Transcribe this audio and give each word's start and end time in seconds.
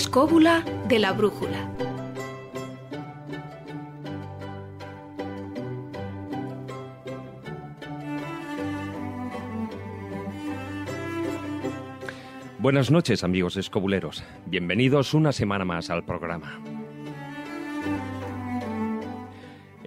escóbula 0.02 0.66
de 0.88 0.98
la 0.98 1.12
brújula. 1.14 1.70
Buenas 12.58 12.90
noches 12.90 13.24
amigos 13.24 13.58
escobuleros, 13.58 14.24
bienvenidos 14.48 15.14
una 15.14 15.32
semana 15.32 15.66
más 15.66 15.92
al 15.92 16.04
programa. 16.04 16.60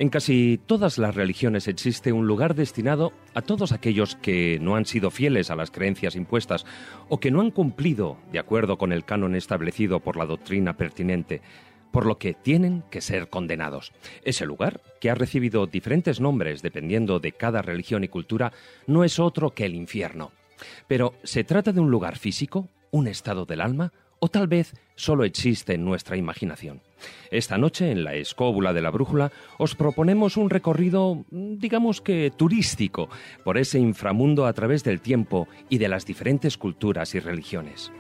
En 0.04 0.10
casi 0.10 0.60
todas 0.66 0.98
las 0.98 1.14
religiones 1.14 1.66
existe 1.66 2.12
un 2.12 2.26
lugar 2.26 2.54
destinado 2.54 3.14
a 3.32 3.40
todos 3.40 3.72
aquellos 3.72 4.16
que 4.16 4.58
no 4.60 4.76
han 4.76 4.84
sido 4.84 5.10
fieles 5.10 5.50
a 5.50 5.56
las 5.56 5.70
creencias 5.70 6.14
impuestas 6.14 6.66
o 7.08 7.20
que 7.20 7.30
no 7.30 7.40
han 7.40 7.50
cumplido 7.50 8.18
de 8.30 8.38
acuerdo 8.38 8.76
con 8.76 8.92
el 8.92 9.06
canon 9.06 9.34
establecido 9.34 10.00
por 10.00 10.18
la 10.18 10.26
doctrina 10.26 10.76
pertinente, 10.76 11.40
por 11.90 12.04
lo 12.04 12.18
que 12.18 12.34
tienen 12.34 12.84
que 12.90 13.00
ser 13.00 13.30
condenados. 13.30 13.92
Ese 14.24 14.44
lugar, 14.44 14.82
que 15.00 15.08
ha 15.08 15.14
recibido 15.14 15.66
diferentes 15.66 16.20
nombres 16.20 16.60
dependiendo 16.60 17.18
de 17.18 17.32
cada 17.32 17.62
religión 17.62 18.04
y 18.04 18.08
cultura, 18.08 18.52
no 18.86 19.04
es 19.04 19.18
otro 19.18 19.54
que 19.54 19.64
el 19.64 19.74
infierno. 19.74 20.32
Pero, 20.86 21.14
¿se 21.22 21.44
trata 21.44 21.72
de 21.72 21.80
un 21.80 21.90
lugar 21.90 22.18
físico, 22.18 22.68
un 22.90 23.08
estado 23.08 23.46
del 23.46 23.62
alma, 23.62 23.94
o 24.24 24.28
tal 24.28 24.48
vez 24.48 24.72
solo 24.96 25.24
existe 25.24 25.74
en 25.74 25.84
nuestra 25.84 26.16
imaginación. 26.16 26.80
Esta 27.30 27.58
noche, 27.58 27.90
en 27.90 28.04
la 28.04 28.14
escóbula 28.14 28.72
de 28.72 28.80
la 28.80 28.88
brújula, 28.90 29.30
os 29.58 29.74
proponemos 29.74 30.38
un 30.38 30.48
recorrido, 30.48 31.26
digamos 31.30 32.00
que 32.00 32.32
turístico, 32.34 33.10
por 33.44 33.58
ese 33.58 33.78
inframundo 33.78 34.46
a 34.46 34.54
través 34.54 34.82
del 34.82 35.02
tiempo 35.02 35.46
y 35.68 35.76
de 35.76 35.88
las 35.88 36.06
diferentes 36.06 36.56
culturas 36.56 37.14
y 37.14 37.20
religiones. 37.20 37.92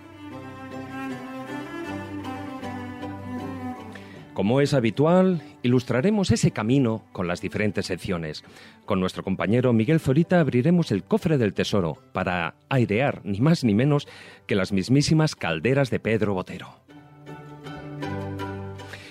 Como 4.34 4.60
es 4.60 4.74
habitual, 4.74 5.42
ilustraremos 5.62 6.32
ese 6.32 6.50
camino 6.50 7.04
con 7.12 7.28
las 7.28 7.40
diferentes 7.40 7.86
secciones. 7.86 8.42
Con 8.84 8.98
nuestro 8.98 9.22
compañero 9.22 9.72
Miguel 9.72 10.00
Zorita 10.00 10.40
abriremos 10.40 10.90
el 10.90 11.04
cofre 11.04 11.38
del 11.38 11.54
tesoro 11.54 11.98
para 12.12 12.56
airear 12.68 13.20
ni 13.24 13.40
más 13.40 13.62
ni 13.62 13.74
menos 13.74 14.08
que 14.48 14.56
las 14.56 14.72
mismísimas 14.72 15.36
calderas 15.36 15.88
de 15.90 16.00
Pedro 16.00 16.34
Botero. 16.34 16.80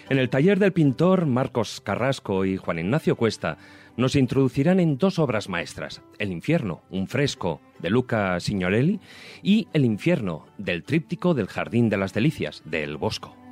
En 0.10 0.20
el 0.20 0.30
taller 0.30 0.60
del 0.60 0.74
pintor 0.74 1.26
Marcos 1.26 1.80
Carrasco 1.80 2.44
y 2.44 2.58
Juan 2.58 2.80
Ignacio 2.80 3.16
Cuesta 3.16 3.58
nos 3.96 4.18
introducirán 4.18 4.82
en 4.82 4.98
dos 4.98 5.20
obras 5.20 5.48
maestras, 5.48 6.02
El 6.20 6.34
infierno, 6.34 6.82
un 6.90 7.08
fresco 7.08 7.62
de 7.80 7.90
Luca 7.90 8.38
Signorelli, 8.42 9.00
y 9.42 9.70
El 9.72 9.86
infierno, 9.86 10.48
del 10.58 10.84
tríptico 10.84 11.34
del 11.34 11.48
Jardín 11.48 11.88
de 11.88 11.98
las 11.98 12.14
Delicias, 12.14 12.62
de 12.66 12.84
El 12.84 12.98
Bosco. 12.98 13.43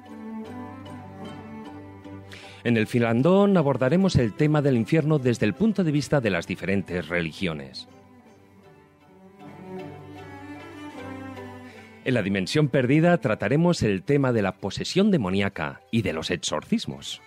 En 2.64 2.78
el 2.78 2.88
Filandón 2.88 3.58
abordaremos 3.58 4.16
el 4.16 4.34
tema 4.34 4.62
del 4.62 4.78
infierno 4.78 5.18
desde 5.18 5.46
el 5.46 5.54
punto 5.54 5.84
de 5.84 5.92
vista 5.92 6.22
de 6.22 6.30
las 6.30 6.46
diferentes 6.46 7.08
religiones. 7.08 7.88
En 12.04 12.14
la 12.16 12.24
dimensión 12.24 12.68
perdida 12.68 13.18
trataremos 13.20 13.84
el 13.84 14.04
tema 14.04 14.32
de 14.34 14.42
la 14.42 14.58
posesión 14.58 15.12
demoníaca 15.12 15.82
y 15.92 16.02
de 16.02 16.14
los 16.14 16.32
exorcismos. 16.32 17.22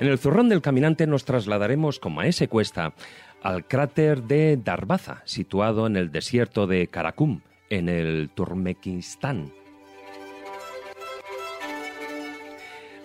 En 0.00 0.08
el 0.08 0.18
zurrón 0.18 0.48
del 0.48 0.60
caminante 0.60 1.06
nos 1.06 1.24
trasladaremos 1.24 1.98
con 1.98 2.14
Maese 2.14 2.48
Cuesta 2.48 2.94
al 3.42 3.66
cráter 3.66 4.22
de 4.22 4.56
Darbaza, 4.56 5.22
situado 5.24 5.86
en 5.86 5.96
el 5.96 6.12
desierto 6.12 6.66
de 6.66 6.86
Karakum, 6.88 7.40
en 7.70 7.88
el 7.88 8.30
Turmequistán. 8.34 9.52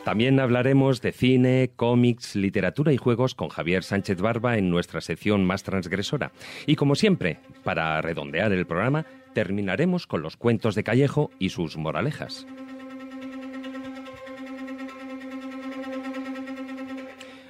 También 0.03 0.41
hablaremos 0.41 1.01
de 1.01 1.13
cine, 1.13 1.71
cómics, 1.77 2.35
literatura 2.35 2.91
y 2.91 2.97
juegos 2.97 3.35
con 3.35 3.47
Javier 3.47 3.83
Sánchez 3.83 4.19
Barba 4.19 4.57
en 4.57 4.69
nuestra 4.69 4.99
sección 4.99 5.45
más 5.45 5.63
transgresora. 5.63 6.33
Y 6.65 6.75
como 6.75 6.95
siempre, 6.95 7.39
para 7.63 8.01
redondear 8.01 8.51
el 8.51 8.65
programa, 8.65 9.05
terminaremos 9.33 10.05
con 10.05 10.21
los 10.21 10.35
cuentos 10.35 10.75
de 10.75 10.83
Callejo 10.83 11.31
y 11.39 11.49
sus 11.49 11.77
moralejas. 11.77 12.45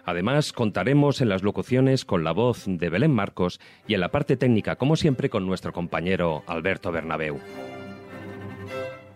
Además, 0.05 0.53
contaremos 0.53 1.21
en 1.21 1.29
las 1.29 1.41
locuciones 1.41 2.05
con 2.05 2.23
la 2.23 2.33
voz 2.33 2.65
de 2.67 2.89
Belén 2.89 3.11
Marcos 3.11 3.59
y 3.87 3.95
en 3.95 4.01
la 4.01 4.11
parte 4.11 4.37
técnica, 4.37 4.75
como 4.75 4.95
siempre, 4.95 5.29
con 5.29 5.47
nuestro 5.47 5.73
compañero 5.73 6.43
Alberto 6.45 6.91
Bernabeu 6.91 7.39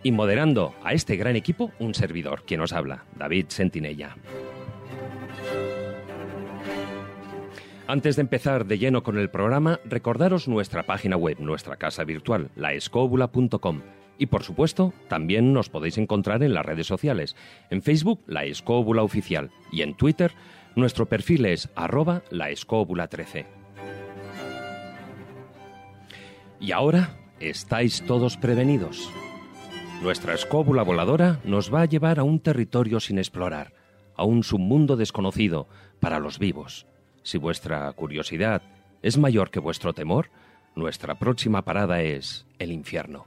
y 0.07 0.11
moderando 0.13 0.73
a 0.85 0.93
este 0.93 1.17
gran 1.17 1.35
equipo 1.35 1.73
un 1.79 1.93
servidor, 1.93 2.43
quien 2.45 2.61
os 2.61 2.71
habla, 2.71 3.03
David 3.17 3.47
Sentinella. 3.49 4.15
Antes 7.87 8.15
de 8.15 8.21
empezar 8.21 8.65
de 8.67 8.77
lleno 8.77 9.03
con 9.03 9.17
el 9.17 9.29
programa, 9.29 9.81
recordaros 9.83 10.47
nuestra 10.47 10.83
página 10.83 11.17
web, 11.17 11.41
nuestra 11.41 11.75
casa 11.75 12.05
virtual, 12.05 12.51
laescóbula.com. 12.55 13.81
Y 14.17 14.27
por 14.27 14.43
supuesto, 14.43 14.93
también 15.09 15.51
nos 15.51 15.67
podéis 15.67 15.97
encontrar 15.97 16.41
en 16.41 16.53
las 16.53 16.65
redes 16.65 16.87
sociales. 16.87 17.35
En 17.69 17.81
Facebook, 17.81 18.23
La 18.27 18.45
Escóbula 18.45 19.03
Oficial. 19.03 19.51
Y 19.73 19.81
en 19.81 19.93
Twitter, 19.97 20.31
nuestro 20.77 21.07
perfil 21.07 21.45
es 21.47 21.69
arroba 21.75 22.23
laescóbula13. 22.31 23.45
Y 26.61 26.71
ahora, 26.71 27.17
estáis 27.41 28.03
todos 28.03 28.37
prevenidos. 28.37 29.11
Nuestra 30.01 30.35
escóbula 30.35 30.83
voladora 30.83 31.39
nos 31.43 31.73
va 31.73 31.81
a 31.81 31.85
llevar 31.85 32.19
a 32.19 32.23
un 32.23 32.39
territorio 32.39 32.99
sin 32.99 33.17
explorar, 33.17 33.73
a 34.15 34.23
un 34.23 34.43
submundo 34.43 34.95
desconocido 34.95 35.67
para 35.99 36.19
los 36.19 36.37
vivos. 36.37 36.85
Si 37.23 37.37
vuestra 37.37 37.91
curiosidad 37.93 38.61
es 39.01 39.17
mayor 39.17 39.49
que 39.49 39.59
vuestro 39.59 39.93
temor, 39.93 40.29
nuestra 40.75 41.15
próxima 41.15 41.63
parada 41.63 42.01
es 42.03 42.45
el 42.59 42.71
infierno. 42.71 43.25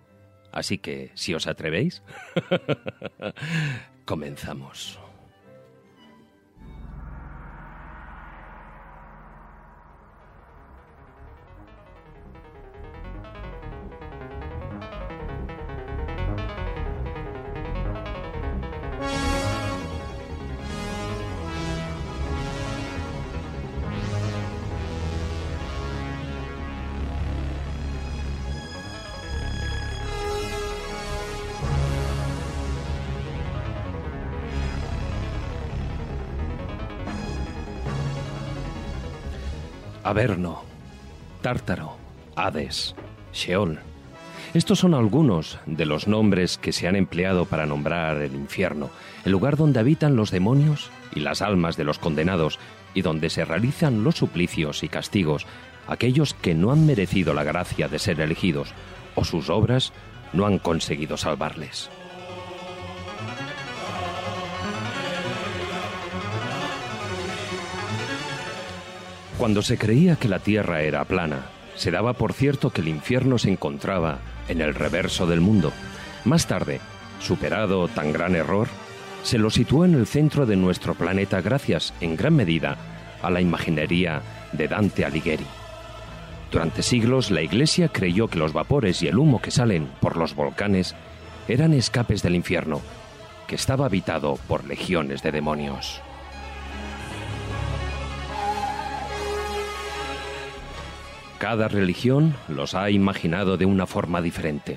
Así 0.52 0.78
que, 0.78 1.10
si 1.14 1.34
os 1.34 1.46
atrevéis, 1.46 2.02
comenzamos. 4.04 4.98
Averno, 40.02 40.62
Tártaro, 41.42 41.96
Hades, 42.34 42.94
Sheol. 43.32 43.78
Estos 44.54 44.78
son 44.78 44.94
algunos 44.94 45.58
de 45.66 45.84
los 45.84 46.08
nombres 46.08 46.56
que 46.56 46.72
se 46.72 46.88
han 46.88 46.96
empleado 46.96 47.44
para 47.44 47.66
nombrar 47.66 48.16
el 48.16 48.34
infierno, 48.34 48.90
el 49.24 49.32
lugar 49.32 49.56
donde 49.56 49.78
habitan 49.78 50.16
los 50.16 50.30
demonios 50.30 50.90
y 51.14 51.20
las 51.20 51.42
almas 51.42 51.76
de 51.76 51.84
los 51.84 51.98
condenados 51.98 52.58
y 52.94 53.02
donde 53.02 53.30
se 53.30 53.44
realizan 53.44 54.02
los 54.02 54.16
suplicios 54.16 54.82
y 54.82 54.88
castigos 54.88 55.46
aquellos 55.86 56.34
que 56.34 56.54
no 56.54 56.72
han 56.72 56.86
merecido 56.86 57.34
la 57.34 57.44
gracia 57.44 57.88
de 57.88 57.98
ser 57.98 58.20
elegidos 58.20 58.72
o 59.14 59.24
sus 59.24 59.50
obras 59.50 59.92
no 60.32 60.46
han 60.46 60.58
conseguido 60.58 61.16
salvarles. 61.16 61.90
Cuando 69.40 69.62
se 69.62 69.78
creía 69.78 70.16
que 70.16 70.28
la 70.28 70.38
Tierra 70.38 70.82
era 70.82 71.02
plana, 71.06 71.46
se 71.74 71.90
daba 71.90 72.12
por 72.12 72.34
cierto 72.34 72.68
que 72.68 72.82
el 72.82 72.88
infierno 72.88 73.38
se 73.38 73.50
encontraba 73.50 74.18
en 74.48 74.60
el 74.60 74.74
reverso 74.74 75.26
del 75.26 75.40
mundo. 75.40 75.72
Más 76.26 76.46
tarde, 76.46 76.78
superado 77.20 77.88
tan 77.88 78.12
gran 78.12 78.36
error, 78.36 78.68
se 79.22 79.38
lo 79.38 79.48
situó 79.48 79.86
en 79.86 79.94
el 79.94 80.06
centro 80.06 80.44
de 80.44 80.56
nuestro 80.56 80.92
planeta 80.94 81.40
gracias, 81.40 81.94
en 82.02 82.16
gran 82.16 82.36
medida, 82.36 82.76
a 83.22 83.30
la 83.30 83.40
imaginería 83.40 84.20
de 84.52 84.68
Dante 84.68 85.06
Alighieri. 85.06 85.46
Durante 86.52 86.82
siglos 86.82 87.30
la 87.30 87.40
Iglesia 87.40 87.88
creyó 87.88 88.28
que 88.28 88.38
los 88.38 88.52
vapores 88.52 89.02
y 89.02 89.08
el 89.08 89.18
humo 89.18 89.40
que 89.40 89.50
salen 89.50 89.88
por 90.00 90.18
los 90.18 90.34
volcanes 90.34 90.94
eran 91.48 91.72
escapes 91.72 92.22
del 92.22 92.34
infierno, 92.34 92.82
que 93.46 93.54
estaba 93.54 93.86
habitado 93.86 94.38
por 94.46 94.66
legiones 94.66 95.22
de 95.22 95.32
demonios. 95.32 96.02
Cada 101.40 101.68
religión 101.68 102.34
los 102.48 102.74
ha 102.74 102.90
imaginado 102.90 103.56
de 103.56 103.64
una 103.64 103.86
forma 103.86 104.20
diferente. 104.20 104.76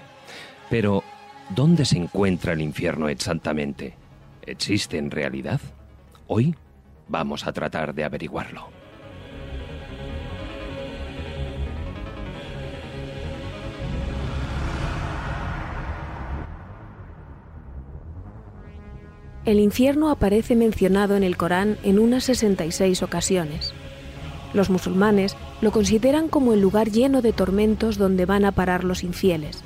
Pero, 0.70 1.04
¿dónde 1.50 1.84
se 1.84 1.98
encuentra 1.98 2.54
el 2.54 2.62
infierno 2.62 3.10
exactamente? 3.10 3.98
¿Existe 4.44 4.98
en 4.98 5.12
realidad? 5.12 5.60
Hoy 6.26 6.56
vamos 7.10 7.46
a 7.46 7.52
tratar 7.52 7.94
de 7.94 8.06
averiguarlo. 8.06 8.70
El 19.44 19.60
infierno 19.60 20.10
aparece 20.10 20.56
mencionado 20.56 21.18
en 21.18 21.24
el 21.24 21.36
Corán 21.36 21.78
en 21.84 22.00
unas 22.00 22.24
66 22.24 23.04
ocasiones. 23.04 23.74
Los 24.54 24.70
musulmanes 24.70 25.36
lo 25.62 25.72
consideran 25.72 26.28
como 26.28 26.54
el 26.54 26.62
lugar 26.62 26.92
lleno 26.92 27.22
de 27.22 27.34
tormentos 27.34 27.98
donde 27.98 28.26
van 28.26 28.46
a 28.46 28.52
parar 28.52 28.84
los 28.84 29.04
infieles. 29.04 29.64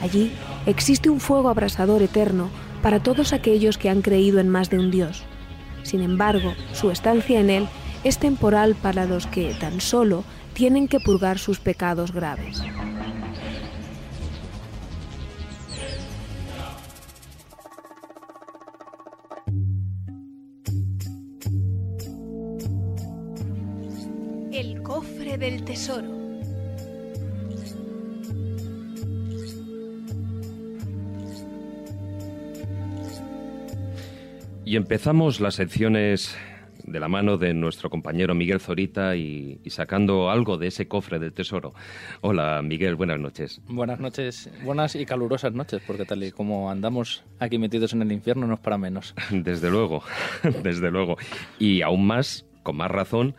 Allí 0.00 0.32
existe 0.66 1.10
un 1.10 1.20
fuego 1.20 1.48
abrasador 1.48 2.02
eterno 2.02 2.50
para 2.82 3.00
todos 3.00 3.32
aquellos 3.32 3.78
que 3.78 3.88
han 3.88 4.02
creído 4.02 4.40
en 4.40 4.48
más 4.48 4.68
de 4.68 4.78
un 4.78 4.90
Dios. 4.90 5.22
Sin 5.82 6.00
embargo, 6.00 6.54
su 6.72 6.90
estancia 6.90 7.40
en 7.40 7.50
él 7.50 7.68
es 8.04 8.18
temporal 8.18 8.74
para 8.74 9.06
los 9.06 9.26
que 9.26 9.54
tan 9.54 9.80
solo 9.80 10.24
tienen 10.54 10.88
que 10.88 11.00
purgar 11.00 11.38
sus 11.38 11.60
pecados 11.60 12.12
graves. 12.12 12.62
Del 25.38 25.64
tesoro. 25.64 26.08
Y 34.64 34.76
empezamos 34.76 35.40
las 35.40 35.56
secciones 35.56 36.36
de 36.84 37.00
la 37.00 37.08
mano 37.08 37.38
de 37.38 37.54
nuestro 37.54 37.90
compañero 37.90 38.34
Miguel 38.34 38.60
Zorita 38.60 39.16
y, 39.16 39.58
y, 39.64 39.70
sacando 39.70 40.30
algo 40.30 40.58
de 40.58 40.68
ese 40.68 40.86
cofre 40.86 41.18
del 41.18 41.32
tesoro. 41.32 41.72
Hola 42.20 42.60
Miguel, 42.62 42.94
buenas 42.94 43.18
noches. 43.18 43.60
Buenas 43.66 43.98
noches, 43.98 44.50
buenas 44.62 44.94
y 44.94 45.06
calurosas 45.06 45.54
noches, 45.54 45.82
porque 45.86 46.04
tal 46.04 46.22
y 46.22 46.30
como 46.30 46.70
andamos 46.70 47.24
aquí 47.40 47.58
metidos 47.58 47.94
en 47.94 48.02
el 48.02 48.12
infierno 48.12 48.46
no 48.46 48.54
es 48.54 48.60
para 48.60 48.78
menos. 48.78 49.14
Desde 49.30 49.70
luego, 49.70 50.04
desde 50.62 50.90
luego. 50.90 51.16
Y 51.58 51.82
aún 51.82 52.06
más, 52.06 52.44
con 52.62 52.76
más 52.76 52.90
razón, 52.90 53.34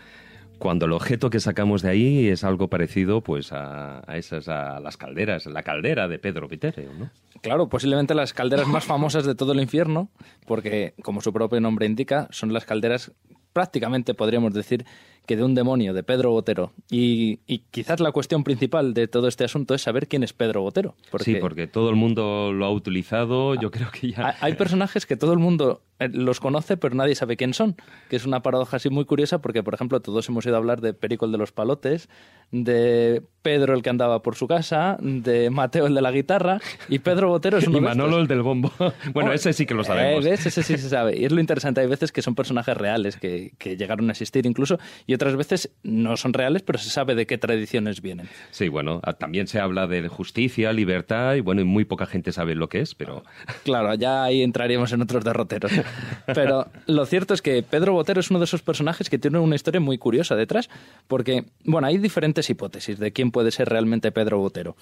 cuando 0.63 0.85
el 0.85 0.93
objeto 0.93 1.29
que 1.29 1.41
sacamos 1.41 1.81
de 1.81 1.89
ahí 1.89 2.29
es 2.29 2.45
algo 2.45 2.69
parecido 2.69 3.19
pues 3.19 3.51
a, 3.51 4.01
a 4.09 4.15
esas 4.15 4.47
a 4.47 4.79
las 4.79 4.95
calderas, 4.95 5.45
la 5.45 5.61
caldera 5.61 6.07
de 6.07 6.19
Pedro 6.19 6.47
Pitere, 6.47 6.87
¿no? 6.97 7.09
Claro, 7.41 7.67
posiblemente 7.67 8.15
las 8.15 8.31
calderas 8.31 8.65
más 8.65 8.85
famosas 8.85 9.25
de 9.25 9.35
todo 9.35 9.51
el 9.51 9.59
infierno, 9.59 10.09
porque 10.47 10.93
como 11.03 11.19
su 11.19 11.33
propio 11.33 11.59
nombre 11.59 11.85
indica, 11.85 12.29
son 12.31 12.53
las 12.53 12.63
calderas 12.63 13.11
prácticamente 13.51 14.13
podríamos 14.13 14.53
decir 14.53 14.85
que 15.25 15.35
de 15.35 15.43
un 15.43 15.55
demonio, 15.55 15.93
de 15.93 16.03
Pedro 16.03 16.31
Botero. 16.31 16.73
Y, 16.89 17.39
y, 17.47 17.59
quizás 17.71 17.99
la 17.99 18.11
cuestión 18.11 18.43
principal 18.43 18.93
de 18.93 19.07
todo 19.07 19.27
este 19.27 19.43
asunto 19.45 19.73
es 19.73 19.81
saber 19.81 20.07
quién 20.07 20.23
es 20.23 20.33
Pedro 20.33 20.61
Botero. 20.61 20.95
Porque 21.11 21.25
sí, 21.25 21.35
porque 21.35 21.67
todo 21.67 21.89
el 21.89 21.95
mundo 21.95 22.51
lo 22.53 22.65
ha 22.65 22.71
utilizado, 22.71 23.55
yo 23.55 23.71
creo 23.71 23.89
que 23.91 24.11
ya... 24.11 24.35
Hay 24.41 24.53
personajes 24.55 25.05
que 25.05 25.15
todo 25.15 25.33
el 25.33 25.39
mundo 25.39 25.81
eh, 25.99 26.09
los 26.11 26.39
conoce, 26.39 26.75
pero 26.75 26.95
nadie 26.95 27.15
sabe 27.15 27.37
quién 27.37 27.53
son, 27.53 27.75
que 28.09 28.15
es 28.15 28.25
una 28.25 28.41
paradoja 28.41 28.77
así 28.77 28.89
muy 28.89 29.05
curiosa 29.05 29.39
porque, 29.41 29.63
por 29.63 29.73
ejemplo, 29.73 30.01
todos 30.01 30.27
hemos 30.27 30.45
ido 30.45 30.55
a 30.55 30.57
hablar 30.57 30.81
de 30.81 30.93
Perico 30.93 31.25
el 31.25 31.31
de 31.31 31.37
los 31.37 31.51
palotes, 31.51 32.09
de 32.51 33.21
Pedro 33.41 33.73
el 33.75 33.81
que 33.81 33.89
andaba 33.89 34.21
por 34.21 34.35
su 34.35 34.47
casa, 34.47 34.97
de 34.99 35.49
Mateo 35.49 35.87
el 35.87 35.93
de 35.93 36.01
la 36.01 36.11
guitarra, 36.11 36.59
y 36.89 36.99
Pedro 36.99 37.29
Botero 37.29 37.57
es 37.57 37.67
uno 37.67 37.77
y 37.77 37.81
Manolo 37.81 38.17
el 38.17 38.27
del 38.27 38.41
bombo. 38.41 38.71
bueno, 39.13 39.29
oh, 39.29 39.33
ese 39.33 39.53
sí 39.53 39.65
que 39.65 39.73
lo 39.73 39.83
sabemos. 39.83 40.25
Eh, 40.25 40.33
ese 40.33 40.49
sí 40.49 40.77
se 40.77 40.89
sabe. 40.89 41.17
Y 41.17 41.25
es 41.25 41.31
lo 41.31 41.39
interesante, 41.39 41.81
hay 41.81 41.87
veces 41.87 42.11
que 42.11 42.21
son 42.21 42.35
personajes 42.35 42.75
reales, 42.75 43.17
que, 43.17 43.53
que 43.57 43.77
llegaron 43.77 44.09
a 44.09 44.11
existir 44.11 44.45
incluso, 44.45 44.79
y 45.05 45.12
otras 45.13 45.35
veces 45.35 45.71
no 45.83 46.17
son 46.17 46.33
reales, 46.33 46.61
pero 46.61 46.79
se 46.79 46.89
sabe 46.89 47.15
de 47.15 47.25
qué 47.25 47.37
tradiciones 47.37 48.01
vienen. 48.01 48.27
Sí, 48.51 48.67
bueno, 48.67 49.01
también 49.17 49.47
se 49.47 49.59
habla 49.59 49.87
de 49.87 50.07
justicia, 50.07 50.73
libertad, 50.73 51.35
y 51.35 51.41
bueno, 51.41 51.61
y 51.61 51.65
muy 51.65 51.85
poca 51.85 52.05
gente 52.05 52.31
sabe 52.31 52.55
lo 52.55 52.69
que 52.69 52.79
es, 52.81 52.95
pero... 52.95 53.23
Claro, 53.63 53.93
ya 53.95 54.23
ahí 54.23 54.41
entraríamos 54.41 54.91
en 54.93 55.01
otros 55.01 55.23
derroteros. 55.23 55.71
Pero 56.33 56.67
lo 56.87 57.05
cierto 57.05 57.33
es 57.33 57.41
que 57.41 57.63
Pedro 57.63 57.93
Botero 57.93 58.19
es 58.19 58.29
uno 58.29 58.39
de 58.39 58.45
esos 58.45 58.61
personajes 58.61 59.09
que 59.09 59.17
tiene 59.17 59.39
una 59.39 59.55
historia 59.55 59.79
muy 59.79 59.97
curiosa 59.97 60.35
detrás, 60.35 60.69
porque, 61.07 61.45
bueno, 61.63 61.87
hay 61.87 61.97
diferentes 61.97 62.49
hipótesis 62.49 62.99
de 62.99 63.11
quién 63.11 63.31
puede 63.31 63.51
ser 63.51 63.69
realmente 63.69 64.11
Pedro 64.11 64.39
Botero. 64.39 64.75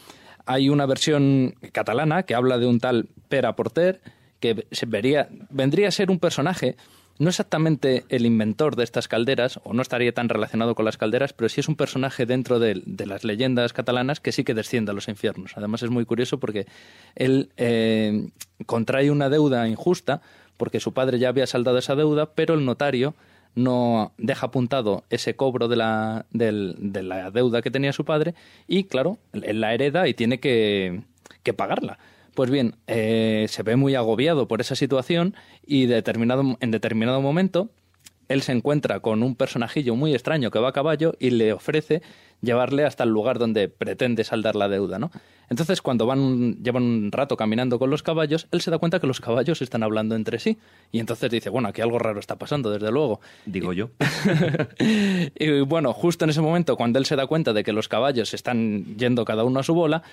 Hay 0.45 0.69
una 0.69 0.85
versión 0.85 1.55
catalana 1.71 2.23
que 2.23 2.35
habla 2.35 2.57
de 2.57 2.67
un 2.67 2.79
tal 2.79 3.09
Pera 3.29 3.55
Porter, 3.55 4.01
que 4.39 4.65
se 4.71 4.85
vería, 4.85 5.29
vendría 5.49 5.87
a 5.87 5.91
ser 5.91 6.11
un 6.11 6.19
personaje 6.19 6.75
no 7.21 7.29
exactamente 7.29 8.03
el 8.09 8.25
inventor 8.25 8.75
de 8.75 8.83
estas 8.83 9.07
calderas, 9.07 9.59
o 9.63 9.73
no 9.73 9.83
estaría 9.83 10.11
tan 10.11 10.27
relacionado 10.27 10.73
con 10.73 10.85
las 10.85 10.97
calderas, 10.97 11.33
pero 11.33 11.49
sí 11.49 11.59
es 11.59 11.67
un 11.67 11.75
personaje 11.75 12.25
dentro 12.25 12.57
de, 12.57 12.81
las 13.05 13.23
leyendas 13.23 13.73
catalanas 13.73 14.19
que 14.19 14.31
sí 14.31 14.43
que 14.43 14.55
desciende 14.55 14.89
a 14.89 14.95
los 14.95 15.07
infiernos. 15.07 15.53
Además 15.55 15.83
es 15.83 15.91
muy 15.91 16.03
curioso 16.03 16.39
porque 16.39 16.65
él 17.13 17.51
eh, 17.57 18.27
contrae 18.65 19.11
una 19.11 19.29
deuda 19.29 19.67
injusta 19.67 20.23
porque 20.57 20.79
su 20.79 20.95
padre 20.95 21.19
ya 21.19 21.29
había 21.29 21.45
saldado 21.45 21.77
esa 21.77 21.93
deuda, 21.93 22.33
pero 22.33 22.55
el 22.55 22.65
notario 22.65 23.13
no 23.53 24.13
deja 24.17 24.47
apuntado 24.47 25.03
ese 25.11 25.35
cobro 25.35 25.67
de 25.67 25.75
la, 25.75 26.25
de 26.31 27.03
la 27.03 27.29
deuda 27.29 27.61
que 27.61 27.69
tenía 27.69 27.93
su 27.93 28.03
padre 28.03 28.33
y, 28.67 28.85
claro, 28.85 29.19
él 29.33 29.61
la 29.61 29.75
hereda 29.75 30.07
y 30.07 30.15
tiene 30.15 30.39
que, 30.39 31.03
que 31.43 31.53
pagarla. 31.53 31.99
Pues 32.33 32.49
bien, 32.49 32.75
eh, 32.87 33.45
se 33.49 33.63
ve 33.63 33.75
muy 33.75 33.95
agobiado 33.95 34.47
por 34.47 34.61
esa 34.61 34.75
situación 34.75 35.35
y 35.65 35.85
determinado, 35.85 36.57
en 36.59 36.71
determinado 36.71 37.21
momento 37.21 37.69
él 38.31 38.41
se 38.41 38.53
encuentra 38.53 39.01
con 39.01 39.23
un 39.23 39.35
personajillo 39.35 39.95
muy 39.95 40.13
extraño 40.13 40.51
que 40.51 40.59
va 40.59 40.69
a 40.69 40.73
caballo 40.73 41.15
y 41.19 41.31
le 41.31 41.51
ofrece 41.51 42.01
llevarle 42.41 42.85
hasta 42.85 43.03
el 43.03 43.09
lugar 43.09 43.37
donde 43.37 43.67
pretende 43.67 44.23
saldar 44.23 44.55
la 44.55 44.69
deuda, 44.69 44.97
¿no? 44.97 45.11
Entonces, 45.49 45.81
cuando 45.81 46.05
van, 46.05 46.63
llevan 46.63 46.83
un 46.83 47.11
rato 47.11 47.35
caminando 47.35 47.77
con 47.77 47.89
los 47.89 48.03
caballos, 48.03 48.47
él 48.51 48.61
se 48.61 48.71
da 48.71 48.77
cuenta 48.77 49.01
que 49.01 49.07
los 49.07 49.19
caballos 49.19 49.61
están 49.61 49.83
hablando 49.83 50.15
entre 50.15 50.39
sí. 50.39 50.57
Y 50.93 50.99
entonces 50.99 51.29
dice, 51.29 51.49
bueno, 51.49 51.67
aquí 51.67 51.81
algo 51.81 51.99
raro 51.99 52.21
está 52.21 52.37
pasando, 52.37 52.71
desde 52.71 52.89
luego. 52.89 53.19
Digo 53.45 53.73
yo. 53.73 53.89
y 55.37 55.59
bueno, 55.61 55.91
justo 55.91 56.23
en 56.23 56.29
ese 56.29 56.39
momento, 56.39 56.77
cuando 56.77 56.99
él 56.99 57.05
se 57.05 57.17
da 57.17 57.27
cuenta 57.27 57.51
de 57.51 57.65
que 57.65 57.73
los 57.73 57.89
caballos 57.89 58.33
están 58.33 58.95
yendo 58.95 59.25
cada 59.25 59.43
uno 59.43 59.59
a 59.59 59.63
su 59.63 59.73
bola, 59.73 60.03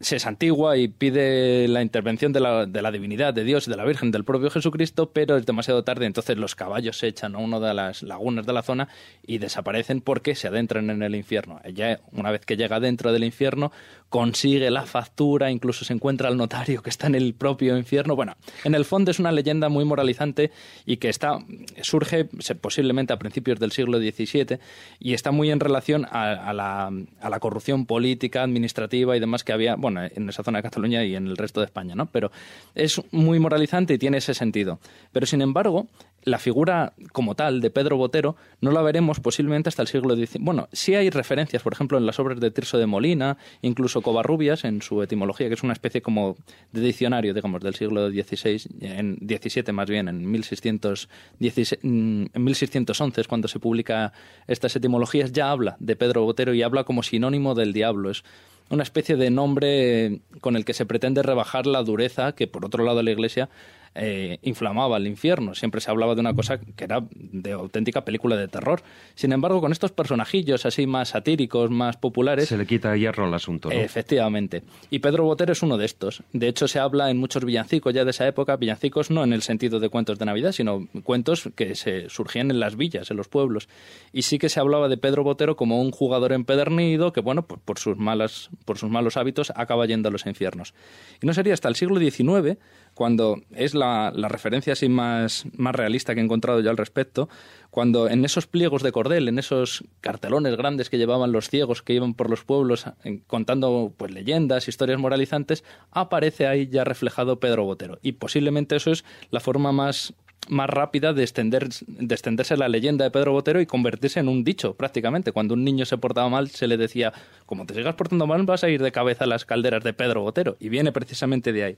se 0.00 0.18
santigua 0.18 0.76
y 0.76 0.88
pide 0.88 1.66
la 1.66 1.82
intervención 1.82 2.32
de 2.32 2.40
la, 2.40 2.66
de 2.66 2.82
la, 2.82 2.92
divinidad, 2.92 3.34
de 3.34 3.44
Dios 3.44 3.66
de 3.66 3.76
la 3.76 3.84
Virgen, 3.84 4.10
del 4.10 4.24
propio 4.24 4.50
Jesucristo, 4.50 5.10
pero 5.10 5.36
es 5.36 5.44
demasiado 5.44 5.82
tarde, 5.82 6.06
entonces 6.06 6.36
los 6.36 6.54
caballos 6.54 6.98
se 6.98 7.08
echan 7.08 7.34
a 7.34 7.38
una 7.38 7.58
de 7.58 7.74
las 7.74 8.02
lagunas 8.02 8.46
de 8.46 8.52
la 8.52 8.62
zona 8.62 8.88
y 9.26 9.38
desaparecen 9.38 10.00
porque 10.00 10.34
se 10.34 10.48
adentran 10.48 10.90
en 10.90 11.02
el 11.02 11.14
infierno. 11.14 11.60
Ella, 11.64 12.00
una 12.12 12.30
vez 12.30 12.46
que 12.46 12.56
llega 12.56 12.78
dentro 12.78 13.12
del 13.12 13.24
infierno, 13.24 13.72
consigue 14.08 14.70
la 14.70 14.86
factura, 14.86 15.50
incluso 15.50 15.84
se 15.84 15.92
encuentra 15.92 16.28
al 16.28 16.36
notario 16.36 16.82
que 16.82 16.90
está 16.90 17.08
en 17.08 17.14
el 17.14 17.34
propio 17.34 17.76
infierno. 17.76 18.16
Bueno, 18.16 18.36
en 18.64 18.74
el 18.74 18.84
fondo 18.84 19.10
es 19.10 19.18
una 19.18 19.32
leyenda 19.32 19.68
muy 19.68 19.84
moralizante 19.84 20.50
y 20.86 20.96
que 20.98 21.08
está, 21.08 21.38
surge 21.82 22.26
posiblemente 22.60 23.12
a 23.12 23.18
principios 23.18 23.58
del 23.58 23.72
siglo 23.72 23.98
XVII 23.98 24.58
y 25.00 25.14
está 25.14 25.30
muy 25.30 25.50
en 25.50 25.60
relación 25.60 26.06
a, 26.06 26.30
a, 26.32 26.52
la, 26.52 26.90
a 27.20 27.30
la 27.30 27.40
corrupción 27.40 27.84
política, 27.84 28.42
administrativa 28.42 29.16
y 29.16 29.20
demás 29.20 29.44
que 29.44 29.52
había 29.52 29.76
en 29.96 30.28
esa 30.28 30.42
zona 30.42 30.58
de 30.58 30.62
Cataluña 30.62 31.04
y 31.04 31.14
en 31.14 31.26
el 31.26 31.36
resto 31.36 31.60
de 31.60 31.66
España, 31.66 31.94
¿no? 31.94 32.06
Pero 32.06 32.30
es 32.74 33.00
muy 33.10 33.38
moralizante 33.38 33.94
y 33.94 33.98
tiene 33.98 34.18
ese 34.18 34.34
sentido. 34.34 34.78
Pero 35.12 35.26
sin 35.26 35.42
embargo, 35.42 35.86
la 36.24 36.38
figura 36.38 36.92
como 37.12 37.34
tal 37.34 37.60
de 37.60 37.70
Pedro 37.70 37.96
Botero 37.96 38.36
no 38.60 38.70
la 38.70 38.82
veremos 38.82 39.20
posiblemente 39.20 39.68
hasta 39.68 39.82
el 39.82 39.88
siglo 39.88 40.16
XIX. 40.16 40.38
Bueno, 40.40 40.68
sí 40.72 40.94
hay 40.94 41.10
referencias, 41.10 41.62
por 41.62 41.72
ejemplo, 41.72 41.98
en 41.98 42.06
las 42.06 42.18
obras 42.18 42.40
de 42.40 42.50
Tirso 42.50 42.78
de 42.78 42.86
Molina, 42.86 43.38
incluso 43.62 44.02
Covarrubias 44.02 44.64
en 44.64 44.82
su 44.82 45.02
etimología, 45.02 45.48
que 45.48 45.54
es 45.54 45.62
una 45.62 45.72
especie 45.72 46.02
como 46.02 46.36
de 46.72 46.80
diccionario, 46.80 47.34
digamos, 47.34 47.60
del 47.62 47.74
siglo 47.74 48.10
XVI, 48.10 48.62
en 48.80 49.16
XVII 49.16 49.72
más 49.72 49.88
bien, 49.88 50.08
en, 50.08 50.30
1616, 50.30 51.78
mm, 51.82 52.24
en 52.32 52.44
1611 52.44 53.20
es 53.20 53.28
cuando 53.28 53.48
se 53.48 53.58
publica 53.58 54.12
estas 54.46 54.74
etimologías, 54.76 55.32
ya 55.32 55.50
habla 55.50 55.76
de 55.78 55.96
Pedro 55.96 56.24
Botero 56.24 56.52
y 56.54 56.62
habla 56.62 56.84
como 56.84 57.02
sinónimo 57.02 57.54
del 57.54 57.72
diablo. 57.72 58.10
Es 58.10 58.24
una 58.70 58.82
especie 58.82 59.16
de 59.16 59.30
nombre 59.30 60.20
con 60.40 60.56
el 60.56 60.64
que 60.64 60.74
se 60.74 60.86
pretende 60.86 61.22
rebajar 61.22 61.66
la 61.66 61.82
dureza 61.82 62.32
que, 62.32 62.46
por 62.46 62.64
otro 62.64 62.84
lado, 62.84 63.02
la 63.02 63.10
Iglesia 63.10 63.48
eh, 63.94 64.38
inflamaba 64.42 64.96
el 64.96 65.06
infierno. 65.06 65.54
Siempre 65.54 65.80
se 65.80 65.90
hablaba 65.90 66.14
de 66.14 66.20
una 66.20 66.34
cosa 66.34 66.58
que 66.58 66.84
era 66.84 67.02
de 67.10 67.52
auténtica 67.52 68.04
película 68.04 68.36
de 68.36 68.48
terror. 68.48 68.82
Sin 69.14 69.32
embargo, 69.32 69.60
con 69.60 69.72
estos 69.72 69.92
personajillos 69.92 70.66
así 70.66 70.86
más 70.86 71.10
satíricos, 71.10 71.70
más 71.70 71.96
populares... 71.96 72.48
Se 72.48 72.56
le 72.56 72.66
quita 72.66 72.96
hierro 72.96 73.26
al 73.26 73.34
asunto, 73.34 73.70
Efectivamente. 73.70 74.62
Y 74.90 75.00
Pedro 75.00 75.24
Botero 75.24 75.52
es 75.52 75.62
uno 75.62 75.76
de 75.76 75.84
estos. 75.84 76.22
De 76.32 76.48
hecho, 76.48 76.68
se 76.68 76.78
habla 76.78 77.10
en 77.10 77.18
muchos 77.18 77.44
villancicos 77.44 77.92
ya 77.94 78.04
de 78.04 78.10
esa 78.10 78.26
época, 78.26 78.56
villancicos 78.56 79.10
no 79.10 79.24
en 79.24 79.32
el 79.32 79.42
sentido 79.42 79.80
de 79.80 79.88
cuentos 79.88 80.18
de 80.18 80.24
Navidad, 80.24 80.52
sino 80.52 80.86
cuentos 81.02 81.48
que 81.54 81.74
se 81.74 82.08
surgían 82.08 82.50
en 82.50 82.60
las 82.60 82.76
villas, 82.76 83.10
en 83.10 83.16
los 83.16 83.28
pueblos. 83.28 83.68
Y 84.12 84.22
sí 84.22 84.38
que 84.38 84.48
se 84.48 84.60
hablaba 84.60 84.88
de 84.88 84.96
Pedro 84.96 85.24
Botero 85.24 85.56
como 85.56 85.80
un 85.80 85.90
jugador 85.90 86.32
empedernido 86.32 87.12
que, 87.12 87.20
bueno, 87.20 87.46
por, 87.46 87.60
por 87.60 87.78
sus, 87.78 87.96
malas, 87.96 88.50
por 88.64 88.78
sus 88.78 88.90
malos 88.90 89.16
hábitos 89.16 89.52
acaba 89.54 89.86
yendo 89.86 90.08
a 90.08 90.12
los 90.12 90.26
infiernos. 90.26 90.74
Y 91.22 91.26
no 91.26 91.34
sería 91.34 91.54
hasta 91.54 91.68
el 91.68 91.76
siglo 91.76 91.98
XIX 91.98 92.58
cuando 92.98 93.40
es 93.54 93.74
la, 93.74 94.10
referencia 94.10 94.72
así 94.72 94.88
más, 94.88 95.44
más 95.56 95.72
realista 95.72 96.16
que 96.16 96.20
he 96.20 96.24
encontrado 96.24 96.58
yo 96.58 96.68
al 96.68 96.76
respecto, 96.76 97.28
cuando 97.70 98.08
en 98.08 98.24
esos 98.24 98.48
pliegos 98.48 98.82
de 98.82 98.90
cordel, 98.90 99.28
en 99.28 99.38
esos 99.38 99.84
cartelones 100.00 100.56
grandes 100.56 100.90
que 100.90 100.98
llevaban 100.98 101.30
los 101.30 101.48
ciegos 101.48 101.80
que 101.80 101.92
iban 101.92 102.14
por 102.14 102.28
los 102.28 102.42
pueblos 102.42 102.86
contando 103.28 103.92
pues 103.96 104.10
leyendas, 104.10 104.66
historias 104.66 104.98
moralizantes, 104.98 105.62
aparece 105.92 106.48
ahí 106.48 106.66
ya 106.66 106.82
reflejado 106.82 107.38
Pedro 107.38 107.62
Botero. 107.66 108.00
Y 108.02 108.12
posiblemente 108.12 108.74
eso 108.74 108.90
es 108.90 109.04
la 109.30 109.38
forma 109.38 109.70
más 109.70 110.12
más 110.48 110.70
rápida 110.70 111.12
de, 111.12 111.22
extender, 111.22 111.68
de 111.86 112.14
extenderse 112.14 112.56
la 112.56 112.68
leyenda 112.68 113.04
de 113.04 113.10
Pedro 113.10 113.32
Botero 113.32 113.60
y 113.60 113.66
convertirse 113.66 114.18
en 114.18 114.28
un 114.28 114.42
dicho 114.42 114.74
prácticamente. 114.74 115.30
Cuando 115.30 115.54
un 115.54 115.62
niño 115.62 115.84
se 115.84 115.98
portaba 115.98 116.28
mal 116.28 116.48
se 116.48 116.66
le 116.66 116.76
decía, 116.76 117.12
como 117.46 117.66
te 117.66 117.74
sigas 117.74 117.94
portando 117.94 118.26
mal 118.26 118.42
vas 118.44 118.64
a 118.64 118.68
ir 118.70 118.82
de 118.82 118.90
cabeza 118.90 119.24
a 119.24 119.26
las 119.26 119.44
calderas 119.44 119.84
de 119.84 119.92
Pedro 119.92 120.22
Botero. 120.22 120.56
Y 120.58 120.68
viene 120.68 120.90
precisamente 120.90 121.52
de 121.52 121.64
ahí. 121.64 121.76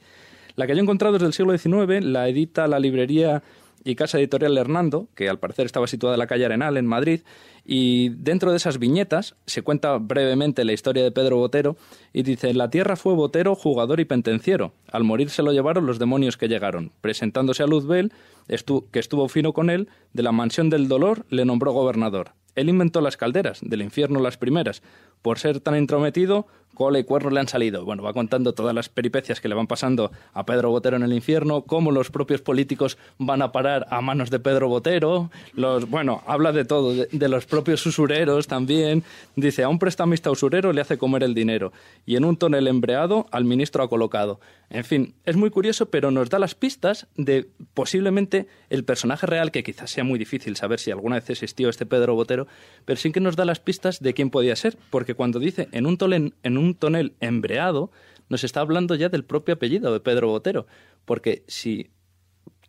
La 0.61 0.67
que 0.67 0.75
yo 0.75 0.81
he 0.81 0.83
encontrado 0.83 1.17
es 1.17 1.23
del 1.23 1.33
siglo 1.33 1.57
XIX, 1.57 2.05
la 2.05 2.29
edita 2.29 2.69
la 2.69 2.79
librería 2.79 3.43
y 3.83 3.95
casa 3.95 4.19
editorial 4.19 4.59
Hernando, 4.59 5.09
que 5.15 5.31
al 5.31 5.39
parecer 5.39 5.65
estaba 5.65 5.87
situada 5.87 6.17
en 6.17 6.19
la 6.19 6.27
calle 6.27 6.45
Arenal, 6.45 6.77
en 6.77 6.85
Madrid, 6.85 7.23
y 7.65 8.11
dentro 8.11 8.51
de 8.51 8.59
esas 8.59 8.79
viñetas 8.79 9.37
se 9.47 9.63
cuenta 9.63 9.97
brevemente 9.97 10.67
la 10.67 10.75
historia 10.75 11.03
de 11.03 11.13
Pedro 11.13 11.39
Botero 11.39 11.79
y 12.13 12.25
dice, 12.25 12.53
la 12.53 12.69
tierra 12.69 12.97
fue 12.97 13.15
Botero, 13.15 13.55
jugador 13.55 14.01
y 14.01 14.05
pentenciero. 14.05 14.75
Al 14.93 15.03
morir 15.03 15.31
se 15.31 15.43
lo 15.43 15.51
llevaron 15.53 15.87
los 15.87 15.99
demonios 15.99 16.37
que 16.37 16.49
llegaron. 16.49 16.93
Presentándose 17.01 17.63
a 17.63 17.67
Luzbel, 17.67 18.13
que 18.47 18.99
estuvo 18.99 19.31
fino 19.31 19.55
con 19.55 19.71
él, 19.71 19.89
de 20.13 20.23
la 20.23 20.33
mansión 20.33 20.69
del 20.69 20.89
dolor 20.89 21.25
le 21.31 21.47
nombró 21.47 21.73
gobernador. 21.73 22.33
Él 22.55 22.69
inventó 22.69 23.01
las 23.01 23.17
calderas, 23.17 23.61
del 23.63 23.81
infierno 23.81 24.21
las 24.21 24.37
primeras. 24.37 24.83
Por 25.23 25.39
ser 25.39 25.61
tan 25.61 25.77
intrometido, 25.77 26.47
cola 26.75 26.99
y 26.99 27.05
cuerno 27.05 27.31
le 27.31 27.41
han 27.41 27.49
salido. 27.49 27.85
Bueno, 27.85 28.03
va 28.03 28.13
contando 28.13 28.55
todas 28.55 28.75
las 28.75 28.89
peripecias 28.89 29.41
que 29.41 29.49
le 29.49 29.55
van 29.55 29.67
pasando 29.67 30.13
a 30.33 30.47
Pedro 30.47 30.71
Botero 30.71 30.97
en 30.97 31.03
el 31.03 31.13
infierno, 31.13 31.63
cómo 31.63 31.91
los 31.93 32.11
propios 32.11 32.41
políticos 32.41 32.99
van 33.19 33.43
a 33.43 33.53
parar 33.53 33.87
a 33.91 34.01
manos 34.01 34.31
de 34.31 34.41
Pedro 34.41 34.69
Botero. 34.69 35.31
Los, 35.55 35.89
bueno, 35.89 36.23
habla 36.27 36.53
de 36.53 36.65
todo, 36.65 36.95
de, 36.95 37.29
los 37.29 37.47
propios 37.47 37.85
usureros 37.87 38.47
también. 38.47 39.05
Dice, 39.37 39.63
a 39.63 39.69
un 39.69 39.79
prestamista 39.79 40.31
usurero 40.31 40.73
le 40.73 40.81
hace 40.81 40.99
comer 40.99 41.23
el 41.23 41.35
dinero. 41.35 41.73
Y 42.07 42.17
en 42.17 42.25
un 42.25 42.37
tonel 42.37 42.67
embreado 42.67 43.27
al 43.31 43.45
ministro 43.45 43.83
ha 43.83 43.89
colocado. 43.89 44.41
En 44.71 44.85
fin, 44.85 45.15
es 45.25 45.37
muy 45.37 45.51
curioso, 45.51 45.91
pero 45.91 46.11
nos 46.11 46.31
da 46.31 46.39
las 46.39 46.55
pistas 46.55 47.09
de 47.17 47.49
posiblemente 47.75 48.47
el 48.69 48.85
personaje 48.85 49.27
real, 49.27 49.51
que 49.51 49.65
quizás 49.65 49.91
sea 49.91 50.05
muy 50.05 50.19
difícil 50.19 50.57
saber 50.57 50.79
si 50.79 50.93
alguna 50.93 51.17
vez 51.17 51.29
existió 51.29 51.69
este 51.69 51.87
Pedro 51.87 52.15
Botero, 52.15 52.47
pero 52.85 52.97
sí 52.97 53.11
que 53.11 53.21
nos 53.21 53.35
da 53.35 53.45
las 53.45 53.59
pistas 53.59 54.01
de 54.01 54.15
quién 54.15 54.31
podía 54.31 54.55
ser, 54.55 54.77
porque 54.91 55.15
cuando 55.15 55.41
dice 55.41 55.69
en 55.73 55.87
un, 55.87 55.99
tolen, 55.99 56.35
en 56.45 56.57
un 56.57 56.60
tonel 56.75 57.15
embreado, 57.21 57.91
nos 58.29 58.45
está 58.45 58.61
hablando 58.61 58.95
ya 58.95 59.09
del 59.09 59.25
propio 59.25 59.55
apellido 59.55 59.93
de 59.93 60.01
Pedro 60.01 60.29
Botero, 60.29 60.67
porque 61.05 61.45
si 61.49 61.91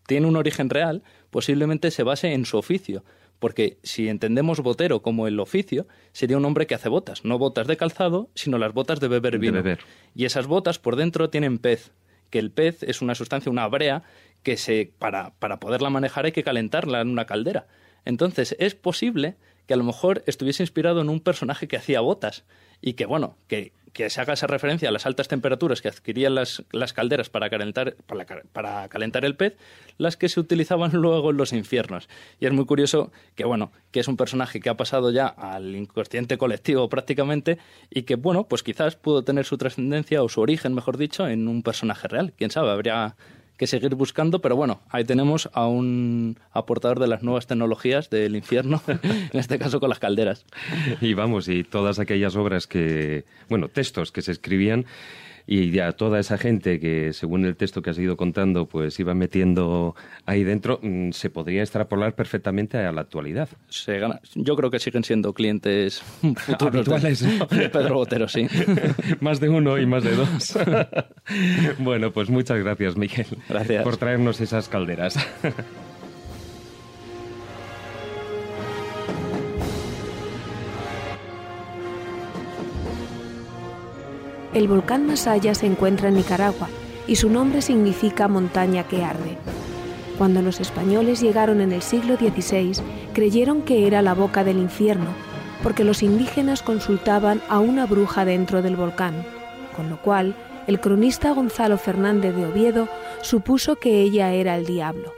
tiene 0.07 0.27
un 0.27 0.36
origen 0.36 0.69
real, 0.69 1.03
posiblemente 1.29 1.91
se 1.91 2.03
base 2.03 2.33
en 2.33 2.45
su 2.45 2.57
oficio, 2.57 3.03
porque 3.39 3.79
si 3.81 4.07
entendemos 4.07 4.60
botero 4.60 5.01
como 5.01 5.27
el 5.27 5.39
oficio, 5.39 5.88
sería 6.12 6.38
un 6.38 6.45
hombre 6.45 6.67
que 6.67 6.75
hace 6.75 6.89
botas, 6.89 7.25
no 7.25 7.38
botas 7.38 7.65
de 7.67 7.77
calzado, 7.77 8.29
sino 8.36 8.57
las 8.57 8.74
botas 8.74 9.00
de 9.00 9.07
beber 9.07 9.39
vino. 9.39 9.63
Y 10.13 10.25
esas 10.25 10.48
botas 10.48 10.79
por 10.79 10.95
dentro 10.95 11.29
tienen 11.29 11.57
pez, 11.57 11.91
que 12.29 12.39
el 12.39 12.51
pez 12.51 12.83
es 12.83 13.01
una 13.01 13.15
sustancia, 13.15 13.51
una 13.51 13.67
brea, 13.67 14.03
que 14.43 14.57
se, 14.57 14.93
para, 15.00 15.33
para 15.39 15.60
poderla 15.60 15.89
manejar 15.89 16.25
hay 16.25 16.31
que 16.31 16.43
calentarla 16.43 17.01
en 17.01 17.10
una 17.10 17.25
caldera. 17.25 17.67
Entonces 18.05 18.55
es 18.60 18.75
posible 18.75 19.38
que 19.65 19.74
a 19.74 19.77
lo 19.77 19.83
mejor 19.83 20.24
estuviese 20.27 20.63
inspirado 20.63 21.01
en 21.01 21.10
un 21.10 21.19
personaje 21.19 21.67
que 21.67 21.77
hacía 21.77 22.01
botas 22.01 22.45
y 22.81 22.93
que, 22.93 23.05
bueno, 23.05 23.38
que 23.48 23.74
que 23.93 24.10
se 24.10 24.21
haga 24.21 24.33
esa 24.33 24.48
referencia 24.48 24.89
a 24.89 24.91
las 24.91 25.05
altas 25.05 25.27
temperaturas 25.27 25.81
que 25.81 25.88
adquirían 25.88 26.36
las, 26.36 26.63
las 26.71 26.93
calderas 26.93 27.29
para 27.29 27.50
calentar, 27.50 27.95
para, 28.05 28.25
para, 28.53 28.88
calentar 28.89 29.25
el 29.25 29.36
pez, 29.36 29.57
las 29.98 30.17
que 30.17 30.29
se 30.29 30.39
utilizaban 30.39 30.91
luego 30.93 31.31
en 31.31 31.38
los 31.38 31.53
infiernos. 31.53 32.07
Y 32.39 32.45
es 32.45 32.53
muy 32.53 32.65
curioso 32.65 33.12
que, 33.36 33.43
bueno, 33.43 33.71
que 33.91 34.00
es 34.00 34.07
un 34.07 34.17
personaje 34.17 34.60
que 34.60 34.69
ha 34.69 34.77
pasado 34.77 35.12
ya 35.12 35.27
al 35.27 35.75
inconsciente 35.75 36.38
colectivo 36.38 36.89
prácticamente 36.89 37.57
y 37.89 38.03
que, 38.03 38.15
bueno, 38.15 38.45
pues 38.48 38.63
quizás 38.63 38.95
pudo 38.95 39.24
tener 39.24 39.45
su 39.45 39.57
trascendencia 39.57 40.24
o 40.24 40.29
su 40.29 40.41
origen, 40.41 40.74
mejor 40.74 40.98
dicho, 40.98 41.27
en 41.27 41.48
un 41.48 41.63
personaje 41.63 42.07
real. 42.07 42.33
Quién 42.38 42.51
sabe, 42.51 42.71
habría 42.71 43.15
que 43.62 43.68
seguir 43.68 43.94
buscando, 43.94 44.41
pero 44.41 44.56
bueno, 44.56 44.82
ahí 44.89 45.03
tenemos 45.03 45.48
a 45.53 45.68
un 45.68 46.36
aportador 46.51 47.00
de 47.00 47.06
las 47.06 47.22
nuevas 47.22 47.46
tecnologías 47.46 48.10
del 48.10 48.36
infierno, 48.36 48.82
en 48.88 49.39
este 49.39 49.60
caso 49.60 49.80
con 49.80 49.89
las 49.89 50.00
calderas. 50.00 50.48
Y 51.00 51.13
vamos, 51.13 51.48
y 51.48 51.63
todas 51.63 52.00
aquellas 52.00 52.36
obras 52.36 52.65
que, 52.65 53.24
bueno, 53.50 53.68
textos 53.68 54.12
que 54.12 54.24
se 54.24 54.32
escribían 54.32 54.88
y 55.48 55.71
ya 55.71 55.91
toda 55.93 56.19
esa 56.19 56.38
gente 56.38 56.79
que, 56.79 57.13
según 57.13 57.45
el 57.45 57.55
texto 57.55 57.81
que 57.81 57.89
has 57.89 58.00
ido 58.00 58.17
contando, 58.17 58.67
pues 58.67 59.00
iba 59.00 59.13
metiendo 59.13 59.95
ahí 60.25 60.43
dentro, 60.43 60.79
mm, 60.81 61.12
se 61.12 61.29
podría 61.29 61.62
extrapolar 61.62 62.15
perfectamente 62.15 62.77
a 62.77 62.91
la 62.91 63.01
actualidad. 63.01 63.50
Se 63.69 64.00
gana. 64.00 64.19
Yo 64.36 64.55
creo 64.55 64.71
que 64.71 64.79
siguen 64.79 65.03
siendo 65.03 65.33
clientes 65.33 66.03
habituales 66.60 67.21
de, 67.21 67.69
Pedro 67.69 67.95
Botero, 67.95 68.27
sí. 68.27 68.48
más 69.19 69.39
de 69.39 69.50
uno 69.50 69.77
y 69.77 69.86
más 69.86 70.03
de 70.03 70.15
dos. 70.15 70.57
bueno, 71.79 72.12
pues 72.12 72.29
muchas 72.29 72.60
gracias, 72.60 72.95
Miguel. 72.98 73.27
Gracias. 73.50 73.83
Por 73.83 73.98
traernos 73.98 74.41
esas 74.41 74.69
calderas. 74.69 75.17
El 84.53 84.67
volcán 84.67 85.08
Masaya 85.08 85.55
se 85.55 85.65
encuentra 85.65 86.10
en 86.10 86.15
Nicaragua 86.15 86.67
y 87.08 87.15
su 87.15 87.29
nombre 87.29 87.62
significa 87.62 88.27
montaña 88.27 88.84
que 88.84 89.03
arde. 89.03 89.38
Cuando 90.17 90.41
los 90.41 90.60
españoles 90.60 91.22
llegaron 91.22 91.62
en 91.62 91.72
el 91.72 91.81
siglo 91.81 92.17
XVI, 92.17 92.74
creyeron 93.13 93.62
que 93.62 93.88
era 93.88 94.01
la 94.01 94.13
boca 94.13 94.43
del 94.43 94.58
infierno, 94.58 95.08
porque 95.63 95.86
los 95.86 96.03
indígenas 96.03 96.63
consultaban 96.63 97.41
a 97.48 97.60
una 97.60 97.86
bruja 97.86 98.25
dentro 98.25 98.62
del 98.62 98.75
volcán, 98.75 99.25
con 99.75 99.89
lo 99.89 100.01
cual 100.01 100.36
el 100.67 100.81
cronista 100.81 101.31
Gonzalo 101.31 101.77
Fernández 101.77 102.36
de 102.36 102.46
Oviedo 102.46 102.89
supuso 103.22 103.77
que 103.77 104.01
ella 104.01 104.34
era 104.34 104.58
el 104.58 104.65
diablo. 104.65 105.13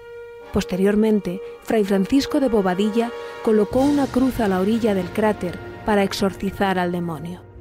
Posteriormente, 0.53 1.41
Fray 1.63 1.83
Francisco 1.83 2.39
de 2.39 2.49
Bobadilla 2.49 3.09
colocó 3.43 3.81
una 3.81 4.05
cruz 4.05 4.39
a 4.39 4.47
la 4.47 4.59
orilla 4.59 4.93
del 4.93 5.09
cráter 5.09 5.57
para 5.85 6.03
exorcizar 6.03 6.77
al 6.77 6.91
demonio. 6.91 7.52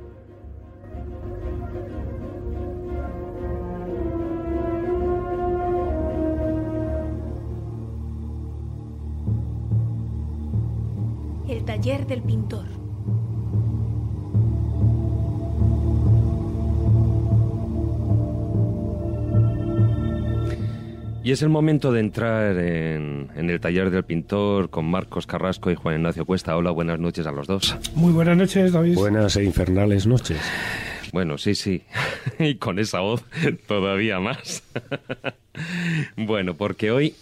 Taller 11.83 12.07
del 12.07 12.23
pintor. 12.23 12.65
Y 21.25 21.33
es 21.33 21.43
el 21.43 21.49
momento 21.49 21.91
de 21.91 21.99
entrar 21.99 22.57
en, 22.57 23.31
el 23.35 23.61
taller 23.61 23.91
del 23.91 24.05
pintor 24.05 24.71
con 24.71 24.85
Marcos 24.85 25.27
Carrasco 25.27 25.73
y 25.73 25.75
Juan 25.75 25.97
Ignacio 25.97 26.25
Cuesta. 26.25 26.57
Hola, 26.57 26.71
buenas 26.71 27.01
noches 27.01 27.27
a 27.27 27.33
los 27.33 27.49
dos. 27.49 27.77
Muy 27.97 28.13
buenas 28.13 28.37
noches, 28.37 28.71
David. 28.71 28.95
Buenas 28.95 29.35
e 29.37 29.43
infernales 29.43 30.07
noches. 30.07 30.39
Bueno, 31.13 31.37
sí, 31.37 31.57
sí. 31.57 31.83
y 32.39 32.55
con 32.57 32.79
esa 32.79 33.01
voz 33.01 33.25
todavía 33.67 34.21
más. 34.21 34.63
bueno, 36.17 36.55
porque 36.55 36.93
hoy 36.93 37.17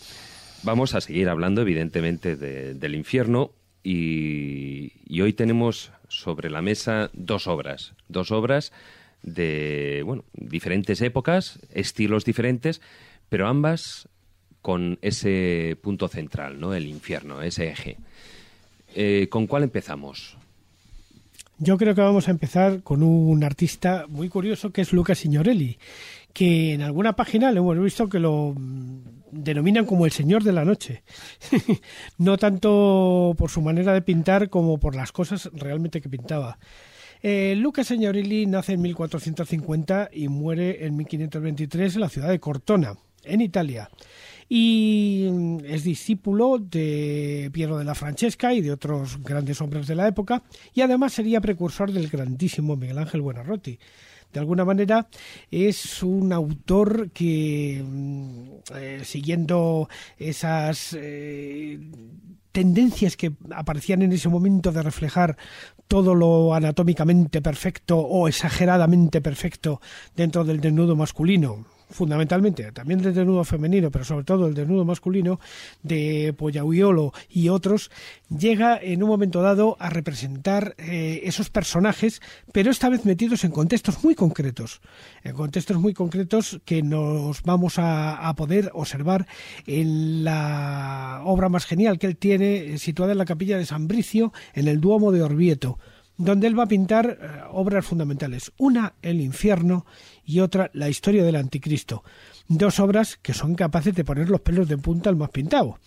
Vamos 0.63 0.95
a 0.95 1.01
seguir 1.01 1.29
hablando, 1.31 1.63
evidentemente, 1.63 2.37
del 2.37 2.95
infierno 2.95 3.53
y, 3.83 5.21
hoy 5.21 5.33
tenemos 5.33 5.93
sobre 6.09 6.51
la 6.51 6.63
mesa 6.63 7.11
dos 7.13 7.47
obras, 7.47 7.93
dos 8.09 8.31
obras 8.31 8.73
de 9.23 10.03
bueno, 10.05 10.25
diferentes 10.33 11.01
épocas, 11.03 11.59
estilos 11.73 12.25
diferentes, 12.25 12.81
pero 13.29 13.47
ambas 13.47 14.09
con 14.63 14.99
ese 15.03 15.77
punto 15.83 16.09
central, 16.09 16.61
¿no? 16.61 16.75
El 16.75 16.87
infierno, 16.87 17.43
ese 17.43 17.69
eje. 17.69 17.97
Eh, 18.95 19.29
¿Con 19.31 19.47
cuál 19.47 19.63
empezamos? 19.63 20.37
Yo 21.59 21.77
creo 21.77 21.95
que 21.95 22.01
vamos 22.01 22.29
a 22.29 22.31
empezar 22.31 22.83
con 22.83 23.03
un 23.03 23.45
artista 23.45 24.07
muy 24.09 24.29
curioso 24.29 24.73
que 24.73 24.81
es 24.81 24.93
Luca 24.93 25.15
Signorelli, 25.15 25.79
que 26.33 26.73
en 26.73 26.83
alguna 26.83 27.15
página 27.15 27.53
le 27.53 27.59
hemos 27.59 27.79
visto 27.79 28.09
que 28.09 28.19
lo 28.19 28.55
denominan 29.31 29.87
como 29.87 30.07
el 30.07 30.13
señor 30.13 30.45
de 30.45 30.53
la 30.53 30.65
noche. 30.65 31.03
no 32.19 32.37
tanto 32.37 33.35
por 33.37 33.51
su 33.51 33.61
manera 33.61 33.93
de 33.93 34.03
pintar 34.03 34.51
como 34.51 34.79
por 34.79 34.95
las 34.95 35.13
cosas 35.13 35.51
realmente 35.53 36.01
que 36.01 36.09
pintaba. 36.09 36.59
Eh, 37.23 37.55
Luca 37.57 37.85
Signorelli 37.85 38.47
nace 38.47 38.73
en 38.73 38.83
1450 38.83 40.11
y 40.13 40.29
muere 40.29 40.87
en 40.87 40.97
1523 40.97 41.95
en 41.95 42.01
la 42.01 42.09
ciudad 42.09 42.29
de 42.31 42.41
Cortona, 42.41 42.95
en 43.25 43.41
Italia 43.43 43.91
y 44.53 45.29
es 45.65 45.85
discípulo 45.85 46.59
de 46.59 47.51
Piero 47.53 47.79
de 47.79 47.85
la 47.85 47.95
Francesca 47.95 48.53
y 48.53 48.61
de 48.61 48.73
otros 48.73 49.23
grandes 49.23 49.61
hombres 49.61 49.87
de 49.87 49.95
la 49.95 50.09
época 50.09 50.43
y 50.75 50.81
además 50.81 51.13
sería 51.13 51.41
precursor 51.41 51.93
del 51.93 52.09
grandísimo 52.09 52.75
Miguel 52.75 52.99
Ángel 52.99 53.21
Buonarroti. 53.21 53.79
De 54.33 54.41
alguna 54.41 54.65
manera 54.65 55.09
es 55.51 56.03
un 56.03 56.33
autor 56.33 57.11
que, 57.11 57.83
mm, 57.85 58.49
eh, 58.77 59.01
siguiendo 59.05 59.89
esas 60.19 60.97
eh, 60.99 61.81
tendencias 62.53 63.17
que 63.17 63.33
aparecían 63.55 64.03
en 64.03 64.13
ese 64.13 64.29
momento 64.29 64.73
de 64.73 64.83
reflejar 64.83 65.37
todo 65.89 66.15
lo 66.15 66.55
anatómicamente 66.55 67.43
perfecto 67.43 67.99
o 67.99 68.29
exageradamente 68.29 69.21
perfecto 69.21 69.81
dentro 70.15 70.45
del 70.45 70.61
desnudo 70.61 70.95
masculino, 70.95 71.67
fundamentalmente, 71.91 72.73
también 72.73 73.01
del 73.01 73.15
desnudo 73.15 73.45
femenino, 73.45 73.91
pero 73.91 74.05
sobre 74.05 74.25
todo 74.25 74.47
el 74.47 74.55
desnudo 74.55 74.85
masculino, 74.85 75.41
de 75.83 76.35
Pollauiolo 76.37 77.13
y 77.29 77.49
otros, 77.49 77.91
llega 78.29 78.79
en 78.81 79.03
un 79.03 79.09
momento 79.09 79.43
dado 79.43 79.77
a 79.81 79.91
representar 79.91 80.75
eh, 80.79 81.21
esos 81.25 81.51
personajes, 81.51 82.23
pero 82.53 82.71
esta 82.71 82.89
vez 82.89 83.05
metidos 83.05 83.45
en 83.45 83.51
contextos 83.51 84.03
muy 84.05 84.15
concretos, 84.15 84.81
en 85.23 85.35
contextos 85.35 85.79
muy 85.79 85.95
concretos 85.95 86.61
que 86.65 86.83
nos 86.83 87.43
vamos 87.43 87.79
a, 87.79 88.29
a 88.29 88.35
poder 88.35 88.71
observar 88.75 89.27
en 89.67 90.25
la 90.25 91.23
obra 91.25 91.49
más 91.49 91.67
genial 91.67 91.99
que 91.99 92.07
él 92.07 92.17
tiene, 92.17 92.79
situada 92.79 93.13
en 93.13 93.19
la 93.19 93.25
capilla 93.25 93.59
de 93.59 93.67
San 93.67 93.89
Bricio, 93.89 94.33
en 94.55 94.69
el 94.69 94.81
Duomo 94.81 95.13
de 95.13 95.23
Orvieto 95.23 95.79
donde 96.21 96.47
él 96.47 96.59
va 96.59 96.65
a 96.65 96.69
pintar 96.69 97.19
eh, 97.21 97.41
obras 97.51 97.87
fundamentales. 97.87 98.53
Una, 98.59 98.93
El 99.01 99.21
infierno, 99.21 99.87
y 100.25 100.41
otra, 100.41 100.71
La 100.75 100.89
historia 100.89 101.25
del 101.25 101.37
anticristo. 101.37 102.05
Dos 102.49 102.81
obras 102.81 103.19
que 103.21 103.35
son 103.35 103.55
capaces 103.55 103.95
de 103.95 104.05
poner 104.05 104.29
los 104.29 104.41
pelos 104.41 104.69
de 104.69 104.79
punta 104.79 105.11
al 105.11 105.17
más 105.17 105.31
pintado. 105.31 105.79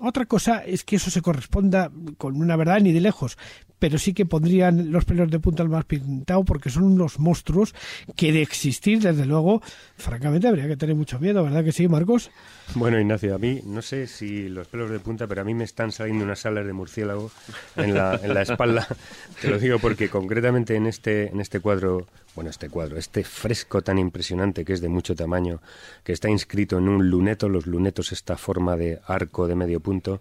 Otra 0.00 0.26
cosa 0.26 0.64
es 0.64 0.84
que 0.84 0.96
eso 0.96 1.10
se 1.10 1.22
corresponda 1.22 1.90
con 2.18 2.36
una 2.36 2.56
verdad 2.56 2.80
ni 2.80 2.92
de 2.92 3.00
lejos, 3.00 3.36
pero 3.78 3.98
sí 3.98 4.14
que 4.14 4.26
pondrían 4.26 4.90
los 4.92 5.04
pelos 5.04 5.30
de 5.30 5.38
punta 5.38 5.62
al 5.62 5.68
más 5.68 5.84
pintado 5.84 6.44
porque 6.44 6.70
son 6.70 6.84
unos 6.84 7.18
monstruos 7.18 7.74
que 8.16 8.32
de 8.32 8.40
existir, 8.40 9.00
desde 9.00 9.26
luego, 9.26 9.60
francamente 9.96 10.48
habría 10.48 10.68
que 10.68 10.76
tener 10.76 10.94
mucho 10.94 11.18
miedo, 11.18 11.42
¿verdad 11.42 11.64
que 11.64 11.72
sí, 11.72 11.88
Marcos? 11.88 12.30
Bueno, 12.74 13.00
Ignacio, 13.00 13.34
a 13.34 13.38
mí 13.38 13.60
no 13.64 13.82
sé 13.82 14.06
si 14.06 14.48
los 14.48 14.68
pelos 14.68 14.88
de 14.88 15.00
punta, 15.00 15.26
pero 15.26 15.42
a 15.42 15.44
mí 15.44 15.52
me 15.52 15.64
están 15.64 15.92
saliendo 15.92 16.24
unas 16.24 16.46
alas 16.46 16.64
de 16.64 16.72
murciélago 16.72 17.30
en 17.76 17.94
la, 17.94 18.20
en 18.22 18.34
la 18.34 18.42
espalda. 18.42 18.86
Te 19.40 19.48
lo 19.48 19.58
digo 19.58 19.80
porque 19.80 20.08
concretamente 20.08 20.76
en 20.76 20.86
este, 20.86 21.28
en 21.28 21.40
este 21.40 21.58
cuadro, 21.58 22.06
bueno, 22.34 22.50
este 22.50 22.70
cuadro, 22.70 22.96
este 22.96 23.24
fresco 23.24 23.82
tan 23.82 23.98
impresionante 23.98 24.64
que 24.64 24.72
es 24.72 24.80
de 24.80 24.88
mucho 24.88 25.14
tamaño, 25.14 25.60
que 26.02 26.12
está 26.12 26.30
inscrito 26.30 26.78
en 26.78 26.88
un 26.88 27.10
luneto, 27.10 27.48
los 27.48 27.66
lunetos 27.66 28.12
esta 28.12 28.36
forma 28.36 28.76
de 28.76 29.00
arco 29.06 29.46
de 29.46 29.54
medio 29.54 29.80
punto, 29.80 30.20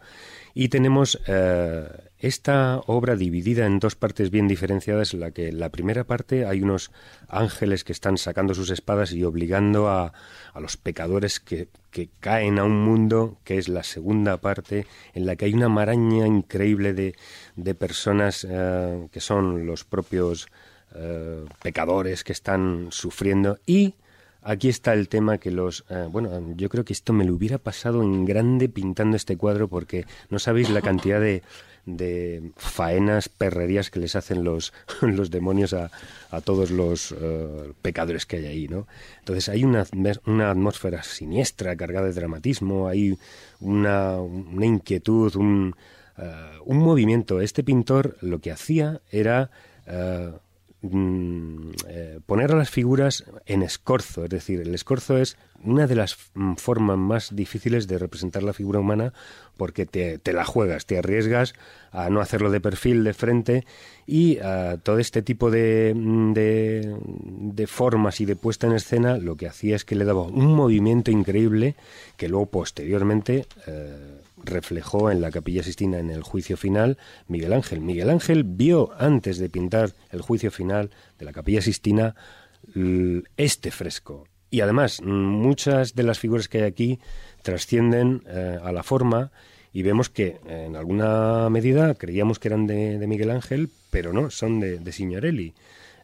y 0.53 0.67
tenemos 0.67 1.19
eh, 1.27 1.87
esta 2.19 2.79
obra 2.85 3.15
dividida 3.15 3.65
en 3.65 3.79
dos 3.79 3.95
partes 3.95 4.29
bien 4.29 4.47
diferenciadas, 4.49 5.13
en 5.13 5.21
la 5.21 5.31
que 5.31 5.53
la 5.53 5.69
primera 5.69 6.03
parte 6.03 6.45
hay 6.45 6.61
unos 6.61 6.91
ángeles 7.29 7.85
que 7.85 7.93
están 7.93 8.17
sacando 8.17 8.53
sus 8.53 8.69
espadas 8.69 9.13
y 9.13 9.23
obligando 9.23 9.89
a, 9.89 10.11
a 10.53 10.59
los 10.59 10.75
pecadores 10.75 11.39
que, 11.39 11.69
que, 11.91 12.09
caen 12.19 12.59
a 12.59 12.65
un 12.65 12.83
mundo, 12.83 13.37
que 13.45 13.57
es 13.57 13.69
la 13.69 13.83
segunda 13.83 14.37
parte, 14.37 14.85
en 15.13 15.25
la 15.25 15.37
que 15.37 15.45
hay 15.45 15.53
una 15.53 15.69
maraña 15.69 16.27
increíble 16.27 16.93
de, 16.93 17.15
de 17.55 17.75
personas 17.75 18.45
eh, 18.49 19.07
que 19.11 19.21
son 19.21 19.65
los 19.65 19.85
propios 19.85 20.49
eh, 20.95 21.45
pecadores 21.61 22.23
que 22.23 22.33
están 22.33 22.87
sufriendo 22.91 23.59
y 23.65 23.95
Aquí 24.43 24.69
está 24.69 24.93
el 24.93 25.07
tema 25.07 25.37
que 25.37 25.51
los... 25.51 25.85
Eh, 25.89 26.07
bueno, 26.09 26.55
yo 26.55 26.67
creo 26.69 26.83
que 26.83 26.93
esto 26.93 27.13
me 27.13 27.25
lo 27.25 27.35
hubiera 27.35 27.59
pasado 27.59 28.01
en 28.01 28.25
grande 28.25 28.69
pintando 28.69 29.15
este 29.15 29.37
cuadro 29.37 29.67
porque 29.67 30.05
no 30.31 30.39
sabéis 30.39 30.71
la 30.71 30.81
cantidad 30.81 31.21
de, 31.21 31.43
de 31.85 32.51
faenas, 32.57 33.29
perrerías 33.29 33.91
que 33.91 33.99
les 33.99 34.15
hacen 34.15 34.43
los, 34.43 34.73
los 35.01 35.29
demonios 35.29 35.73
a, 35.73 35.91
a 36.31 36.41
todos 36.41 36.71
los 36.71 37.13
eh, 37.15 37.73
pecadores 37.83 38.25
que 38.25 38.37
hay 38.37 38.45
ahí, 38.47 38.67
¿no? 38.67 38.87
Entonces 39.19 39.47
hay 39.47 39.63
una, 39.63 39.85
una 40.25 40.49
atmósfera 40.49 41.03
siniestra, 41.03 41.75
cargada 41.75 42.07
de 42.07 42.13
dramatismo, 42.13 42.87
hay 42.87 43.19
una, 43.59 44.17
inquietud, 44.59 45.35
un, 45.35 45.75
un 46.65 46.77
movimiento. 46.77 47.41
Este 47.41 47.63
pintor 47.63 48.17
lo 48.21 48.39
que 48.39 48.51
hacía 48.51 49.01
era... 49.11 49.51
poner 50.81 52.51
a 52.51 52.55
las 52.55 52.69
figuras 52.71 53.23
en 53.45 53.61
escorzo, 53.61 54.23
es 54.23 54.29
decir, 54.31 54.61
el 54.61 54.73
escorzo 54.73 55.17
es 55.17 55.37
una 55.63 55.87
de 55.87 55.95
las 55.95 56.17
mm, 56.33 56.55
formas 56.55 56.97
más 56.97 57.35
difíciles 57.35 57.87
de 57.87 57.97
representar 57.97 58.43
la 58.43 58.53
figura 58.53 58.79
humana 58.79 59.13
porque 59.57 59.85
te, 59.85 60.19
la 60.33 60.43
juegas, 60.43 60.85
te 60.85 60.97
arriesgas 60.97 61.53
a 61.91 62.09
no 62.09 62.19
hacerlo 62.19 62.49
de 62.49 62.61
perfil, 62.61 63.03
de 63.03 63.13
frente 63.13 63.65
y 64.07 64.39
a 64.39 64.77
todo 64.77 64.97
este 64.97 65.21
tipo 65.21 65.51
de, 65.51 65.93
mm, 65.95 66.33
de, 66.33 67.67
formas 67.67 68.19
y 68.21 68.25
de 68.25 68.35
puesta 68.35 68.65
en 68.65 68.73
escena 68.73 69.17
lo 69.17 69.35
que 69.35 69.47
hacía 69.47 69.75
es 69.75 69.85
que 69.85 69.95
le 69.95 70.05
daba 70.05 70.23
un 70.23 70.55
movimiento 70.55 71.11
increíble 71.11 71.75
que 72.17 72.27
luego 72.27 72.47
posteriormente 72.47 73.45
eh, 73.67 74.20
reflejó 74.43 75.11
en 75.11 75.21
la 75.21 75.31
Capilla 75.31 75.63
Sistina 75.63 75.99
en 75.99 76.09
el 76.09 76.23
juicio 76.23 76.57
final 76.57 76.97
Miguel 77.27 77.53
Ángel. 77.53 77.81
Miguel 77.81 78.09
Ángel 78.09 78.43
vio 78.43 78.91
antes 78.97 79.37
de 79.37 79.49
pintar 79.49 79.93
el 80.11 80.21
juicio 80.21 80.51
final 80.51 80.91
de 81.19 81.25
la 81.25 81.33
Capilla 81.33 81.61
Sistina 81.61 82.15
este 83.37 83.71
fresco. 83.71 84.27
Y 84.49 84.61
además, 84.61 85.01
muchas 85.01 85.95
de 85.95 86.03
las 86.03 86.19
figuras 86.19 86.47
que 86.47 86.59
hay 86.59 86.63
aquí 86.65 86.99
trascienden 87.41 88.23
eh, 88.27 88.59
a 88.61 88.71
la 88.71 88.83
forma 88.83 89.31
y 89.73 89.81
vemos 89.83 90.09
que 90.09 90.39
en 90.45 90.75
alguna 90.75 91.49
medida 91.49 91.95
creíamos 91.95 92.37
que 92.37 92.49
eran 92.49 92.67
de, 92.67 92.97
Miguel 93.07 93.31
Ángel, 93.31 93.69
pero 93.89 94.11
no, 94.11 94.29
son 94.29 94.59
de, 94.59 94.91
Signorelli. 94.91 95.53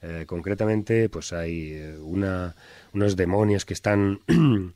Eh, 0.02 0.24
concretamente, 0.26 1.10
pues 1.10 1.34
hay 1.34 1.74
eh, 1.74 1.98
una, 1.98 2.56
unos 2.94 3.18
demonios 3.18 3.66
que 3.66 3.74
están 3.74 4.22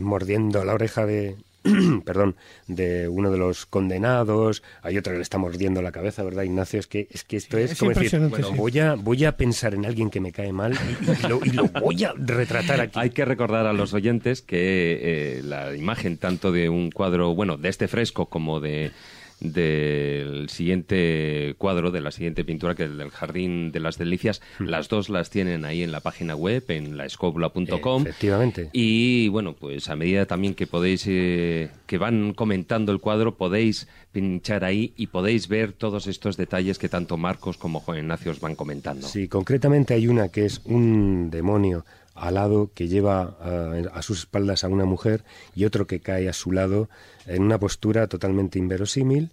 mordiendo 0.00 0.62
la 0.64 0.74
oreja 0.74 1.06
de, 1.06 1.36
perdón, 2.04 2.36
de 2.66 3.08
uno 3.08 3.30
de 3.30 3.38
los 3.38 3.66
condenados, 3.66 4.62
hay 4.82 4.96
otro 4.96 5.12
que 5.12 5.18
le 5.18 5.22
está 5.22 5.38
mordiendo 5.38 5.82
la 5.82 5.92
cabeza, 5.92 6.22
¿verdad, 6.22 6.44
Ignacio? 6.44 6.80
Es 6.80 6.86
que, 6.86 7.08
es 7.10 7.24
que 7.24 7.36
esto 7.36 7.58
es, 7.58 7.78
como 7.78 7.92
decir, 7.92 8.18
bueno, 8.20 8.52
voy, 8.52 8.78
a, 8.78 8.94
voy 8.94 9.24
a 9.24 9.36
pensar 9.36 9.74
en 9.74 9.84
alguien 9.84 10.10
que 10.10 10.20
me 10.20 10.32
cae 10.32 10.52
mal 10.52 10.72
y, 10.72 11.26
lo, 11.28 11.40
y 11.44 11.50
lo, 11.50 11.66
voy 11.68 12.04
a 12.04 12.14
retratar 12.16 12.80
aquí. 12.80 12.98
Hay 12.98 13.10
que 13.10 13.24
recordar 13.24 13.66
a 13.66 13.72
los 13.72 13.92
oyentes 13.92 14.40
que 14.42 15.38
eh, 15.38 15.42
la 15.42 15.76
imagen 15.76 16.16
tanto 16.16 16.50
de 16.50 16.68
un 16.68 16.90
cuadro, 16.90 17.34
bueno, 17.34 17.56
de 17.56 17.68
este 17.68 17.88
fresco 17.88 18.26
como 18.26 18.60
de 18.60 18.92
del 19.40 20.48
siguiente 20.48 21.54
cuadro, 21.58 21.90
de 21.90 22.00
la 22.00 22.10
siguiente 22.10 22.44
pintura, 22.44 22.74
que 22.74 22.84
es 22.84 22.96
del 22.96 23.10
Jardín 23.10 23.72
de 23.72 23.80
las 23.80 23.98
Delicias. 23.98 24.40
Hmm. 24.58 24.64
Las 24.66 24.88
dos 24.88 25.08
las 25.08 25.30
tienen 25.30 25.64
ahí 25.64 25.82
en 25.82 25.92
la 25.92 26.00
página 26.00 26.36
web, 26.36 26.64
en 26.68 26.96
laescobula.com. 26.96 28.02
Efectivamente. 28.02 28.70
Y 28.72 29.28
bueno, 29.28 29.54
pues 29.54 29.88
a 29.88 29.96
medida 29.96 30.26
también 30.26 30.54
que 30.54 30.66
podéis, 30.66 31.04
eh, 31.06 31.70
que 31.86 31.98
van 31.98 32.34
comentando 32.34 32.92
el 32.92 33.00
cuadro, 33.00 33.36
podéis 33.36 33.88
pinchar 34.12 34.64
ahí 34.64 34.92
y 34.96 35.06
podéis 35.06 35.48
ver 35.48 35.72
todos 35.72 36.06
estos 36.06 36.36
detalles 36.36 36.78
que 36.78 36.88
tanto 36.88 37.16
Marcos 37.16 37.56
como 37.56 37.80
Juan 37.80 37.98
Ignacio 37.98 38.32
os 38.32 38.40
van 38.40 38.56
comentando. 38.56 39.06
Sí, 39.06 39.28
concretamente 39.28 39.94
hay 39.94 40.08
una 40.08 40.28
que 40.28 40.44
es 40.44 40.60
un 40.64 41.30
demonio 41.30 41.84
alado 42.14 42.70
que 42.74 42.88
lleva 42.88 43.36
a, 43.40 43.72
a, 43.92 44.02
sus 44.02 44.20
espaldas 44.20 44.64
a 44.64 44.68
una 44.68 44.84
mujer 44.84 45.24
y 45.54 45.64
otro 45.64 45.86
que 45.86 46.00
cae 46.00 46.28
a 46.28 46.32
su 46.32 46.52
lado 46.52 46.88
en 47.26 47.42
una 47.42 47.58
postura 47.58 48.06
totalmente 48.08 48.58
inverosímil. 48.58 49.30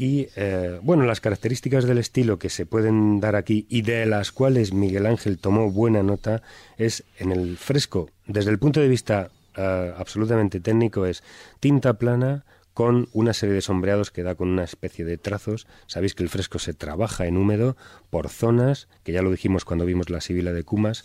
Y 0.00 0.28
eh, 0.36 0.78
bueno, 0.80 1.04
las 1.04 1.20
características 1.20 1.84
del 1.84 1.98
estilo 1.98 2.38
que 2.38 2.50
se 2.50 2.66
pueden 2.66 3.18
dar 3.18 3.34
aquí 3.34 3.66
y 3.68 3.82
de 3.82 4.06
las 4.06 4.30
cuales 4.30 4.72
Miguel 4.72 5.06
Ángel 5.06 5.38
tomó 5.38 5.72
buena 5.72 6.04
nota 6.04 6.40
es 6.76 7.02
en 7.18 7.32
el 7.32 7.56
fresco, 7.56 8.08
desde 8.24 8.52
el 8.52 8.60
punto 8.60 8.78
de 8.78 8.86
vista 8.86 9.32
eh, 9.56 9.92
absolutamente 9.96 10.60
técnico 10.60 11.04
es 11.04 11.24
tinta 11.58 11.94
plana 11.94 12.44
con 12.74 13.08
una 13.12 13.32
serie 13.32 13.56
de 13.56 13.60
sombreados 13.60 14.12
que 14.12 14.22
da 14.22 14.36
con 14.36 14.50
una 14.50 14.62
especie 14.62 15.04
de 15.04 15.18
trazos. 15.18 15.66
Sabéis 15.88 16.14
que 16.14 16.22
el 16.22 16.28
fresco 16.28 16.60
se 16.60 16.74
trabaja 16.74 17.26
en 17.26 17.36
húmedo 17.36 17.76
por 18.08 18.28
zonas, 18.28 18.86
que 19.02 19.10
ya 19.10 19.20
lo 19.20 19.32
dijimos 19.32 19.64
cuando 19.64 19.84
vimos 19.84 20.10
la 20.10 20.20
sibila 20.20 20.52
de 20.52 20.62
Cumas, 20.62 21.04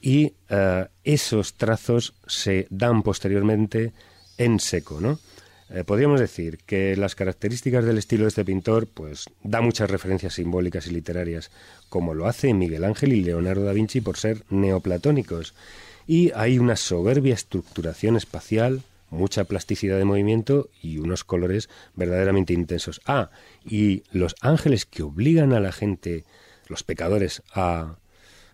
y 0.00 0.34
eh, 0.48 0.86
esos 1.04 1.54
trazos 1.54 2.14
se 2.26 2.66
dan 2.70 3.02
posteriormente 3.02 3.92
en 4.36 4.60
seco, 4.60 5.00
¿no? 5.00 5.18
Eh, 5.70 5.84
podríamos 5.84 6.18
decir 6.18 6.58
que 6.64 6.96
las 6.96 7.14
características 7.14 7.84
del 7.84 7.98
estilo 7.98 8.24
de 8.24 8.28
este 8.28 8.44
pintor 8.44 8.86
pues 8.86 9.26
da 9.42 9.60
muchas 9.60 9.90
referencias 9.90 10.34
simbólicas 10.34 10.86
y 10.86 10.90
literarias, 10.92 11.50
como 11.90 12.14
lo 12.14 12.26
hace 12.26 12.54
Miguel 12.54 12.84
Ángel 12.84 13.12
y 13.12 13.22
Leonardo 13.22 13.64
da 13.64 13.72
Vinci 13.72 14.00
por 14.00 14.16
ser 14.16 14.44
neoplatónicos. 14.48 15.54
Y 16.06 16.32
hay 16.34 16.58
una 16.58 16.76
soberbia 16.76 17.34
estructuración 17.34 18.16
espacial, 18.16 18.82
mucha 19.10 19.44
plasticidad 19.44 19.98
de 19.98 20.06
movimiento 20.06 20.70
y 20.82 20.98
unos 20.98 21.22
colores 21.22 21.68
verdaderamente 21.94 22.54
intensos. 22.54 23.02
Ah, 23.04 23.30
y 23.62 24.04
los 24.10 24.36
ángeles 24.40 24.86
que 24.86 25.02
obligan 25.02 25.52
a 25.52 25.60
la 25.60 25.72
gente, 25.72 26.24
los 26.68 26.82
pecadores, 26.82 27.42
a 27.52 27.96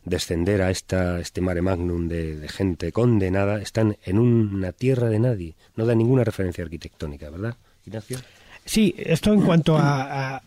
descender 0.05 0.63
a 0.63 0.71
esta, 0.71 1.21
este 1.21 1.41
mare 1.41 1.63
magnum 1.63 2.09
de, 2.09 2.47
gente 2.49 2.93
condenada, 2.93 3.61
están 3.61 3.97
en 4.05 4.19
una 4.19 4.73
tierra 4.73 5.09
de 5.09 5.19
nadie. 5.19 5.55
No 5.77 5.87
da 5.87 5.95
ninguna 5.95 6.25
referencia 6.25 6.65
arquitectónica, 6.65 7.31
¿verdad, 7.31 7.57
Ignacio? 7.87 8.19
Sí, 8.67 8.95
esto 8.97 9.33
en 9.33 9.43
cuanto 9.43 9.77
a, 9.79 10.41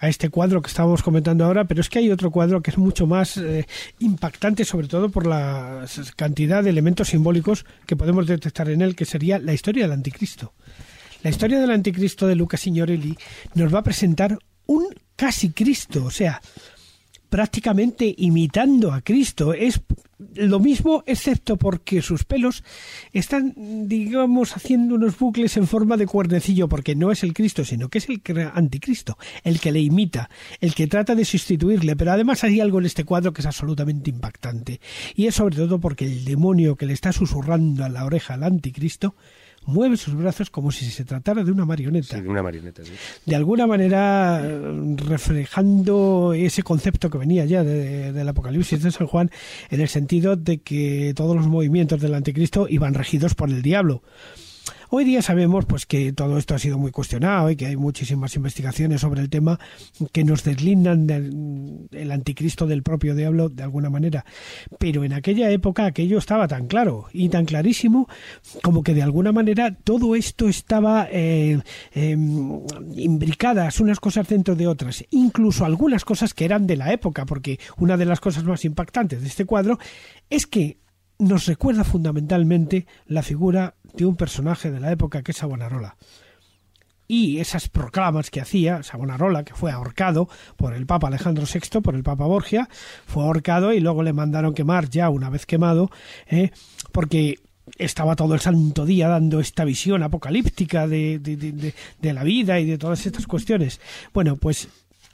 este 0.00 0.30
cuadro 0.30 0.62
que 0.62 0.68
estábamos 0.68 1.02
comentando 1.02 1.44
ahora, 1.44 1.64
pero 1.64 1.82
es 1.82 1.90
que 1.90 1.98
hay 1.98 2.10
otro 2.10 2.30
cuadro 2.30 2.62
que 2.62 2.70
es 2.70 2.78
mucho 2.78 3.06
más 3.06 3.36
eh, 3.36 3.66
impactante, 3.98 4.64
sobre 4.64 4.88
todo 4.88 5.10
por 5.10 5.26
la 5.26 5.84
cantidad 6.16 6.64
de 6.64 6.70
elementos 6.70 7.08
simbólicos 7.08 7.66
que 7.86 7.96
podemos 7.96 8.26
detectar 8.26 8.70
en 8.70 8.80
él, 8.80 8.96
que 8.96 9.04
sería 9.04 9.38
la 9.38 9.52
historia 9.52 9.84
del 9.84 9.92
anticristo. 9.92 10.54
La 11.22 11.28
historia 11.28 11.60
del 11.60 11.70
anticristo 11.70 12.26
de 12.26 12.36
Luca 12.36 12.56
Signorelli 12.56 13.16
nos 13.54 13.74
va 13.74 13.80
a 13.80 13.84
presentar 13.84 14.38
un 14.64 14.86
casi 15.14 15.50
Cristo, 15.50 16.04
o 16.06 16.10
sea, 16.10 16.40
prácticamente 17.30 18.14
imitando 18.18 18.92
a 18.92 19.00
Cristo. 19.00 19.54
Es 19.54 19.80
lo 20.34 20.60
mismo, 20.60 21.02
excepto 21.06 21.56
porque 21.56 22.02
sus 22.02 22.24
pelos 22.24 22.62
están, 23.12 23.54
digamos, 23.88 24.54
haciendo 24.54 24.96
unos 24.96 25.18
bucles 25.18 25.56
en 25.56 25.66
forma 25.66 25.96
de 25.96 26.06
cuernecillo, 26.06 26.68
porque 26.68 26.94
no 26.94 27.10
es 27.10 27.22
el 27.22 27.32
Cristo, 27.32 27.64
sino 27.64 27.88
que 27.88 27.98
es 27.98 28.08
el 28.08 28.20
anticristo, 28.52 29.16
el 29.44 29.60
que 29.60 29.72
le 29.72 29.80
imita, 29.80 30.28
el 30.60 30.74
que 30.74 30.88
trata 30.88 31.14
de 31.14 31.24
sustituirle. 31.24 31.96
Pero 31.96 32.12
además 32.12 32.44
hay 32.44 32.60
algo 32.60 32.80
en 32.80 32.86
este 32.86 33.04
cuadro 33.04 33.32
que 33.32 33.40
es 33.40 33.46
absolutamente 33.46 34.10
impactante. 34.10 34.80
Y 35.14 35.26
es 35.26 35.36
sobre 35.36 35.56
todo 35.56 35.80
porque 35.80 36.04
el 36.04 36.24
demonio 36.24 36.76
que 36.76 36.86
le 36.86 36.92
está 36.92 37.12
susurrando 37.12 37.84
a 37.84 37.88
la 37.88 38.04
oreja 38.04 38.34
al 38.34 38.42
anticristo 38.42 39.14
mueve 39.66 39.96
sus 39.96 40.14
brazos 40.14 40.50
como 40.50 40.70
si 40.72 40.86
se 40.86 41.04
tratara 41.04 41.44
de 41.44 41.52
una 41.52 41.64
marioneta. 41.64 42.20
de 42.20 42.28
una 42.28 42.42
marioneta, 42.42 42.82
De 43.26 43.36
alguna 43.36 43.66
manera 43.66 44.42
reflejando 44.96 46.32
ese 46.34 46.62
concepto 46.62 47.10
que 47.10 47.18
venía 47.18 47.44
ya 47.44 47.62
del 47.62 48.28
Apocalipsis 48.28 48.82
de 48.82 48.90
San 48.90 49.06
Juan 49.06 49.30
en 49.70 49.80
el 49.80 49.88
sentido 49.88 50.36
de 50.36 50.58
que 50.58 51.12
todos 51.14 51.36
los 51.36 51.46
movimientos 51.46 52.00
del 52.00 52.14
anticristo 52.14 52.66
iban 52.68 52.94
regidos 52.94 53.34
por 53.34 53.50
el 53.50 53.62
diablo. 53.62 54.02
Hoy 54.92 55.04
día 55.04 55.22
sabemos 55.22 55.66
pues 55.66 55.86
que 55.86 56.12
todo 56.12 56.36
esto 56.36 56.56
ha 56.56 56.58
sido 56.58 56.76
muy 56.76 56.90
cuestionado 56.90 57.48
y 57.48 57.54
que 57.54 57.66
hay 57.66 57.76
muchísimas 57.76 58.34
investigaciones 58.34 59.02
sobre 59.02 59.20
el 59.20 59.30
tema 59.30 59.60
que 60.10 60.24
nos 60.24 60.42
deslindan 60.42 61.06
del 61.06 62.10
anticristo 62.10 62.66
del 62.66 62.82
propio 62.82 63.14
diablo 63.14 63.48
de 63.48 63.62
alguna 63.62 63.88
manera. 63.88 64.24
Pero 64.80 65.04
en 65.04 65.12
aquella 65.12 65.48
época 65.50 65.86
aquello 65.86 66.18
estaba 66.18 66.48
tan 66.48 66.66
claro 66.66 67.06
y 67.12 67.28
tan 67.28 67.44
clarísimo 67.44 68.08
como 68.64 68.82
que 68.82 68.92
de 68.92 69.04
alguna 69.04 69.30
manera 69.30 69.76
todo 69.76 70.16
esto 70.16 70.48
estaba 70.48 71.06
eh, 71.08 71.60
em, 71.92 72.60
imbricadas 72.96 73.78
unas 73.78 74.00
cosas 74.00 74.26
dentro 74.26 74.56
de 74.56 74.66
otras, 74.66 75.04
incluso 75.10 75.64
algunas 75.64 76.04
cosas 76.04 76.34
que 76.34 76.46
eran 76.46 76.66
de 76.66 76.76
la 76.76 76.92
época, 76.92 77.26
porque 77.26 77.60
una 77.78 77.96
de 77.96 78.06
las 78.06 78.18
cosas 78.18 78.42
más 78.42 78.64
impactantes 78.64 79.20
de 79.20 79.28
este 79.28 79.44
cuadro 79.44 79.78
es 80.30 80.48
que 80.48 80.80
nos 81.20 81.46
recuerda 81.46 81.84
fundamentalmente 81.84 82.86
la 83.06 83.22
figura 83.22 83.76
de 83.94 84.06
un 84.06 84.16
personaje 84.16 84.70
de 84.70 84.80
la 84.80 84.92
época 84.92 85.22
que 85.22 85.32
es 85.32 85.38
Savonarola. 85.38 85.96
Y 87.06 87.40
esas 87.40 87.68
proclamas 87.68 88.30
que 88.30 88.40
hacía 88.40 88.84
Savonarola, 88.84 89.42
que 89.44 89.54
fue 89.54 89.72
ahorcado 89.72 90.28
por 90.56 90.74
el 90.74 90.86
Papa 90.86 91.08
Alejandro 91.08 91.44
VI, 91.44 91.80
por 91.80 91.96
el 91.96 92.04
Papa 92.04 92.24
Borgia, 92.24 92.68
fue 93.06 93.24
ahorcado 93.24 93.72
y 93.72 93.80
luego 93.80 94.04
le 94.04 94.12
mandaron 94.12 94.54
quemar 94.54 94.88
ya 94.88 95.10
una 95.10 95.28
vez 95.28 95.44
quemado, 95.44 95.90
¿eh? 96.28 96.52
porque 96.92 97.40
estaba 97.78 98.16
todo 98.16 98.34
el 98.34 98.40
santo 98.40 98.84
día 98.86 99.08
dando 99.08 99.40
esta 99.40 99.64
visión 99.64 100.02
apocalíptica 100.02 100.86
de, 100.86 101.18
de, 101.18 102.12
la 102.12 102.24
vida 102.24 102.60
y 102.60 102.66
de 102.66 102.78
todas 102.78 103.04
estas 103.04 103.26
cuestiones. 103.26 103.80
Bueno, 104.12 104.36
pues 104.36 104.68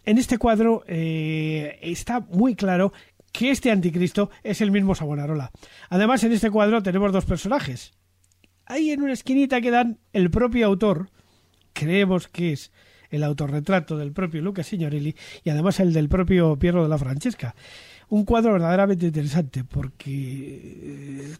en 0.04 0.18
este 0.18 0.38
cuadro 0.38 0.84
eh, 0.86 1.78
está 1.82 2.20
muy 2.20 2.54
claro 2.54 2.92
que 3.32 3.50
este 3.50 3.70
anticristo 3.70 4.30
es 4.42 4.60
el 4.60 4.70
mismo 4.70 4.94
Savonarola. 4.94 5.50
Además, 5.90 6.24
en 6.24 6.32
este 6.32 6.50
cuadro 6.50 6.82
tenemos 6.82 7.12
dos 7.12 7.24
personajes. 7.24 7.92
Ahí 8.66 8.90
en 8.90 9.02
una 9.02 9.12
esquinita 9.12 9.60
quedan 9.60 9.98
el 10.12 10.30
propio 10.30 10.66
autor, 10.66 11.08
creemos 11.72 12.26
que 12.26 12.52
es 12.52 12.72
el 13.10 13.22
autorretrato 13.22 13.96
del 13.96 14.12
propio 14.12 14.42
Luca 14.42 14.64
Signorelli 14.64 15.14
y 15.44 15.50
además 15.50 15.78
el 15.78 15.92
del 15.92 16.08
propio 16.08 16.58
Piero 16.58 16.82
de 16.82 16.88
la 16.88 16.98
Francesca. 16.98 17.54
Un 18.08 18.24
cuadro 18.24 18.52
verdaderamente 18.52 19.06
interesante 19.06 19.62
porque 19.62 20.85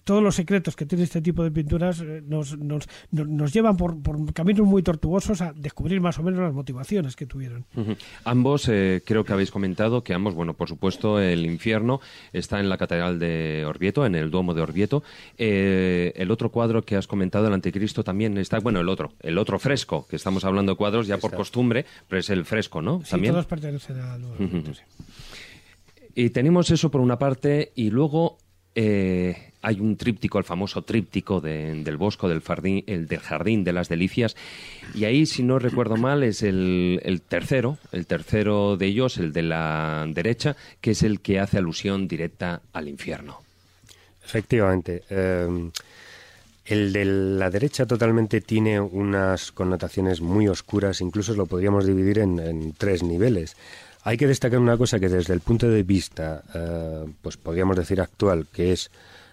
todos 0.07 0.23
los 0.23 0.37
secretos 0.37 0.77
que 0.77 0.87
tiene 0.87 1.03
este 1.03 1.21
tipo 1.21 1.43
de 1.43 1.51
pinturas 1.51 2.01
eh, 2.01 2.23
nos, 2.25 2.57
nos, 2.57 2.89
nos 3.11 3.53
llevan 3.53 3.77
por, 3.77 4.01
por, 4.01 4.33
caminos 4.33 4.65
muy 4.65 4.85
tortuosos 4.85 5.41
a 5.43 5.53
descubrir 5.53 6.01
más 6.01 6.17
o 6.21 6.23
menos 6.23 6.41
las 6.41 6.55
motivaciones 6.55 7.17
que 7.17 7.27
tuvieron. 7.27 7.67
Ambos, 8.25 8.69
eh, 8.69 9.03
creo 9.05 9.25
que 9.25 9.33
habéis 9.33 9.51
comentado 9.51 10.05
que 10.05 10.15
ambos, 10.15 10.37
bueno, 10.37 10.55
por 10.55 10.69
supuesto, 10.69 11.21
el 11.21 11.45
infierno 11.45 12.01
está 12.33 12.61
en 12.61 12.69
la 12.69 12.79
Catedral 12.79 13.19
de 13.19 13.65
Orvieto, 13.67 14.07
en 14.07 14.15
el 14.15 14.31
Duomo 14.31 14.55
de 14.55 14.63
Orvieto. 14.63 15.03
el 15.37 16.31
otro 16.31 16.53
cuadro 16.53 16.83
que 16.83 16.95
has 16.95 17.09
comentado, 17.09 17.49
el 17.49 17.55
Anticristo, 17.55 18.05
también 18.05 18.39
está, 18.39 18.61
bueno, 18.61 18.79
el 18.79 18.89
otro, 18.89 19.13
el 19.21 19.37
otro 19.39 19.59
fresco, 19.59 20.07
que 20.09 20.15
estamos 20.15 20.45
hablando 20.45 20.73
de 20.73 20.77
cuadros 20.77 21.09
ya 21.09 21.19
por 21.19 21.35
costumbre, 21.35 21.85
pero 22.07 22.21
es 22.21 22.31
el 22.31 22.45
fresco, 22.45 22.81
¿no? 22.81 23.01
Sí, 23.03 23.11
¿También? 23.11 23.33
todos 23.33 23.47
pertenecen 23.47 23.99
al 23.99 24.23
Duomo. 24.23 24.63
Y 26.15 26.31
tenemos 26.31 26.71
eso 26.71 26.91
por 26.91 27.03
una 27.03 27.19
parte 27.19 27.73
y 27.75 27.91
luego 27.91 28.39
eh, 28.77 29.53
hay 29.63 29.81
un 29.81 29.97
tríptico, 29.97 30.39
el 30.39 30.45
famoso 30.45 30.83
tríptico 30.83 31.41
del 31.41 31.97
Bosco 31.97 32.29
del 32.29 32.43
Jardín, 32.43 32.85
el 32.87 33.09
del 33.09 33.21
Jardín 33.21 33.65
de 33.65 33.73
las 33.73 33.89
Delicias. 33.89 34.37
Y 34.95 35.07
ahí, 35.07 35.25
si 35.27 35.43
no 35.43 35.59
recuerdo 35.59 35.97
mal, 35.97 36.23
es 36.23 36.43
el, 36.43 37.23
tercero, 37.27 37.79
el 37.91 38.07
tercero 38.07 38.77
de 38.77 38.87
ellos, 38.87 39.17
el 39.17 39.33
de 39.33 39.43
la 39.43 40.07
derecha, 40.09 40.57
que 40.81 40.93
es 40.93 41.03
el 41.03 41.21
que 41.21 41.41
hace 41.41 41.59
alusión 41.59 42.07
directa 42.07 42.61
al 42.75 42.87
infierno. 42.87 43.41
Efectivamente. 44.25 45.03
Eh, 45.09 45.71
el 46.67 46.93
de 46.93 47.05
la 47.05 47.49
derecha 47.49 47.87
totalmente 47.87 48.41
tiene 48.43 48.79
unas 48.79 49.53
connotaciones 49.53 50.21
muy 50.21 50.49
oscuras, 50.49 51.01
incluso 51.01 51.35
lo 51.35 51.47
podríamos 51.47 51.87
dividir 51.87 52.19
en 52.19 52.75
tres 52.77 53.03
niveles. 53.03 53.57
Hay 54.07 54.17
que 54.17 54.29
destacar 54.29 54.61
una 54.61 54.77
cosa 54.77 55.01
que 55.01 55.09
desde 55.09 55.35
el 55.35 55.41
punto 55.41 55.69
de 55.69 55.83
vista, 55.83 56.45
eh, 56.55 57.07
pues 57.23 57.37
podríamos 57.37 57.77
decir 57.77 58.01
actual, 58.01 58.47
que 58.53 58.71
es 58.71 58.89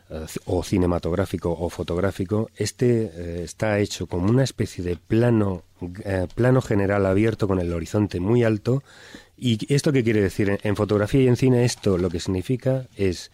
eh, 0.09 0.25
o 0.45 0.63
cinematográfico 0.63 1.51
o 1.51 1.69
fotográfico, 1.69 2.49
este 2.55 3.03
eh, 3.03 3.43
está 3.43 3.77
hecho 3.77 4.07
como 4.07 4.27
una 4.27 4.43
especie 4.43 4.83
de 4.83 4.95
plano, 4.95 5.62
plano 6.33 6.59
general 6.63 7.05
abierto 7.05 7.47
con 7.47 7.59
el 7.59 7.71
horizonte 7.71 8.19
muy 8.19 8.43
alto. 8.43 8.81
¿Y 9.38 9.71
esto 9.71 9.93
qué 9.93 10.03
quiere 10.03 10.21
decir? 10.23 10.59
En, 10.63 10.75
fotografía 10.75 11.21
y 11.21 11.27
en 11.27 11.38
cine 11.38 11.65
esto 11.65 11.99
lo 11.99 12.09
que 12.09 12.19
significa 12.19 12.88
es 12.97 13.29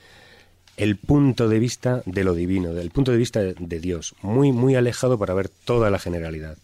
el 0.75 0.97
punto 0.97 1.47
de 1.47 1.59
vista 1.59 2.03
de 2.05 2.25
lo 2.25 2.33
divino, 2.33 2.73
del 2.73 2.91
punto 2.91 3.13
de 3.13 3.17
vista 3.17 3.39
de, 3.39 3.79
Dios, 3.79 4.13
muy, 4.21 4.51
muy 4.51 4.75
alejado 4.75 5.17
para 5.17 5.35
ver 5.35 5.47
toda 5.47 5.89
la 5.89 5.99
generalidad. 5.99 6.57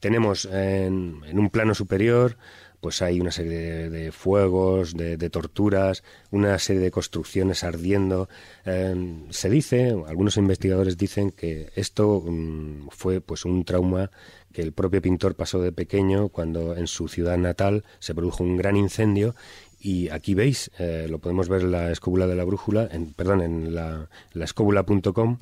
Tenemos 0.00 0.44
en 0.52 1.38
un 1.38 1.48
plano 1.48 1.74
superior 1.74 2.36
pues 2.82 3.00
hay 3.00 3.20
una 3.20 3.30
serie 3.30 3.88
de, 3.88 4.10
fuegos, 4.10 4.96
de, 4.96 5.30
torturas, 5.30 6.02
una 6.32 6.58
serie 6.58 6.82
de 6.82 6.90
construcciones 6.90 7.62
ardiendo. 7.62 8.28
Em, 8.64 9.30
se 9.30 9.48
dice, 9.48 9.94
algunos 10.08 10.36
investigadores 10.36 10.98
dicen 10.98 11.30
que 11.30 11.70
esto 11.76 12.24
mm, 12.26 12.88
fue 12.90 13.20
pues 13.20 13.44
un 13.44 13.64
trauma 13.64 14.10
que 14.52 14.62
el 14.62 14.72
propio 14.72 15.00
pintor 15.00 15.36
pasó 15.36 15.60
de 15.60 15.70
pequeño 15.70 16.28
cuando 16.28 16.76
en 16.76 16.88
su 16.88 17.06
ciudad 17.06 17.38
natal 17.38 17.84
se 18.00 18.16
produjo 18.16 18.42
un 18.42 18.56
gran 18.56 18.76
incendio 18.76 19.36
y 19.78 20.08
aquí 20.08 20.34
veis, 20.34 20.72
eh, 20.80 21.06
lo 21.08 21.20
podemos 21.20 21.48
ver 21.48 21.60
en 21.60 21.70
la 21.70 21.92
escóbula 21.92 22.26
de 22.26 22.34
la 22.34 22.42
brújula, 22.42 22.88
en, 22.90 23.12
perdón, 23.12 23.42
en 23.42 23.76
la, 23.76 24.08
la 24.32 24.44
escóbula.com, 24.44 25.38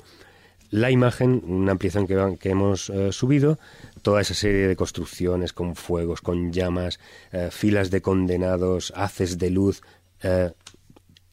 la 0.71 0.89
imagen, 0.89 1.43
una 1.45 1.73
ampliación 1.73 2.07
que, 2.07 2.37
que 2.39 2.49
hemos 2.49 2.89
eh, 2.89 3.11
subido, 3.11 3.59
toda 4.01 4.21
esa 4.21 4.33
serie 4.33 4.67
de 4.67 4.75
construcciones 4.75 5.53
con 5.53 5.75
fuegos, 5.75 6.21
con 6.21 6.51
llamas, 6.51 6.99
eh, 7.31 7.49
filas 7.51 7.91
de 7.91 8.01
condenados, 8.01 8.91
haces 8.95 9.37
de 9.37 9.49
luz. 9.49 9.81
Eh, 10.23 10.51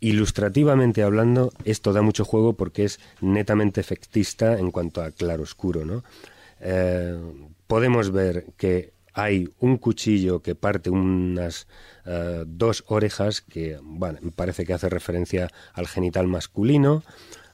ilustrativamente 0.00 1.02
hablando, 1.02 1.52
esto 1.64 1.92
da 1.92 2.02
mucho 2.02 2.24
juego 2.24 2.54
porque 2.54 2.84
es 2.84 3.00
netamente 3.20 3.80
efectista 3.80 4.58
en 4.58 4.70
cuanto 4.70 5.02
a 5.02 5.10
claroscuro, 5.10 5.84
¿no? 5.84 6.04
Eh, 6.60 7.18
podemos 7.66 8.12
ver 8.12 8.46
que 8.56 8.92
hay 9.14 9.48
un 9.58 9.78
cuchillo 9.78 10.40
que 10.42 10.54
parte 10.54 10.90
unas 10.90 11.66
dos 12.46 12.84
orejas 12.86 13.42
que, 13.42 13.78
bueno, 13.82 14.18
parece 14.34 14.64
que 14.64 14.72
hace 14.72 14.88
referencia 14.88 15.50
al 15.74 15.86
genital 15.86 16.26
masculino. 16.26 17.02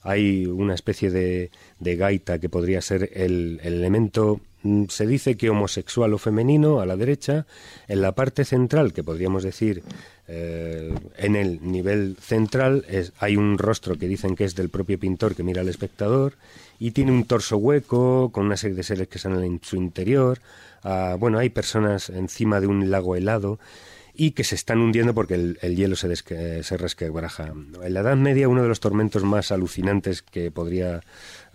Hay 0.03 0.47
una 0.47 0.75
especie 0.75 1.11
de, 1.11 1.51
de 1.79 1.97
gaita 1.97 2.39
que 2.39 2.49
podría 2.49 2.81
ser 2.81 3.11
el, 3.15 3.61
el 3.63 3.75
elemento 3.75 4.41
mm, 4.63 4.85
se 4.89 5.07
dice 5.07 5.37
que 5.37 5.51
homosexual 5.51 6.15
o 6.15 6.19
femenino 6.19 6.81
a 6.81 6.87
la 6.87 6.97
derecha, 6.97 7.47
en 7.89 8.01
la 8.01 8.13
parte 8.13 8.45
central, 8.45 8.93
que 8.93 9.05
podríamos 9.05 9.43
decir 9.43 9.83
eh, 10.27 10.95
en 11.19 11.37
el 11.37 11.61
nivel 11.63 12.17
central, 12.21 12.87
es, 12.89 13.13
hay 13.19 13.37
un 13.37 13.59
rostro 13.59 13.99
que 13.99 14.09
dicen 14.09 14.35
que 14.35 14.45
es 14.45 14.55
del 14.55 14.71
propio 14.71 14.99
pintor 14.99 15.35
que 15.35 15.43
mira 15.43 15.61
al 15.61 15.69
espectador 15.69 16.35
y 16.79 16.93
tiene 16.93 17.13
un 17.13 17.25
torso 17.25 17.59
hueco 17.59 18.31
con 18.33 18.47
una 18.47 18.57
serie 18.57 18.77
de 18.77 18.83
seres 18.83 19.09
que 19.09 19.19
salen 19.19 19.45
en 19.45 19.61
su 19.63 19.77
interior. 19.77 20.41
Ah, 20.83 21.17
bueno, 21.19 21.39
hay 21.39 21.51
personas 21.51 22.09
encima 22.09 22.61
de 22.61 22.67
un 22.67 22.91
lago 22.91 23.17
helado 23.17 23.59
y 24.15 24.31
que 24.31 24.45
se 24.45 24.55
están 24.55 24.81
hundiendo 24.81 25.13
porque 25.13 25.35
el, 25.35 25.59
el 25.61 25.77
hielo 25.77 25.97
se, 25.97 26.09
desque, 26.09 26.63
se 26.63 26.77
resquebraja. 26.77 27.53
En 27.83 27.95
la 27.95 28.01
Edad 28.01 28.17
Media 28.17 28.49
uno 28.49 28.63
de 28.63 28.69
los 28.69 28.81
tormentos 28.81 29.25
más 29.25 29.51
alucinantes 29.53 30.23
que 30.23 30.51
podría 30.51 31.03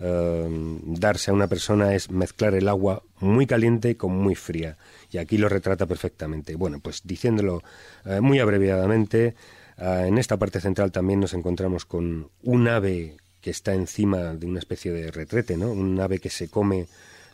eh, 0.00 0.48
darse 0.82 1.30
a 1.30 1.34
una 1.34 1.46
persona 1.46 1.94
es 1.94 2.10
mezclar 2.10 2.54
el 2.54 2.68
agua 2.68 3.02
muy 3.20 3.46
caliente 3.46 3.96
con 3.96 4.12
muy 4.12 4.34
fría. 4.34 4.76
Y 5.10 5.18
aquí 5.18 5.36
lo 5.36 5.48
retrata 5.48 5.86
perfectamente. 5.86 6.56
Bueno, 6.56 6.80
pues 6.80 7.02
diciéndolo 7.04 7.62
eh, 8.06 8.20
muy 8.20 8.38
abreviadamente, 8.38 9.34
eh, 9.76 10.04
en 10.06 10.18
esta 10.18 10.38
parte 10.38 10.60
central 10.60 10.90
también 10.90 11.20
nos 11.20 11.34
encontramos 11.34 11.84
con 11.84 12.30
un 12.42 12.68
ave 12.68 13.16
que 13.40 13.50
está 13.50 13.74
encima 13.74 14.34
de 14.34 14.46
una 14.46 14.58
especie 14.58 14.92
de 14.92 15.10
retrete, 15.10 15.56
¿no? 15.56 15.70
Un 15.70 16.00
ave 16.00 16.18
que 16.18 16.30
se 16.30 16.48
come 16.48 16.86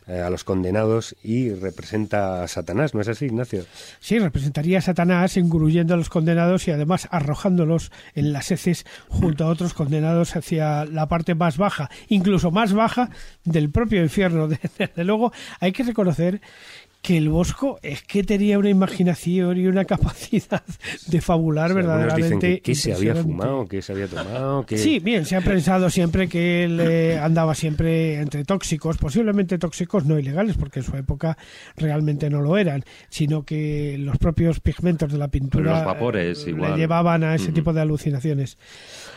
eh, 0.07 0.21
a 0.21 0.29
los 0.29 0.43
condenados 0.43 1.15
y 1.21 1.49
representa 1.51 2.43
a 2.43 2.47
Satanás, 2.47 2.93
¿no 2.93 3.01
es 3.01 3.09
así, 3.09 3.25
Ignacio? 3.25 3.65
Sí, 3.99 4.19
representaría 4.19 4.77
a 4.79 4.81
Satanás 4.81 5.35
engullendo 5.35 5.93
a 5.93 5.97
los 5.97 6.09
condenados 6.09 6.67
y 6.67 6.71
además 6.71 7.07
arrojándolos 7.11 7.91
en 8.15 8.31
las 8.31 8.51
heces 8.51 8.85
junto 9.09 9.43
a 9.43 9.47
otros 9.47 9.73
condenados 9.73 10.35
hacia 10.35 10.85
la 10.85 11.07
parte 11.07 11.35
más 11.35 11.57
baja, 11.57 11.89
incluso 12.07 12.51
más 12.51 12.73
baja 12.73 13.09
del 13.43 13.69
propio 13.69 14.01
infierno. 14.01 14.47
Desde 14.77 15.03
luego, 15.03 15.33
hay 15.59 15.73
que 15.73 15.83
reconocer 15.83 16.41
que 17.01 17.17
el 17.17 17.29
Bosco 17.29 17.79
es 17.81 18.01
que 18.03 18.23
tenía 18.23 18.59
una 18.59 18.69
imaginación 18.69 19.57
y 19.57 19.67
una 19.67 19.85
capacidad 19.85 20.63
de 21.07 21.21
fabular 21.21 21.73
verdaderamente. 21.73 22.23
dicen 22.23 22.39
que, 22.39 22.61
que 22.61 22.75
se 22.75 22.93
había 22.93 23.15
fumado, 23.15 23.65
que 23.67 23.81
se 23.81 23.93
había 23.93 24.07
tomado, 24.07 24.65
que... 24.65 24.77
Sí, 24.77 24.99
bien, 24.99 25.25
se 25.25 25.35
ha 25.35 25.41
pensado 25.41 25.89
siempre 25.89 26.27
que 26.27 26.65
él 26.65 26.79
eh, 26.81 27.17
andaba 27.17 27.55
siempre 27.55 28.19
entre 28.19 28.43
tóxicos, 28.43 28.97
posiblemente 28.97 29.57
tóxicos 29.57 30.05
no 30.05 30.19
ilegales, 30.19 30.57
porque 30.57 30.79
en 30.79 30.85
su 30.85 30.95
época 30.97 31.37
realmente 31.75 32.29
no 32.29 32.41
lo 32.41 32.57
eran, 32.57 32.83
sino 33.09 33.43
que 33.43 33.97
los 33.99 34.17
propios 34.17 34.59
pigmentos 34.59 35.11
de 35.11 35.17
la 35.17 35.29
pintura 35.29 35.77
Los 35.77 35.85
vapores, 35.85 36.45
eh, 36.45 36.49
igual. 36.49 36.71
le 36.71 36.77
llevaban 36.77 37.23
a 37.23 37.35
ese 37.35 37.51
tipo 37.51 37.73
de 37.73 37.81
alucinaciones. 37.81 38.57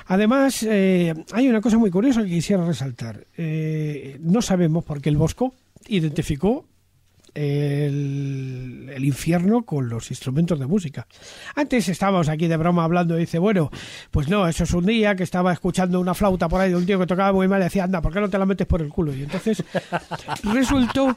Además, 0.06 0.62
eh, 0.62 1.14
hay 1.32 1.48
una 1.48 1.60
cosa 1.60 1.78
muy 1.78 1.90
curiosa 1.90 2.22
que 2.22 2.28
quisiera 2.30 2.64
resaltar. 2.64 3.26
Eh, 3.36 4.18
no 4.20 4.42
sabemos 4.42 4.84
por 4.84 5.00
qué 5.00 5.08
el 5.08 5.16
Bosco 5.16 5.54
identificó 5.88 6.66
el, 7.40 8.90
el 8.94 9.04
infierno 9.04 9.62
con 9.62 9.88
los 9.88 10.10
instrumentos 10.10 10.58
de 10.58 10.66
música. 10.66 11.06
Antes 11.54 11.88
estábamos 11.88 12.28
aquí 12.28 12.46
de 12.48 12.56
broma 12.56 12.84
hablando 12.84 13.16
y 13.16 13.20
dice, 13.20 13.38
bueno, 13.38 13.70
pues 14.10 14.28
no, 14.28 14.46
eso 14.46 14.64
es 14.64 14.72
un 14.72 14.86
día 14.86 15.14
que 15.14 15.22
estaba 15.22 15.52
escuchando 15.52 16.00
una 16.00 16.14
flauta 16.14 16.48
por 16.48 16.60
ahí 16.60 16.70
de 16.70 16.76
un 16.76 16.86
tío 16.86 16.98
que 16.98 17.06
tocaba 17.06 17.32
muy 17.32 17.48
mal 17.48 17.60
y 17.60 17.64
decía, 17.64 17.84
anda, 17.84 18.02
¿por 18.02 18.12
qué 18.12 18.20
no 18.20 18.28
te 18.28 18.38
la 18.38 18.46
metes 18.46 18.66
por 18.66 18.82
el 18.82 18.88
culo? 18.88 19.14
Y 19.14 19.22
entonces 19.22 19.62
resultó 20.52 21.16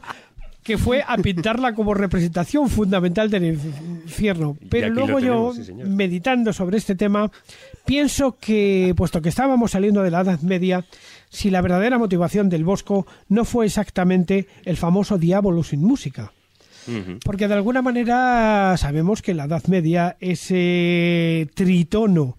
que 0.63 0.77
fue 0.77 1.03
a 1.05 1.17
pintarla 1.17 1.73
como 1.73 1.93
representación 1.93 2.69
fundamental 2.69 3.29
del 3.29 3.45
infierno. 3.45 4.57
Pero 4.69 4.89
luego 4.89 5.19
yo, 5.19 5.53
sí, 5.53 5.73
meditando 5.73 6.53
sobre 6.53 6.77
este 6.77 6.95
tema, 6.95 7.29
pienso 7.85 8.37
que, 8.39 8.93
puesto 8.95 9.21
que 9.21 9.29
estábamos 9.29 9.71
saliendo 9.71 10.01
de 10.01 10.11
la 10.11 10.21
Edad 10.21 10.39
Media, 10.39 10.85
si 11.33 11.49
la 11.49 11.61
verdadera 11.61 11.97
motivación 11.97 12.47
del 12.47 12.63
Bosco 12.63 13.07
no 13.27 13.43
fue 13.43 13.65
exactamente 13.65 14.47
el 14.65 14.77
famoso 14.77 15.17
diablo 15.17 15.63
sin 15.63 15.81
música. 15.81 16.31
Porque 17.23 17.47
de 17.47 17.53
alguna 17.53 17.81
manera 17.81 18.75
sabemos 18.77 19.21
que 19.21 19.31
en 19.31 19.37
la 19.37 19.45
Edad 19.45 19.63
Media 19.67 20.17
ese 20.19 21.49
tritono 21.55 22.37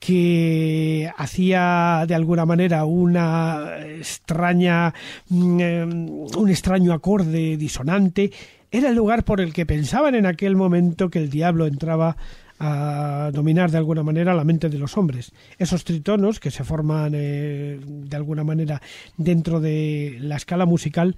que 0.00 1.10
hacía 1.16 2.04
de 2.06 2.14
alguna 2.14 2.44
manera 2.44 2.84
una 2.84 3.78
extraña 3.98 4.92
mm, 5.28 5.60
eh, 5.60 5.84
un 5.84 6.48
extraño 6.50 6.92
acorde 6.92 7.56
disonante 7.56 8.32
era 8.70 8.90
el 8.90 8.96
lugar 8.96 9.24
por 9.24 9.40
el 9.40 9.52
que 9.52 9.64
pensaban 9.64 10.14
en 10.14 10.26
aquel 10.26 10.56
momento 10.56 11.08
que 11.08 11.20
el 11.20 11.30
diablo 11.30 11.66
entraba 11.66 12.16
a 12.58 13.30
dominar 13.32 13.70
de 13.70 13.78
alguna 13.78 14.02
manera 14.02 14.34
la 14.34 14.44
mente 14.44 14.68
de 14.68 14.78
los 14.78 14.96
hombres. 14.96 15.32
Esos 15.58 15.84
tritonos 15.84 16.40
que 16.40 16.50
se 16.50 16.64
forman 16.64 17.12
eh, 17.14 17.78
de 17.82 18.16
alguna 18.16 18.44
manera 18.44 18.80
dentro 19.16 19.60
de 19.60 20.18
la 20.20 20.36
escala 20.36 20.66
musical 20.66 21.16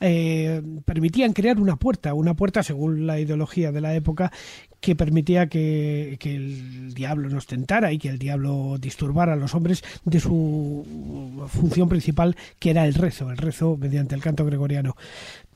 eh, 0.00 0.62
permitían 0.84 1.32
crear 1.32 1.58
una 1.58 1.76
puerta, 1.76 2.12
una 2.12 2.34
puerta 2.34 2.62
según 2.62 3.06
la 3.06 3.18
ideología 3.18 3.72
de 3.72 3.80
la 3.80 3.94
época 3.94 4.30
que 4.78 4.94
permitía 4.94 5.48
que, 5.48 6.16
que 6.20 6.36
el 6.36 6.92
diablo 6.92 7.30
nos 7.30 7.46
tentara 7.46 7.92
y 7.92 7.98
que 7.98 8.10
el 8.10 8.18
diablo 8.18 8.76
disturbara 8.78 9.32
a 9.32 9.36
los 9.36 9.54
hombres 9.54 9.82
de 10.04 10.20
su 10.20 11.48
función 11.48 11.88
principal 11.88 12.36
que 12.58 12.70
era 12.70 12.86
el 12.86 12.92
rezo, 12.92 13.30
el 13.30 13.38
rezo 13.38 13.78
mediante 13.78 14.14
el 14.14 14.20
canto 14.20 14.44
gregoriano. 14.44 14.96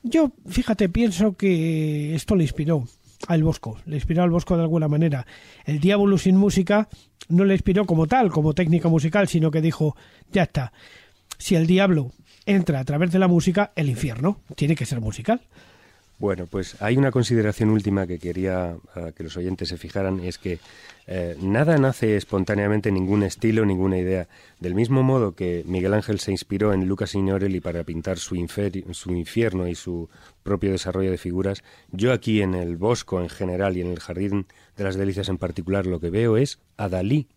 Yo, 0.02 0.32
fíjate, 0.46 0.88
pienso 0.88 1.34
que 1.36 2.14
esto 2.14 2.34
le 2.34 2.44
inspiró 2.44 2.86
al 3.28 3.42
Bosco, 3.42 3.78
le 3.87 3.96
inspiró 3.96 4.22
al 4.22 4.30
Bosco 4.30 4.56
de 4.56 4.62
alguna 4.62 4.88
manera. 4.88 5.26
El 5.64 5.80
diablo 5.80 6.18
sin 6.18 6.37
música 6.37 6.88
no 7.28 7.44
le 7.44 7.54
inspiró 7.54 7.85
como 7.85 8.06
tal, 8.06 8.30
como 8.30 8.54
técnica 8.54 8.88
musical, 8.88 9.28
sino 9.28 9.50
que 9.50 9.61
dijo, 9.61 9.96
ya 10.33 10.44
está, 10.44 10.72
si 11.38 11.54
el 11.54 11.66
diablo 11.66 12.12
entra 12.46 12.80
a 12.80 12.85
través 12.85 13.12
de 13.12 13.18
la 13.18 13.28
música, 13.28 13.72
el 13.76 13.88
infierno 13.88 14.40
tiene 14.56 14.76
que 14.76 14.87
ser 14.87 15.00
musical. 15.00 15.40
Bueno, 16.20 16.46
pues 16.46 16.76
hay 16.83 16.98
una 16.98 17.11
consideración 17.11 17.70
última 17.70 18.06
que 18.06 18.18
quería 18.18 18.76
eh, 18.94 19.12
que 19.16 19.22
los 19.22 19.38
oyentes 19.38 19.70
se 19.70 19.78
fijaran, 19.78 20.20
es 20.20 20.37
que 20.37 20.59
eh, 21.06 21.35
nada 21.40 21.78
nace 21.78 22.14
espontáneamente, 22.14 22.92
ningún 22.92 23.22
estilo, 23.22 23.64
ninguna 23.64 23.96
idea. 23.96 24.28
Del 24.61 24.74
mismo 24.74 25.02
modo 25.02 25.35
que 25.35 25.64
Miguel 25.66 25.94
Ángel 25.94 26.20
se 26.20 26.30
inspiró 26.30 26.74
en 26.74 26.87
Luca 26.87 27.06
Signorelli 27.06 27.61
para 27.61 27.85
pintar 27.85 28.18
su, 28.18 28.37
su 28.92 29.12
infierno 29.12 29.66
y 29.66 29.74
su 29.74 30.11
propio 30.42 30.72
desarrollo 30.72 31.11
de 31.11 31.16
figuras, 31.16 31.64
yo 31.90 32.12
aquí 32.12 32.42
en 32.42 32.54
el 32.54 32.76
Bosco 32.76 33.22
en 33.22 33.30
general 33.30 33.78
y 33.78 33.80
en 33.80 33.88
el 33.88 33.98
Jardín 33.98 34.46
de 34.76 34.85
las 34.85 34.96
Delicias 34.96 35.30
en 35.30 35.38
particular 35.38 35.87
lo 35.87 36.00
que 36.00 36.11
veo 36.11 36.37
es 36.37 36.59
a 36.76 36.90
Dalí. 36.90 37.28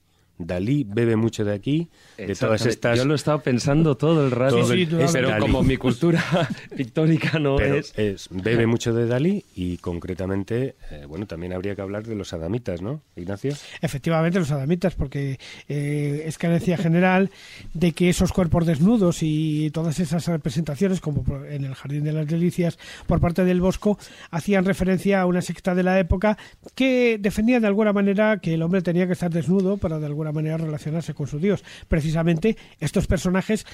Dalí 0.46 0.84
bebe 0.88 1.16
mucho 1.16 1.44
de 1.46 1.54
aquí, 1.54 1.90
de 2.18 2.36
todas 2.36 2.66
estas... 2.66 2.98
Yo 2.98 3.06
lo 3.06 3.16
estaba 3.16 3.42
pensando 3.42 3.96
todo 3.96 4.26
el 4.26 4.32
rato. 4.32 4.58
Todo 4.60 4.74
el- 4.74 4.88
sí, 4.90 4.96
es 5.00 5.12
pero 5.12 5.30
Dalí. 5.30 5.42
como 5.42 5.64
mi 5.64 5.78
cultura 5.78 6.24
pictórica 6.76 7.40
no 7.40 7.56
Pero 7.58 7.76
es... 7.76 7.94
es- 7.98 8.28
bebe 8.32 8.68
mucho 8.68 8.94
de 8.94 9.08
Dalí 9.08 9.44
y 9.56 9.78
concretamente, 9.78 10.76
eh, 10.92 11.06
bueno, 11.08 11.26
también 11.28 11.54
habría 11.54 11.76
que 11.76 11.82
hablar 11.82 12.04
de 12.04 12.16
los 12.16 12.34
adamitas, 12.34 12.82
¿no, 12.82 13.02
Ignacio? 13.16 13.54
Efectivamente, 13.82 14.40
los 14.40 14.52
adamitas, 14.52 14.96
porque 14.96 15.40
eh, 15.70 16.24
es 16.26 16.38
creencia 16.38 16.78
general 16.78 17.30
de 17.74 17.94
que 17.94 18.10
esos 18.10 18.32
cuerpos 18.34 18.66
desnudos 18.66 19.20
y 19.22 19.70
todas 19.72 20.00
esas 20.00 20.28
representaciones, 20.28 21.00
como 21.00 21.24
por- 21.24 21.48
en 21.48 21.64
el 21.66 21.76
Jardín 21.76 22.04
de 22.04 22.12
las 22.14 22.28
Delicias, 22.28 22.78
por 23.08 23.20
parte 23.22 23.46
del 23.46 23.62
Bosco, 23.62 23.98
hacían 24.32 24.66
referencia 24.66 25.22
a 25.22 25.26
una 25.26 25.42
secta 25.42 25.74
de 25.76 25.84
la 25.84 26.00
época 26.00 26.38
que 26.76 27.18
defendía 27.20 27.60
de 27.60 27.68
alguna 27.68 27.94
manera 27.94 28.40
que 28.40 28.54
el 28.56 28.62
hombre 28.62 28.82
tenía 28.82 29.08
que 29.08 29.14
estar 29.14 29.32
desnudo 29.32 29.78
para 29.78 30.00
de 30.00 30.06
alguna 30.08 30.32
manera 30.34 30.58
relacionarse 30.58 31.14
con 31.14 31.28
su 31.28 31.40
Dios. 31.40 31.64
Precisamente 31.88 32.58
estos 32.80 33.08
personajes 33.08 33.66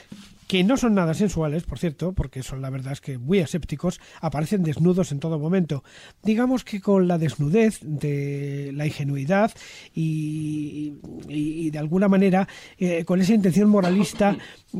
que 0.50 0.64
no 0.64 0.78
son 0.78 0.96
nada 0.96 1.14
sensuales, 1.14 1.62
por 1.62 1.78
cierto, 1.78 2.12
porque 2.14 2.42
son 2.42 2.64
la 2.64 2.72
verdad 2.72 2.94
es 2.94 3.02
que 3.02 3.20
muy 3.20 3.40
asépticos, 3.40 4.02
aparecen 4.20 4.64
desnudos 4.64 5.12
en 5.12 5.20
todo 5.20 5.38
momento. 5.38 5.84
Digamos 6.24 6.64
que 6.64 6.82
con 6.82 7.08
la 7.08 7.20
desnudez 7.20 7.78
de 7.84 8.72
la 8.74 8.88
ingenuidad 8.88 9.52
y, 9.94 11.70
de 11.70 11.78
alguna 11.78 12.08
manera 12.08 12.48
eh, 12.80 13.06
con 13.06 13.22
esa 13.22 13.36
intención 13.36 13.70
moralista 13.70 14.38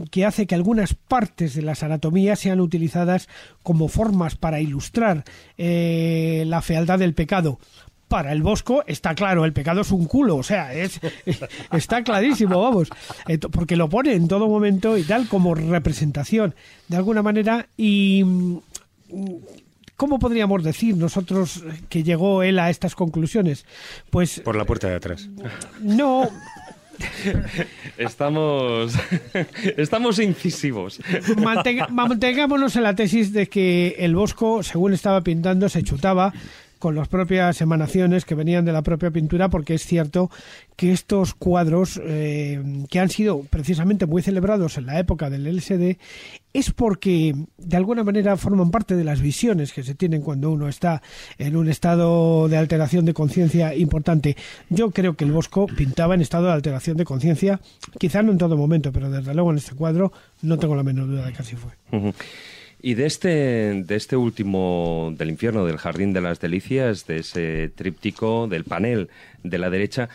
que 0.10 0.26
hace 0.26 0.48
que 0.48 0.56
algunas 0.56 0.96
partes 0.96 1.54
de 1.54 1.62
las 1.62 1.84
anatomías 1.84 2.40
sean 2.40 2.62
utilizadas 2.62 3.30
como 3.62 3.90
formas 3.90 4.36
para 4.36 4.62
ilustrar 4.62 5.24
eh, 5.56 6.46
la 6.48 6.64
fealdad 6.64 6.98
del 6.98 7.14
pecado 7.14 7.60
para 8.10 8.34
el 8.34 8.42
Bosco 8.42 8.84
está 8.88 9.16
claro, 9.16 9.46
el 9.46 9.54
pecado 9.54 9.82
es 9.82 9.92
un 9.92 10.06
culo, 10.06 10.36
o 10.36 10.44
sea, 10.44 10.74
es 10.74 11.00
está 11.72 12.04
clarísimo, 12.04 12.62
vamos, 12.62 12.90
porque 13.52 13.78
lo 13.78 13.88
pone 13.88 14.14
en 14.14 14.28
todo 14.28 14.50
momento 14.50 14.98
y 14.98 15.04
tal 15.04 15.30
como 15.30 15.56
representación 15.56 16.56
de 16.90 16.98
alguna 16.98 17.22
manera 17.22 17.68
y 17.78 18.24
mm, 18.26 18.58
¿cómo 19.96 20.20
podríamos 20.20 20.64
decir 20.64 20.98
nosotros 20.98 21.64
que 21.88 22.04
llegó 22.04 22.44
él 22.44 22.60
a 22.60 22.70
estas 22.70 22.96
conclusiones? 22.96 23.66
Pues 24.10 24.42
Por 24.42 24.56
la 24.56 24.66
puerta 24.66 24.88
de 24.88 24.96
atrás. 24.96 25.30
no, 25.82 26.30
Estamos, 27.98 28.94
estamos 29.78 30.20
incisivos. 30.20 31.00
mantengámonos 31.90 32.76
en 32.76 32.84
la 32.84 32.96
tesis 32.96 33.34
de 33.34 33.48
que 33.48 33.96
el 34.00 34.16
Bosco, 34.16 34.64
según 34.64 34.94
estaba 34.94 35.22
pintando, 35.22 35.70
se 35.70 35.84
chutaba 35.84 36.34
con 36.80 36.96
las 36.96 37.08
propias 37.08 37.62
emanaciones 37.62 38.26
que 38.26 38.36
venían 38.36 38.66
de 38.66 38.72
la 38.72 38.82
propia 38.82 39.12
pintura, 39.12 39.50
porque 39.50 39.76
es 39.76 39.86
cierto 39.86 40.32
que 40.76 40.94
estos 40.94 41.34
cuadros, 41.34 42.00
eh, 42.04 42.64
que 42.90 43.00
han 43.00 43.10
sido 43.10 43.44
precisamente 43.44 44.06
muy 44.06 44.22
celebrados 44.22 44.78
en 44.78 44.86
la 44.86 44.98
época 44.98 45.30
del 45.30 45.46
LSD, 45.46 45.98
es 46.54 46.72
porque 46.72 47.36
de 47.58 47.78
alguna 47.78 48.04
manera 48.04 48.38
forman 48.38 48.72
parte 48.72 48.96
de 48.96 49.04
las 49.04 49.22
visiones 49.22 49.74
que 49.74 49.84
se 49.84 49.94
tienen 49.94 50.22
cuando 50.22 50.50
uno 50.50 50.68
está 50.68 51.02
en 51.38 51.56
un 51.58 51.70
estado 51.70 52.48
de 52.48 52.58
alteración 52.58 53.06
de 53.06 53.14
conciencia 53.14 53.76
importante. 53.76 54.36
Yo 54.70 54.92
creo 54.92 55.16
que 55.16 55.26
el 55.26 55.32
Bosco 55.32 55.68
pintaba 55.68 56.16
en 56.16 56.22
estado 56.22 56.46
de 56.46 56.54
alteración 56.54 56.98
de 56.98 57.06
conciencia, 57.06 57.60
quizá 58.00 58.24
no 58.24 58.32
en 58.32 58.38
todo 58.38 58.58
momento, 58.58 58.92
pero 58.92 59.12
desde 59.12 59.34
luego 59.34 59.52
en 59.52 59.58
este 59.58 59.76
cuadro 59.76 60.12
no 60.42 60.58
tengo 60.58 60.76
la 60.76 60.84
menor 60.84 61.08
duda 61.08 61.26
de 61.26 61.34
que 61.34 61.42
así 61.42 61.56
fue. 61.56 62.14
Y 62.82 62.94
de 62.94 63.06
este, 63.06 63.84
de 63.84 63.96
este 63.96 64.16
último, 64.16 65.14
del 65.18 65.30
infierno, 65.30 65.66
del 65.66 65.78
jardín 65.78 66.14
de 66.14 66.22
las 66.22 66.40
delicias, 66.40 67.06
de 67.08 67.18
ese 67.18 67.70
tríptico, 67.76 68.48
del 68.48 68.64
panel 68.64 69.10
de 69.44 69.58
la 69.58 69.70
derecha, 69.70 70.08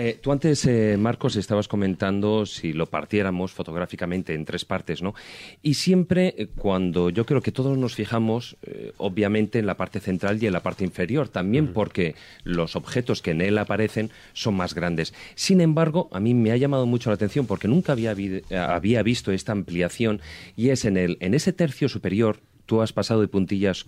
eh, 0.00 0.16
tú 0.22 0.30
antes, 0.30 0.64
eh, 0.64 0.96
Marcos, 0.96 1.34
estabas 1.34 1.66
comentando 1.66 2.46
si 2.46 2.72
lo 2.72 2.86
partiéramos 2.86 3.50
fotográficamente 3.50 4.32
en 4.32 4.44
tres 4.44 4.64
partes, 4.64 5.02
¿no? 5.02 5.12
Y 5.60 5.74
siempre 5.74 6.36
eh, 6.38 6.46
cuando 6.56 7.10
yo 7.10 7.26
creo 7.26 7.42
que 7.42 7.50
todos 7.50 7.76
nos 7.76 7.96
fijamos, 7.96 8.56
obviamente, 8.98 9.58
en 9.58 9.66
la 9.66 9.76
parte 9.76 9.98
central 9.98 10.40
y 10.40 10.46
en 10.46 10.52
la 10.52 10.62
parte 10.62 10.84
inferior, 10.84 11.28
también 11.28 11.72
porque 11.72 12.14
los 12.44 12.76
objetos 12.76 13.22
que 13.22 13.32
en 13.32 13.40
él 13.40 13.58
aparecen 13.58 14.10
son 14.34 14.54
más 14.54 14.72
grandes. 14.72 15.14
Sin 15.34 15.60
embargo, 15.60 16.08
a 16.12 16.20
mí 16.20 16.32
me 16.32 16.52
ha 16.52 16.56
llamado 16.56 16.86
mucho 16.86 17.10
la 17.10 17.14
atención 17.14 17.46
porque 17.46 17.66
nunca 17.66 17.90
había, 17.90 18.14
había 18.52 19.02
visto 19.02 19.32
esta 19.32 19.50
ampliación 19.50 20.20
y 20.54 20.68
es 20.68 20.84
en, 20.84 20.96
el, 20.96 21.16
en 21.18 21.34
ese 21.34 21.52
tercio 21.52 21.88
superior, 21.88 22.38
tú 22.66 22.82
has 22.82 22.92
pasado 22.92 23.20
de 23.20 23.26
puntillas 23.26 23.84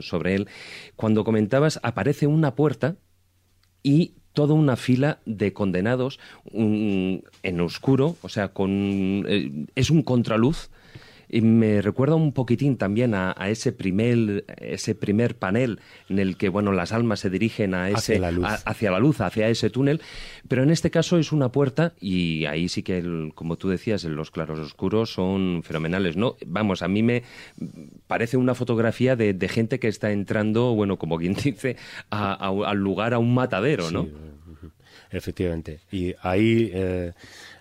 sobre 0.00 0.34
él, 0.36 0.48
cuando 0.96 1.22
comentabas 1.22 1.80
aparece 1.82 2.26
una 2.26 2.54
puerta 2.54 2.96
y 3.82 4.14
toda 4.32 4.54
una 4.54 4.76
fila 4.76 5.18
de 5.26 5.52
condenados 5.52 6.18
en 6.52 7.60
oscuro, 7.60 8.16
o 8.22 8.28
sea, 8.28 8.48
con, 8.48 9.24
eh, 9.28 9.66
es 9.74 9.90
un 9.90 10.02
contraluz 10.02 10.70
y 11.30 11.40
me 11.42 11.80
recuerda 11.80 12.16
un 12.16 12.32
poquitín 12.32 12.76
también 12.76 13.14
a, 13.14 13.34
ese 13.48 13.72
primer 13.72 14.44
ese 14.58 14.94
primer 14.94 15.36
panel 15.36 15.80
en 16.08 16.18
el 16.18 16.36
que 16.36 16.48
bueno 16.48 16.72
las 16.72 16.92
almas 16.92 17.20
se 17.20 17.30
dirigen 17.30 17.74
a 17.74 17.88
ese 17.88 18.14
hacia 18.14 18.20
la 18.20 18.30
luz, 18.32 18.46
hacia, 18.64 18.90
la 18.90 18.98
luz, 18.98 19.20
hacia 19.20 19.48
ese 19.48 19.70
túnel. 19.70 20.00
Pero 20.48 20.62
en 20.62 20.70
este 20.70 20.90
caso 20.90 21.18
es 21.18 21.32
una 21.32 21.52
puerta 21.52 21.94
y 22.00 22.46
ahí 22.46 22.68
sí 22.68 22.82
que 22.82 23.30
como 23.34 23.56
tú 23.56 23.68
decías 23.68 24.04
los 24.04 24.30
claros 24.30 24.58
oscuros 24.58 25.12
son 25.12 25.62
fenomenales 25.62 26.16
no 26.16 26.36
vamos 26.46 26.82
a 26.82 26.88
mí 26.88 27.02
me 27.02 27.22
parece 28.06 28.36
una 28.36 28.54
fotografía 28.54 29.16
de, 29.16 29.48
gente 29.48 29.80
que 29.80 29.88
está 29.88 30.12
entrando 30.12 30.74
bueno 30.74 30.98
como 30.98 31.18
quien 31.18 31.34
dice 31.44 31.76
al 32.10 32.76
lugar 32.76 33.14
a 33.14 33.18
un 33.18 33.34
matadero 33.34 33.90
no 33.90 34.08
efectivamente. 35.10 35.80
Y 35.90 36.14
ahí 36.22 36.70
eh, 36.72 37.12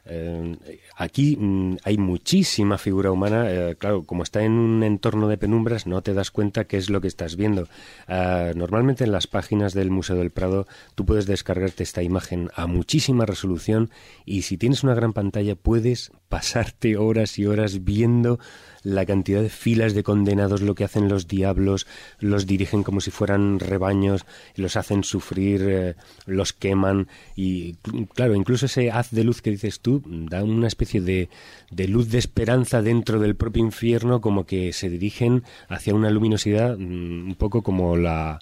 eh, 0.10 0.80
aquí 0.96 1.38
mm, 1.38 1.78
hay 1.84 1.98
muchísima 1.98 2.78
figura 2.78 3.12
humana. 3.12 3.46
Eh, 3.50 3.76
claro, 3.78 4.04
como 4.04 4.24
está 4.24 4.44
en 4.44 4.54
un 4.54 4.84
entorno 4.84 5.28
de 5.28 5.38
penumbras, 5.38 5.88
no 5.88 6.02
te 6.02 6.14
das 6.14 6.32
cuenta 6.32 6.66
qué 6.66 6.78
es 6.78 6.90
lo 6.90 7.00
que 7.02 7.08
estás 7.08 7.36
viendo. 7.36 7.68
Ah, 8.08 8.52
normalmente 8.56 9.04
en 9.04 9.12
las 9.12 9.28
páginas 9.28 9.74
del 9.74 9.92
Museo 9.92 10.16
del 10.16 10.32
Prado 10.32 10.68
tú 10.96 11.06
puedes 11.06 11.28
descargarte 11.28 11.84
esta 11.84 12.02
imagen 12.04 12.50
a 12.56 12.68
muchísima 12.68 13.26
resolución 13.26 13.92
y 14.26 14.42
si 14.42 14.58
tienes 14.58 14.84
una 14.84 14.96
gran 14.96 15.14
pantalla 15.14 15.56
puedes 15.56 16.12
pasarte 16.28 16.98
horas 16.98 17.38
y 17.40 17.46
horas 17.46 17.84
viendo 17.84 18.40
la 18.84 19.06
cantidad 19.06 19.42
de 19.42 19.50
filas 19.50 19.94
de 19.94 20.04
condenados, 20.04 20.62
lo 20.62 20.76
que 20.76 20.84
hacen 20.84 21.10
los 21.10 21.28
diablos, 21.28 21.88
los 22.20 22.46
dirigen 22.46 22.84
como 22.84 23.02
si 23.02 23.12
fueran 23.12 23.60
rebaños, 23.60 24.26
los 24.56 24.76
hacen 24.76 25.04
sufrir, 25.04 25.62
eh, 25.68 25.96
los 26.26 26.54
queman 26.54 27.08
y 27.36 27.76
claro, 28.14 28.36
incluso 28.36 28.66
ese 28.66 28.92
haz 28.92 29.12
de 29.12 29.24
luz 29.24 29.42
que 29.42 29.52
dices 29.52 29.80
tú 29.80 30.02
da 30.06 30.44
una 30.44 30.68
especie 30.68 31.02
de, 31.02 31.30
de 31.72 31.88
luz 31.88 32.10
de 32.10 32.18
esperanza 32.18 32.82
dentro 32.82 33.20
del 33.20 33.36
propio 33.36 33.64
infierno, 33.64 34.22
como 34.22 34.46
que 34.46 34.74
se 34.74 34.90
dirigen 34.90 35.44
hacia 35.68 35.94
una 35.94 36.10
luminosidad 36.10 36.78
mm, 36.78 37.28
un 37.30 37.36
poco 37.36 37.62
como 37.64 37.98
la, 37.98 38.40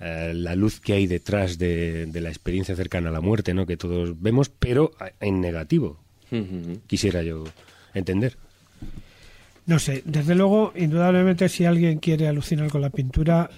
eh, 0.00 0.32
la 0.34 0.54
luz 0.56 0.80
que 0.80 0.92
hay 0.92 1.06
detrás 1.06 1.58
de, 1.58 2.06
de, 2.06 2.20
la 2.20 2.28
experiencia 2.28 2.76
cercana 2.76 3.08
a 3.08 3.12
la 3.12 3.20
muerte, 3.20 3.54
¿no? 3.54 3.66
Que 3.66 3.76
todos 3.76 4.20
vemos, 4.20 4.48
pero 4.48 4.92
en 5.20 5.40
negativo. 5.40 5.98
Quisiera 6.88 7.22
yo 7.22 7.44
entender. 7.94 8.36
No 9.66 9.78
sé, 9.80 10.02
desde 10.06 10.34
luego, 10.34 10.72
indudablemente, 10.76 11.48
si 11.48 11.64
alguien 11.64 11.98
quiere 11.98 12.28
alucinar 12.28 12.70
con 12.70 12.80
la 12.80 12.90
pintura, 12.90 13.50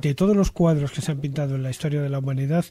de 0.00 0.14
todos 0.14 0.36
los 0.36 0.50
cuadros 0.50 0.90
que 0.90 1.00
se 1.00 1.12
han 1.12 1.20
pintado 1.20 1.54
en 1.54 1.62
la 1.62 1.70
historia 1.70 2.02
de 2.02 2.08
la 2.08 2.18
humanidad, 2.18 2.64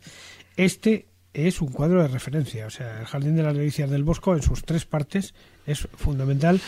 este 0.57 1.07
es 1.33 1.61
un 1.61 1.71
cuadro 1.71 2.01
de 2.01 2.07
referencia. 2.07 2.65
O 2.67 2.69
sea, 2.69 2.99
el 2.99 3.05
Jardín 3.05 3.35
de 3.35 3.43
las 3.43 3.55
Delicias 3.55 3.89
del 3.89 4.03
Bosco, 4.03 4.35
en 4.35 4.41
sus 4.41 4.63
tres 4.63 4.85
partes, 4.85 5.33
es 5.69 5.87
fundamental 5.95 6.59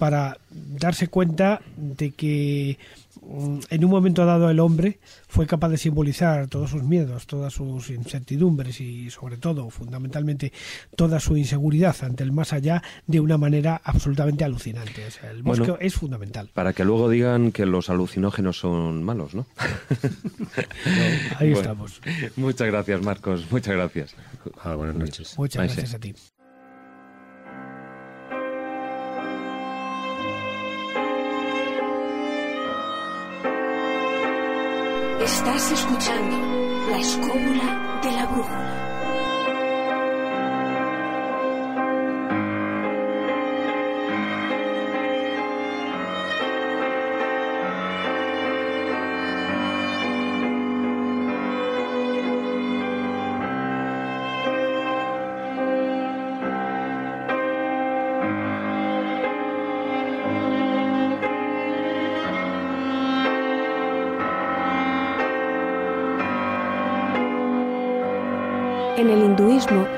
para 0.00 0.38
darse 0.50 1.08
cuenta 1.08 1.60
de 1.76 2.12
que 2.12 2.78
mm, 3.20 3.58
en 3.68 3.84
un 3.84 3.90
momento 3.90 4.24
dado 4.24 4.48
el 4.48 4.58
hombre 4.58 4.98
fue 5.28 5.46
capaz 5.46 5.68
de 5.68 5.76
simbolizar 5.76 6.48
todos 6.48 6.70
sus 6.70 6.82
miedos, 6.82 7.26
todas 7.26 7.52
sus 7.52 7.90
incertidumbres 7.90 8.80
y 8.80 9.10
sobre 9.10 9.36
todo, 9.36 9.68
fundamentalmente, 9.68 10.52
toda 10.96 11.20
su 11.20 11.36
inseguridad 11.36 11.94
ante 12.00 12.24
el 12.24 12.32
más 12.32 12.54
allá 12.54 12.82
de 13.06 13.20
una 13.20 13.36
manera 13.36 13.78
absolutamente 13.84 14.42
alucinante. 14.42 15.04
O 15.06 15.10
sea, 15.10 15.30
el 15.30 15.42
bosque 15.42 15.74
es 15.80 15.94
fundamental. 15.94 16.50
Para 16.54 16.72
que 16.72 16.84
luego 16.84 17.10
digan 17.10 17.52
que 17.52 17.66
los 17.66 17.90
alucinógenos 17.90 18.58
son 18.58 19.02
malos, 19.02 19.34
¿no? 19.34 19.46
ahí 21.36 21.52
estamos. 21.52 22.00
Muchas 22.36 22.68
gracias, 22.68 23.02
Marcos. 23.02 23.46
Muchas 23.50 23.74
gracias. 23.74 24.14
Ah, 24.62 24.76
buenas 24.76 24.96
noches. 24.96 25.34
Muchas 25.36 25.62
gracias 25.62 25.94
a 25.94 25.98
ti. 25.98 26.14
Estás 35.32 35.70
escuchando 35.70 36.36
la 36.90 36.98
escóbula 36.98 38.00
de 38.02 38.12
la 38.12 38.26
brújula. 38.26 38.79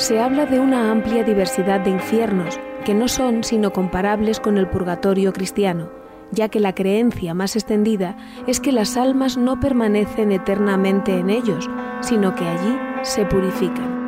Se 0.02 0.18
habla 0.20 0.46
de 0.46 0.58
una 0.58 0.90
amplia 0.90 1.22
diversidad 1.22 1.78
de 1.78 1.90
infiernos 1.90 2.58
que 2.84 2.92
no 2.92 3.06
son 3.06 3.44
sino 3.44 3.72
comparables 3.72 4.40
con 4.40 4.58
el 4.58 4.68
purgatorio 4.68 5.32
cristiano, 5.32 5.90
ya 6.32 6.48
que 6.48 6.58
la 6.58 6.74
creencia 6.74 7.34
más 7.34 7.54
extendida 7.54 8.16
es 8.48 8.58
que 8.58 8.72
las 8.72 8.96
almas 8.96 9.36
no 9.36 9.60
permanecen 9.60 10.32
eternamente 10.32 11.16
en 11.16 11.30
ellos, 11.30 11.70
sino 12.00 12.34
que 12.34 12.44
allí 12.44 12.76
se 13.02 13.24
purifican. 13.26 14.01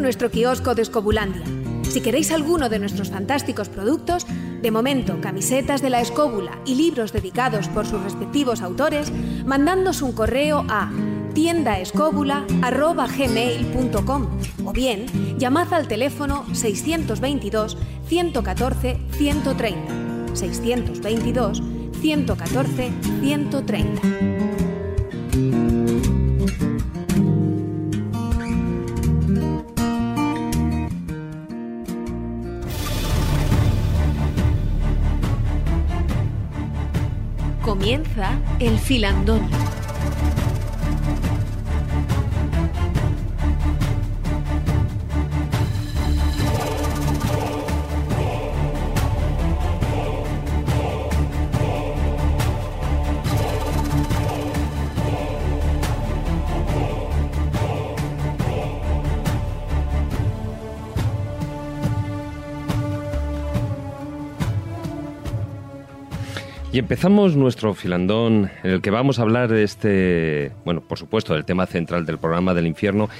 Nuestro 0.00 0.28
kiosco 0.28 0.74
de 0.74 0.82
Escobulandia. 0.82 1.44
Si 1.88 2.00
queréis 2.00 2.32
alguno 2.32 2.68
de 2.68 2.80
nuestros 2.80 3.10
fantásticos 3.10 3.68
productos, 3.68 4.26
de 4.60 4.72
momento 4.72 5.20
camisetas 5.20 5.80
de 5.82 5.90
la 5.90 6.00
escóbula 6.00 6.58
y 6.66 6.74
libros 6.74 7.12
dedicados 7.12 7.68
por 7.68 7.86
sus 7.86 8.02
respectivos 8.02 8.60
autores, 8.60 9.12
mandándos 9.46 10.02
un 10.02 10.14
correo 10.14 10.66
a 10.68 10.90
tiendaescóbula.gmail.com 11.34 14.26
o 14.64 14.72
bien 14.72 15.06
llamad 15.38 15.72
al 15.72 15.86
teléfono 15.86 16.44
622 16.52 17.78
114 18.08 18.98
130 19.12 20.34
622 20.34 21.62
114 22.00 22.92
130. 23.20 24.51
El 38.58 38.78
filandón. 38.78 39.48
Y 66.72 66.78
empezamos 66.78 67.36
nuestro 67.36 67.74
filandón 67.74 68.50
en 68.62 68.70
el 68.70 68.80
que 68.80 68.90
vamos 68.90 69.18
a 69.18 69.22
hablar 69.22 69.50
de 69.50 69.62
este, 69.62 70.52
bueno, 70.64 70.80
por 70.80 70.98
supuesto, 70.98 71.34
del 71.34 71.44
tema 71.44 71.66
central 71.66 72.06
del 72.06 72.16
programa 72.16 72.54
del 72.54 72.66
infierno. 72.66 73.10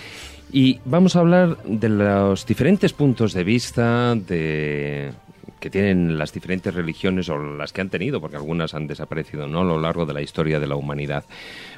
Y 0.51 0.81
vamos 0.87 1.17
a 1.17 1.21
hablar 1.21 1.63
de 1.65 1.91
los 1.91 2.47
diferentes 2.47 2.95
puntos 2.95 3.35
de 3.35 3.45
vista 3.45 4.15
de, 4.15 5.13
que 5.61 5.69
tienen 5.69 6.17
las 6.17 6.33
diferentes 6.33 6.73
religiones 6.73 7.29
o 7.29 7.37
las 7.37 7.75
que 7.75 7.83
han 7.83 7.91
tenido, 7.91 8.23
porque 8.23 8.37
algunas 8.37 8.73
han 8.73 8.87
desaparecido 8.87 9.47
¿no? 9.47 9.61
a 9.61 9.65
lo 9.65 9.79
largo 9.79 10.07
de 10.07 10.15
la 10.15 10.23
historia 10.23 10.59
de 10.59 10.67
la 10.67 10.77
humanidad. 10.77 11.25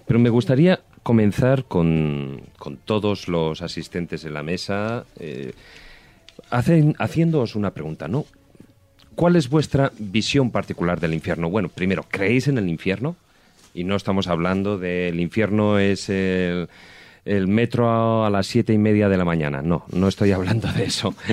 Pero 0.06 0.20
me 0.20 0.30
gustaría 0.30 0.78
comenzar 1.02 1.64
con, 1.64 2.40
con 2.56 2.76
todos 2.76 3.26
los 3.26 3.62
asistentes 3.62 4.24
en 4.24 4.34
la 4.34 4.44
mesa, 4.44 5.06
eh, 5.18 5.52
haciéndoos 6.50 7.56
una 7.56 7.72
pregunta, 7.72 8.06
¿no? 8.06 8.26
¿Cuál 9.14 9.36
es 9.36 9.48
vuestra 9.48 9.92
visión 9.98 10.50
particular 10.50 11.00
del 11.00 11.14
infierno? 11.14 11.50
Bueno, 11.50 11.68
primero, 11.68 12.04
¿creéis 12.08 12.48
en 12.48 12.58
el 12.58 12.68
infierno? 12.68 13.16
Y 13.74 13.84
no 13.84 13.96
estamos 13.96 14.28
hablando 14.28 14.78
del 14.78 15.20
infierno 15.20 15.78
es 15.78 16.08
el, 16.08 16.68
el 17.24 17.48
metro 17.48 18.24
a 18.24 18.30
las 18.30 18.46
siete 18.46 18.72
y 18.72 18.78
media 18.78 19.08
de 19.08 19.16
la 19.16 19.24
mañana. 19.24 19.62
No, 19.62 19.84
no 19.92 20.08
estoy 20.08 20.32
hablando 20.32 20.72
de 20.72 20.84
eso. 20.84 21.14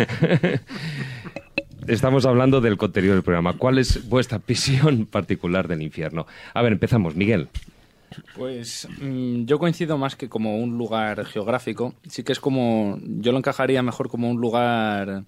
Estamos 1.87 2.25
hablando 2.25 2.61
del 2.61 2.77
contenido 2.77 3.15
del 3.15 3.23
programa. 3.23 3.53
¿Cuál 3.53 3.79
es 3.79 4.07
vuestra 4.07 4.39
visión 4.47 5.05
particular 5.07 5.67
del 5.67 5.81
infierno? 5.81 6.27
A 6.53 6.61
ver, 6.61 6.73
empezamos. 6.73 7.15
Miguel. 7.15 7.49
Pues 8.35 8.87
mm, 9.01 9.45
yo 9.45 9.57
coincido 9.57 9.97
más 9.97 10.15
que 10.15 10.29
como 10.29 10.57
un 10.57 10.77
lugar 10.77 11.25
geográfico. 11.25 11.95
Sí 12.07 12.23
que 12.23 12.33
es 12.33 12.39
como. 12.39 12.99
Yo 13.01 13.31
lo 13.31 13.39
encajaría 13.39 13.81
mejor 13.81 14.09
como 14.09 14.29
un 14.29 14.39
lugar 14.39 15.23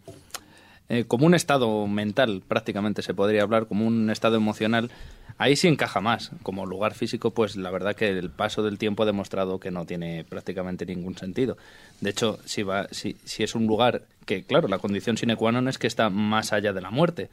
eh, 0.93 1.05
como 1.05 1.25
un 1.25 1.33
estado 1.33 1.87
mental, 1.87 2.43
prácticamente 2.47 3.01
se 3.01 3.13
podría 3.13 3.41
hablar, 3.41 3.65
como 3.65 3.87
un 3.87 4.11
estado 4.11 4.35
emocional, 4.35 4.91
ahí 5.37 5.55
sí 5.55 5.67
encaja 5.67 6.01
más. 6.01 6.31
Como 6.43 6.65
lugar 6.65 6.93
físico, 6.93 7.31
pues 7.31 7.55
la 7.55 7.71
verdad 7.71 7.95
que 7.95 8.09
el 8.09 8.29
paso 8.29 8.61
del 8.61 8.77
tiempo 8.77 9.01
ha 9.03 9.05
demostrado 9.07 9.59
que 9.59 9.71
no 9.71 9.85
tiene 9.85 10.23
prácticamente 10.23 10.85
ningún 10.85 11.17
sentido. 11.17 11.57
De 12.01 12.11
hecho, 12.11 12.37
si, 12.45 12.61
va, 12.61 12.87
si, 12.91 13.17
si 13.23 13.41
es 13.43 13.55
un 13.55 13.65
lugar 13.65 14.03
que, 14.25 14.43
claro, 14.43 14.67
la 14.67 14.77
condición 14.77 15.17
sine 15.17 15.35
qua 15.35 15.51
non 15.51 15.67
es 15.67 15.77
que 15.77 15.87
está 15.87 16.09
más 16.09 16.53
allá 16.53 16.73
de 16.73 16.81
la 16.81 16.91
muerte. 16.91 17.29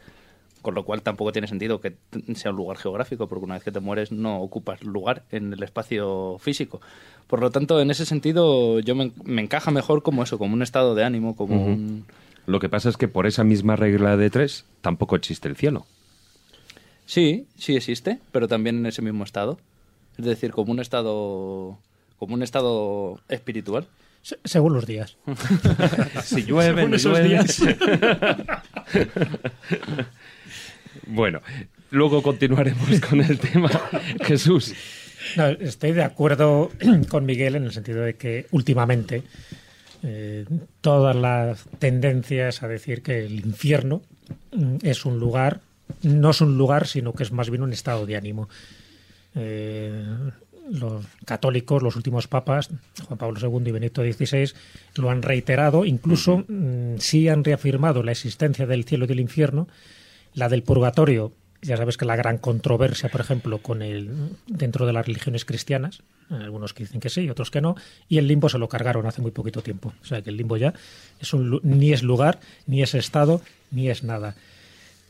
Con 0.63 0.75
lo 0.75 0.85
cual 0.85 1.01
tampoco 1.01 1.33
tiene 1.33 1.49
sentido 1.49 1.81
que 1.81 1.97
sea 2.35 2.51
un 2.51 2.57
lugar 2.59 2.77
geográfico, 2.77 3.29
porque 3.29 3.45
una 3.45 3.55
vez 3.55 3.65
que 3.65 3.73
te 3.73 3.81
mueres 3.81 4.13
no 4.13 4.41
ocupas 4.41 4.83
lugar 4.85 5.23
en 5.33 5.53
el 5.53 5.63
espacio 5.63 6.37
físico. 6.39 6.81
Por 7.27 7.41
lo 7.41 7.51
tanto, 7.51 7.81
en 7.81 7.91
ese 7.91 8.05
sentido, 8.05 8.81
yo 8.81 8.95
me, 8.95 9.13
me 9.25 9.41
encaja 9.41 9.71
mejor 9.71 10.03
como 10.03 10.23
eso, 10.23 10.37
como 10.37 10.53
un 10.53 10.63
estado 10.63 10.95
de 10.95 11.05
ánimo, 11.05 11.35
como 11.35 11.57
uh 11.57 11.67
-huh. 11.67 11.73
un 11.73 12.05
lo 12.47 12.61
que 12.61 12.69
pasa 12.69 12.89
es 12.89 12.97
que 12.97 13.09
por 13.09 13.27
esa 13.27 13.45
misma 13.45 13.77
regla 13.77 14.17
de 14.17 14.31
tres 14.31 14.65
tampoco 14.81 15.17
existe 15.17 15.49
el 15.49 15.57
cielo. 15.57 15.87
Sí, 17.07 17.47
sí 17.57 17.77
existe, 17.77 18.21
pero 18.33 18.47
también 18.49 18.79
en 18.79 18.87
ese 18.87 19.03
mismo 19.03 19.25
estado. 19.25 19.59
Es 20.17 20.25
decir, 20.25 20.53
como 20.53 20.71
un 20.73 20.81
estado, 20.81 21.79
como 22.19 22.35
un 22.35 22.43
estado 22.43 23.21
espiritual. 23.29 23.87
Se 24.23 24.39
según 24.45 24.75
los 24.75 24.87
días. 24.87 25.17
si 26.25 26.45
llueve, 26.45 26.87
no 26.87 26.97
esos 26.97 27.13
llueve. 27.13 27.29
días. 27.29 27.63
bueno, 31.07 31.41
luego 31.91 32.23
continuaremos 32.23 33.01
con 33.01 33.21
el 33.21 33.39
tema. 33.39 33.71
Jesús. 34.25 34.75
No, 35.37 35.49
estoy 35.49 35.93
de 35.93 36.03
acuerdo 36.03 36.71
con 37.09 37.27
Miguel 37.27 37.57
en 37.57 37.65
el 37.65 37.73
sentido 37.73 38.03
de 38.03 38.15
que 38.15 38.47
últimamente 38.51 39.23
eh, 40.03 40.47
todas 40.81 41.15
las 41.15 41.65
tendencias 41.79 42.63
a 42.63 42.69
decir 42.69 43.03
que 43.03 43.25
el 43.25 43.41
infierno 43.41 44.03
mm, 44.53 44.77
es 44.83 45.05
un 45.05 45.19
lugar, 45.19 45.61
no 46.03 46.31
es 46.31 46.41
un 46.41 46.57
lugar, 46.57 46.87
sino 46.87 47.13
que 47.13 47.23
es 47.23 47.33
más 47.33 47.51
bien 47.51 47.63
un 47.63 47.73
estado 47.73 48.07
de 48.07 48.17
ánimo. 48.17 48.49
Eh, 49.35 50.05
los 50.71 51.05
católicos, 51.25 51.83
los 51.83 51.97
últimos 51.97 52.29
papas, 52.29 52.71
Juan 53.07 53.19
Pablo 53.19 53.41
II 53.41 53.69
y 53.69 53.73
Benito 53.73 54.03
XVI, 54.03 54.53
lo 54.97 55.11
han 55.11 55.23
reiterado, 55.23 55.85
incluso 55.85 56.45
mmm, 56.47 56.97
sí 56.99 57.29
han 57.29 57.45
reafirmado 57.45 58.03
la 58.03 58.13
existencia 58.13 58.67
del 58.67 58.85
cielo 58.85 59.05
y 59.05 59.09
del 59.09 59.21
infierno, 59.21 59.69
la 60.35 60.49
del 60.49 60.63
purgatorio 60.63 61.33
ya 61.63 61.77
sabes 61.77 61.97
que 61.97 62.05
la 62.05 62.17
gran 62.17 62.39
controversia, 62.39 63.09
por 63.09 63.21
ejemplo, 63.21 63.59
con 63.59 63.83
el 63.83 64.31
dentro 64.47 64.87
de 64.87 64.93
las 64.93 65.07
religiones 65.07 65.45
cristianas, 65.45 66.03
algunos 66.31 66.73
que 66.73 66.85
dicen 66.85 67.01
que 67.01 67.11
sí, 67.11 67.29
otros 67.29 67.51
que 67.51 67.61
no, 67.61 67.77
y 68.09 68.19
el 68.19 68.27
limbo 68.27 68.49
se 68.49 68.59
lo 68.59 68.69
cargaron 68.69 69.07
hace 69.07 69.21
muy 69.21 69.31
poquito 69.31 69.63
tiempo. 69.63 69.93
O 70.03 70.05
sea 70.05 70.23
que 70.23 70.31
el 70.31 70.37
limbo 70.37 70.57
ya 70.57 70.73
es 71.21 71.33
un, 71.35 71.61
ni 71.63 71.93
es 71.93 72.03
lugar, 72.03 72.41
ni 72.67 72.83
es 72.83 72.95
estado, 72.95 73.43
ni 73.71 73.91
es 73.91 74.05
nada. 74.05 74.37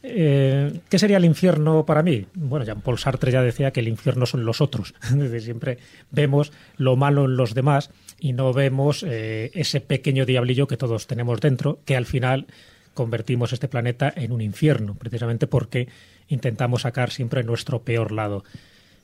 Eh, 0.02 0.80
¿Qué 0.88 0.98
sería 0.98 1.18
el 1.18 1.24
infierno 1.26 1.84
para 1.84 2.02
mí? 2.02 2.26
Bueno, 2.34 2.64
Jean-Paul 2.64 2.98
Sartre 2.98 3.30
ya 3.30 3.42
decía 3.42 3.70
que 3.70 3.80
el 3.80 3.88
infierno 3.88 4.24
son 4.24 4.44
los 4.44 4.60
otros. 4.60 4.94
Desde 5.14 5.40
siempre 5.40 5.78
vemos 6.10 6.52
lo 6.76 6.96
malo 6.96 7.26
en 7.26 7.36
los 7.36 7.54
demás 7.54 7.90
y 8.18 8.32
no 8.32 8.52
vemos 8.52 9.04
eh, 9.06 9.50
ese 9.54 9.80
pequeño 9.80 10.24
diablillo 10.24 10.66
que 10.66 10.78
todos 10.78 11.06
tenemos 11.06 11.40
dentro, 11.40 11.80
que 11.84 11.96
al 11.96 12.06
final 12.06 12.46
convertimos 12.94 13.52
este 13.52 13.68
planeta 13.68 14.12
en 14.14 14.32
un 14.32 14.40
infierno, 14.40 14.94
precisamente 14.94 15.46
porque 15.46 15.88
intentamos 16.30 16.82
sacar 16.82 17.10
siempre 17.10 17.44
nuestro 17.44 17.82
peor 17.82 18.12
lado. 18.12 18.44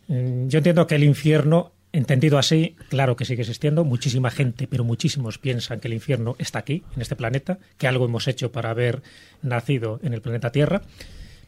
Mm, 0.08 0.48
yo 0.48 0.58
entiendo 0.58 0.86
que 0.86 0.94
el 0.94 1.04
infierno, 1.04 1.72
entendido 1.92 2.38
así, 2.38 2.76
claro 2.88 3.16
que 3.16 3.26
sigue 3.26 3.42
existiendo. 3.42 3.84
Muchísima 3.84 4.30
gente, 4.30 4.66
pero 4.66 4.84
muchísimos 4.84 5.38
piensan 5.38 5.80
que 5.80 5.88
el 5.88 5.94
infierno 5.94 6.36
está 6.38 6.60
aquí, 6.60 6.84
en 6.94 7.02
este 7.02 7.16
planeta, 7.16 7.58
que 7.76 7.88
algo 7.88 8.06
hemos 8.06 8.28
hecho 8.28 8.50
para 8.52 8.70
haber 8.70 9.02
nacido 9.42 10.00
en 10.02 10.14
el 10.14 10.22
planeta 10.22 10.52
Tierra. 10.52 10.82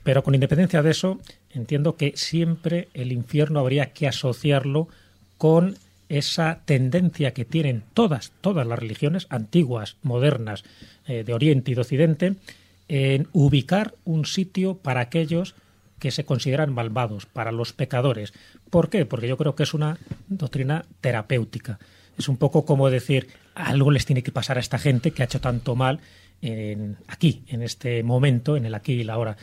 Pero 0.03 0.23
con 0.23 0.35
independencia 0.35 0.83
de 0.83 0.91
eso, 0.91 1.21
entiendo 1.51 1.97
que 1.97 2.13
siempre 2.17 2.89
el 2.95 3.13
infierno 3.13 3.61
habría 3.61 3.93
que 3.93 4.09
asociarlo 4.09 4.89
con 5.39 5.77
esa 6.09 6.61
tendencia 6.65 7.33
que 7.35 7.45
tienen 7.45 7.83
todas, 7.95 8.33
todas 8.41 8.67
las 8.67 8.79
religiones, 8.79 9.27
antiguas, 9.31 9.97
modernas, 10.03 10.65
eh, 11.07 11.25
de 11.25 11.35
Oriente 11.35 11.71
y 11.71 11.75
de 11.75 11.81
Occidente, 11.81 12.35
en 12.89 13.29
ubicar 13.33 13.95
un 14.05 14.25
sitio 14.25 14.79
para 14.79 15.01
aquellos 15.01 15.55
que 15.99 16.11
se 16.11 16.25
consideran 16.25 16.73
malvados, 16.73 17.27
para 17.27 17.53
los 17.53 17.73
pecadores. 17.73 18.33
¿Por 18.71 18.91
qué? 18.91 19.07
Porque 19.07 19.29
yo 19.29 19.37
creo 19.37 19.55
que 19.55 19.63
es 19.63 19.75
una 19.75 19.99
doctrina 20.29 20.85
terapéutica. 21.01 21.79
Es 22.19 22.29
un 22.29 22.37
poco 22.37 22.65
como 22.65 22.91
decir, 22.91 23.29
algo 23.55 23.91
les 23.91 24.07
tiene 24.07 24.23
que 24.23 24.33
pasar 24.33 24.57
a 24.57 24.61
esta 24.61 24.79
gente 24.79 25.13
que 25.13 25.23
ha 25.23 25.27
hecho 25.27 25.41
tanto 25.41 25.77
mal 25.77 26.01
en, 26.43 26.97
aquí, 27.07 27.43
en 27.49 27.63
este 27.63 28.03
momento, 28.03 28.57
en 28.57 28.67
el 28.67 28.75
aquí 28.75 28.93
y 28.95 29.05
la 29.05 29.15
ahora. 29.15 29.37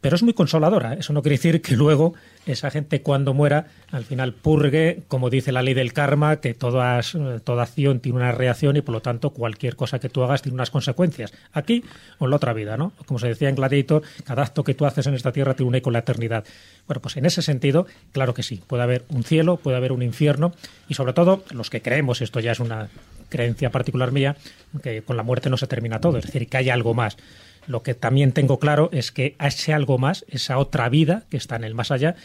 Pero 0.00 0.16
es 0.16 0.22
muy 0.22 0.32
consoladora. 0.32 0.94
Eso 0.94 1.12
no 1.12 1.22
quiere 1.22 1.36
decir 1.36 1.60
que 1.60 1.76
luego 1.76 2.14
esa 2.46 2.70
gente 2.70 3.02
cuando 3.02 3.34
muera 3.34 3.66
al 3.90 4.04
final 4.04 4.32
purgue, 4.32 5.02
como 5.08 5.28
dice 5.28 5.52
la 5.52 5.62
ley 5.62 5.74
del 5.74 5.92
karma, 5.92 6.36
que 6.36 6.54
todas, 6.54 7.16
toda 7.44 7.64
acción 7.64 8.00
tiene 8.00 8.18
una 8.18 8.32
reacción 8.32 8.76
y 8.76 8.80
por 8.80 8.94
lo 8.94 9.02
tanto 9.02 9.30
cualquier 9.30 9.76
cosa 9.76 9.98
que 9.98 10.08
tú 10.08 10.22
hagas 10.22 10.42
tiene 10.42 10.54
unas 10.54 10.70
consecuencias. 10.70 11.32
Aquí 11.52 11.84
o 12.18 12.24
en 12.24 12.30
la 12.30 12.36
otra 12.36 12.52
vida, 12.54 12.76
¿no? 12.76 12.92
Como 13.04 13.18
se 13.18 13.28
decía 13.28 13.48
en 13.48 13.56
Gladiator, 13.56 14.02
cada 14.24 14.42
acto 14.42 14.64
que 14.64 14.74
tú 14.74 14.86
haces 14.86 15.06
en 15.06 15.14
esta 15.14 15.32
tierra 15.32 15.54
tiene 15.54 15.68
un 15.68 15.74
eco 15.74 15.90
en 15.90 15.94
la 15.94 15.98
eternidad. 16.00 16.44
Bueno, 16.86 17.02
pues 17.02 17.16
en 17.18 17.26
ese 17.26 17.42
sentido, 17.42 17.86
claro 18.12 18.32
que 18.32 18.42
sí. 18.42 18.62
Puede 18.66 18.82
haber 18.82 19.04
un 19.10 19.22
cielo, 19.22 19.58
puede 19.58 19.76
haber 19.76 19.92
un 19.92 20.02
infierno 20.02 20.52
y 20.88 20.94
sobre 20.94 21.12
todo 21.12 21.44
los 21.50 21.68
que 21.68 21.82
creemos, 21.82 22.22
esto 22.22 22.40
ya 22.40 22.52
es 22.52 22.60
una 22.60 22.88
creencia 23.28 23.70
particular 23.70 24.12
mía, 24.12 24.36
que 24.82 25.02
con 25.02 25.16
la 25.16 25.22
muerte 25.22 25.48
no 25.48 25.56
se 25.56 25.66
termina 25.66 26.00
todo, 26.00 26.18
es 26.18 26.26
decir, 26.26 26.48
que 26.48 26.56
hay 26.56 26.68
algo 26.68 26.94
más. 26.94 27.16
Lo 27.70 27.82
que 27.82 27.94
también 27.94 28.32
tengo 28.32 28.58
claro 28.58 28.88
es 28.92 29.12
que 29.12 29.36
ese 29.38 29.72
algo 29.72 29.96
más, 29.96 30.24
esa 30.28 30.58
otra 30.58 30.88
vida 30.88 31.22
que 31.30 31.36
está 31.36 31.54
en 31.56 31.64
el 31.64 31.74
más 31.74 31.90
allá, 31.90 32.16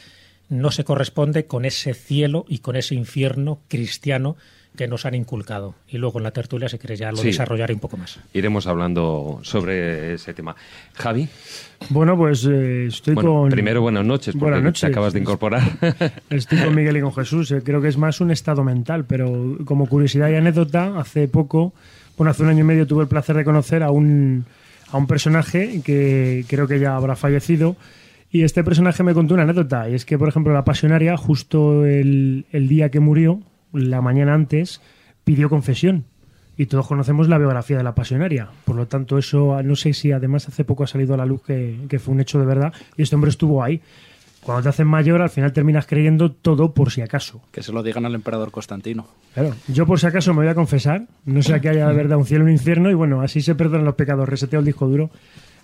no 0.49 0.71
se 0.71 0.83
corresponde 0.83 1.45
con 1.45 1.65
ese 1.65 1.93
cielo 1.93 2.45
y 2.47 2.59
con 2.59 2.75
ese 2.75 2.95
infierno 2.95 3.59
cristiano 3.67 4.37
que 4.75 4.87
nos 4.89 5.05
han 5.05 5.15
inculcado. 5.15 5.73
Y 5.87 5.97
luego 5.99 6.17
en 6.19 6.23
la 6.23 6.31
tertulia, 6.31 6.67
si 6.67 6.77
queréis, 6.77 6.99
ya 6.99 7.11
lo 7.11 7.17
Sí. 7.17 7.27
desarrollaré 7.27 7.73
un 7.73 7.79
poco 7.79 7.95
más. 7.95 8.19
Iremos 8.33 8.67
hablando 8.67 9.39
sobre 9.43 10.13
ese 10.15 10.33
tema. 10.33 10.55
Javi, 10.95 11.29
Bueno, 11.89 12.17
pues 12.17 12.45
eh, 12.45 12.87
estoy 12.87 13.13
bueno, 13.13 13.33
con... 13.41 13.49
primero 13.51 13.81
buenas 13.81 14.03
noches, 14.03 14.33
porque 14.33 14.45
Buenas 14.51 14.63
noches. 14.63 14.81
te 14.81 14.87
acabas 14.87 15.13
de 15.13 15.19
incorporar. 15.19 15.61
Estoy 16.29 16.57
con 16.59 16.75
Miguel 16.75 16.97
y 16.97 17.01
con 17.01 17.13
Jesús. 17.13 17.51
eh, 17.51 17.61
Creo 17.63 17.81
que 17.81 17.87
es 17.87 17.97
más 17.97 18.19
un 18.19 18.31
estado 18.31 18.63
mental, 18.65 19.05
pero 19.05 19.57
como 19.63 19.87
curiosidad 19.87 20.29
y 20.29 20.35
anécdota, 20.35 20.99
hace 20.99 21.27
poco, 21.29 21.73
bueno, 22.17 22.31
hace 22.31 22.43
un 22.43 22.49
año 22.49 22.59
y 22.61 22.67
medio 22.67 22.85
tuve 22.85 23.03
el 23.03 23.07
placer 23.07 23.35
de 23.37 23.45
conocer 23.45 23.81
a 23.81 23.91
un, 23.91 24.45
a 24.95 24.97
un 24.97 25.07
personaje 25.07 25.81
que 25.83 26.45
creo 26.47 26.67
que 26.67 26.79
ya 26.79 26.95
habrá 26.95 27.17
fallecido. 27.17 27.75
Y 28.31 28.43
este 28.43 28.63
personaje 28.63 29.03
me 29.03 29.13
contó 29.13 29.33
una 29.33 29.43
anécdota. 29.43 29.89
Y 29.89 29.93
es 29.93 30.05
que, 30.05 30.17
por 30.17 30.29
ejemplo, 30.29 30.53
la 30.53 30.63
pasionaria, 30.63 31.17
justo 31.17 31.85
el, 31.85 32.45
día 32.51 32.89
que 32.89 33.01
murió, 33.01 33.41
la 33.73 34.01
mañana 34.01 34.33
antes, 34.33 34.81
pidió 35.25 35.49
confesión. 35.49 36.05
Y 36.57 36.67
todos 36.67 36.87
conocemos 36.87 37.27
la 37.27 37.37
biografía 37.37 37.75
de 37.75 37.83
la 37.83 37.93
pasionaria. 37.93 38.47
Por 38.63 38.77
lo 38.77 38.87
tanto, 38.87 39.17
eso 39.17 39.61
no 39.63 39.75
sé 39.75 39.91
si 39.91 40.13
además 40.13 40.47
hace 40.47 40.63
poco 40.63 40.85
ha 40.85 40.87
salido 40.87 41.13
a 41.13 41.17
la 41.17 41.25
luz 41.25 41.41
que 41.43 41.99
fue 41.99 42.13
un 42.13 42.21
hecho 42.21 42.39
de 42.39 42.45
verdad. 42.45 42.73
Y 42.95 43.01
este 43.01 43.15
hombre 43.15 43.31
estuvo 43.31 43.61
ahí. 43.61 43.81
Cuando 44.45 44.61
te 44.61 44.69
haces 44.69 44.85
mayor, 44.85 45.23
al 45.23 45.31
final 45.31 45.51
terminas 45.53 45.87
creyendo 45.87 46.31
todo 46.31 46.71
por 46.71 46.91
si 46.91 47.01
acaso. 47.01 47.41
Que 47.51 47.63
se 47.63 47.71
lo 47.71 47.81
digan 47.81 48.05
al 48.05 48.13
emperador 48.13 48.51
Constantino. 48.51 49.07
Claro, 49.33 49.55
yo 49.67 49.87
por 49.87 49.99
si 49.99 50.05
acaso 50.05 50.35
me 50.35 50.41
voy 50.41 50.49
a 50.49 50.53
confesar, 50.53 51.07
no 51.25 51.41
sé 51.41 51.59
que 51.59 51.69
haya 51.69 51.87
de 51.87 51.95
verdad 51.95 52.19
un 52.19 52.25
cielo 52.25 52.43
y 52.43 52.47
un 52.49 52.51
infierno, 52.51 52.91
y 52.91 52.93
bueno, 52.93 53.21
así 53.21 53.41
se 53.41 53.55
perdonan 53.55 53.85
los 53.85 53.95
pecados, 53.95 54.29
reseteo 54.29 54.59
el 54.59 54.65
disco 54.65 54.87
duro. 54.87 55.09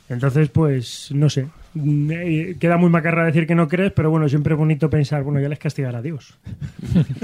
Entonces, 0.09 0.49
pues, 0.49 1.09
no 1.13 1.29
sé. 1.29 1.47
Eh, 1.73 2.57
Queda 2.59 2.77
muy 2.77 2.89
macarra 2.89 3.25
decir 3.25 3.47
que 3.47 3.55
no 3.55 3.67
crees, 3.67 3.91
pero 3.93 4.09
bueno, 4.11 4.27
siempre 4.27 4.53
es 4.53 4.59
bonito 4.59 4.89
pensar, 4.89 5.23
bueno, 5.23 5.39
ya 5.39 5.47
les 5.49 5.59
castigará 5.59 5.99
a 5.99 6.01
Dios. 6.01 6.37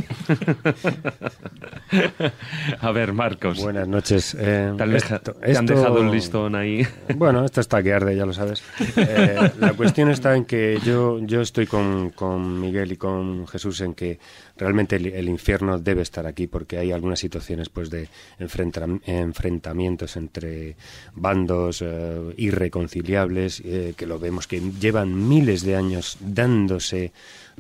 a 2.80 2.92
ver, 2.92 3.14
Marcos. 3.14 3.62
Buenas 3.62 3.88
noches. 3.88 4.36
Eh, 4.40 4.74
Te 4.78 4.84
han, 4.84 4.96
esto- 4.96 5.20
te 5.20 5.32
han 5.58 5.66
esto- 5.66 5.76
dejado 5.76 6.02
el 6.02 6.12
listón 6.12 6.56
ahí. 6.56 6.86
Bueno, 7.18 7.44
esto 7.44 7.62
está 7.62 7.82
que 7.82 7.94
arde, 7.94 8.16
ya 8.16 8.26
lo 8.26 8.34
sabes. 8.34 8.64
Eh, 8.96 9.52
la 9.60 9.74
cuestión 9.74 10.10
está 10.10 10.36
en 10.36 10.46
que 10.46 10.78
yo, 10.86 11.20
yo 11.22 11.42
estoy 11.42 11.66
con, 11.66 12.12
con 12.12 12.62
Miguel 12.62 12.92
y 12.92 12.98
con 12.98 13.48
Jesús 13.48 13.82
en 13.82 13.94
que 13.96 14.20
realmente 14.58 14.96
el, 14.96 15.08
el 15.08 15.30
infierno 15.30 15.80
debe 15.80 16.02
estar 16.02 16.26
aquí 16.26 16.48
porque 16.48 16.78
hay 16.78 16.92
algunas 16.92 17.20
situaciones 17.20 17.70
pues 17.70 17.90
de 17.90 18.10
enfrenta- 18.40 19.00
enfrentamientos 19.06 20.16
entre 20.18 20.76
bandos 21.14 21.82
eh, 21.82 22.34
irreconciliables 22.38 23.62
eh, 23.64 23.94
que 23.96 24.06
lo 24.06 24.20
vemos 24.20 24.48
que 24.48 24.60
llevan 24.60 25.28
miles 25.28 25.64
de 25.64 25.76
años 25.76 26.18
dándose 26.20 27.12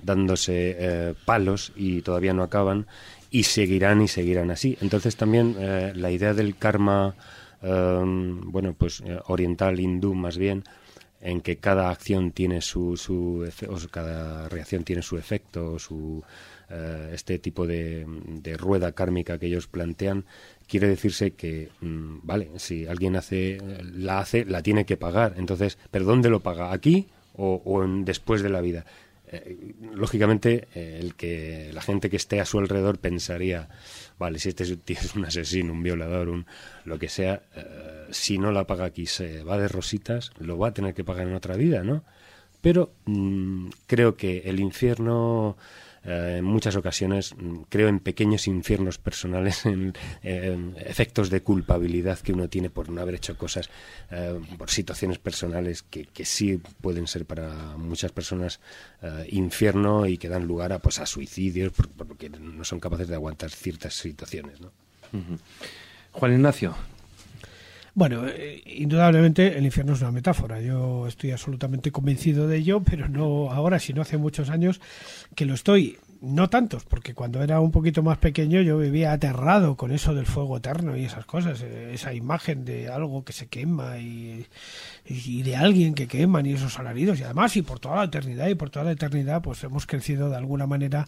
dándose 0.02 0.76
eh, 0.78 1.14
palos 1.26 1.74
y 1.76 2.02
todavía 2.02 2.34
no 2.34 2.44
acaban 2.44 2.88
y 3.30 3.44
seguirán 3.44 4.02
y 4.02 4.08
seguirán 4.08 4.52
así. 4.52 4.78
Entonces 4.82 5.16
también 5.18 5.56
la 6.02 6.12
idea 6.12 6.34
del 6.34 6.56
karma 6.56 7.16
bueno, 7.62 8.74
pues 8.78 9.04
oriental, 9.26 9.80
hindú 9.80 10.14
más 10.14 10.38
bien, 10.38 10.64
en 11.20 11.42
que 11.42 11.58
cada 11.58 11.90
acción 11.90 12.32
tiene 12.32 12.62
su, 12.62 12.96
su 12.96 13.50
o 13.68 13.90
cada 13.90 14.48
reacción 14.50 14.84
tiene 14.84 15.02
su 15.02 15.18
efecto, 15.18 15.80
su 15.80 16.24
eh, 16.70 17.12
este 17.14 17.40
tipo 17.40 17.66
de, 17.66 18.06
rueda 18.58 18.92
kármica 18.92 19.38
que 19.38 19.48
ellos 19.48 19.68
plantean, 19.68 20.26
quiere 20.68 20.88
decirse 20.88 21.32
que, 21.32 21.70
mm, 21.82 22.20
vale, 22.24 22.50
si 22.58 22.88
alguien 22.88 23.16
hace, 23.16 23.58
la 23.94 24.20
hace, 24.20 24.46
la 24.46 24.62
tiene 24.62 24.86
que 24.86 24.98
pagar. 24.98 25.36
Entonces, 25.38 25.78
¿pero 25.92 26.06
dónde 26.06 26.30
lo 26.30 26.42
paga? 26.42 26.72
¿Aquí 26.74 27.08
o, 27.36 27.86
después 28.04 28.42
de 28.42 28.50
la 28.50 28.62
vida? 28.62 28.86
Eh, 29.30 29.74
lógicamente, 29.94 30.68
eh, 30.76 31.00
el 31.02 31.16
que 31.16 31.72
la 31.74 31.82
gente 31.82 32.10
que 32.10 32.18
esté 32.18 32.40
a 32.42 32.46
su 32.46 32.60
alrededor 32.60 32.98
pensaría, 33.00 33.70
vale, 34.18 34.40
si 34.40 34.50
este 34.50 34.64
es, 34.64 35.16
un 35.16 35.26
asesino, 35.26 35.74
un 35.74 35.84
violador, 35.84 36.30
un 36.30 36.46
lo 36.86 37.00
que 37.00 37.10
sea, 37.10 37.44
si 38.12 38.38
no 38.38 38.52
la 38.52 38.66
paga 38.68 38.86
aquí, 38.86 39.06
se 39.06 39.44
va 39.44 39.58
de 39.58 39.68
rositas, 39.68 40.32
lo 40.40 40.58
va 40.58 40.70
a 40.70 40.74
tener 40.74 40.94
que 40.94 41.04
pagar 41.04 41.28
en 41.28 41.36
otra 41.36 41.56
vida, 41.56 41.84
¿no? 41.84 42.04
Pero 42.62 42.92
mm, 43.06 43.70
creo 43.86 44.16
que 44.16 44.40
el 44.46 44.60
infierno, 44.60 45.58
en 46.04 46.46
muchas 46.46 46.76
ocasiones, 46.76 47.36
mm, 47.36 47.64
creo 47.70 47.88
en 47.88 48.00
pequeños 48.00 48.48
infiernos 48.48 48.98
personales, 48.98 49.66
en, 49.66 49.94
efectos 50.78 51.30
de 51.30 51.42
culpabilidad 51.42 52.20
que 52.20 52.34
uno 52.34 52.48
tiene 52.48 52.70
por 52.70 52.90
no 52.90 53.02
haber 53.02 53.16
hecho 53.16 53.38
cosas, 53.38 53.70
eh, 54.12 54.40
por 54.58 54.70
situaciones 54.70 55.18
personales 55.20 55.84
que, 55.84 56.08
sí 56.26 56.62
pueden 56.82 57.08
ser 57.08 57.26
para 57.26 57.78
muchas 57.78 58.12
personas 58.12 58.60
eh, 59.02 59.28
infierno 59.32 60.06
y 60.06 60.18
que 60.18 60.30
dan 60.30 60.46
lugar 60.46 60.74
a, 60.74 60.80
pues, 60.80 61.00
a 61.00 61.06
suicidios 61.06 61.72
por- 61.72 61.90
porque 61.90 62.30
no 62.30 62.64
son 62.64 62.80
capaces 62.80 63.08
de 63.08 63.16
aguantar 63.16 63.50
ciertas 63.50 63.94
situaciones, 63.94 64.60
¿no? 64.62 64.72
Juan 66.12 66.34
Ignacio. 66.34 66.76
Bueno, 67.98 68.28
eh, 68.28 68.62
indudablemente 68.64 69.58
el 69.58 69.66
infierno 69.66 69.94
es 69.94 70.02
una 70.02 70.12
metáfora. 70.12 70.62
Yo 70.62 71.08
estoy 71.08 71.32
absolutamente 71.32 71.92
convencido 71.92 72.48
de 72.48 72.58
ello, 72.58 72.84
pero 72.84 73.10
no 73.10 73.52
ahora, 73.52 73.80
sino 73.80 74.04
hace 74.04 74.18
muchos 74.18 74.52
años 74.52 74.80
que 75.34 75.46
lo 75.46 75.56
estoy. 75.56 75.98
No 76.22 76.48
tantos, 76.48 76.84
porque 76.84 77.16
cuando 77.16 77.42
era 77.42 77.60
un 77.60 77.72
poquito 77.72 78.04
más 78.04 78.20
pequeño 78.20 78.62
yo 78.62 78.78
vivía 78.78 79.14
aterrado 79.14 79.78
con 79.78 79.92
eso 79.92 80.14
del 80.14 80.28
fuego 80.28 80.58
eterno 80.58 80.96
y 80.96 81.06
esas 81.06 81.26
cosas, 81.26 81.62
eh, 81.64 81.94
esa 81.94 82.14
imagen 82.14 82.66
de 82.66 82.88
algo 82.88 83.24
que 83.24 83.34
se 83.34 83.48
quema 83.48 83.98
y, 83.98 84.46
y 85.06 85.42
de 85.42 85.56
alguien 85.56 85.96
que 85.96 86.08
queman 86.08 86.46
y 86.46 86.54
esos 86.54 86.78
alaridos 86.78 87.20
y 87.20 87.24
además 87.24 87.56
y 87.58 87.64
por 87.64 87.80
toda 87.80 87.98
la 87.98 88.04
eternidad 88.06 88.48
y 88.48 88.56
por 88.56 88.72
toda 88.72 88.86
la 88.86 88.92
eternidad 88.92 89.44
pues 89.44 89.64
hemos 89.64 89.86
crecido 89.86 90.30
de 90.30 90.38
alguna 90.38 90.66
manera 90.66 91.08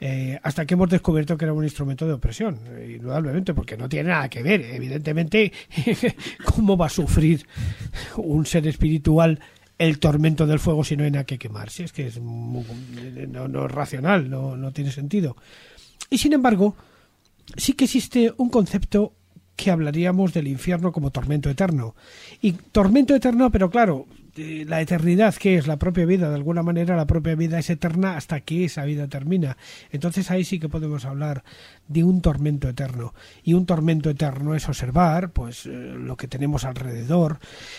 eh, 0.00 0.38
hasta 0.42 0.66
que 0.66 0.74
hemos 0.74 0.90
descubierto 0.90 1.36
que 1.36 1.46
era 1.46 1.54
un 1.54 1.64
instrumento 1.64 2.06
de 2.06 2.12
opresión, 2.14 2.58
eh, 2.68 2.96
indudablemente, 2.96 3.54
porque 3.54 3.76
no 3.76 3.88
tiene 3.88 4.10
nada 4.10 4.28
que 4.28 4.42
ver. 4.42 4.60
Evidentemente, 4.60 5.52
¿cómo 6.44 6.76
va 6.76 6.86
a 6.86 6.90
sufrir 6.90 7.46
un 8.16 8.44
ser 8.44 8.66
espiritual 8.66 9.40
el 9.78 9.98
tormento 9.98 10.46
del 10.46 10.58
fuego 10.58 10.84
si 10.84 10.96
no 10.96 11.04
hay 11.04 11.10
nada 11.10 11.24
que 11.24 11.38
quemar? 11.38 11.70
Si 11.70 11.82
es 11.82 11.92
que 11.92 12.06
es 12.06 12.20
no, 12.20 13.48
no 13.48 13.66
es 13.66 13.72
racional, 13.72 14.28
no, 14.28 14.56
no 14.56 14.72
tiene 14.72 14.90
sentido. 14.90 15.36
Y 16.10 16.18
sin 16.18 16.34
embargo, 16.34 16.76
sí 17.56 17.72
que 17.72 17.84
existe 17.84 18.32
un 18.36 18.50
concepto 18.50 19.14
que 19.56 19.70
hablaríamos 19.70 20.34
del 20.34 20.48
infierno 20.48 20.92
como 20.92 21.10
tormento 21.10 21.48
eterno. 21.48 21.94
Y 22.42 22.52
tormento 22.52 23.14
eterno, 23.14 23.50
pero 23.50 23.70
claro, 23.70 24.06
la 24.36 24.80
eternidad, 24.80 25.34
que 25.34 25.56
es 25.56 25.66
la 25.66 25.78
propia 25.78 26.04
vida, 26.04 26.28
de 26.28 26.34
alguna 26.34 26.62
manera 26.62 26.96
la 26.96 27.06
propia 27.06 27.34
vida 27.34 27.58
es 27.58 27.70
eterna 27.70 28.16
hasta 28.16 28.40
que 28.40 28.64
esa 28.64 28.84
vida 28.84 29.08
termina. 29.08 29.56
Entonces 29.90 30.30
ahí 30.30 30.44
sí 30.44 30.58
que 30.58 30.68
podemos 30.68 31.04
hablar 31.04 31.44
de 31.88 32.04
un 32.04 32.20
tormento 32.20 32.68
eterno. 32.68 33.14
Y 33.42 33.54
un 33.54 33.66
tormento 33.66 34.10
eterno 34.10 34.54
es 34.54 34.68
observar 34.68 35.30
pues 35.30 35.66
eh, 35.66 35.70
lo 35.70 36.16
que 36.16 36.28
tenemos 36.28 36.64
alrededor, 36.64 37.38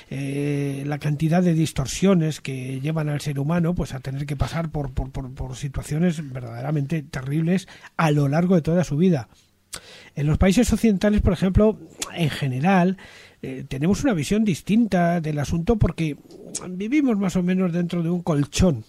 eh, 0.10 0.84
la 0.86 1.00
cantidad 1.00 1.44
de 1.44 1.54
distorsiones 1.54 2.42
que 2.42 2.80
llevan 2.82 3.10
al 3.10 3.22
ser 3.22 3.40
humano 3.40 3.76
pues 3.76 3.94
a 3.94 4.00
tener 4.00 4.26
que 4.26 4.36
pasar 4.36 4.70
por, 4.70 4.92
por, 4.92 5.12
por, 5.12 5.34
por 5.34 5.56
situaciones 5.56 6.32
verdaderamente 6.32 7.04
terribles 7.04 7.68
a 7.98 8.12
lo 8.12 8.28
largo 8.28 8.56
de 8.56 8.62
toda 8.62 8.84
su 8.84 8.98
vida. 8.98 9.28
En 10.16 10.26
los 10.26 10.38
países 10.38 10.72
occidentales, 10.74 11.22
por 11.22 11.34
ejemplo, 11.34 11.78
en 12.16 12.30
general, 12.30 12.98
eh, 13.42 13.66
tenemos 13.68 14.04
una 14.04 14.14
visión 14.14 14.44
distinta 14.44 15.22
del 15.22 15.40
asunto 15.40 15.76
porque 15.76 16.18
vivimos 16.70 17.18
más 17.18 17.36
o 17.36 17.44
menos 17.44 17.72
dentro 17.72 18.02
de 18.04 18.10
un 18.10 18.22
colchón. 18.22 18.84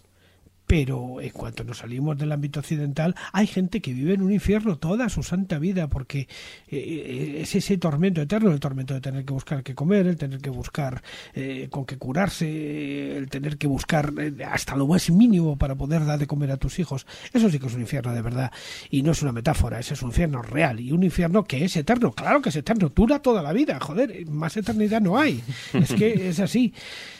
Pero 0.68 1.18
en 1.22 1.30
cuanto 1.30 1.64
nos 1.64 1.78
salimos 1.78 2.18
del 2.18 2.30
ámbito 2.30 2.60
occidental, 2.60 3.14
hay 3.32 3.46
gente 3.46 3.80
que 3.80 3.94
vive 3.94 4.12
en 4.12 4.20
un 4.20 4.30
infierno 4.30 4.76
toda 4.76 5.08
su 5.08 5.22
santa 5.22 5.58
vida, 5.58 5.88
porque 5.88 6.28
eh, 6.68 7.38
es 7.40 7.54
ese 7.54 7.78
tormento 7.78 8.20
eterno, 8.20 8.50
el 8.52 8.60
tormento 8.60 8.92
de 8.92 9.00
tener 9.00 9.24
que 9.24 9.32
buscar 9.32 9.62
qué 9.62 9.74
comer, 9.74 10.06
el 10.06 10.18
tener 10.18 10.40
que 10.42 10.50
buscar 10.50 11.02
eh, 11.32 11.68
con 11.70 11.86
qué 11.86 11.96
curarse, 11.96 13.16
el 13.16 13.30
tener 13.30 13.56
que 13.56 13.66
buscar 13.66 14.12
eh, 14.18 14.44
hasta 14.44 14.76
lo 14.76 14.86
más 14.86 15.08
mínimo 15.08 15.56
para 15.56 15.74
poder 15.74 16.04
dar 16.04 16.18
de 16.18 16.26
comer 16.26 16.50
a 16.50 16.58
tus 16.58 16.78
hijos. 16.78 17.06
Eso 17.32 17.48
sí 17.48 17.58
que 17.58 17.66
es 17.66 17.74
un 17.74 17.80
infierno 17.80 18.12
de 18.12 18.20
verdad. 18.20 18.52
Y 18.90 19.00
no 19.00 19.12
es 19.12 19.22
una 19.22 19.32
metáfora, 19.32 19.80
ese 19.80 19.94
es 19.94 20.02
un 20.02 20.10
infierno 20.10 20.42
real. 20.42 20.80
Y 20.80 20.92
un 20.92 21.02
infierno 21.02 21.44
que 21.44 21.64
es 21.64 21.74
eterno, 21.76 22.12
claro 22.12 22.42
que 22.42 22.50
es 22.50 22.56
eterno, 22.56 22.92
dura 22.94 23.20
toda 23.20 23.42
la 23.42 23.54
vida, 23.54 23.80
joder, 23.80 24.26
más 24.26 24.54
eternidad 24.58 25.00
no 25.00 25.18
hay. 25.18 25.42
Es 25.72 25.94
que 25.94 26.28
es 26.28 26.40
así. 26.40 26.74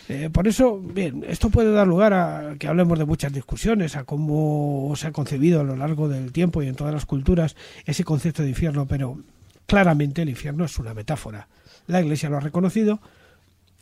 Eh, 0.09 0.31
por 0.31 0.49
eso, 0.49 0.79
bien, 0.79 1.25
esto 1.29 1.51
puede 1.51 1.71
dar 1.71 1.87
lugar 1.87 2.15
a 2.15 2.55
que 2.59 2.67
hablemos 2.67 2.99
de 2.99 3.05
muchas 3.05 3.33
discusiones, 3.33 3.95
a 3.95 4.05
cómo 4.05 4.91
se 4.97 5.07
ha 5.07 5.13
concebido 5.13 5.61
a 5.61 5.65
lo 5.65 5.77
largo 5.77 6.09
del 6.09 6.33
tiempo 6.33 6.63
y 6.63 6.69
en 6.69 6.77
todas 6.77 6.95
las 6.95 7.05
culturas 7.05 7.57
ese 7.85 8.05
concepto 8.05 8.43
de 8.43 8.49
infierno, 8.49 8.87
pero 8.87 9.19
claramente 9.67 10.23
el 10.23 10.31
infierno 10.31 10.65
es 10.65 10.79
una 10.79 10.95
metáfora. 10.95 11.49
La 11.87 12.01
Iglesia 12.01 12.31
lo 12.31 12.39
ha 12.39 12.41
reconocido 12.41 13.01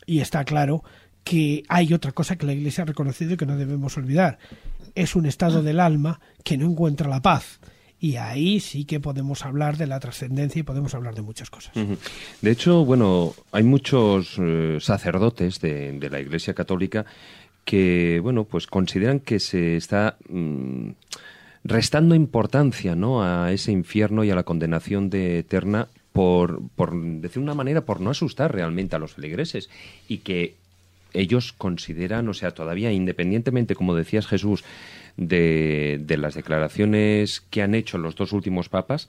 y 0.05 0.18
está 0.18 0.45
claro 0.45 0.83
que 1.22 1.62
hay 1.68 1.95
otra 1.95 2.11
cosa 2.11 2.37
que 2.37 2.47
la 2.47 2.55
Iglesia 2.55 2.83
ha 2.83 2.87
reconocido 2.87 3.35
y 3.35 3.37
que 3.37 3.47
no 3.47 3.57
debemos 3.57 3.97
olvidar. 3.97 4.39
Es 4.97 5.14
un 5.14 5.27
estado 5.27 5.62
del 5.62 5.79
alma 5.79 6.20
que 6.43 6.59
no 6.59 6.66
encuentra 6.66 7.09
la 7.09 7.22
paz 7.22 7.61
y 8.01 8.17
ahí 8.17 8.61
sí 8.61 8.85
que 8.85 9.01
podemos 9.01 9.45
hablar 9.45 9.77
de 9.77 9.87
la 9.87 10.01
trascendencia 10.01 10.61
y 10.61 10.63
podemos 10.63 10.95
hablar 10.95 11.15
de 11.15 11.23
muchas 11.23 11.51
cosas. 11.51 11.73
De 12.43 12.51
hecho, 12.51 12.85
bueno, 12.85 13.35
hay 13.53 13.63
muchos 13.63 14.37
eh, 14.39 14.79
sacerdotes 14.81 15.61
de, 15.61 16.09
la 16.11 16.21
Iglesia 16.21 16.55
Católica 16.55 17.07
que, 17.65 18.21
bueno, 18.23 18.45
pues 18.45 18.67
consideran 18.67 19.21
que 19.21 19.41
se 19.41 19.77
está 19.77 20.17
mm, 20.29 20.91
restando 21.65 22.15
importancia, 22.15 22.95
¿no? 22.95 23.23
A 23.23 23.53
ese 23.53 23.73
infierno 23.73 24.25
y 24.25 24.31
a 24.31 24.35
la 24.35 24.45
condenación 24.45 25.11
de 25.11 25.41
eterna 25.41 25.89
por, 26.13 26.63
por 26.77 26.95
decir 27.21 27.43
una 27.43 27.55
manera, 27.55 27.85
por 27.85 28.01
no 28.01 28.11
asustar 28.11 28.55
realmente 28.55 28.95
a 28.95 28.99
los 28.99 29.15
feligreses 29.15 29.69
y 30.07 30.19
que 30.19 30.55
ellos 31.13 31.53
consideran, 31.53 32.29
o 32.29 32.35
sea, 32.35 32.53
todavía 32.53 32.93
independientemente, 32.93 33.75
como 33.75 33.95
decías 33.95 34.27
Jesús, 34.27 34.65
de, 35.17 36.17
las 36.19 36.35
declaraciones 36.35 37.41
que 37.41 37.62
han 37.62 37.75
hecho 37.75 37.99
los 37.99 38.17
dos 38.17 38.33
últimos 38.33 38.69
papas, 38.69 39.09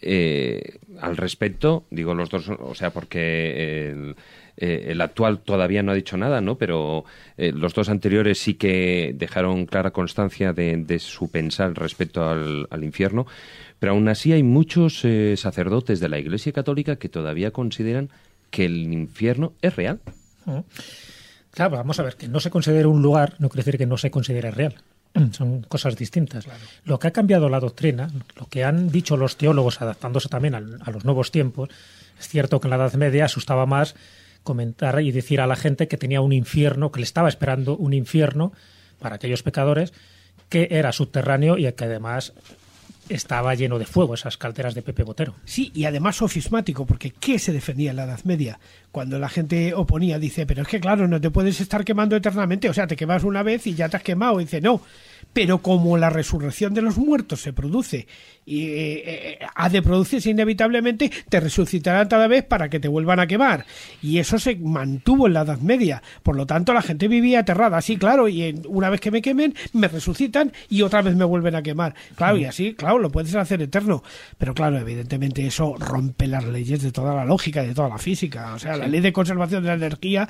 eh, 0.00 0.78
al 1.00 1.16
respecto, 1.16 1.84
digo 1.90 2.14
los 2.14 2.30
dos, 2.30 2.48
o 2.48 2.74
sea, 2.74 2.90
porque 2.90 3.90
el, 3.90 4.16
eh, 4.56 4.96
actual 5.00 5.40
todavía 5.40 5.82
no 5.82 5.92
ha 5.92 5.96
dicho 5.96 6.16
nada, 6.16 6.40
¿no? 6.40 6.56
Pero 6.56 7.04
eh, 7.36 7.52
los 7.52 7.74
dos 7.74 7.88
anteriores 7.88 8.38
sí 8.38 8.54
que 8.54 9.12
dejaron 9.16 9.66
clara 9.66 9.90
constancia 9.90 10.52
de, 10.52 10.98
su 11.00 11.30
pensar 11.30 11.74
respecto 11.74 12.28
al, 12.28 12.84
infierno. 12.84 13.26
Pero 13.78 13.92
aún 13.92 14.08
así 14.08 14.32
hay 14.32 14.42
muchos 14.42 15.04
sacerdotes 15.36 16.00
de 16.00 16.08
la 16.08 16.18
Iglesia 16.18 16.52
Católica 16.52 16.96
que 16.96 17.08
todavía 17.08 17.52
consideran 17.52 18.10
que 18.50 18.64
el 18.64 18.92
infierno 18.92 19.52
es 19.62 19.76
real. 19.76 20.00
Claro, 21.50 21.76
vamos 21.76 21.98
a 21.98 22.02
ver, 22.02 22.16
que 22.16 22.28
no 22.28 22.40
se 22.40 22.50
considere 22.50 22.86
un 22.86 23.02
lugar 23.02 23.34
no 23.38 23.48
quiere 23.48 23.64
decir 23.64 23.78
que 23.78 23.86
no 23.86 23.96
se 23.96 24.10
considere 24.10 24.50
real. 24.50 24.76
Son 25.32 25.62
cosas 25.62 25.96
distintas. 25.96 26.46
Lo 26.84 26.98
que 26.98 27.08
ha 27.08 27.12
cambiado 27.12 27.48
la 27.48 27.60
doctrina, 27.60 28.10
lo 28.36 28.46
que 28.46 28.64
han 28.64 28.90
dicho 28.90 29.16
los 29.16 29.36
teólogos 29.36 29.80
adaptándose 29.80 30.28
también 30.28 30.54
a, 30.54 30.58
a 30.58 30.90
los 30.90 31.04
nuevos 31.04 31.30
tiempos, 31.30 31.70
es 32.18 32.28
cierto 32.28 32.60
que 32.60 32.66
en 32.66 32.70
la 32.70 32.76
Edad 32.76 32.94
Media 32.94 33.24
asustaba 33.24 33.66
más 33.66 33.94
comentar 34.42 35.00
y 35.00 35.12
decir 35.12 35.40
a 35.40 35.46
la 35.46 35.56
gente 35.56 35.88
que 35.88 35.98
tenía 35.98 36.20
un 36.20 36.32
infierno, 36.32 36.90
que 36.90 37.00
le 37.00 37.04
estaba 37.04 37.28
esperando 37.28 37.76
un 37.76 37.92
infierno 37.92 38.52
para 38.98 39.16
aquellos 39.16 39.42
pecadores, 39.42 39.92
que 40.48 40.68
era 40.70 40.92
subterráneo 40.92 41.58
y 41.58 41.70
que 41.72 41.84
además 41.84 42.32
estaba 43.08 43.54
lleno 43.54 43.78
de 43.78 43.86
fuego, 43.86 44.14
esas 44.14 44.36
calderas 44.36 44.74
de 44.74 44.82
Pepe 44.82 45.02
Botero. 45.02 45.34
Sí, 45.44 45.70
y 45.74 45.84
además 45.84 46.16
sofismático, 46.16 46.86
porque 46.86 47.10
¿qué 47.10 47.38
se 47.38 47.52
defendía 47.52 47.90
en 47.90 47.96
la 47.96 48.04
Edad 48.04 48.20
Media? 48.24 48.58
Cuando 48.90 49.18
la 49.18 49.28
gente 49.28 49.74
oponía, 49.74 50.18
dice, 50.18 50.46
pero 50.46 50.62
es 50.62 50.68
que 50.68 50.80
claro, 50.80 51.06
no 51.06 51.20
te 51.20 51.30
puedes 51.30 51.60
estar 51.60 51.84
quemando 51.84 52.16
eternamente, 52.16 52.68
o 52.68 52.74
sea, 52.74 52.86
te 52.86 52.96
quemas 52.96 53.22
una 53.22 53.42
vez 53.42 53.66
y 53.66 53.74
ya 53.74 53.88
te 53.88 53.96
has 53.98 54.02
quemado. 54.02 54.38
Dice, 54.38 54.60
no, 54.60 54.80
pero 55.32 55.58
como 55.58 55.96
la 55.98 56.10
resurrección 56.10 56.74
de 56.74 56.82
los 56.82 56.96
muertos 56.96 57.40
se 57.40 57.52
produce 57.52 58.06
y 58.48 58.64
eh, 58.68 59.02
eh, 59.04 59.38
ha 59.54 59.68
de 59.68 59.82
producirse 59.82 60.30
inevitablemente, 60.30 61.10
te 61.28 61.38
resucitarán 61.38 62.08
cada 62.08 62.26
vez 62.28 62.44
para 62.44 62.70
que 62.70 62.80
te 62.80 62.88
vuelvan 62.88 63.20
a 63.20 63.26
quemar. 63.26 63.66
Y 64.00 64.18
eso 64.18 64.38
se 64.38 64.56
mantuvo 64.56 65.26
en 65.26 65.34
la 65.34 65.42
Edad 65.42 65.58
Media. 65.58 66.02
Por 66.22 66.34
lo 66.34 66.46
tanto, 66.46 66.72
la 66.72 66.80
gente 66.80 67.08
vivía 67.08 67.40
aterrada. 67.40 67.82
Sí, 67.82 67.98
claro, 67.98 68.26
y 68.26 68.58
una 68.66 68.88
vez 68.88 69.02
que 69.02 69.10
me 69.10 69.20
quemen, 69.20 69.54
me 69.74 69.86
resucitan 69.88 70.50
y 70.70 70.80
otra 70.80 71.02
vez 71.02 71.14
me 71.14 71.26
vuelven 71.26 71.56
a 71.56 71.62
quemar. 71.62 71.94
Claro, 72.16 72.38
y 72.38 72.46
así, 72.46 72.72
claro, 72.72 72.98
lo 72.98 73.10
puedes 73.10 73.34
hacer 73.34 73.60
eterno. 73.60 74.02
Pero 74.38 74.54
claro, 74.54 74.78
evidentemente 74.78 75.46
eso 75.46 75.76
rompe 75.78 76.26
las 76.26 76.44
leyes 76.44 76.80
de 76.80 76.90
toda 76.90 77.14
la 77.14 77.26
lógica, 77.26 77.62
de 77.62 77.74
toda 77.74 77.90
la 77.90 77.98
física. 77.98 78.54
O 78.54 78.58
sea, 78.58 78.78
la 78.88 78.92
ley 78.92 79.00
de 79.00 79.12
conservación 79.12 79.62
de 79.62 79.68
la 79.68 79.74
energía 79.74 80.28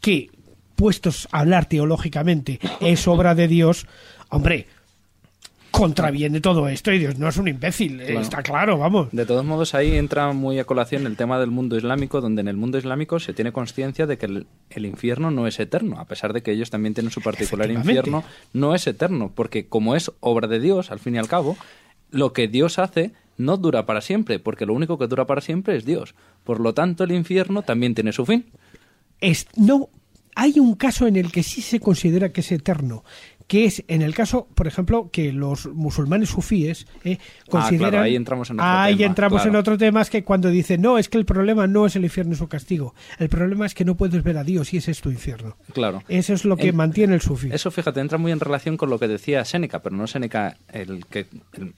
que 0.00 0.30
puestos 0.74 1.28
a 1.32 1.40
hablar 1.40 1.66
teológicamente 1.66 2.60
es 2.80 3.08
obra 3.08 3.34
de 3.34 3.48
Dios, 3.48 3.86
hombre, 4.28 4.66
contraviene 5.70 6.40
todo 6.40 6.68
esto 6.68 6.90
y 6.90 6.98
Dios 6.98 7.18
no 7.18 7.28
es 7.28 7.36
un 7.36 7.48
imbécil, 7.48 8.00
está 8.00 8.42
claro, 8.42 8.78
vamos. 8.78 9.08
De 9.12 9.26
todos 9.26 9.44
modos, 9.44 9.74
ahí 9.74 9.94
entra 9.96 10.32
muy 10.32 10.58
a 10.58 10.64
colación 10.64 11.06
el 11.06 11.16
tema 11.16 11.38
del 11.38 11.50
mundo 11.50 11.76
islámico, 11.76 12.20
donde 12.20 12.40
en 12.40 12.48
el 12.48 12.56
mundo 12.56 12.78
islámico 12.78 13.20
se 13.20 13.34
tiene 13.34 13.52
conciencia 13.52 14.06
de 14.06 14.16
que 14.16 14.26
el, 14.26 14.86
infierno 14.86 15.30
no 15.30 15.46
es 15.46 15.60
eterno, 15.60 15.98
a 15.98 16.06
pesar 16.06 16.32
de 16.32 16.42
que 16.42 16.52
ellos 16.52 16.70
también 16.70 16.94
tienen 16.94 17.10
su 17.10 17.20
particular 17.20 17.70
infierno, 17.70 18.24
no 18.54 18.74
es 18.74 18.86
eterno, 18.86 19.32
porque 19.34 19.66
como 19.68 19.96
es 19.96 20.10
obra 20.20 20.48
de 20.48 20.60
Dios, 20.60 20.90
al 20.90 20.98
fin 20.98 21.16
y 21.16 21.18
al 21.18 21.28
cabo, 21.28 21.56
lo 22.10 22.32
que 22.32 22.48
Dios 22.48 22.78
hace 22.78 23.12
no 23.38 23.56
dura 23.56 23.86
para 23.86 24.00
siempre, 24.00 24.38
porque 24.38 24.66
lo 24.66 24.74
único 24.74 24.98
que 24.98 25.06
dura 25.06 25.26
para 25.26 25.40
siempre 25.40 25.76
es 25.76 25.84
Dios. 25.84 26.14
Por 26.44 26.60
lo 26.60 26.74
tanto, 26.74 27.04
el 27.04 27.12
infierno 27.12 27.62
también 27.62 27.94
tiene 27.94 28.12
su 28.12 28.24
fin. 28.26 28.46
Es, 29.20 29.46
no, 29.56 29.88
hay 30.34 30.58
un 30.58 30.74
caso 30.74 31.06
en 31.06 31.16
el 31.16 31.32
que 31.32 31.42
sí 31.42 31.62
se 31.62 31.80
considera 31.80 32.32
que 32.32 32.42
es 32.42 32.52
eterno, 32.52 33.04
que 33.46 33.64
es 33.64 33.84
en 33.88 34.02
el 34.02 34.14
caso, 34.14 34.48
por 34.54 34.66
ejemplo, 34.66 35.10
que 35.12 35.32
los 35.32 35.66
musulmanes 35.66 36.30
sufíes 36.30 36.86
eh, 37.04 37.18
ah, 37.20 37.44
consideran... 37.48 38.02
ahí 38.02 38.16
entramos 38.16 38.50
en 38.50 38.56
otro 38.56 38.68
ahí 38.68 38.96
tema. 38.96 39.06
entramos 39.06 39.46
en 39.46 39.56
otro 39.56 39.78
tema, 39.78 40.02
es 40.02 40.10
que 40.10 40.24
cuando 40.24 40.48
dicen, 40.48 40.82
no, 40.82 40.98
es 40.98 41.08
que 41.08 41.18
el 41.18 41.24
problema 41.24 41.66
no 41.66 41.86
es 41.86 41.94
el 41.96 42.04
infierno 42.04 42.32
y 42.32 42.36
su 42.36 42.48
castigo, 42.48 42.94
el 43.18 43.28
problema 43.28 43.66
es 43.66 43.74
que 43.74 43.84
no 43.84 43.96
puedes 43.96 44.22
ver 44.22 44.38
a 44.38 44.44
Dios 44.44 44.74
y 44.74 44.78
ese 44.78 44.90
es 44.90 45.00
tu 45.00 45.10
infierno. 45.10 45.56
Claro. 45.72 46.02
Eso 46.08 46.32
es 46.32 46.44
lo 46.44 46.56
que 46.56 46.72
mantiene 46.72 47.14
el 47.14 47.20
sufí. 47.20 47.48
Eso, 47.52 47.70
fíjate, 47.70 48.00
entra 48.00 48.18
muy 48.18 48.32
en 48.32 48.40
relación 48.40 48.76
con 48.76 48.90
lo 48.90 48.98
que 48.98 49.08
decía 49.08 49.44
Séneca, 49.44 49.80
pero 49.80 49.96
no 49.96 50.06
Séneca, 50.06 50.56
el, 50.72 51.06
que, 51.06 51.26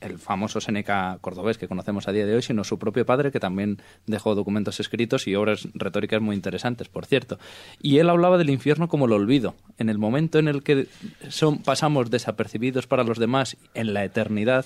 el, 0.00 0.18
famoso 0.18 0.60
Séneca 0.60 1.18
cordobés 1.20 1.58
que 1.58 1.68
conocemos 1.68 2.08
a 2.08 2.12
día 2.12 2.24
de 2.24 2.34
hoy, 2.34 2.42
sino 2.42 2.64
su 2.64 2.78
propio 2.78 3.04
padre, 3.04 3.30
que 3.30 3.40
también 3.40 3.78
dejó 4.06 4.34
documentos 4.34 4.80
escritos 4.80 5.26
y 5.26 5.34
obras 5.34 5.68
retóricas 5.74 6.20
muy 6.22 6.34
interesantes, 6.34 6.88
por 6.88 7.04
cierto. 7.04 7.38
Y 7.82 7.98
él 7.98 8.08
hablaba 8.08 8.38
del 8.38 8.50
infierno 8.50 8.88
como 8.88 9.06
el 9.06 9.12
olvido. 9.12 9.54
En 9.76 9.88
el 9.88 9.98
momento 9.98 10.38
en 10.38 10.48
el 10.48 10.62
que 10.62 10.88
son 11.28 11.57
pasamos 11.64 12.10
desapercibidos 12.10 12.86
para 12.86 13.04
los 13.04 13.18
demás 13.18 13.56
en 13.74 13.94
la 13.94 14.04
eternidad, 14.04 14.64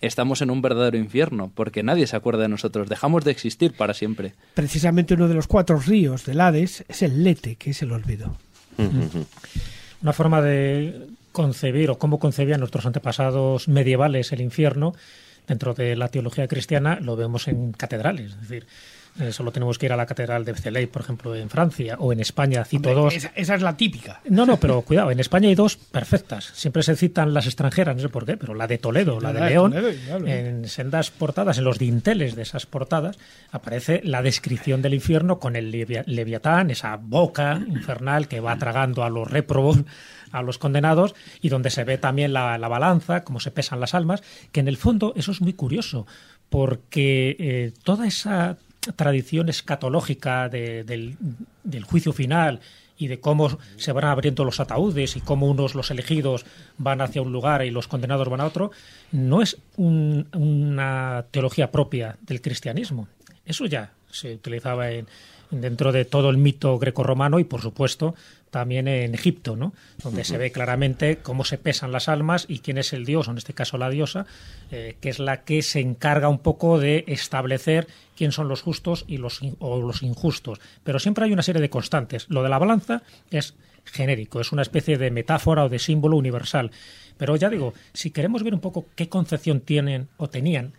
estamos 0.00 0.42
en 0.42 0.50
un 0.50 0.62
verdadero 0.62 0.96
infierno, 0.96 1.50
porque 1.54 1.82
nadie 1.82 2.06
se 2.06 2.16
acuerda 2.16 2.42
de 2.42 2.48
nosotros, 2.48 2.88
dejamos 2.88 3.24
de 3.24 3.30
existir 3.30 3.74
para 3.74 3.94
siempre. 3.94 4.34
Precisamente 4.54 5.14
uno 5.14 5.28
de 5.28 5.34
los 5.34 5.46
cuatro 5.46 5.78
ríos 5.78 6.24
del 6.24 6.40
Hades 6.40 6.84
es 6.88 7.02
el 7.02 7.24
Lete, 7.24 7.56
que 7.56 7.70
es 7.70 7.82
el 7.82 7.92
olvido. 7.92 8.36
Una 10.02 10.12
forma 10.12 10.42
de 10.42 11.08
concebir 11.32 11.90
o 11.90 11.98
cómo 11.98 12.18
concebían 12.18 12.60
nuestros 12.60 12.86
antepasados 12.86 13.68
medievales 13.68 14.32
el 14.32 14.40
infierno 14.40 14.94
dentro 15.46 15.74
de 15.74 15.96
la 15.96 16.08
teología 16.08 16.48
cristiana 16.48 16.98
lo 17.00 17.16
vemos 17.16 17.48
en 17.48 17.72
catedrales, 17.72 18.32
es 18.32 18.40
decir, 18.40 18.66
eh, 19.20 19.32
solo 19.32 19.52
tenemos 19.52 19.78
que 19.78 19.86
ir 19.86 19.92
a 19.92 19.96
la 19.96 20.06
Catedral 20.06 20.44
de 20.44 20.52
Becelay, 20.52 20.86
por 20.86 21.02
ejemplo, 21.02 21.34
en 21.36 21.48
Francia, 21.48 21.96
o 22.00 22.12
en 22.12 22.20
España, 22.20 22.64
cito 22.64 22.94
dos. 22.94 23.14
Esa, 23.14 23.54
es 23.54 23.62
la 23.62 23.76
típica. 23.76 24.20
No, 24.28 24.44
no, 24.44 24.58
pero 24.58 24.82
cuidado, 24.82 25.10
en 25.10 25.20
España 25.20 25.48
hay 25.48 25.54
dos 25.54 25.76
perfectas. 25.76 26.50
Siempre 26.54 26.82
se 26.82 26.96
citan 26.96 27.32
las 27.32 27.46
extranjeras, 27.46 27.94
no 27.94 28.02
sé 28.02 28.08
por 28.08 28.26
qué, 28.26 28.36
pero 28.36 28.54
la 28.54 28.66
de 28.66 28.78
Toledo, 28.78 29.20
la, 29.20 29.32
de 29.32 29.40
León, 29.40 29.74
en 30.26 30.68
sendas 30.68 31.10
portadas, 31.10 31.58
en 31.58 31.64
los 31.64 31.78
dinteles 31.78 32.34
de 32.34 32.42
esas 32.42 32.66
portadas, 32.66 33.16
aparece 33.52 34.00
la 34.04 34.20
descripción 34.22 34.82
del 34.82 34.94
infierno 34.94 35.38
con 35.38 35.54
el 35.54 35.70
leviatán, 35.70 36.70
esa 36.70 36.96
boca 36.96 37.62
infernal 37.68 38.26
que 38.26 38.40
va 38.40 38.56
tragando 38.58 39.04
a 39.04 39.10
los 39.10 39.30
réprobos 39.30 39.78
a 40.32 40.42
los 40.42 40.58
condenados 40.58 41.14
y 41.40 41.48
donde 41.48 41.70
se 41.70 41.84
ve 41.84 41.96
también 41.96 42.32
la, 42.32 42.58
balanza, 42.58 43.22
cómo 43.22 43.38
se 43.38 43.52
pesan 43.52 43.78
las 43.78 43.94
almas, 43.94 44.22
que 44.50 44.58
en 44.60 44.66
el 44.66 44.76
fondo 44.76 45.12
eso 45.16 45.30
es 45.30 45.40
muy 45.40 45.52
curioso, 45.52 46.08
porque 46.48 47.36
eh, 47.38 47.72
toda 47.84 48.08
esa 48.08 48.58
tradición 48.92 49.48
escatológica 49.48 50.48
del, 50.48 51.16
juicio 51.84 52.12
final 52.12 52.60
y 52.96 53.08
de 53.08 53.18
cómo 53.18 53.58
se 53.76 53.92
van 53.92 54.04
abriendo 54.04 54.44
los 54.44 54.60
ataúdes 54.60 55.16
y 55.16 55.20
cómo 55.20 55.48
unos, 55.48 55.74
los 55.74 55.90
elegidos, 55.90 56.46
van 56.78 57.00
hacia 57.00 57.22
un 57.22 57.32
lugar 57.32 57.64
y 57.64 57.70
los 57.70 57.88
condenados 57.88 58.28
van 58.28 58.40
a 58.40 58.46
otro, 58.46 58.70
no 59.10 59.42
es 59.42 59.58
una 59.76 61.24
teología 61.30 61.70
propia 61.72 62.16
del 62.22 62.40
cristianismo. 62.40 63.08
Eso 63.44 63.66
ya 63.66 63.92
se 64.10 64.34
utilizaba 64.34 64.90
en, 64.92 65.06
dentro 65.50 65.92
de 65.92 66.04
todo 66.04 66.30
el 66.30 66.36
mito 66.36 66.78
grecorromano 66.78 67.38
y, 67.38 67.44
por 67.44 67.60
supuesto, 67.60 68.14
también 68.54 68.86
en 68.86 69.16
Egipto, 69.16 69.56
¿no? 69.56 69.74
donde 70.00 70.22
se 70.22 70.38
ve 70.38 70.52
claramente 70.52 71.16
cómo 71.16 71.44
se 71.44 71.58
pesan 71.58 71.90
las 71.90 72.08
almas 72.08 72.46
y 72.48 72.60
quién 72.60 72.78
es 72.78 72.92
el 72.92 73.04
dios, 73.04 73.26
o 73.26 73.32
en 73.32 73.38
este 73.38 73.52
caso 73.52 73.78
la 73.78 73.90
diosa, 73.90 74.26
eh, 74.70 74.94
que 75.00 75.08
es 75.08 75.18
la 75.18 75.42
que 75.42 75.60
se 75.62 75.80
encarga 75.80 76.28
un 76.28 76.38
poco 76.38 76.78
de 76.78 77.02
establecer 77.08 77.88
quién 78.16 78.30
son 78.30 78.46
los 78.46 78.62
justos 78.62 79.06
y 79.08 79.16
los, 79.16 79.40
o 79.58 79.80
los 79.80 80.04
injustos. 80.04 80.60
Pero 80.84 81.00
siempre 81.00 81.24
hay 81.24 81.32
una 81.32 81.42
serie 81.42 81.60
de 81.60 81.68
constantes. 81.68 82.26
Lo 82.28 82.44
de 82.44 82.48
la 82.48 82.60
balanza 82.60 83.02
es 83.32 83.56
genérico, 83.86 84.40
es 84.40 84.52
una 84.52 84.62
especie 84.62 84.98
de 84.98 85.10
metáfora 85.10 85.64
o 85.64 85.68
de 85.68 85.80
símbolo 85.80 86.16
universal. 86.16 86.70
Pero 87.18 87.34
ya 87.34 87.50
digo, 87.50 87.74
si 87.92 88.12
queremos 88.12 88.44
ver 88.44 88.54
un 88.54 88.60
poco 88.60 88.86
qué 88.94 89.08
concepción 89.08 89.62
tienen 89.62 90.06
o 90.16 90.28
tenían 90.28 90.74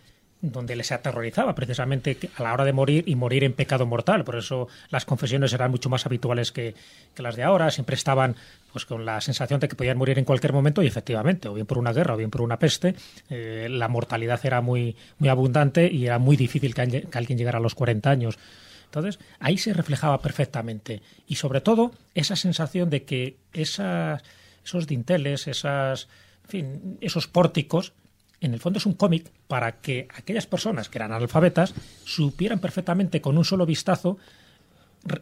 donde 0.52 0.76
les 0.76 0.92
aterrorizaba 0.92 1.54
precisamente 1.54 2.18
a 2.36 2.42
la 2.42 2.52
hora 2.52 2.64
de 2.64 2.72
morir 2.72 3.04
y 3.06 3.14
morir 3.14 3.44
en 3.44 3.52
pecado 3.52 3.86
mortal. 3.86 4.24
Por 4.24 4.36
eso 4.36 4.68
las 4.90 5.04
confesiones 5.04 5.52
eran 5.52 5.70
mucho 5.70 5.88
más 5.88 6.06
habituales 6.06 6.52
que, 6.52 6.74
las 7.16 7.36
de 7.36 7.42
ahora. 7.42 7.70
Siempre 7.70 7.96
estaban 7.96 8.36
pues 8.72 8.84
con 8.84 9.04
la 9.04 9.20
sensación 9.20 9.60
de 9.60 9.68
que 9.68 9.76
podían 9.76 9.98
morir 9.98 10.18
en 10.18 10.24
cualquier 10.24 10.52
momento 10.52 10.82
y 10.82 10.86
efectivamente, 10.86 11.48
o 11.48 11.54
bien 11.54 11.66
por 11.66 11.78
una 11.78 11.92
guerra 11.92 12.14
o 12.14 12.16
bien 12.16 12.30
por 12.30 12.42
una 12.42 12.58
peste, 12.58 12.94
eh, 13.30 13.68
la 13.70 13.88
mortalidad 13.88 14.40
era 14.44 14.60
muy, 14.60 14.96
muy 15.18 15.28
abundante 15.28 15.90
y 15.90 16.06
era 16.06 16.18
muy 16.18 16.36
difícil 16.36 16.74
que, 16.74 17.02
que 17.02 17.18
alguien 17.18 17.38
llegara 17.38 17.58
a 17.58 17.62
los 17.62 17.74
40 17.74 18.10
años. 18.10 18.38
Entonces, 18.86 19.18
ahí 19.40 19.58
se 19.58 19.72
reflejaba 19.72 20.20
perfectamente. 20.20 21.02
Y 21.26 21.36
sobre 21.36 21.60
todo, 21.60 21.92
esa 22.14 22.36
sensación 22.36 22.88
de 22.88 23.04
que 23.04 23.36
esas, 23.52 24.22
esos 24.64 24.86
dinteles, 24.86 25.48
esas, 25.48 26.08
fin, 26.46 26.98
esos 27.00 27.26
pórticos, 27.26 27.92
en 28.46 28.54
el 28.54 28.60
fondo 28.60 28.78
es 28.78 28.86
un 28.86 28.94
cómic 28.94 29.26
para 29.48 29.80
que 29.80 30.08
aquellas 30.16 30.46
personas 30.46 30.88
que 30.88 30.98
eran 30.98 31.12
analfabetas 31.12 31.74
supieran 32.04 32.58
perfectamente 32.58 33.20
con 33.20 33.36
un 33.36 33.44
solo 33.44 33.66
vistazo 33.66 34.18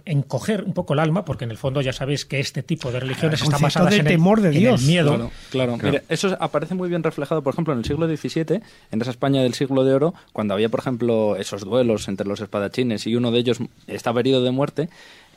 encoger 0.04 0.64
un 0.64 0.72
poco 0.72 0.94
el 0.94 1.00
alma, 1.00 1.24
porque 1.24 1.44
en 1.44 1.50
el 1.50 1.58
fondo 1.58 1.80
ya 1.80 1.92
sabéis 1.92 2.24
que 2.24 2.40
este 2.40 2.62
tipo 2.62 2.90
de 2.90 3.00
religiones 3.00 3.40
El 3.40 3.46
están 3.46 3.60
basadas 3.60 3.90
de 3.90 3.96
en 3.96 4.06
el, 4.06 4.12
temor 4.12 4.40
de 4.40 4.48
en 4.48 4.54
el 4.54 4.60
Dios. 4.60 4.82
miedo. 4.82 5.10
Claro, 5.50 5.76
claro. 5.76 5.78
Mira, 5.82 6.02
eso 6.08 6.36
aparece 6.40 6.74
muy 6.74 6.88
bien 6.88 7.02
reflejado, 7.02 7.42
por 7.42 7.52
ejemplo, 7.52 7.72
en 7.74 7.80
el 7.80 7.84
siglo 7.84 8.06
XVII, 8.06 8.60
en 8.90 9.00
esa 9.02 9.10
España 9.10 9.42
del 9.42 9.54
siglo 9.54 9.84
de 9.84 9.94
oro, 9.94 10.14
cuando 10.32 10.54
había, 10.54 10.68
por 10.68 10.80
ejemplo, 10.80 11.36
esos 11.36 11.62
duelos 11.64 12.08
entre 12.08 12.26
los 12.26 12.40
espadachines 12.40 13.06
y 13.06 13.16
uno 13.16 13.30
de 13.30 13.38
ellos 13.40 13.58
estaba 13.86 14.20
herido 14.20 14.42
de 14.42 14.50
muerte. 14.50 14.88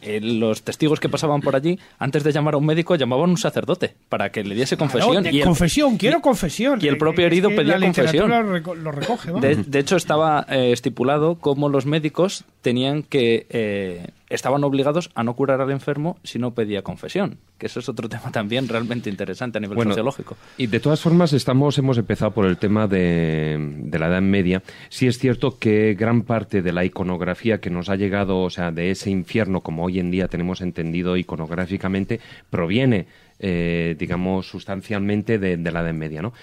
Eh, 0.01 0.19
los 0.21 0.63
testigos 0.63 0.99
que 0.99 1.09
pasaban 1.09 1.41
por 1.41 1.55
allí, 1.55 1.79
antes 1.99 2.23
de 2.23 2.31
llamar 2.31 2.53
a 2.53 2.57
un 2.57 2.65
médico, 2.65 2.95
llamaban 2.95 3.29
a 3.29 3.31
un 3.31 3.37
sacerdote 3.37 3.93
para 4.09 4.31
que 4.31 4.43
le 4.43 4.55
diese 4.55 4.77
confesión. 4.77 5.11
Claro, 5.11 5.23
de- 5.23 5.31
y 5.35 5.39
el- 5.39 5.45
confesión, 5.45 5.97
quiero 5.97 6.21
confesión. 6.21 6.79
y 6.81 6.87
el 6.87 6.97
propio 6.97 7.25
Es 7.25 7.31
herido 7.31 7.49
que 7.49 7.55
pedía 7.57 7.77
la 7.77 7.85
confesión. 7.85 8.29
Lo, 8.29 8.41
reco- 8.43 8.75
lo 8.75 8.91
recoge. 8.91 9.31
De, 9.33 9.55
de 9.55 9.79
hecho, 9.79 9.95
estaba 9.95 10.45
eh, 10.49 10.71
estipulado 10.71 11.35
cómo 11.39 11.69
los 11.69 11.85
médicos 11.85 12.43
tenían 12.61 13.03
que. 13.03 13.45
eh, 13.49 14.07
estaban 14.29 14.63
obligados 14.63 15.09
a 15.15 15.23
no 15.23 15.35
curar 15.35 15.61
al 15.61 15.71
enfermo 15.71 16.17
si 16.23 16.39
no 16.39 16.53
pedía 16.53 16.81
confesión. 16.81 17.37
Que 17.57 17.67
eso 17.67 17.79
es 17.79 17.89
otro 17.89 18.09
tema 18.09 18.31
también 18.31 18.67
realmente 18.67 19.09
interesante 19.09 19.57
a 19.57 19.61
nivel 19.61 19.75
Bueno, 19.75 19.91
sociológico. 19.91 20.37
Y 20.57 20.67
de 20.67 20.79
todas 20.79 21.01
formas, 21.01 21.33
estamos, 21.33 21.77
hemos 21.77 21.97
empezado 21.97 22.31
por 22.31 22.45
el 22.45 22.57
tema 22.57 22.87
de, 22.87 23.57
de 23.59 23.99
la 23.99 24.07
Edad 24.07 24.21
Media. 24.21 24.61
Sí 24.89 25.07
es 25.07 25.17
cierto 25.17 25.57
que 25.57 25.95
gran 25.95 26.23
parte 26.23 26.61
de 26.61 26.71
la 26.71 26.85
iconografía 26.85 27.59
que 27.59 27.69
nos 27.69 27.89
ha 27.89 27.95
llegado, 27.95 28.41
o 28.41 28.49
sea, 28.49 28.71
de 28.71 28.91
ese 28.91 29.09
infierno, 29.09 29.61
como 29.61 29.83
hoy 29.85 29.99
en 29.99 30.11
día 30.11 30.27
tenemos 30.27 30.61
entendido 30.61 31.17
iconográficamente, 31.17 32.19
proviene, 32.49 33.07
eh, 33.39 33.95
digamos, 33.97 34.47
sustancialmente 34.47 35.39
de, 35.39 35.57
de 35.57 35.71
la 35.71 35.81
Edad 35.81 35.93
Media, 35.93 36.21
¿no? 36.21 36.33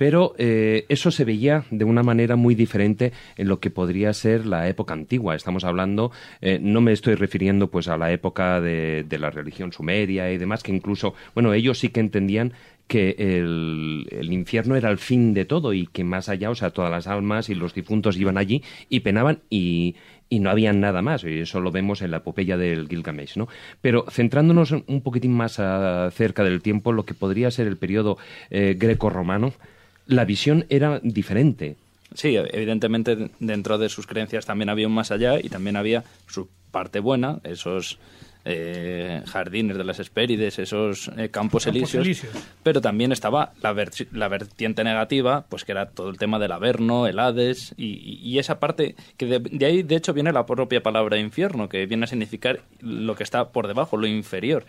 Pero 0.00 0.34
eh, 0.38 0.86
eso 0.88 1.10
se 1.10 1.26
veía 1.26 1.64
de 1.70 1.84
una 1.84 2.02
manera 2.02 2.34
muy 2.34 2.54
diferente 2.54 3.12
en 3.36 3.48
lo 3.48 3.60
que 3.60 3.68
podría 3.68 4.14
ser 4.14 4.46
la 4.46 4.66
época 4.66 4.94
antigua. 4.94 5.34
Estamos 5.34 5.62
hablando, 5.62 6.10
eh, 6.40 6.58
no 6.58 6.80
me 6.80 6.92
estoy 6.92 7.16
refiriendo 7.16 7.70
pues 7.70 7.86
a 7.86 7.98
la 7.98 8.10
época 8.10 8.62
de, 8.62 9.04
de 9.06 9.18
la 9.18 9.28
religión 9.28 9.72
sumeria 9.72 10.32
y 10.32 10.38
demás, 10.38 10.62
que 10.62 10.72
incluso, 10.72 11.12
bueno, 11.34 11.52
ellos 11.52 11.78
sí 11.80 11.90
que 11.90 12.00
entendían 12.00 12.54
que 12.88 13.14
el, 13.18 14.32
infierno 14.32 14.74
era 14.74 14.88
el 14.90 14.96
fin 14.96 15.34
de 15.34 15.44
todo 15.44 15.74
y 15.74 15.86
que 15.86 16.02
más 16.02 16.30
allá, 16.30 16.48
o 16.48 16.54
sea, 16.54 16.70
todas 16.70 16.90
las 16.90 17.06
almas 17.06 17.50
y 17.50 17.54
los 17.54 17.74
difuntos 17.74 18.16
iban 18.16 18.38
allí 18.38 18.64
y 18.88 19.00
penaban 19.00 19.40
y, 19.50 19.96
y 20.30 20.40
no 20.40 20.48
había 20.48 20.72
nada 20.72 21.02
más. 21.02 21.24
Y 21.24 21.40
eso 21.40 21.60
lo 21.60 21.72
vemos 21.72 22.00
en 22.00 22.10
la 22.10 22.16
epopeya 22.16 22.56
del 22.56 22.88
Gilgamesh, 22.88 23.36
¿no? 23.36 23.48
Pero 23.82 24.06
centrándonos 24.08 24.72
un 24.72 25.02
poquitín 25.02 25.34
más 25.34 25.60
acerca 25.60 26.42
del 26.42 26.62
tiempo, 26.62 26.90
lo 26.92 27.04
que 27.04 27.12
podría 27.12 27.50
ser 27.50 27.66
el 27.66 27.76
periodo 27.76 28.16
eh, 28.48 28.76
greco-romano, 28.78 29.52
la 30.10 30.24
visión 30.24 30.66
era 30.68 31.00
diferente. 31.02 31.76
Sí, 32.14 32.36
evidentemente 32.36 33.30
dentro 33.38 33.78
de 33.78 33.88
sus 33.88 34.06
creencias 34.06 34.44
también 34.44 34.68
había 34.68 34.86
un 34.88 34.94
más 34.94 35.10
allá 35.10 35.38
y 35.40 35.48
también 35.48 35.76
había 35.76 36.02
su 36.26 36.48
parte 36.72 36.98
buena, 37.00 37.38
esos 37.44 37.98
eh, 38.44 39.22
jardines 39.26 39.76
de 39.76 39.84
las 39.84 39.98
Hespérides, 40.00 40.58
esos 40.58 41.08
eh, 41.16 41.28
campos, 41.28 41.64
Campos 41.64 41.66
elíseos, 41.66 42.04
elíseos. 42.06 42.32
pero 42.62 42.80
también 42.80 43.12
estaba 43.12 43.52
la, 43.62 43.72
ver- 43.72 43.90
la 44.12 44.28
vertiente 44.28 44.82
negativa, 44.82 45.44
pues 45.48 45.64
que 45.64 45.72
era 45.72 45.90
todo 45.90 46.08
el 46.10 46.16
tema 46.18 46.38
del 46.38 46.52
Averno, 46.52 47.06
el 47.06 47.18
Hades 47.18 47.74
y, 47.76 47.86
y- 47.86 48.20
y 48.22 48.38
esa 48.38 48.58
parte 48.58 48.94
que 49.16 49.26
de, 49.26 49.38
de 49.40 49.66
ahí 49.66 49.82
de 49.82 49.94
hecho 49.96 50.12
viene 50.14 50.32
la 50.32 50.46
propia 50.46 50.82
palabra 50.82 51.18
infierno, 51.18 51.68
que 51.68 51.86
viene 51.86 52.04
a 52.04 52.08
significar 52.08 52.60
lo 52.80 53.14
que 53.14 53.22
está 53.24 53.50
por 53.50 53.68
debajo, 53.68 53.96
lo 53.98 54.06
inferior. 54.06 54.64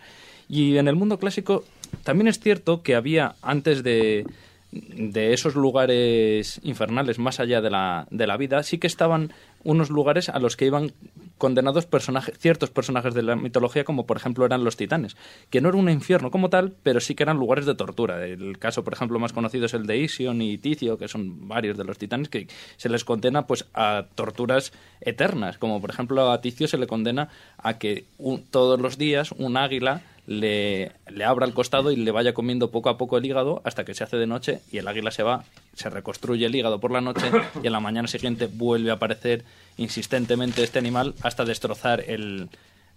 Y 0.48 0.76
en 0.76 0.86
el 0.86 0.94
mundo 0.94 1.18
clásico 1.18 1.64
también 2.04 2.28
es 2.28 2.38
cierto 2.38 2.82
que 2.82 2.94
había 2.94 3.34
antes 3.42 3.82
de 3.82 4.26
de 4.72 5.34
esos 5.34 5.54
lugares 5.54 6.58
infernales 6.62 7.18
más 7.18 7.40
allá 7.40 7.60
de 7.60 7.70
la, 7.70 8.06
de 8.10 8.26
la 8.26 8.38
vida, 8.38 8.62
sí 8.62 8.78
que 8.78 8.86
estaban 8.86 9.32
unos 9.64 9.90
lugares 9.90 10.28
a 10.28 10.38
los 10.38 10.56
que 10.56 10.66
iban 10.66 10.92
condenados 11.38 11.86
personajes, 11.86 12.38
ciertos 12.38 12.70
personajes 12.70 13.14
de 13.14 13.22
la 13.22 13.36
mitología, 13.36 13.84
como 13.84 14.06
por 14.06 14.16
ejemplo 14.16 14.46
eran 14.46 14.64
los 14.64 14.76
titanes, 14.76 15.16
que 15.50 15.60
no 15.60 15.68
era 15.68 15.78
un 15.78 15.90
infierno 15.90 16.30
como 16.30 16.48
tal, 16.48 16.72
pero 16.82 17.00
sí 17.00 17.14
que 17.14 17.22
eran 17.22 17.36
lugares 17.36 17.66
de 17.66 17.74
tortura. 17.74 18.24
El 18.26 18.58
caso, 18.58 18.82
por 18.82 18.94
ejemplo, 18.94 19.18
más 19.18 19.32
conocido 19.32 19.66
es 19.66 19.74
el 19.74 19.86
de 19.86 19.98
Ision 19.98 20.40
y 20.40 20.58
Ticio, 20.58 20.98
que 20.98 21.08
son 21.08 21.48
varios 21.48 21.76
de 21.76 21.84
los 21.84 21.98
titanes, 21.98 22.28
que 22.28 22.48
se 22.76 22.88
les 22.88 23.04
condena 23.04 23.46
pues 23.46 23.66
a 23.74 24.06
torturas 24.14 24.72
eternas, 25.00 25.58
como 25.58 25.80
por 25.80 25.90
ejemplo 25.90 26.30
a 26.30 26.40
Ticio 26.40 26.66
se 26.66 26.78
le 26.78 26.86
condena 26.86 27.28
a 27.58 27.78
que 27.78 28.06
todos 28.50 28.80
los 28.80 28.96
días 28.96 29.32
un 29.32 29.56
águila 29.56 30.02
le, 30.26 30.92
abra 31.24 31.46
el 31.46 31.54
costado 31.54 31.90
y 31.90 31.96
le 31.96 32.10
vaya 32.10 32.32
comiendo 32.32 32.70
poco 32.70 32.88
a 32.88 32.96
poco 32.96 33.18
el 33.18 33.24
hígado 33.24 33.60
hasta 33.64 33.84
que 33.84 33.94
se 33.94 34.04
hace 34.04 34.16
de 34.16 34.26
noche 34.26 34.60
y 34.70 34.78
el 34.78 34.88
águila 34.88 35.10
se 35.10 35.22
va, 35.22 35.44
se 35.74 35.90
reconstruye 35.90 36.46
el 36.46 36.54
hígado 36.54 36.80
por 36.80 36.90
la 36.90 37.00
noche 37.00 37.30
y 37.62 37.66
en 37.66 37.72
la 37.72 37.80
mañana 37.80 38.08
siguiente 38.08 38.46
vuelve 38.46 38.90
a 38.90 38.94
aparecer 38.94 39.44
insistentemente 39.76 40.62
este 40.62 40.78
animal 40.78 41.14
hasta 41.22 41.44
destrozar 41.44 42.04
el, 42.06 42.48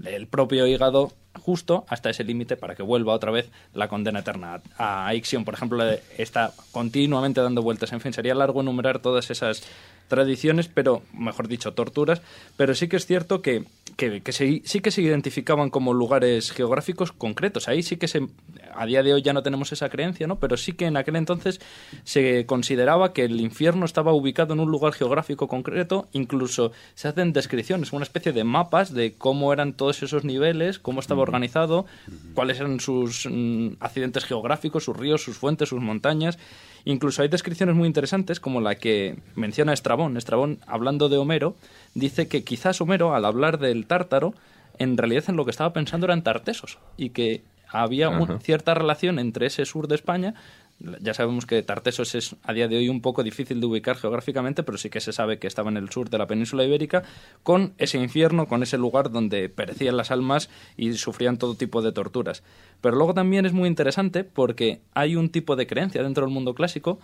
el 0.04 0.28
propio 0.28 0.68
hígado 0.68 1.14
justo 1.34 1.86
hasta 1.90 2.10
ese 2.10 2.24
límite 2.24 2.58
para 2.58 2.76
que 2.76 2.84
vuelva 2.84 3.14
otra 3.14 3.32
vez 3.32 3.50
la 3.74 3.88
condena 3.88 4.20
eterna. 4.20 4.62
A 4.78 5.14
Ixion, 5.14 5.46
por 5.46 5.54
ejemplo, 5.54 5.84
está 6.18 6.54
continuamente 6.72 7.42
dando 7.42 7.62
vueltas. 7.62 7.92
En 7.94 8.02
fin, 8.02 8.14
sería 8.14 8.36
largo 8.36 8.62
enumerar 8.62 9.00
todas 9.00 9.30
esas 9.32 9.64
tradiciones, 10.08 10.68
pero, 10.68 11.02
mejor 11.14 11.48
dicho, 11.48 11.74
torturas, 11.74 12.22
pero 12.58 12.76
sí 12.76 12.88
que 12.88 12.98
es 12.98 13.06
cierto 13.06 13.42
que, 13.42 13.66
que, 13.96 14.22
que 14.22 14.32
se- 14.32 14.62
sí 14.66 14.80
que 14.82 14.92
se 14.92 15.02
identificaban 15.02 15.70
como 15.70 15.94
lugares 15.94 16.52
geográficos 16.52 17.12
concretos. 17.12 17.68
Ahí 17.68 17.82
sí 17.84 17.98
que 17.98 18.08
se, 18.08 18.28
a 18.76 18.86
día 18.86 19.04
de 19.04 19.14
hoy 19.14 19.22
ya 19.22 19.34
no 19.34 19.42
tenemos 19.44 19.72
esa 19.72 19.90
creencia, 19.90 20.28
¿no? 20.28 20.40
Pero 20.40 20.58
sí 20.58 20.74
que 20.74 20.86
en 20.86 20.98
aquel 20.98 21.16
entonces 21.16 21.62
se 22.04 22.46
consideraba 22.46 23.14
que 23.14 23.24
el 23.26 23.40
infierno 23.40 23.86
estaba 23.86 24.14
ubicado 24.14 24.54
en 24.54 24.60
un 24.60 24.70
lugar 24.70 24.94
geográfico 24.94 25.48
concreto, 25.48 26.08
incluso 26.12 26.72
se 26.94 27.08
hacen 27.08 27.34
descripciones, 27.34 27.94
una 27.94 28.04
especie 28.04 28.34
de 28.34 28.44
mapas 28.44 28.94
de 28.94 29.14
cómo 29.14 29.54
eran 29.54 29.74
todos 29.74 30.04
esos 30.04 30.24
niveles, 30.26 30.80
cómo 30.80 31.00
estaba 31.00 31.22
organizado, 31.22 31.86
cuáles 32.34 32.60
eran 32.60 32.80
sus 32.80 33.28
mm, 33.32 33.74
accidentes 33.80 34.26
geográficos, 34.26 34.84
sus 34.84 34.98
ríos, 34.98 35.24
sus 35.24 35.38
fuentes, 35.38 35.70
sus 35.70 35.82
montañas. 35.82 36.38
Incluso 36.86 37.22
hay 37.24 37.28
descripciones 37.28 37.76
muy 37.76 37.88
interesantes 37.88 38.40
como 38.40 38.62
la 38.62 38.76
que 38.76 39.18
menciona 39.36 39.74
Estrabón. 39.74 40.18
Estrabón, 40.18 40.60
hablando 40.68 41.10
de 41.10 41.18
Homero, 41.18 41.56
dice 41.96 42.28
que 42.28 42.44
quizás 42.44 42.80
Homero, 42.80 43.16
al 43.16 43.26
hablar 43.26 43.58
del 43.58 43.88
tártaro, 43.88 44.34
en 44.78 44.96
realidad 44.98 45.24
en 45.28 45.36
lo 45.36 45.46
que 45.46 45.52
estaba 45.52 45.74
pensando 45.74 46.06
eran 46.06 46.22
tartesos 46.24 46.78
y 46.98 47.10
que 47.10 47.42
había 47.68 48.10
un- 48.10 48.24
Ajá. 48.24 48.40
cierta 48.40 48.74
relación 48.76 49.18
entre 49.20 49.48
ese 49.48 49.66
sur 49.66 49.88
de 49.88 49.96
España. 49.96 50.36
Ya 50.80 51.14
sabemos 51.14 51.46
que 51.46 51.64
Tartesos 51.64 52.16
es 52.16 52.36
a 52.44 52.52
día 52.52 52.68
de 52.68 52.78
hoy 52.78 52.90
un 52.90 53.02
poco 53.02 53.24
difícil 53.24 53.62
de 53.62 53.66
ubicar 53.66 53.96
geográficamente, 53.96 54.62
pero 54.62 54.78
sí 54.78 54.90
que 54.90 55.00
se 55.00 55.14
sabe 55.14 55.40
que 55.40 55.48
estaba 55.48 55.70
en 55.70 55.78
el 55.78 55.90
sur 55.90 56.10
de 56.10 56.18
la 56.18 56.28
península 56.28 56.66
ibérica, 56.66 57.04
con 57.44 57.74
ese 57.78 57.98
infierno, 57.98 58.48
con 58.48 58.62
ese 58.62 58.78
lugar 58.78 59.10
donde 59.10 59.48
perecían 59.48 59.96
las 59.96 60.12
almas 60.12 60.50
y 60.76 60.94
sufrían 60.94 61.38
todo 61.38 61.56
tipo 61.56 61.82
de 61.82 61.94
torturas. 61.94 62.44
Pero 62.82 62.98
luego 62.98 63.14
también 63.14 63.46
es 63.46 63.54
muy 63.54 63.70
interesante 63.70 64.26
porque 64.26 64.82
hay 64.94 65.16
un 65.16 65.30
tipo 65.30 65.56
de 65.56 65.66
creencia 65.66 66.04
dentro 66.04 66.26
del 66.26 66.34
mundo 66.34 66.54
clásico 66.54 67.00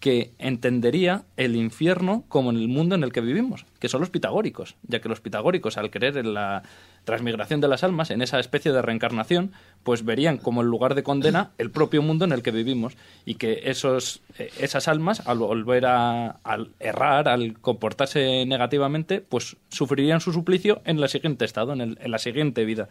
que 0.00 0.34
entendería 0.38 1.24
el 1.38 1.56
infierno 1.56 2.24
como 2.28 2.50
en 2.50 2.56
el 2.56 2.68
mundo 2.68 2.94
en 2.94 3.04
el 3.04 3.12
que 3.12 3.22
vivimos, 3.22 3.64
que 3.78 3.88
son 3.88 4.00
los 4.00 4.10
pitagóricos, 4.10 4.76
ya 4.82 5.00
que 5.00 5.08
los 5.08 5.22
pitagóricos, 5.22 5.78
al 5.78 5.90
creer 5.90 6.18
en 6.18 6.34
la 6.34 6.62
transmigración 7.04 7.60
de 7.60 7.68
las 7.68 7.84
almas, 7.84 8.10
en 8.10 8.22
esa 8.22 8.40
especie 8.40 8.72
de 8.72 8.80
reencarnación, 8.82 9.52
pues 9.82 10.04
verían 10.04 10.38
como 10.38 10.62
el 10.62 10.68
lugar 10.68 10.94
de 10.94 11.02
condena 11.02 11.50
el 11.58 11.70
propio 11.70 12.02
mundo 12.02 12.24
en 12.24 12.32
el 12.32 12.42
que 12.42 12.50
vivimos 12.50 12.96
y 13.26 13.34
que 13.34 13.62
esos, 13.64 14.22
eh, 14.38 14.50
esas 14.58 14.88
almas, 14.88 15.26
al 15.26 15.38
volver 15.38 15.86
a 15.86 16.36
al 16.44 16.70
errar, 16.80 17.28
al 17.28 17.60
comportarse 17.60 18.44
negativamente, 18.46 19.20
pues 19.20 19.56
sufrirían 19.68 20.20
su 20.20 20.32
suplicio 20.32 20.80
en 20.84 20.98
el 20.98 21.08
siguiente 21.08 21.44
estado, 21.44 21.72
en, 21.74 21.80
el- 21.82 21.98
en 22.00 22.10
la 22.10 22.18
siguiente 22.18 22.64
vida. 22.64 22.88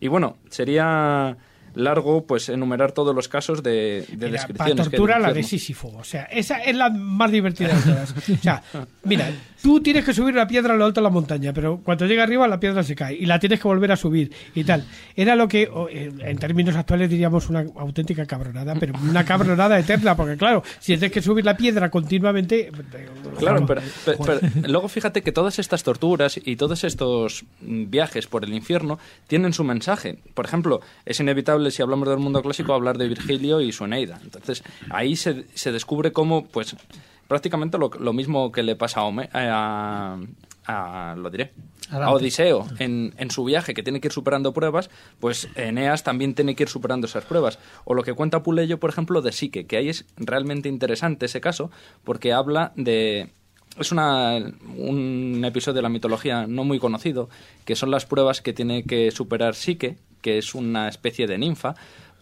Y 0.00 0.08
bueno, 0.08 0.36
sería 0.50 1.36
largo 1.74 2.26
pues 2.26 2.48
enumerar 2.50 2.92
todos 2.92 3.14
los 3.14 3.28
casos 3.28 3.62
de, 3.62 4.04
de 4.06 4.06
Mira, 4.08 4.18
para 4.18 4.30
descripciones. 4.30 4.88
que 4.88 4.96
tortura 4.98 5.18
la 5.18 5.32
de. 5.32 5.42
Sísifo. 5.42 5.88
O 5.96 6.04
sea, 6.04 6.24
esa 6.24 6.58
es 6.58 6.76
la 6.76 6.90
más 6.90 7.30
divertida 7.30 7.68
de 7.74 7.82
todas. 7.82 8.14
O 8.28 8.36
sea, 8.42 8.62
mira, 9.04 9.30
tú 9.62 9.80
tienes 9.80 10.04
que 10.04 10.12
subir 10.12 10.34
una 10.34 10.46
piedra 10.46 10.74
a 10.74 10.76
lo 10.76 10.84
alto 10.84 11.00
de 11.00 11.04
la 11.04 11.10
montaña, 11.10 11.52
pero 11.52 11.80
cuando 11.82 12.06
llega 12.06 12.22
arriba 12.22 12.46
la 12.48 12.58
piedra 12.60 12.82
se 12.82 12.94
cae 12.94 13.14
y 13.14 13.26
la 13.26 13.38
tienes 13.38 13.60
que 13.60 13.68
volver 13.68 13.92
a 13.92 13.96
subir 13.96 14.32
y 14.54 14.64
tal. 14.64 14.84
Era 15.16 15.36
lo 15.36 15.48
que 15.48 15.62
eh, 15.90 16.12
en 16.20 16.38
términos 16.38 16.74
actuales 16.76 17.08
diríamos 17.08 17.48
una 17.48 17.64
auténtica 17.76 18.26
cabronada, 18.26 18.74
pero 18.74 18.94
una 19.08 19.24
cabronada 19.24 19.78
eterna, 19.78 20.16
porque 20.16 20.36
claro, 20.36 20.62
si 20.80 20.92
tienes 20.94 21.12
que 21.12 21.22
subir 21.22 21.44
la 21.44 21.56
piedra 21.56 21.90
continuamente... 21.90 22.68
eh, 22.68 23.08
Claro, 23.38 23.64
pero, 23.66 23.80
pero 24.04 24.40
luego 24.68 24.88
fíjate 24.88 25.22
que 25.22 25.32
todas 25.32 25.58
estas 25.58 25.82
torturas 25.82 26.38
y 26.44 26.56
todos 26.56 26.84
estos 26.84 27.44
mm, 27.60 27.90
viajes 27.90 28.26
por 28.26 28.44
el 28.44 28.52
infierno 28.52 28.98
tienen 29.26 29.52
su 29.52 29.64
mensaje. 29.64 30.18
Por 30.34 30.44
ejemplo, 30.44 30.80
es 31.06 31.20
inevitable 31.20 31.70
si 31.70 31.82
hablamos 31.82 32.08
del 32.08 32.18
mundo 32.18 32.42
clásico 32.42 32.74
hablar 32.74 32.98
de 32.98 33.08
Virgilio 33.08 33.60
y 33.60 33.72
su 33.72 33.84
Eneida. 33.84 34.20
Entonces 34.22 34.62
ahí 34.90 35.16
se, 35.16 35.44
se 35.54 35.72
descubre 35.72 36.12
cómo, 36.12 36.44
pues, 36.46 36.76
prácticamente 37.32 37.78
lo, 37.78 37.88
lo 37.98 38.12
mismo 38.12 38.52
que 38.52 38.62
le 38.62 38.76
pasa 38.76 39.00
a, 39.00 39.04
Home- 39.04 39.30
a, 39.32 40.18
a, 40.66 41.14
lo 41.16 41.30
diré, 41.30 41.52
a. 41.90 42.12
Odiseo 42.12 42.66
en, 42.78 43.14
en 43.16 43.30
su 43.30 43.42
viaje 43.42 43.72
que 43.72 43.82
tiene 43.82 44.00
que 44.00 44.08
ir 44.08 44.12
superando 44.12 44.52
pruebas, 44.52 44.90
pues 45.18 45.48
Eneas 45.56 46.04
también 46.04 46.34
tiene 46.34 46.54
que 46.54 46.64
ir 46.64 46.68
superando 46.68 47.06
esas 47.06 47.24
pruebas. 47.24 47.58
O 47.84 47.94
lo 47.94 48.02
que 48.02 48.12
cuenta 48.12 48.42
Puleyo, 48.42 48.78
por 48.78 48.90
ejemplo, 48.90 49.22
de 49.22 49.32
Psique, 49.32 49.66
que 49.66 49.78
ahí 49.78 49.88
es 49.88 50.04
realmente 50.16 50.68
interesante 50.68 51.24
ese 51.24 51.40
caso, 51.40 51.70
porque 52.04 52.34
habla 52.34 52.72
de... 52.76 53.30
Es 53.78 53.90
una, 53.92 54.36
un 54.76 55.42
episodio 55.46 55.76
de 55.76 55.82
la 55.82 55.88
mitología 55.88 56.46
no 56.46 56.64
muy 56.64 56.78
conocido, 56.78 57.30
que 57.64 57.76
son 57.76 57.90
las 57.90 58.04
pruebas 58.04 58.42
que 58.42 58.52
tiene 58.52 58.84
que 58.84 59.10
superar 59.10 59.54
Psique, 59.54 59.96
que 60.20 60.36
es 60.36 60.54
una 60.54 60.86
especie 60.86 61.26
de 61.26 61.38
ninfa, 61.38 61.74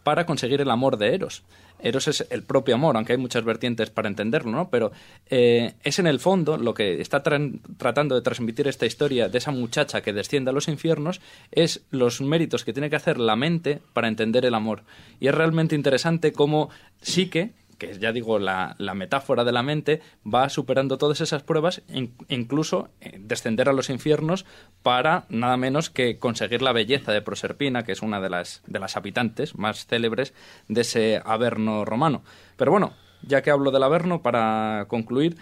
para 0.05 0.25
conseguir 0.25 0.61
el 0.61 0.71
amor 0.71 0.97
de 0.97 1.15
Eros. 1.15 1.43
Eros 1.83 2.09
es 2.09 2.27
el 2.31 2.43
propio 2.43 2.75
amor, 2.75 2.97
aunque 2.97 3.13
hay 3.13 3.19
muchas 3.19 3.45
vertientes 3.45 3.91
para 3.91 4.09
entenderlo, 4.09 4.51
¿no? 4.51 4.71
Pero 4.71 4.93
eh, 5.29 5.75
es 5.83 5.99
en 5.99 6.07
el 6.07 6.21
fondo 6.21 6.57
lo 6.57 6.75
que 6.75 7.01
está 7.01 7.23
tratando 7.23 8.15
de 8.15 8.23
transmitir 8.23 8.69
esta 8.69 8.87
historia 8.87 9.29
de 9.29 9.39
esa 9.39 9.51
muchacha 9.51 10.01
que 10.03 10.13
desciende 10.13 10.51
a 10.51 10.53
los 10.53 10.69
infiernos, 10.69 11.21
es 11.51 11.83
los 11.91 12.21
méritos 12.21 12.65
que 12.65 12.73
tiene 12.73 12.91
que 12.91 12.97
hacer 12.97 13.19
la 13.19 13.37
mente 13.37 13.81
para 13.93 14.09
entender 14.09 14.45
el 14.45 14.55
amor. 14.55 14.83
Y 15.21 15.29
es 15.29 15.35
realmente 15.35 15.75
interesante 15.75 16.33
cómo 16.33 16.71
Psique, 17.03 17.53
que 17.81 17.99
ya 17.99 18.13
digo, 18.13 18.39
la, 18.39 18.77
la 18.79 18.95
metáfora 18.95 19.43
de 19.43 19.51
la 19.51 19.65
mente, 19.65 20.01
va 20.25 20.49
superando 20.49 20.99
todas 20.99 21.21
esas 21.21 21.43
pruebas, 21.43 21.83
in- 21.89 22.15
incluso 22.29 22.91
eh, 23.01 23.17
descender 23.19 23.69
a 23.69 23.73
los 23.73 23.91
infiernos 23.91 24.45
para 24.85 25.25
nada 25.31 25.57
menos 25.57 25.91
que 25.91 26.19
conseguir 26.19 26.63
la 26.63 26.73
belleza 26.73 27.11
de 27.11 27.23
Proserpina, 27.23 27.83
que 27.83 27.93
es 27.93 28.03
una 28.03 28.21
de 28.21 28.31
las, 28.31 28.63
de 28.69 28.79
las 28.79 28.97
habitantes 28.97 29.57
más 29.57 29.87
célebres 29.87 30.35
de 30.69 30.83
ese 30.83 31.21
Averno 31.25 31.85
romano. 31.85 32.23
Pero 32.57 32.71
bueno, 32.71 32.93
ya 33.23 33.43
que 33.43 33.51
hablo 33.51 33.71
del 33.71 33.83
Averno, 33.83 34.23
para 34.23 34.85
concluir, 34.89 35.37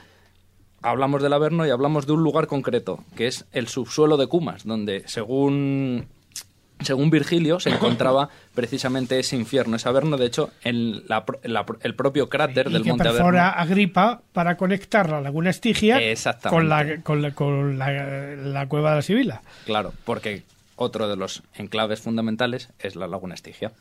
hablamos 0.80 1.22
del 1.22 1.32
Averno 1.32 1.66
y 1.66 1.70
hablamos 1.70 2.06
de 2.06 2.12
un 2.12 2.22
lugar 2.22 2.46
concreto, 2.46 3.04
que 3.16 3.26
es 3.26 3.46
el 3.52 3.66
subsuelo 3.66 4.16
de 4.16 4.28
Cumas, 4.28 4.64
donde 4.64 5.02
según 5.06 6.06
según 6.80 7.10
Virgilio, 7.10 7.60
se 7.60 7.70
encontraba 7.70 8.28
precisamente 8.54 9.18
ese 9.18 9.36
infierno, 9.36 9.76
ese 9.76 9.88
Averno. 9.88 10.16
De 10.16 10.26
hecho, 10.26 10.50
en 10.62 11.06
la 11.08 11.24
el 11.82 11.94
propio 11.94 12.28
cráter 12.28 12.68
y 12.68 12.72
del 12.72 12.82
que 12.82 12.90
monte 12.90 13.04
perfora 13.04 13.50
Averno. 13.50 13.62
Agripa 13.62 14.22
para 14.32 14.56
conectar 14.56 15.08
la 15.10 15.20
laguna 15.20 15.50
Estigia 15.50 15.98
con 16.48 16.68
la, 16.68 17.02
con 17.02 17.22
la, 17.22 17.32
con 17.32 17.78
la 17.78 18.66
cueva 18.68 18.90
de 18.90 18.96
la 18.96 19.02
Sibila. 19.02 19.42
Claro, 19.64 19.92
porque 20.04 20.42
otro 20.80 21.08
de 21.08 21.16
los 21.16 21.42
enclaves 21.56 22.00
fundamentales 22.00 22.68
es 22.78 22.94
la 22.96 23.08
laguna 23.08 23.34
Estigia. 23.34 23.72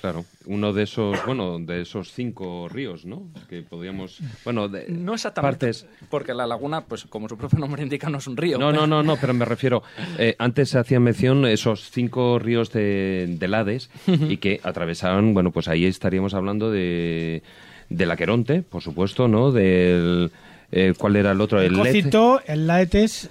Claro, 0.00 0.24
uno 0.46 0.72
de 0.72 0.82
esos, 0.82 1.16
bueno, 1.24 1.58
de 1.60 1.82
esos 1.82 2.12
cinco 2.12 2.68
ríos, 2.68 3.04
¿no? 3.04 3.22
Que 3.48 3.62
podríamos, 3.62 4.18
bueno, 4.44 4.68
de 4.68 4.86
No 4.88 5.14
exactamente, 5.14 5.66
partes. 5.66 5.86
porque 6.10 6.34
la 6.34 6.46
laguna, 6.46 6.80
pues 6.82 7.04
como 7.04 7.28
su 7.28 7.38
propio 7.38 7.58
nombre 7.60 7.82
indica, 7.82 8.10
no 8.10 8.18
es 8.18 8.26
un 8.26 8.36
río. 8.36 8.58
No, 8.58 8.72
no, 8.72 8.86
no, 8.86 9.02
no, 9.02 9.16
pero 9.16 9.32
me 9.32 9.44
refiero, 9.44 9.82
eh, 10.18 10.34
antes 10.38 10.70
se 10.70 10.78
hacía 10.78 10.98
mención 11.00 11.46
esos 11.46 11.90
cinco 11.90 12.38
ríos 12.40 12.72
de, 12.72 13.26
del 13.38 13.54
Hades 13.54 13.88
y 14.06 14.38
que 14.38 14.60
atravesaban, 14.64 15.32
bueno, 15.34 15.52
pues 15.52 15.68
ahí 15.68 15.84
estaríamos 15.86 16.34
hablando 16.34 16.70
de, 16.70 17.42
del 17.88 18.10
Aqueronte, 18.10 18.62
por 18.62 18.82
supuesto, 18.82 19.28
¿no? 19.28 19.52
Del, 19.52 20.32
eh, 20.72 20.94
¿cuál 20.98 21.14
era 21.16 21.30
el 21.30 21.40
otro? 21.40 21.60
El. 21.60 21.74
Cocito, 21.76 22.40
el 22.46 22.66
Laetes, 22.66 23.30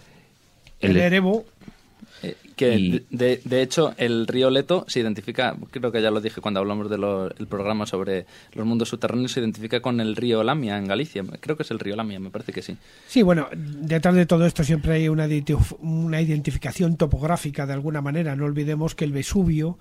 el, 0.80 0.92
El- 0.92 0.98
Erebo. 0.98 1.46
Que 2.60 2.76
Y- 2.78 3.06
de, 3.10 3.40
de 3.46 3.62
hecho 3.62 3.94
el 3.96 4.28
río 4.28 4.50
Leto 4.50 4.84
se 4.90 5.00
identifica, 5.00 5.56
creo 5.72 5.94
que 5.94 6.02
ya 6.02 6.12
lo 6.12 6.20
dije 6.20 6.42
cuando 6.42 6.60
hablamos 6.60 6.90
del 6.90 7.48
programa 7.48 7.86
sobre 7.86 8.26
los 8.54 8.66
mundos 8.66 8.90
subterráneos, 8.90 9.32
se 9.32 9.40
identifica 9.40 9.82
con 9.82 10.02
el 10.02 10.14
río 10.18 10.44
Lamia 10.44 10.78
en 10.78 10.86
Galicia. 10.86 11.24
Creo 11.40 11.56
que 11.56 11.64
es 11.64 11.72
el 11.72 11.80
río 11.80 11.96
Lamia, 11.96 12.20
me 12.20 12.32
parece 12.32 12.52
que 12.52 12.62
sí. 12.62 12.76
Sí, 13.08 13.22
bueno, 13.22 13.48
detrás 13.56 14.14
de 14.14 14.26
todo 14.26 14.46
esto 14.46 14.66
siempre 14.66 14.92
hay 14.92 15.08
una, 15.08 15.26
una 15.80 16.22
identificación 16.22 16.98
topográfica 16.98 17.66
de 17.66 17.72
alguna 17.72 18.02
manera. 18.02 18.36
No 18.36 18.44
olvidemos 18.44 18.94
que 18.94 19.06
el 19.06 19.14
Vesubio 19.14 19.78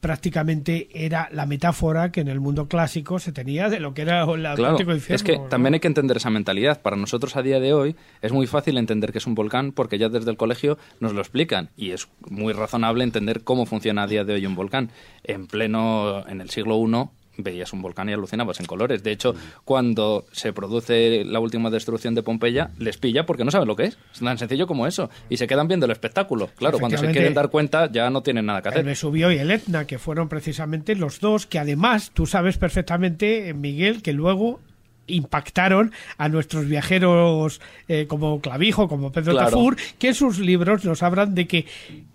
prácticamente 0.00 0.88
era 0.92 1.28
la 1.32 1.46
metáfora 1.46 2.12
que 2.12 2.20
en 2.20 2.28
el 2.28 2.40
mundo 2.40 2.68
clásico 2.68 3.18
se 3.18 3.32
tenía 3.32 3.68
de 3.68 3.80
lo 3.80 3.94
que 3.94 4.02
era 4.02 4.22
el 4.22 4.40
Claro, 4.40 4.64
auténtico 4.64 4.92
infierno. 4.94 5.16
es 5.16 5.22
que 5.22 5.38
¿no? 5.38 5.44
también 5.44 5.74
hay 5.74 5.80
que 5.80 5.88
entender 5.88 6.16
esa 6.16 6.30
mentalidad. 6.30 6.80
Para 6.82 6.96
nosotros 6.96 7.36
a 7.36 7.42
día 7.42 7.60
de 7.60 7.72
hoy 7.72 7.96
es 8.20 8.32
muy 8.32 8.46
fácil 8.46 8.76
entender 8.78 9.12
que 9.12 9.18
es 9.18 9.26
un 9.26 9.34
volcán 9.34 9.72
porque 9.72 9.98
ya 9.98 10.08
desde 10.08 10.30
el 10.30 10.36
colegio 10.36 10.78
nos 11.00 11.12
lo 11.14 11.20
explican 11.20 11.70
y 11.76 11.90
es 11.92 12.08
muy 12.28 12.52
razonable 12.52 13.04
entender 13.04 13.42
cómo 13.44 13.66
funciona 13.66 14.02
a 14.02 14.06
día 14.06 14.24
de 14.24 14.34
hoy 14.34 14.46
un 14.46 14.54
volcán. 14.54 14.90
En 15.24 15.46
pleno, 15.46 16.26
en 16.28 16.40
el 16.40 16.50
siglo 16.50 16.76
I 16.76 17.08
veías 17.36 17.72
un 17.72 17.82
volcán 17.82 18.08
y 18.08 18.12
alucinabas 18.12 18.60
en 18.60 18.66
colores. 18.66 19.02
De 19.02 19.10
hecho, 19.12 19.34
cuando 19.64 20.26
se 20.32 20.52
produce 20.52 21.24
la 21.24 21.40
última 21.40 21.70
destrucción 21.70 22.14
de 22.14 22.22
Pompeya, 22.22 22.70
les 22.78 22.98
pilla 22.98 23.24
porque 23.26 23.44
no 23.44 23.50
saben 23.50 23.68
lo 23.68 23.76
que 23.76 23.84
es. 23.84 23.98
Es 24.12 24.20
tan 24.20 24.38
sencillo 24.38 24.66
como 24.66 24.86
eso. 24.86 25.10
Y 25.28 25.36
se 25.36 25.46
quedan 25.46 25.68
viendo 25.68 25.86
el 25.86 25.92
espectáculo. 25.92 26.48
Claro, 26.56 26.78
cuando 26.78 26.98
se 26.98 27.10
quieren 27.10 27.34
dar 27.34 27.50
cuenta 27.50 27.90
ya 27.90 28.10
no 28.10 28.22
tienen 28.22 28.46
nada 28.46 28.62
que 28.62 28.68
el 28.68 28.74
hacer. 28.74 28.84
Vesubio 28.84 29.32
y 29.32 29.38
el 29.38 29.50
Etna, 29.50 29.86
que 29.86 29.98
fueron 29.98 30.28
precisamente 30.28 30.94
los 30.94 31.20
dos 31.20 31.46
que 31.46 31.58
además 31.58 32.10
tú 32.12 32.26
sabes 32.26 32.58
perfectamente, 32.58 33.54
Miguel, 33.54 34.02
que 34.02 34.12
luego 34.12 34.60
impactaron 35.06 35.92
a 36.16 36.28
nuestros 36.28 36.66
viajeros 36.66 37.60
eh, 37.88 38.06
como 38.08 38.40
Clavijo, 38.40 38.88
como 38.88 39.10
Pedro 39.12 39.32
Claro. 39.32 39.50
Tafur, 39.50 39.76
que 39.98 40.08
en 40.08 40.14
sus 40.14 40.38
libros 40.38 40.84
nos 40.84 41.02
hablan 41.02 41.34
de 41.34 41.46
que 41.46 41.66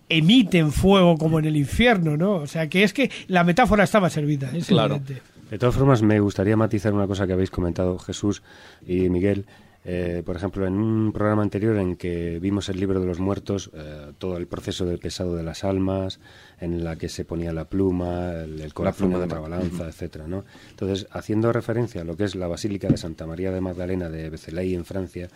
emiten 0.09 0.71
fuego 0.71 1.17
como 1.17 1.39
en 1.39 1.45
el 1.45 1.57
infierno, 1.57 2.17
¿no? 2.17 2.33
O 2.35 2.47
sea, 2.47 2.67
que 2.69 2.83
es 2.83 2.93
que 2.93 3.11
la 3.27 3.43
metáfora 3.43 3.83
estaba 3.83 4.09
servida, 4.09 4.49
es 4.55 4.67
Claro. 4.67 4.95
evidente. 4.95 5.21
De 5.49 5.57
todas 5.57 5.75
formas, 5.75 6.01
me 6.01 6.19
gustaría 6.19 6.57
matizar 6.57 6.93
una 6.93 7.07
cosa 7.07 7.25
que 7.25 7.33
habéis 7.33 7.51
comentado 7.51 7.97
Jesús 7.99 8.41
y 8.85 9.09
Miguel. 9.09 9.45
Eh, 9.89 10.21
por 10.25 10.35
ejemplo, 10.35 10.67
en 10.67 10.73
un 10.73 11.13
programa 11.13 11.41
anterior 11.43 11.77
en 11.77 11.95
que 11.95 12.39
vimos 12.41 12.67
el 12.67 12.77
libro 12.77 12.99
de 12.99 13.05
los 13.05 13.21
muertos, 13.21 13.71
eh, 13.73 14.11
todo 14.17 14.35
el 14.35 14.45
proceso 14.45 14.85
del 14.85 14.99
pesado 14.99 15.37
de 15.37 15.43
las 15.43 15.63
almas, 15.63 16.19
en 16.59 16.83
la 16.83 16.97
que 16.97 17.07
se 17.07 17.23
ponía 17.23 17.53
la 17.53 17.63
pluma, 17.69 18.31
el, 18.43 18.59
el 18.59 18.73
corazón 18.73 19.09
pluma 19.11 19.25
de 19.25 19.33
la 19.33 19.39
balanza, 19.39 19.87
etcétera, 19.87 20.27
¿no? 20.27 20.43
Entonces, 20.71 21.07
haciendo 21.11 21.53
referencia 21.53 22.01
a 22.01 22.03
lo 22.03 22.17
que 22.17 22.25
es 22.25 22.35
la 22.35 22.47
Basílica 22.47 22.89
de 22.89 22.97
Santa 22.97 23.25
María 23.25 23.51
de 23.53 23.61
Magdalena 23.61 24.09
de 24.09 24.29
Becelay 24.29 24.73
en 24.75 24.83
Francia, 24.83 25.29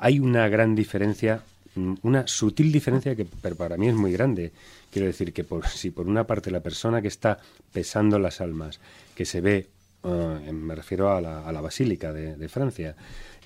hay 0.00 0.18
una 0.18 0.48
gran 0.48 0.74
diferencia, 0.74 1.42
una 1.76 2.26
sutil 2.26 2.70
diferencia 2.70 3.14
que 3.16 3.26
pero 3.40 3.56
para 3.56 3.76
mí 3.76 3.88
es 3.88 3.94
muy 3.94 4.12
grande. 4.12 4.52
Quiero 4.90 5.06
decir 5.06 5.32
que 5.32 5.44
por, 5.44 5.66
si 5.66 5.90
por 5.90 6.06
una 6.06 6.26
parte 6.26 6.50
la 6.50 6.60
persona 6.60 7.00
que 7.00 7.08
está 7.08 7.38
pesando 7.72 8.18
las 8.18 8.40
almas, 8.40 8.80
que 9.14 9.24
se 9.24 9.40
ve, 9.40 9.68
eh, 10.04 10.52
me 10.52 10.74
refiero 10.74 11.12
a 11.12 11.20
la, 11.20 11.60
Basílica 11.60 12.12
de, 12.12 12.48
Francia, 12.48 12.96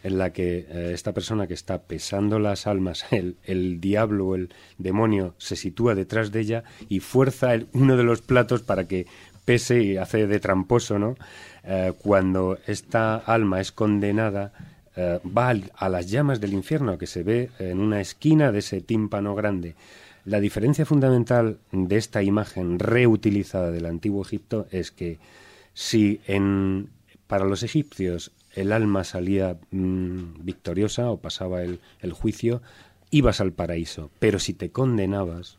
en 0.02 0.18
la 0.18 0.32
que 0.32 0.66
eh, 0.68 0.90
esta 0.92 1.12
persona 1.12 1.46
que 1.46 1.54
está 1.54 1.82
pesando 1.82 2.38
las 2.38 2.66
almas, 2.66 3.06
el, 3.12 3.36
el 3.44 3.80
diablo 3.80 4.34
el 4.34 4.52
demonio 4.78 5.34
se 5.38 5.56
sitúa 5.56 5.94
detrás 5.94 6.32
de 6.32 6.40
ella 6.40 6.64
y 6.88 7.00
fuerza 7.00 7.50
uno 7.72 7.96
de 7.96 8.04
los 8.04 8.22
platos 8.22 8.62
para 8.62 8.88
que 8.88 9.06
pese 9.46 9.82
y 9.82 9.96
hace 9.96 10.26
de 10.26 10.40
tramposo, 10.40 10.98
¿no? 10.98 11.16
Eh, 11.64 11.94
cuando 11.98 12.58
esta 12.66 13.16
alma 13.16 13.60
es 13.60 13.72
condenada, 13.72 14.52
eh, 14.96 15.20
va 15.24 15.54
a 15.74 15.88
las 15.88 16.10
llamas 16.10 16.40
del 16.40 16.54
infierno 16.54 16.96
que 16.96 17.06
se 17.06 17.22
ve 17.22 17.50
en 17.58 17.80
una 17.80 18.00
esquina 18.00 18.50
de 18.50 18.60
ese 18.60 18.80
tímpano 18.80 19.34
grande. 19.34 19.74
La 20.24 20.40
diferencia 20.40 20.86
fundamental 20.86 21.58
de 21.70 21.96
esta 21.96 22.22
imagen 22.22 22.78
reutilizada 22.78 23.70
del 23.70 23.86
antiguo 23.86 24.22
Egipto 24.22 24.66
es 24.70 24.90
que 24.90 25.18
si 25.74 26.20
en, 26.26 26.88
para 27.26 27.44
los 27.44 27.62
egipcios 27.62 28.32
el 28.54 28.72
alma 28.72 29.04
salía 29.04 29.58
mm, 29.70 30.42
victoriosa 30.44 31.10
o 31.10 31.18
pasaba 31.18 31.62
el, 31.62 31.78
el 32.00 32.12
juicio, 32.12 32.62
ibas 33.10 33.42
al 33.42 33.52
paraíso. 33.52 34.10
Pero 34.18 34.38
si 34.38 34.54
te 34.54 34.70
condenabas, 34.70 35.58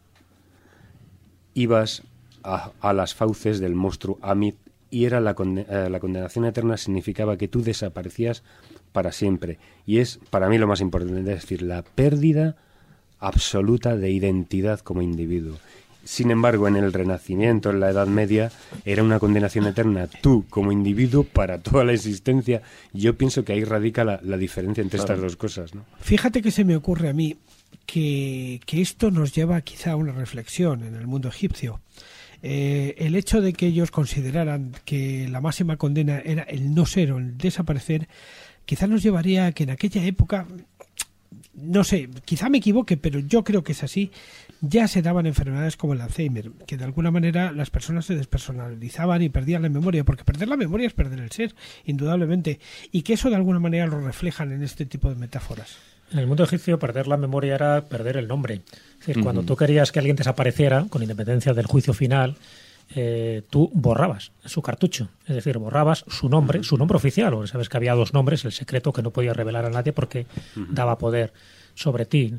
ibas 1.53 2.01
a, 2.43 2.71
a 2.81 2.93
las 2.93 3.13
fauces 3.13 3.59
del 3.59 3.75
monstruo 3.75 4.17
Amit 4.23 4.57
y 4.89 5.05
era 5.05 5.19
la, 5.19 5.35
conde- 5.35 5.65
eh, 5.69 5.89
la 5.89 5.99
condenación 5.99 6.45
eterna 6.45 6.77
significaba 6.77 7.37
que 7.37 7.47
tú 7.47 7.61
desaparecías 7.61 8.43
para 8.91 9.11
siempre. 9.11 9.57
Y 9.85 9.99
es 9.99 10.19
para 10.29 10.49
mí 10.49 10.57
lo 10.57 10.67
más 10.67 10.81
importante, 10.81 11.19
es 11.19 11.25
decir, 11.41 11.61
la 11.61 11.83
pérdida 11.83 12.55
absoluta 13.19 13.95
de 13.95 14.11
identidad 14.11 14.79
como 14.79 15.01
individuo. 15.01 15.57
Sin 16.03 16.31
embargo, 16.31 16.69
en 16.69 16.77
el 16.77 16.93
Renacimiento, 16.93 17.69
en 17.69 17.81
la 17.81 17.89
Edad 17.89 18.07
Media, 18.07 18.49
era 18.85 19.03
una 19.03 19.19
condenación 19.19 19.65
eterna 19.67 20.07
tú 20.07 20.45
como 20.49 20.71
individuo 20.71 21.23
para 21.25 21.57
toda 21.59 21.83
la 21.83 21.91
existencia. 21.93 22.61
Yo 22.93 23.17
pienso 23.17 23.43
que 23.43 23.51
ahí 23.53 23.63
radica 23.65 24.05
la, 24.05 24.21
la 24.23 24.37
diferencia 24.37 24.81
entre 24.81 24.99
estas 24.99 25.19
dos 25.19 25.35
cosas. 25.35 25.75
¿no? 25.75 25.83
Fíjate 25.99 26.41
que 26.41 26.51
se 26.51 26.63
me 26.63 26.77
ocurre 26.77 27.09
a 27.09 27.13
mí 27.13 27.35
que, 27.85 28.61
que 28.65 28.79
esto 28.81 29.11
nos 29.11 29.33
lleva 29.35 29.59
quizá 29.61 29.91
a 29.91 29.95
una 29.97 30.13
reflexión 30.13 30.83
en 30.85 30.95
el 30.95 31.07
mundo 31.07 31.27
egipcio. 31.27 31.81
Eh, 32.43 32.95
el 32.99 33.15
hecho 33.15 33.41
de 33.41 33.53
que 33.53 33.67
ellos 33.67 33.91
consideraran 33.91 34.73
que 34.85 35.27
la 35.27 35.41
máxima 35.41 35.77
condena 35.77 36.19
era 36.19 36.43
el 36.43 36.73
no 36.73 36.85
ser 36.85 37.11
o 37.11 37.17
el 37.17 37.37
desaparecer, 37.37 38.07
quizá 38.65 38.87
nos 38.87 39.01
llevaría 39.03 39.47
a 39.47 39.51
que 39.51 39.63
en 39.63 39.71
aquella 39.71 40.03
época, 40.05 40.45
no 41.55 41.83
sé, 41.83 42.09
quizá 42.25 42.49
me 42.49 42.59
equivoque, 42.59 42.97
pero 42.97 43.19
yo 43.19 43.43
creo 43.43 43.63
que 43.63 43.71
es 43.71 43.83
así, 43.83 44.11
ya 44.61 44.87
se 44.87 45.01
daban 45.01 45.25
enfermedades 45.25 45.77
como 45.77 45.93
el 45.93 46.01
Alzheimer, 46.01 46.51
que 46.65 46.77
de 46.77 46.83
alguna 46.83 47.11
manera 47.11 47.51
las 47.51 47.69
personas 47.69 48.05
se 48.05 48.15
despersonalizaban 48.15 49.21
y 49.21 49.29
perdían 49.29 49.63
la 49.63 49.69
memoria, 49.69 50.03
porque 50.03 50.23
perder 50.23 50.47
la 50.47 50.57
memoria 50.57 50.87
es 50.87 50.93
perder 50.93 51.19
el 51.19 51.31
ser, 51.31 51.55
indudablemente, 51.85 52.59
y 52.91 53.01
que 53.01 53.13
eso 53.13 53.29
de 53.29 53.35
alguna 53.35 53.59
manera 53.59 53.87
lo 53.87 53.99
reflejan 53.99 54.51
en 54.51 54.63
este 54.63 54.85
tipo 54.85 55.09
de 55.09 55.15
metáforas. 55.15 55.77
En 56.11 56.19
el 56.19 56.27
mundo 56.27 56.43
egipcio 56.43 56.79
perder 56.79 57.07
la 57.07 57.17
memoria 57.17 57.55
era 57.55 57.81
perder 57.85 58.17
el 58.17 58.27
nombre. 58.27 58.61
Es 58.99 59.07
decir, 59.07 59.23
cuando 59.23 59.43
tú 59.43 59.55
querías 59.55 59.91
que 59.91 59.99
alguien 59.99 60.15
desapareciera, 60.15 60.85
con 60.89 61.01
independencia 61.01 61.53
del 61.53 61.65
juicio 61.65 61.93
final, 61.93 62.37
eh, 62.95 63.41
tú 63.49 63.69
borrabas 63.73 64.31
su 64.45 64.61
cartucho, 64.61 65.09
es 65.25 65.35
decir, 65.35 65.57
borrabas 65.57 66.05
su 66.07 66.29
nombre, 66.29 66.63
su 66.63 66.77
nombre 66.77 66.95
oficial, 66.95 67.33
o 67.33 67.45
sabes 67.45 67.67
que 67.67 67.75
había 67.75 67.93
dos 67.93 68.13
nombres, 68.13 68.45
el 68.45 68.53
secreto 68.53 68.93
que 68.93 69.01
no 69.01 69.11
podía 69.11 69.33
revelar 69.33 69.65
a 69.65 69.69
nadie 69.69 69.91
porque 69.91 70.25
daba 70.55 70.97
poder 70.97 71.33
sobre 71.75 72.05
ti. 72.05 72.35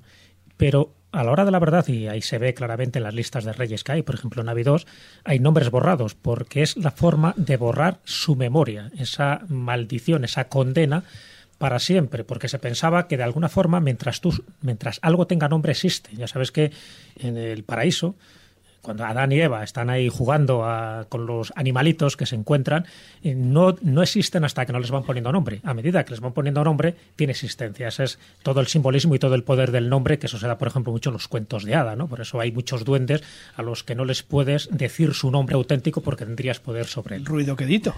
Pero 0.56 0.94
a 1.12 1.22
la 1.22 1.32
hora 1.32 1.44
de 1.44 1.50
la 1.50 1.58
verdad, 1.58 1.86
y 1.88 2.06
ahí 2.08 2.22
se 2.22 2.38
ve 2.38 2.54
claramente 2.54 2.98
en 2.98 3.02
las 3.04 3.14
listas 3.14 3.44
de 3.44 3.52
reyes 3.52 3.84
que 3.84 3.92
hay, 3.92 4.02
por 4.02 4.14
ejemplo 4.14 4.40
en 4.40 4.48
Abidos, 4.48 4.86
hay 5.24 5.38
nombres 5.38 5.70
borrados, 5.70 6.14
porque 6.14 6.62
es 6.62 6.76
la 6.76 6.90
forma 6.90 7.34
de 7.36 7.56
borrar 7.56 7.98
su 8.04 8.34
memoria, 8.34 8.90
esa 8.98 9.42
maldición, 9.48 10.24
esa 10.24 10.48
condena 10.48 11.04
para 11.58 11.80
siempre, 11.80 12.24
porque 12.24 12.48
se 12.48 12.58
pensaba 12.58 13.08
que 13.08 13.16
de 13.16 13.24
alguna 13.24 13.48
forma, 13.48 13.80
mientras 13.80 14.20
tú, 14.20 14.32
mientras 14.62 14.98
algo 15.02 15.26
tenga 15.26 15.48
nombre, 15.48 15.72
existe. 15.72 16.10
Ya 16.14 16.28
sabes 16.28 16.52
que 16.52 16.70
en 17.16 17.36
el 17.36 17.64
paraíso 17.64 18.16
cuando 18.82 19.04
Adán 19.04 19.32
y 19.32 19.40
Eva 19.40 19.64
están 19.64 19.90
ahí 19.90 20.08
jugando 20.08 20.64
a, 20.64 21.06
con 21.08 21.26
los 21.26 21.52
animalitos 21.56 22.16
que 22.16 22.26
se 22.26 22.36
encuentran, 22.36 22.86
eh, 23.22 23.34
no, 23.34 23.76
no 23.82 24.02
existen 24.02 24.44
hasta 24.44 24.64
que 24.66 24.72
no 24.72 24.80
les 24.80 24.90
van 24.90 25.04
poniendo 25.04 25.32
nombre. 25.32 25.60
A 25.64 25.74
medida 25.74 26.04
que 26.04 26.10
les 26.12 26.20
van 26.20 26.32
poniendo 26.32 26.62
nombre, 26.64 26.94
tiene 27.16 27.32
existencia. 27.32 27.88
Ese 27.88 28.04
es 28.04 28.18
todo 28.42 28.60
el 28.60 28.66
simbolismo 28.66 29.14
y 29.14 29.18
todo 29.18 29.34
el 29.34 29.44
poder 29.44 29.72
del 29.72 29.88
nombre, 29.88 30.18
que 30.18 30.26
eso 30.26 30.38
se 30.38 30.46
da, 30.46 30.58
por 30.58 30.68
ejemplo, 30.68 30.92
mucho 30.92 31.10
en 31.10 31.14
los 31.14 31.28
cuentos 31.28 31.64
de 31.64 31.74
Hada, 31.74 31.96
¿no? 31.96 32.08
Por 32.08 32.20
eso 32.20 32.40
hay 32.40 32.52
muchos 32.52 32.84
duendes 32.84 33.22
a 33.56 33.62
los 33.62 33.84
que 33.84 33.94
no 33.94 34.04
les 34.04 34.22
puedes 34.22 34.68
decir 34.70 35.14
su 35.14 35.30
nombre 35.30 35.54
auténtico 35.56 36.00
porque 36.00 36.24
tendrías 36.24 36.60
poder 36.60 36.86
sobre 36.86 37.16
él. 37.16 37.24
Ruido 37.24 37.56
quedito. 37.56 37.94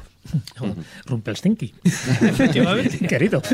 Rumpelstinky. 1.07 1.75
Efectivamente. 1.85 3.07
Querido. 3.07 3.43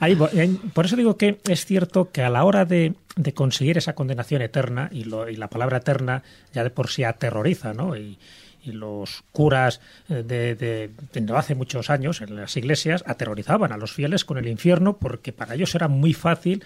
Ahí, 0.00 0.16
por 0.16 0.86
eso 0.86 0.96
digo 0.96 1.16
que 1.16 1.38
es 1.48 1.64
cierto 1.64 2.10
que 2.10 2.22
a 2.22 2.30
la 2.30 2.44
hora 2.44 2.64
de, 2.64 2.94
conseguir 3.34 3.78
esa 3.78 3.94
condenación 3.94 4.42
eterna, 4.42 4.88
y, 4.90 5.04
lo, 5.04 5.28
y, 5.28 5.36
la 5.36 5.48
palabra 5.48 5.78
eterna 5.78 6.22
ya 6.52 6.64
de 6.64 6.70
por 6.70 6.88
sí 6.88 7.04
aterroriza, 7.04 7.74
¿no? 7.74 7.96
Y, 7.96 8.18
los 8.62 9.24
curas 9.32 9.80
de, 10.06 10.22
de, 10.22 10.54
de, 10.54 11.34
hace 11.34 11.54
muchos 11.54 11.88
años 11.88 12.20
en 12.20 12.36
las 12.36 12.54
iglesias 12.58 13.02
aterrorizaban 13.06 13.72
a 13.72 13.78
los 13.78 13.90
fieles 13.90 14.26
con 14.26 14.36
el 14.36 14.48
infierno 14.48 14.98
porque 14.98 15.32
para 15.32 15.54
ellos 15.54 15.74
era 15.74 15.88
muy 15.88 16.12
fácil 16.12 16.62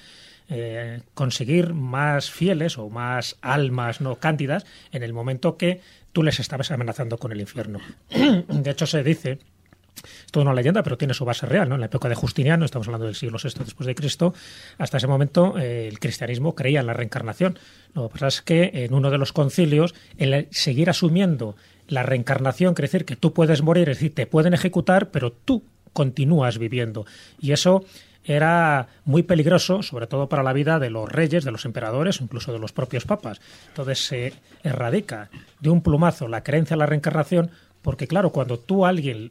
eh, 0.50 1.00
conseguir 1.14 1.72
más 1.72 2.30
fieles 2.30 2.76
o 2.76 2.90
más 2.90 3.36
almas 3.40 4.02
no 4.02 4.16
cándidas 4.16 4.66
en 4.92 5.02
el 5.02 5.14
momento 5.14 5.56
que 5.56 5.80
tú 6.12 6.22
les 6.22 6.38
estabas 6.38 6.70
amenazando 6.70 7.16
con 7.16 7.32
el 7.32 7.40
infierno. 7.40 7.80
De 8.48 8.70
hecho, 8.70 8.86
se 8.86 9.02
dice 9.02 9.38
es 9.96 10.32
toda 10.32 10.44
una 10.44 10.54
leyenda, 10.54 10.82
pero 10.82 10.98
tiene 10.98 11.14
su 11.14 11.24
base 11.24 11.46
real. 11.46 11.68
¿no? 11.68 11.74
En 11.76 11.80
la 11.80 11.86
época 11.86 12.08
de 12.08 12.14
Justiniano, 12.14 12.64
estamos 12.64 12.88
hablando 12.88 13.06
del 13.06 13.14
siglo 13.14 13.38
VI 13.42 13.64
después 13.64 13.86
de 13.86 13.94
Cristo, 13.94 14.34
hasta 14.78 14.96
ese 14.96 15.06
momento 15.06 15.58
eh, 15.58 15.88
el 15.88 15.98
cristianismo 15.98 16.54
creía 16.54 16.80
en 16.80 16.86
la 16.86 16.94
reencarnación. 16.94 17.58
Lo 17.94 18.08
que 18.08 18.12
pasa 18.14 18.28
es 18.28 18.42
que 18.42 18.70
en 18.72 18.94
uno 18.94 19.10
de 19.10 19.18
los 19.18 19.32
concilios, 19.32 19.94
el 20.18 20.48
seguir 20.50 20.90
asumiendo 20.90 21.56
la 21.88 22.02
reencarnación 22.02 22.74
quiere 22.74 22.88
decir 22.88 23.04
que 23.04 23.16
tú 23.16 23.32
puedes 23.32 23.62
morir, 23.62 23.88
es 23.88 23.98
decir, 23.98 24.14
te 24.14 24.26
pueden 24.26 24.54
ejecutar, 24.54 25.10
pero 25.10 25.32
tú 25.32 25.64
continúas 25.92 26.58
viviendo. 26.58 27.06
Y 27.40 27.52
eso 27.52 27.84
era 28.24 28.88
muy 29.04 29.22
peligroso, 29.22 29.82
sobre 29.82 30.06
todo 30.06 30.28
para 30.28 30.42
la 30.42 30.52
vida 30.52 30.78
de 30.78 30.90
los 30.90 31.10
reyes, 31.10 31.44
de 31.44 31.50
los 31.50 31.66
emperadores, 31.66 32.20
incluso 32.20 32.52
de 32.52 32.58
los 32.58 32.72
propios 32.72 33.04
papas. 33.04 33.40
Entonces 33.68 34.04
se 34.04 34.32
erradica 34.62 35.30
de 35.60 35.70
un 35.70 35.82
plumazo 35.82 36.26
la 36.26 36.42
creencia 36.42 36.74
en 36.74 36.80
la 36.80 36.86
reencarnación 36.86 37.50
porque 37.84 38.06
claro, 38.06 38.30
cuando 38.30 38.58
tú 38.58 38.86
a 38.86 38.88
alguien 38.88 39.30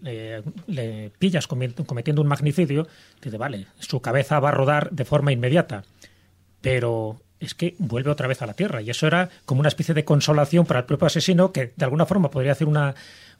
le 0.67 1.09
pillas 1.17 1.47
cometiendo 1.47 2.21
un 2.21 2.27
magnicidio, 2.27 2.87
dice, 3.19 3.37
vale, 3.39 3.65
su 3.79 3.99
cabeza 3.99 4.39
va 4.39 4.49
a 4.49 4.51
rodar 4.51 4.91
de 4.91 5.05
forma 5.05 5.31
inmediata, 5.31 5.85
pero 6.61 7.19
es 7.39 7.55
que 7.55 7.73
vuelve 7.79 8.11
otra 8.11 8.27
vez 8.27 8.43
a 8.43 8.45
la 8.45 8.53
tierra. 8.53 8.83
Y 8.83 8.91
eso 8.91 9.07
era 9.07 9.31
como 9.45 9.61
una 9.61 9.69
especie 9.69 9.95
de 9.95 10.05
consolación 10.05 10.67
para 10.67 10.81
el 10.81 10.85
propio 10.85 11.07
asesino 11.07 11.51
que 11.51 11.73
de 11.75 11.83
alguna 11.83 12.05
forma 12.05 12.29
podría 12.29 12.51
hacer 12.51 12.67
una, 12.67 12.93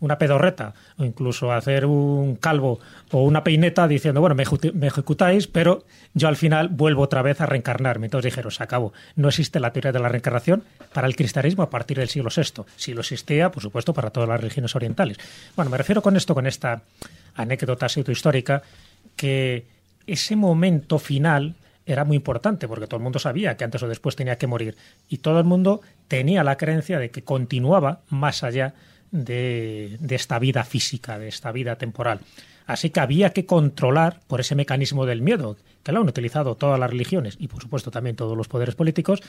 una 0.04 0.18
pedorreta 0.18 0.74
o 0.98 1.06
incluso 1.06 1.54
hacer 1.54 1.86
un 1.86 2.36
calvo 2.36 2.82
o 3.12 3.24
una 3.24 3.42
peineta 3.42 3.88
diciendo, 3.88 4.20
bueno, 4.20 4.36
me, 4.36 4.44
ejecutáis, 4.88 5.48
pero 5.48 5.86
yo 6.14 6.28
al 6.28 6.36
final 6.36 6.68
vuelvo 6.68 7.04
otra 7.04 7.22
vez 7.22 7.40
a 7.40 7.46
reencarnarme. 7.46 8.08
Entonces 8.08 8.32
dijeron, 8.32 8.52
se 8.52 8.62
acabó. 8.62 8.92
No 9.16 9.30
existe 9.30 9.62
la 9.62 9.72
teoría 9.72 9.94
de 9.94 10.00
la 10.00 10.10
reencarnación 10.10 10.64
para 10.94 11.08
el 11.08 11.16
cristianismo 11.16 11.64
a 11.64 11.70
partir 11.70 11.98
del 11.98 12.10
siglo 12.10 12.30
VI. 12.36 12.64
Si 12.76 12.94
lo 12.94 13.00
existía, 13.00 13.50
por 13.50 13.64
supuesto, 13.64 13.94
para 13.94 14.10
todas 14.10 14.28
las 14.28 14.42
religiones 14.42 14.76
orientales. 14.76 15.18
Bueno, 15.56 15.72
me 15.72 15.78
refiero 15.78 16.02
con 16.02 16.18
esto, 16.18 16.36
con 16.36 16.48
esta 16.48 16.82
anécdota 17.36 17.88
pseudohistórica, 17.88 18.62
que 19.16 19.66
ese 20.06 20.36
momento 20.36 21.00
final 21.00 21.56
era 21.86 22.04
muy 22.04 22.18
importante 22.18 22.68
porque 22.68 22.88
todo 22.88 22.98
el 22.98 23.04
mundo 23.04 23.20
sabía 23.20 23.56
que 23.56 23.64
antes 23.64 23.82
o 23.84 23.88
después 23.88 24.18
tenía 24.18 24.38
que 24.38 24.48
morir 24.48 24.76
y 25.10 25.18
todo 25.18 25.40
el 25.40 25.46
mundo 25.46 25.82
tenía 26.08 26.44
la 26.44 26.58
creencia 26.58 27.00
de 27.00 27.10
que 27.10 27.24
continuaba 27.24 28.02
más 28.10 28.44
allá 28.44 28.74
de, 29.14 30.00
esta 30.10 30.40
vida 30.40 30.66
física, 30.66 31.18
de 31.18 31.30
esta 31.30 31.54
vida 31.54 31.78
temporal. 31.78 32.20
Así 32.66 32.90
que 32.90 33.00
había 33.00 33.32
que 33.32 33.46
controlar 33.46 34.20
por 34.28 34.42
ese 34.42 34.56
mecanismo 34.56 35.06
del 35.06 35.22
miedo, 35.22 35.58
que 35.84 35.92
lo 35.92 36.02
han 36.02 36.08
utilizado 36.08 36.56
todas 36.56 36.80
las 36.80 36.90
religiones 36.90 37.36
y 37.40 37.48
por 37.48 37.62
supuesto 37.62 37.92
también 37.92 38.16
todos 38.16 38.36
los 38.36 38.48
poderes 38.48 38.76
políticos, 38.76 39.22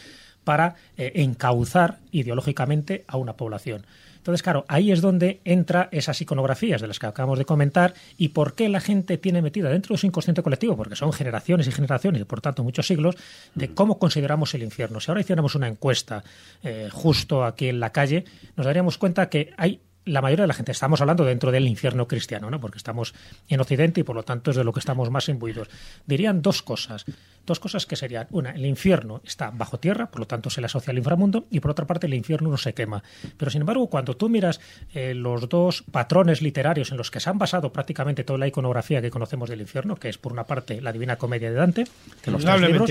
para 0.45 0.77
eh, 0.97 1.13
encauzar 1.17 1.99
ideológicamente 2.13 3.05
a 3.07 3.17
una 3.17 3.35
población. 3.35 3.87
Entonces, 4.25 4.43
claro, 4.43 4.65
ahí 4.69 4.91
es 4.91 5.03
donde 5.03 5.43
entra 5.45 5.91
esas 5.93 6.19
iconografías 6.23 6.81
de 6.81 6.87
las 6.87 6.99
que 6.99 7.05
acabamos 7.05 7.39
de 7.39 7.45
comentar 7.45 7.93
y 8.17 8.29
por 8.29 8.55
qué 8.55 8.71
la 8.71 8.81
gente 8.81 9.19
tiene 9.19 9.43
metida 9.43 9.69
dentro 9.69 9.93
de 9.93 9.99
su 9.99 10.07
inconsciente 10.07 10.43
colectivo, 10.43 10.79
porque 10.79 10.97
son 10.97 11.13
generaciones 11.13 11.67
y 11.67 11.73
generaciones 11.73 12.23
y 12.23 12.25
por 12.25 12.41
tanto 12.41 12.65
muchos 12.65 12.87
siglos, 12.87 13.17
de 13.55 13.75
cómo 13.75 13.99
consideramos 13.99 14.55
el 14.55 14.63
infierno. 14.63 14.99
Si 14.99 15.11
ahora 15.11 15.21
hiciéramos 15.21 15.57
una 15.57 15.69
encuesta 15.69 16.25
eh, 16.63 16.89
justo 16.91 17.45
aquí 17.45 17.69
en 17.69 17.81
la 17.81 17.91
calle, 17.91 18.25
nos 18.57 18.65
daríamos 18.65 18.97
cuenta 18.97 19.29
que 19.29 19.53
hay 19.59 19.83
la 20.05 20.21
mayoría 20.21 20.45
de 20.45 20.49
la 20.49 20.55
gente, 20.55 20.73
estamos 20.73 21.01
hablando 21.01 21.25
dentro 21.25 21.51
del 21.51 21.67
infierno 21.67 22.07
cristiano, 22.07 22.51
¿no? 22.51 22.61
porque 22.61 22.79
estamos 22.79 23.15
en 23.49 23.61
Occidente 23.61 24.01
y 24.01 24.05
por 24.05 24.17
lo 24.17 24.23
tanto 24.23 24.51
es 24.51 24.57
de 24.57 24.65
lo 24.65 24.73
que 24.73 24.81
estamos 24.81 25.11
más 25.11 25.29
imbuidos. 25.29 25.69
Dirían 26.07 26.43
dos 26.43 26.63
cosas. 26.63 27.05
Dos 27.47 27.61
cosas 27.61 27.85
que 27.85 27.95
serían, 27.95 28.27
una, 28.31 28.53
el 28.53 28.65
infierno 28.65 29.21
está 29.23 29.51
bajo 29.51 29.79
tierra, 29.79 30.11
por 30.11 30.21
lo 30.21 30.27
tanto 30.27 30.49
se 30.49 30.63
le 30.63 30.67
asocia 30.67 30.93
al 30.93 30.97
inframundo, 30.97 31.45
y 31.51 31.61
por 31.61 31.73
otra 31.73 31.87
parte 31.87 32.07
el 32.07 32.15
infierno 32.15 32.49
no 32.49 32.57
se 32.57 32.73
quema. 32.73 33.03
Pero 33.37 33.51
sin 33.51 33.61
embargo, 33.61 33.89
cuando 33.89 34.17
tú 34.17 34.31
miras 34.31 34.61
eh, 34.95 35.13
los 35.13 35.49
dos 35.51 35.85
patrones 35.91 36.41
literarios 36.41 36.91
en 36.91 36.97
los 36.97 37.11
que 37.11 37.21
se 37.21 37.29
han 37.29 37.39
basado 37.39 37.71
prácticamente 37.71 38.25
toda 38.25 38.39
la 38.39 38.47
iconografía 38.47 39.03
que 39.03 39.11
conocemos 39.11 39.51
del 39.51 39.61
infierno, 39.61 39.97
que 39.97 40.09
es 40.09 40.17
por 40.17 40.33
una 40.33 40.45
parte 40.45 40.81
la 40.81 40.91
Divina 40.91 41.17
Comedia 41.17 41.51
de 41.51 41.57
Dante, 41.57 41.85
de 42.25 42.33
los 42.33 42.45
libros, 42.63 42.91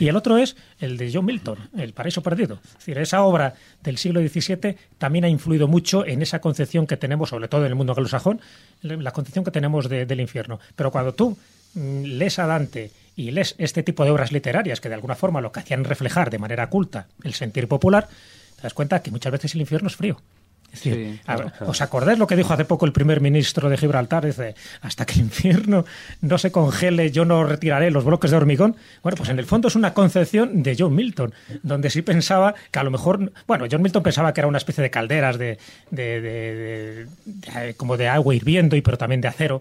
y 0.00 0.08
el 0.08 0.16
otro 0.16 0.38
es 0.38 0.56
el 0.80 0.96
de 0.96 1.12
John 1.12 1.24
Milton, 1.24 1.58
El 1.76 1.92
Paraíso 1.92 2.20
Perdido. 2.20 2.58
Es 2.64 2.78
decir, 2.78 2.98
esa 2.98 3.22
obra 3.22 3.54
del 3.82 3.96
siglo 3.96 4.20
XVII 4.20 4.76
también 4.98 5.24
ha 5.24 5.28
influido 5.28 5.68
mucho 5.68 6.04
en 6.04 6.20
esa 6.20 6.40
concepción 6.44 6.86
que 6.86 6.98
tenemos, 6.98 7.30
sobre 7.30 7.48
todo 7.48 7.62
en 7.64 7.68
el 7.68 7.74
mundo 7.74 7.94
anglosajón, 7.94 8.38
la 8.82 9.12
concepción 9.12 9.46
que 9.46 9.50
tenemos 9.50 9.88
de, 9.88 10.04
del 10.04 10.20
infierno. 10.20 10.60
Pero 10.76 10.90
cuando 10.92 11.14
tú 11.14 11.38
mm, 11.72 12.02
lees 12.02 12.38
a 12.38 12.46
Dante 12.46 12.90
y 13.16 13.30
lees 13.30 13.54
este 13.56 13.82
tipo 13.82 14.04
de 14.04 14.10
obras 14.10 14.30
literarias 14.30 14.78
que 14.78 14.90
de 14.90 14.94
alguna 14.94 15.14
forma 15.14 15.40
lo 15.40 15.52
que 15.52 15.60
hacían 15.60 15.84
reflejar 15.84 16.28
de 16.28 16.38
manera 16.38 16.68
culta 16.68 17.06
el 17.22 17.32
sentir 17.32 17.66
popular, 17.66 18.08
te 18.56 18.62
das 18.62 18.74
cuenta 18.74 19.00
que 19.02 19.10
muchas 19.10 19.32
veces 19.32 19.54
el 19.54 19.62
infierno 19.62 19.88
es 19.88 19.96
frío. 19.96 20.20
Es 20.74 20.82
decir, 20.82 21.20
sí, 21.24 21.32
ver, 21.36 21.52
¿os 21.60 21.80
acordáis 21.80 22.18
lo 22.18 22.26
que 22.26 22.34
dijo 22.34 22.52
hace 22.52 22.64
poco 22.64 22.84
el 22.84 22.92
primer 22.92 23.20
ministro 23.20 23.70
de 23.70 23.76
Gibraltar? 23.76 24.26
Dice, 24.26 24.56
hasta 24.82 25.06
que 25.06 25.14
el 25.14 25.20
infierno 25.20 25.84
no 26.20 26.36
se 26.36 26.50
congele, 26.50 27.12
yo 27.12 27.24
no 27.24 27.44
retiraré 27.44 27.92
los 27.92 28.04
bloques 28.04 28.32
de 28.32 28.36
hormigón. 28.36 28.74
Bueno, 29.02 29.16
pues 29.16 29.28
en 29.28 29.38
el 29.38 29.46
fondo 29.46 29.68
es 29.68 29.76
una 29.76 29.94
concepción 29.94 30.64
de 30.64 30.74
John 30.76 30.94
Milton, 30.94 31.32
donde 31.62 31.90
sí 31.90 32.02
pensaba 32.02 32.56
que 32.72 32.78
a 32.80 32.82
lo 32.82 32.90
mejor, 32.90 33.32
bueno, 33.46 33.66
John 33.70 33.82
Milton 33.82 34.02
pensaba 34.02 34.34
que 34.34 34.40
era 34.40 34.48
una 34.48 34.58
especie 34.58 34.82
de 34.82 34.90
calderas 34.90 35.38
de, 35.38 35.58
de, 35.90 36.20
de, 36.20 37.06
de 37.24 37.74
como 37.74 37.96
de 37.96 38.08
agua 38.08 38.34
hirviendo 38.34 38.74
y 38.74 38.82
pero 38.82 38.98
también 38.98 39.20
de 39.20 39.28
acero 39.28 39.60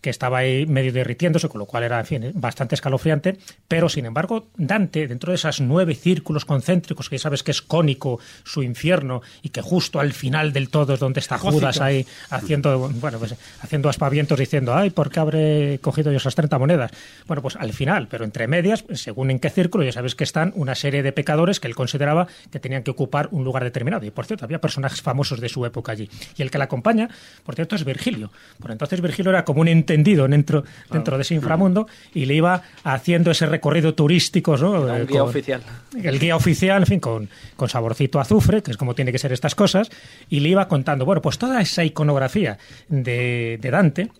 que 0.00 0.10
estaba 0.10 0.38
ahí 0.38 0.66
medio 0.66 0.92
derritiéndose, 0.92 1.48
con 1.48 1.58
lo 1.58 1.66
cual 1.66 1.84
era, 1.84 1.98
en 1.98 2.06
fin, 2.06 2.30
bastante 2.34 2.74
escalofriante, 2.74 3.36
pero 3.68 3.88
sin 3.88 4.06
embargo, 4.06 4.48
Dante, 4.56 5.06
dentro 5.06 5.32
de 5.32 5.36
esos 5.36 5.60
nueve 5.60 5.94
círculos 5.94 6.44
concéntricos, 6.44 7.08
que 7.08 7.16
ya 7.16 7.22
sabes 7.22 7.42
que 7.42 7.50
es 7.50 7.62
cónico 7.62 8.20
su 8.44 8.62
infierno, 8.62 9.22
y 9.42 9.50
que 9.50 9.62
justo 9.62 10.00
al 10.00 10.12
final 10.12 10.52
del 10.52 10.68
todo 10.68 10.94
es 10.94 11.00
donde 11.00 11.20
está 11.20 11.38
Judas 11.38 11.80
ahí 11.80 12.06
haciendo, 12.30 12.90
bueno, 13.00 13.18
pues 13.18 13.34
haciendo 13.60 13.88
aspavientos 13.88 14.38
diciendo, 14.38 14.74
ay, 14.74 14.90
¿por 14.90 15.10
qué 15.10 15.20
habré 15.20 15.78
cogido 15.80 16.10
yo 16.10 16.18
esas 16.18 16.34
30 16.34 16.58
monedas? 16.58 16.90
Bueno, 17.26 17.42
pues 17.42 17.56
al 17.56 17.72
final, 17.72 18.08
pero 18.08 18.24
entre 18.24 18.48
medias, 18.48 18.84
según 18.94 19.30
en 19.30 19.38
qué 19.38 19.50
círculo, 19.50 19.84
ya 19.84 19.92
sabes 19.92 20.14
que 20.14 20.24
están 20.24 20.52
una 20.56 20.74
serie 20.74 21.02
de 21.02 21.12
pecadores 21.12 21.60
que 21.60 21.68
él 21.68 21.74
consideraba 21.74 22.26
que 22.50 22.60
tenían 22.60 22.82
que 22.82 22.90
ocupar 22.90 23.28
un 23.30 23.44
lugar 23.44 23.64
determinado. 23.64 24.04
Y 24.06 24.10
por 24.10 24.26
cierto, 24.26 24.44
había 24.44 24.60
personajes 24.60 25.02
famosos 25.02 25.40
de 25.40 25.48
su 25.48 25.64
época 25.66 25.92
allí. 25.92 26.08
Y 26.36 26.42
el 26.42 26.50
que 26.50 26.58
la 26.58 26.64
acompaña, 26.64 27.08
por 27.44 27.54
cierto, 27.54 27.76
es 27.76 27.84
Virgilio. 27.84 28.30
Por 28.58 28.70
entonces 28.70 29.00
Virgilio 29.00 29.30
era 29.30 29.44
como 29.44 29.60
un 29.60 29.68
entendido 29.90 30.28
dentro, 30.28 30.64
dentro 30.90 31.16
de 31.16 31.22
ese 31.22 31.34
inframundo 31.34 31.86
y 32.14 32.26
le 32.26 32.34
iba 32.34 32.62
haciendo 32.84 33.30
ese 33.30 33.46
recorrido 33.46 33.94
turístico. 33.94 34.56
¿no? 34.56 34.94
El 34.94 35.06
guía 35.06 35.20
con, 35.20 35.28
oficial. 35.28 35.62
El 36.02 36.18
guía 36.18 36.36
oficial, 36.36 36.82
en 36.82 36.86
fin, 36.86 37.00
con, 37.00 37.28
con 37.56 37.68
saborcito 37.68 38.18
a 38.18 38.22
azufre, 38.22 38.62
que 38.62 38.70
es 38.70 38.76
como 38.76 38.94
tiene 38.94 39.12
que 39.12 39.18
ser 39.18 39.32
estas 39.32 39.54
cosas, 39.54 39.90
y 40.28 40.40
le 40.40 40.50
iba 40.50 40.68
contando, 40.68 41.04
bueno, 41.04 41.20
pues 41.20 41.38
toda 41.38 41.60
esa 41.60 41.84
iconografía 41.84 42.58
de, 42.88 43.58
de 43.60 43.70
Dante 43.70 44.10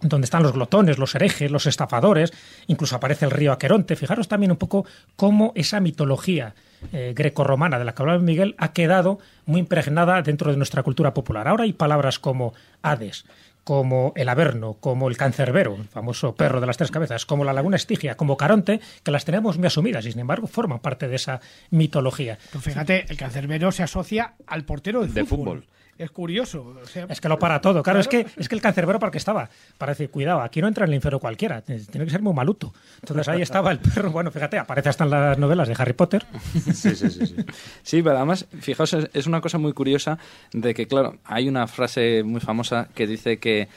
donde 0.00 0.26
están 0.26 0.42
los 0.42 0.52
glotones, 0.52 0.98
los 0.98 1.14
herejes, 1.14 1.50
los 1.50 1.66
estafadores, 1.66 2.32
incluso 2.68 2.96
aparece 2.96 3.24
el 3.24 3.32
río 3.32 3.52
Aqueronte. 3.52 3.96
Fijaros 3.96 4.28
también 4.28 4.52
un 4.52 4.56
poco 4.56 4.86
cómo 5.16 5.52
esa 5.56 5.80
mitología 5.80 6.54
eh, 6.92 7.12
grecorromana 7.16 7.78
de 7.78 7.84
la 7.84 7.94
que 7.94 8.02
hablaba 8.02 8.20
Miguel 8.20 8.54
ha 8.58 8.72
quedado 8.72 9.18
muy 9.46 9.60
impregnada 9.60 10.22
dentro 10.22 10.52
de 10.52 10.56
nuestra 10.56 10.84
cultura 10.84 11.12
popular. 11.14 11.48
Ahora 11.48 11.64
hay 11.64 11.72
palabras 11.72 12.20
como 12.20 12.54
Hades, 12.82 13.24
como 13.68 14.14
el 14.16 14.30
Averno, 14.30 14.78
como 14.80 15.10
el 15.10 15.18
Cancerbero, 15.18 15.74
el 15.76 15.84
famoso 15.88 16.34
perro 16.34 16.58
de 16.58 16.66
las 16.66 16.78
tres 16.78 16.90
cabezas, 16.90 17.26
como 17.26 17.44
la 17.44 17.52
Laguna 17.52 17.76
Estigia, 17.76 18.16
como 18.16 18.38
Caronte, 18.38 18.80
que 19.02 19.10
las 19.10 19.26
tenemos 19.26 19.58
muy 19.58 19.66
asumidas 19.66 20.06
y 20.06 20.12
sin 20.12 20.22
embargo 20.22 20.46
forman 20.46 20.78
parte 20.78 21.06
de 21.06 21.16
esa 21.16 21.42
mitología. 21.68 22.38
Pues 22.50 22.64
fíjate, 22.64 23.04
el 23.10 23.18
Cancerbero 23.18 23.70
se 23.70 23.82
asocia 23.82 24.36
al 24.46 24.64
portero 24.64 25.02
de, 25.02 25.08
De 25.08 25.24
fútbol. 25.26 25.64
fútbol. 25.64 25.66
Es 25.98 26.10
curioso. 26.12 26.74
o 26.80 26.86
sea, 26.86 27.06
Es 27.08 27.20
que 27.20 27.28
lo 27.28 27.38
para 27.38 27.60
todo. 27.60 27.82
Claro, 27.82 27.98
es 27.98 28.06
que 28.06 28.24
es 28.36 28.48
que 28.48 28.54
el 28.54 28.60
cancerbero 28.60 29.00
para 29.00 29.10
qué 29.10 29.18
estaba. 29.18 29.50
Para 29.76 29.92
decir, 29.92 30.10
cuidado, 30.10 30.40
aquí 30.40 30.60
no 30.60 30.68
entra 30.68 30.84
en 30.84 30.90
el 30.90 30.94
infierno 30.94 31.18
cualquiera. 31.18 31.60
Tiene 31.60 32.04
que 32.04 32.10
ser 32.10 32.22
muy 32.22 32.32
maluto. 32.32 32.72
Entonces 33.02 33.26
ahí 33.28 33.42
estaba 33.42 33.72
el 33.72 33.80
perro. 33.80 34.12
Bueno, 34.12 34.30
fíjate, 34.30 34.58
aparece 34.58 34.88
hasta 34.90 35.04
en 35.04 35.10
las 35.10 35.38
novelas 35.38 35.66
de 35.66 35.74
Harry 35.76 35.92
Potter. 35.94 36.24
Sí, 36.78 36.94
sí, 36.94 37.10
sí. 37.10 37.26
sí. 37.26 37.36
Sí, 37.82 38.02
pero 38.02 38.16
además, 38.16 38.46
fijaos, 38.60 38.94
es 39.12 39.26
una 39.26 39.40
cosa 39.40 39.58
muy 39.58 39.72
curiosa 39.72 40.18
de 40.52 40.74
que, 40.74 40.86
claro, 40.86 41.18
hay 41.24 41.48
una 41.48 41.66
frase 41.66 42.22
muy 42.22 42.40
famosa 42.40 42.88
que 42.94 43.06
dice 43.06 43.38
que 43.38 43.68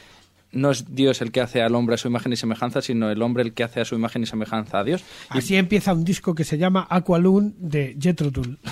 no 0.51 0.71
es 0.71 0.93
Dios 0.93 1.21
el 1.21 1.31
que 1.31 1.41
hace 1.41 1.61
al 1.61 1.75
hombre 1.75 1.95
a 1.95 1.97
su 1.97 2.07
imagen 2.07 2.33
y 2.33 2.35
semejanza, 2.35 2.81
sino 2.81 3.09
el 3.09 3.21
hombre 3.21 3.43
el 3.43 3.53
que 3.53 3.63
hace 3.63 3.81
a 3.81 3.85
su 3.85 3.95
imagen 3.95 4.23
y 4.23 4.25
semejanza 4.25 4.79
a 4.79 4.83
Dios. 4.83 5.03
Y 5.33 5.39
Así 5.39 5.55
empieza 5.55 5.93
un 5.93 6.03
disco 6.03 6.35
que 6.35 6.43
se 6.43 6.57
llama 6.57 6.87
Aqualun 6.89 7.55
de 7.57 7.95
Jethro 7.99 8.31
Tull. 8.31 8.57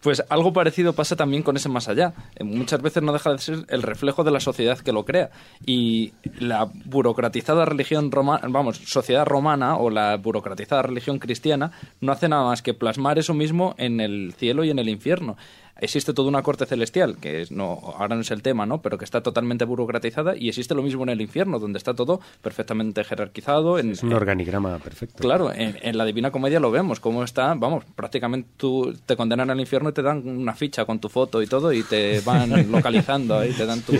Pues 0.00 0.22
algo 0.28 0.52
parecido 0.52 0.92
pasa 0.92 1.16
también 1.16 1.42
con 1.42 1.56
ese 1.56 1.68
más 1.68 1.88
allá. 1.88 2.14
Eh, 2.36 2.44
Muchas 2.44 2.80
veces 2.80 3.02
no 3.02 3.12
deja 3.12 3.32
de 3.32 3.38
ser 3.38 3.66
el 3.68 3.82
reflejo 3.82 4.22
de 4.22 4.30
la 4.30 4.40
sociedad 4.40 4.78
que 4.78 4.92
lo 4.92 5.04
crea. 5.04 5.30
Y 5.66 6.12
la 6.38 6.68
burocratizada 6.84 7.64
religión 7.64 8.10
romana, 8.12 8.46
vamos, 8.48 8.78
sociedad 8.78 9.26
romana 9.26 9.76
o 9.76 9.90
la 9.90 10.16
burocratizada 10.16 10.82
religión 10.82 11.18
cristiana 11.18 11.72
no 12.00 12.12
hace 12.12 12.28
nada 12.28 12.44
más 12.44 12.62
que 12.62 12.74
plasmar 12.74 13.18
eso 13.18 13.34
mismo 13.34 13.74
en 13.78 14.00
el 14.00 14.34
cielo 14.38 14.64
y 14.64 14.70
en 14.70 14.78
el 14.78 14.88
infierno. 14.88 15.36
Existe 15.80 16.12
toda 16.12 16.28
una 16.28 16.42
corte 16.42 16.66
celestial, 16.66 17.16
que 17.18 17.40
es, 17.42 17.52
no, 17.52 17.78
ahora 17.96 18.14
no 18.16 18.22
es 18.22 18.30
el 18.30 18.42
tema, 18.42 18.66
¿no? 18.66 18.82
Pero 18.82 18.98
que 18.98 19.04
está 19.04 19.22
totalmente 19.22 19.64
burocratizada 19.64 20.36
y 20.36 20.48
existe 20.48 20.74
lo 20.74 20.82
mismo 20.82 21.04
en 21.04 21.10
el 21.10 21.20
infierno, 21.20 21.58
donde 21.58 21.78
está 21.78 21.94
todo 21.94 22.20
perfectamente 22.42 23.04
jerarquizado. 23.04 23.78
En, 23.78 23.92
Es 23.92 24.02
un 24.02 24.12
organigrama 24.12 24.78
perfecto. 24.78 25.18
Claro, 25.18 25.52
en, 25.52 25.76
en 25.80 25.96
la 25.96 26.04
Divina 26.04 26.30
Comedia 26.30 26.58
lo 26.60 26.70
vemos, 26.70 26.98
cómo 27.00 27.22
está, 27.22 27.54
vamos, 27.54 27.84
prácticamente 27.94 28.48
tú 28.56 28.92
te 29.06 29.16
condenan 29.16 29.50
al 29.50 29.60
infierno 29.60 29.90
y 29.90 29.92
te 29.92 30.02
dan 30.02 30.26
una 30.28 30.54
ficha 30.54 30.84
con 30.84 30.98
tu 30.98 31.08
foto 31.08 31.40
y 31.42 31.46
todo 31.46 31.72
y 31.72 31.82
te 31.84 32.20
van 32.22 32.50
localizando 32.72 33.38
ahí, 33.38 33.52
te 33.52 33.64
dan 33.66 33.80
tu... 33.82 33.92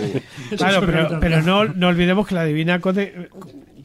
Claro, 0.57 0.81
pero, 0.85 1.19
pero 1.19 1.41
no, 1.41 1.65
no 1.65 1.87
olvidemos 1.87 2.27
que 2.27 2.35
la 2.35 2.43
Divina 2.45 2.79
Code- 2.81 3.29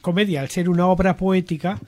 Comedia, 0.00 0.40
al 0.40 0.50
ser 0.50 0.68
una 0.68 0.86
obra 0.88 1.16
poética, 1.16 1.78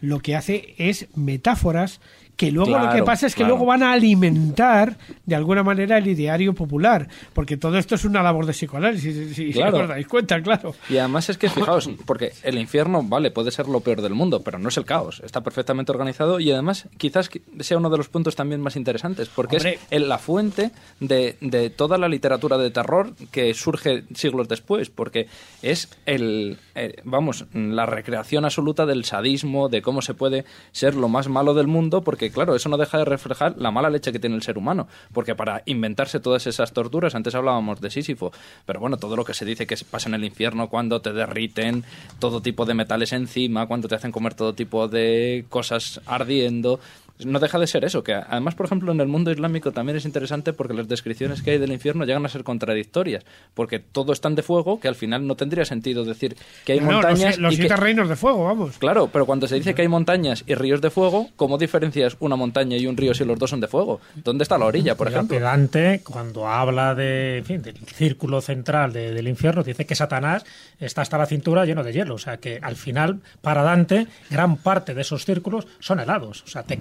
lo 0.00 0.20
que 0.20 0.36
hace 0.36 0.74
es 0.78 1.08
metáforas 1.16 2.00
que 2.36 2.52
luego 2.52 2.78
lo 2.78 2.90
que 2.92 3.02
pasa 3.02 3.26
es 3.26 3.34
que 3.34 3.38
claro. 3.40 3.54
luego 3.54 3.66
van 3.66 3.82
a 3.82 3.92
alimentar 3.92 4.96
de 5.24 5.34
alguna 5.34 5.62
manera 5.62 5.98
el 5.98 6.06
ideario 6.06 6.54
popular, 6.54 7.08
porque 7.32 7.56
todo 7.56 7.78
esto 7.78 7.94
es 7.94 8.04
una 8.04 8.22
labor 8.22 8.44
de 8.46 8.52
psicoanálisis, 8.52 9.34
si, 9.34 9.52
si 9.52 9.52
Claro. 9.52 9.78
os 9.80 9.88
dais 9.88 10.06
cuenta, 10.06 10.40
claro. 10.42 10.74
Y 10.90 10.98
además 10.98 11.28
es 11.30 11.38
que, 11.38 11.48
fijaos, 11.48 11.88
porque 12.04 12.32
el 12.42 12.58
infierno, 12.58 13.02
vale, 13.02 13.30
puede 13.30 13.50
ser 13.50 13.68
lo 13.68 13.80
peor 13.80 14.02
del 14.02 14.14
mundo, 14.14 14.42
pero 14.42 14.58
no 14.58 14.68
es 14.68 14.76
el 14.76 14.84
caos. 14.84 15.20
Está 15.24 15.40
perfectamente 15.42 15.92
organizado 15.92 16.38
y 16.38 16.50
además 16.52 16.88
quizás 16.98 17.30
sea 17.60 17.78
uno 17.78 17.88
de 17.90 17.96
los 17.96 18.08
puntos 18.08 18.36
también 18.36 18.60
más 18.60 18.76
interesantes, 18.76 19.28
porque 19.34 19.56
Hombre. 19.56 19.78
es 19.90 20.02
la 20.02 20.18
fuente 20.18 20.70
de, 21.00 21.36
de 21.40 21.70
toda 21.70 21.96
la 21.98 22.08
literatura 22.08 22.58
de 22.58 22.70
terror 22.70 23.14
que 23.30 23.54
surge 23.54 24.04
siglos 24.14 24.48
después, 24.48 24.90
porque 24.90 25.26
es 25.62 25.88
el, 26.04 26.58
eh, 26.74 26.96
vamos, 27.04 27.46
la 27.54 27.86
recreación 27.86 28.44
absoluta 28.44 28.84
del 28.86 29.04
sadismo, 29.04 29.68
de 29.68 29.80
cómo 29.82 30.02
se 30.02 30.14
puede 30.14 30.44
ser 30.72 30.94
lo 30.94 31.08
más 31.08 31.28
malo 31.28 31.54
del 31.54 31.66
mundo, 31.66 32.02
porque 32.02 32.25
claro, 32.30 32.54
eso 32.54 32.68
no 32.68 32.76
deja 32.76 32.98
de 32.98 33.04
reflejar 33.04 33.54
la 33.58 33.70
mala 33.70 33.90
leche 33.90 34.12
que 34.12 34.18
tiene 34.18 34.36
el 34.36 34.42
ser 34.42 34.58
humano, 34.58 34.88
porque 35.12 35.34
para 35.34 35.62
inventarse 35.66 36.20
todas 36.20 36.46
esas 36.46 36.72
torturas, 36.72 37.14
antes 37.14 37.34
hablábamos 37.34 37.80
de 37.80 37.90
Sísifo, 37.90 38.32
pero 38.64 38.80
bueno, 38.80 38.96
todo 38.96 39.16
lo 39.16 39.24
que 39.24 39.34
se 39.34 39.44
dice 39.44 39.66
que 39.66 39.76
pasa 39.90 40.08
en 40.08 40.14
el 40.14 40.24
infierno 40.24 40.68
cuando 40.68 41.00
te 41.00 41.12
derriten 41.12 41.84
todo 42.18 42.40
tipo 42.40 42.64
de 42.64 42.74
metales 42.74 43.12
encima, 43.12 43.66
cuando 43.66 43.88
te 43.88 43.94
hacen 43.94 44.12
comer 44.12 44.34
todo 44.34 44.54
tipo 44.54 44.88
de 44.88 45.44
cosas 45.48 46.00
ardiendo, 46.06 46.80
no 47.24 47.38
deja 47.40 47.58
de 47.58 47.66
ser 47.66 47.84
eso, 47.84 48.02
que 48.04 48.14
además, 48.14 48.54
por 48.54 48.66
ejemplo, 48.66 48.92
en 48.92 49.00
el 49.00 49.08
mundo 49.08 49.30
islámico 49.30 49.72
también 49.72 49.96
es 49.96 50.04
interesante 50.04 50.52
porque 50.52 50.74
las 50.74 50.88
descripciones 50.88 51.42
que 51.42 51.52
hay 51.52 51.58
del 51.58 51.72
infierno 51.72 52.04
llegan 52.04 52.24
a 52.26 52.28
ser 52.28 52.44
contradictorias, 52.44 53.24
porque 53.54 53.78
todo 53.78 54.12
es 54.12 54.20
tan 54.20 54.34
de 54.34 54.42
fuego 54.42 54.80
que 54.80 54.88
al 54.88 54.94
final 54.94 55.26
no 55.26 55.34
tendría 55.36 55.64
sentido 55.64 56.04
decir 56.04 56.36
que 56.64 56.72
hay 56.72 56.80
No, 56.80 56.86
los, 56.92 56.94
montañas 57.04 57.38
los 57.38 57.54
y 57.54 57.58
que- 57.58 57.76
reinos 57.76 58.08
de 58.08 58.16
fuego, 58.16 58.44
vamos. 58.44 58.78
Claro, 58.78 59.08
pero 59.12 59.26
cuando 59.26 59.46
se 59.46 59.54
dice 59.56 59.74
que 59.74 59.82
hay 59.82 59.88
montañas 59.88 60.44
y 60.46 60.54
ríos 60.54 60.80
de 60.80 60.90
fuego, 60.90 61.28
¿cómo 61.36 61.58
diferencias 61.58 62.16
una 62.20 62.36
montaña 62.36 62.76
y 62.76 62.86
un 62.86 62.96
río 62.96 63.14
si 63.14 63.24
los 63.24 63.38
dos 63.38 63.50
son 63.50 63.60
de 63.60 63.68
fuego? 63.68 64.00
¿Dónde 64.16 64.42
está 64.42 64.58
la 64.58 64.66
orilla, 64.66 64.96
por 64.96 65.08
ejemplo? 65.08 65.38
Dante, 65.40 66.00
cuando 66.04 66.46
habla 66.48 66.94
de, 66.94 67.38
en 67.38 67.44
fin, 67.44 67.62
del 67.62 67.76
círculo 67.76 68.40
central 68.40 68.92
de- 68.92 69.12
del 69.14 69.28
infierno, 69.28 69.62
dice 69.62 69.86
que 69.86 69.94
Satanás 69.94 70.44
está 70.78 71.02
hasta 71.02 71.18
la 71.18 71.26
cintura 71.26 71.64
lleno 71.64 71.82
de 71.84 71.92
hielo. 71.92 72.14
O 72.14 72.18
sea 72.18 72.36
que 72.38 72.58
al 72.62 72.76
final, 72.76 73.20
para 73.40 73.62
Dante, 73.62 74.06
gran 74.30 74.56
parte 74.56 74.94
de 74.94 75.02
esos 75.02 75.24
círculos 75.24 75.66
son 75.78 76.00
helados. 76.00 76.42
O 76.44 76.48
sea, 76.48 76.62
te 76.62 76.78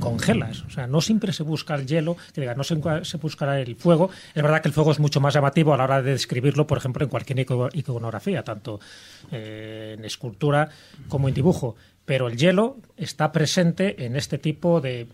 O 0.67 0.69
sea, 0.69 0.88
no 0.88 1.01
siempre 1.01 1.32
se 1.34 1.43
busca 1.43 1.76
el 1.76 1.86
hielo, 1.88 2.17
que 2.34 2.41
diga, 2.41 2.55
no 2.55 2.63
se, 2.63 2.76
se 3.03 3.17
buscará 3.17 3.59
el 3.59 3.76
fuego. 3.76 4.09
Es 4.34 4.41
verdad 4.43 4.61
que 4.61 4.67
el 4.67 4.73
fuego 4.73 4.91
es 4.91 4.99
mucho 4.99 5.19
más 5.21 5.34
llamativo 5.34 5.73
a 5.73 5.78
la 5.78 5.84
hora 5.86 6.01
de 6.01 6.11
describirlo, 6.11 6.67
por 6.67 6.78
ejemplo, 6.78 7.03
en 7.03 7.09
cualquier 7.09 7.39
ico- 7.39 7.69
iconografía, 7.73 8.43
tanto 8.43 8.80
eh, 9.32 9.95
en 9.97 10.05
escultura 10.05 10.69
como 11.09 11.28
en 11.28 11.34
dibujo. 11.34 11.76
Pero 12.05 12.28
el 12.28 12.38
hielo 12.38 12.78
está 12.97 13.32
presente 13.32 14.05
en 14.05 14.15
este 14.15 14.38
tipo 14.38 14.82
de 14.82 15.07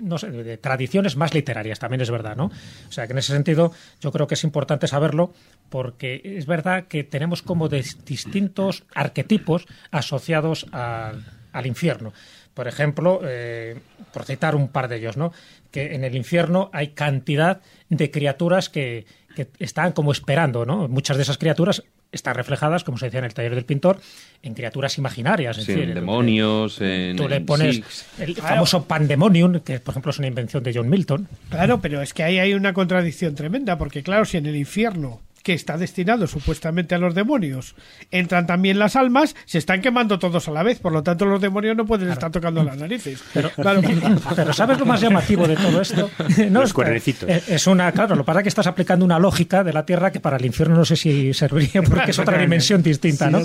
de, 0.00 0.44
de 0.44 0.56
tradiciones 0.58 1.16
más 1.16 1.34
literarias, 1.34 1.80
también 1.80 2.00
es 2.00 2.08
verdad, 2.12 2.36
¿no? 2.36 2.44
O 2.88 2.92
sea, 2.92 3.08
que 3.08 3.14
en 3.14 3.18
ese 3.18 3.32
sentido 3.32 3.72
yo 4.00 4.12
creo 4.12 4.28
que 4.28 4.34
es 4.34 4.44
importante 4.44 4.86
saberlo 4.86 5.34
porque 5.70 6.20
es 6.24 6.46
verdad 6.46 6.84
que 6.86 7.02
tenemos 7.02 7.42
como 7.42 7.68
dis- 7.68 7.96
distintos 8.04 8.84
arquetipos 8.94 9.66
asociados 9.90 10.66
al, 10.70 11.24
al 11.52 11.66
infierno. 11.66 12.12
Por 12.58 12.66
ejemplo, 12.66 13.20
eh, 13.24 13.76
por 14.12 14.24
citar 14.24 14.56
un 14.56 14.66
par 14.66 14.88
de 14.88 14.96
ellos, 14.96 15.16
¿no? 15.16 15.32
Que 15.70 15.94
en 15.94 16.02
el 16.02 16.16
infierno 16.16 16.70
hay 16.72 16.88
cantidad 16.88 17.60
de 17.88 18.10
criaturas 18.10 18.68
que, 18.68 19.06
que 19.36 19.46
están 19.60 19.92
como 19.92 20.10
esperando, 20.10 20.66
¿no? 20.66 20.88
Muchas 20.88 21.16
de 21.18 21.22
esas 21.22 21.38
criaturas 21.38 21.84
están 22.10 22.34
reflejadas, 22.34 22.82
como 22.82 22.98
se 22.98 23.04
decía 23.06 23.20
en 23.20 23.26
el 23.26 23.34
taller 23.34 23.54
del 23.54 23.64
pintor, 23.64 24.00
en 24.42 24.54
criaturas 24.54 24.98
imaginarias. 24.98 25.56
Es 25.58 25.66
Sí, 25.66 25.72
decir, 25.74 25.88
en 25.90 25.94
demonios, 25.94 26.80
en, 26.80 27.14
Tú 27.16 27.28
le 27.28 27.40
pones 27.42 28.06
el 28.18 28.34
Claro. 28.34 28.48
famoso 28.56 28.86
pandemonium, 28.86 29.60
que 29.60 29.78
por 29.78 29.92
ejemplo 29.92 30.10
es 30.10 30.18
una 30.18 30.26
invención 30.26 30.64
de 30.64 30.74
John 30.74 30.88
Milton. 30.88 31.28
Claro, 31.50 31.80
pero 31.80 32.02
es 32.02 32.12
que 32.12 32.24
ahí 32.24 32.40
hay 32.40 32.54
una 32.54 32.72
contradicción 32.72 33.36
tremenda, 33.36 33.78
porque 33.78 34.02
claro, 34.02 34.24
si 34.24 34.36
en 34.36 34.46
el 34.46 34.56
infierno, 34.56 35.20
que 35.42 35.52
está 35.54 35.76
destinado 35.78 36.26
supuestamente 36.26 36.94
a 36.94 36.98
los 36.98 37.14
demonios, 37.14 37.74
entran 38.10 38.46
también 38.46 38.78
las 38.78 38.96
almas, 38.96 39.34
se 39.46 39.58
están 39.58 39.80
quemando 39.80 40.18
todos 40.18 40.48
a 40.48 40.50
la 40.50 40.62
vez, 40.62 40.78
por 40.80 40.92
lo 40.92 41.02
tanto 41.02 41.24
los 41.26 41.40
demonios 41.40 41.76
no 41.76 41.86
pueden 41.86 42.10
estar 42.10 42.30
tocando 42.30 42.62
las 42.64 42.76
narices. 42.76 43.22
Pero, 43.32 43.50
Claro. 43.50 43.80
pero 44.36 44.52
¿sabes 44.52 44.78
lo 44.78 44.86
más 44.86 45.00
llamativo 45.00 45.46
de 45.46 45.56
todo 45.56 45.80
esto? 45.80 46.10
No, 46.50 46.60
Los 46.60 46.70
es- 46.70 46.74
cuernecitos. 46.74 47.28
Es, 47.28 47.66
una, 47.66 47.90
claro, 47.92 48.14
lo 48.14 48.22
que 48.22 48.26
pasa 48.26 48.40
es 48.40 48.42
que 48.44 48.48
estás 48.50 48.66
aplicando 48.66 49.04
una 49.04 49.18
lógica 49.18 49.64
de 49.64 49.72
la 49.72 49.84
Tierra 49.84 50.10
que 50.12 50.20
para 50.20 50.36
el 50.36 50.44
infierno 50.44 50.76
no 50.76 50.84
sé 50.84 50.96
si 50.96 51.32
serviría 51.34 51.82
porque 51.82 52.10
es 52.10 52.18
otra 52.18 52.38
dimensión 52.38 52.82
distinta, 52.82 53.30
¿no? 53.30 53.40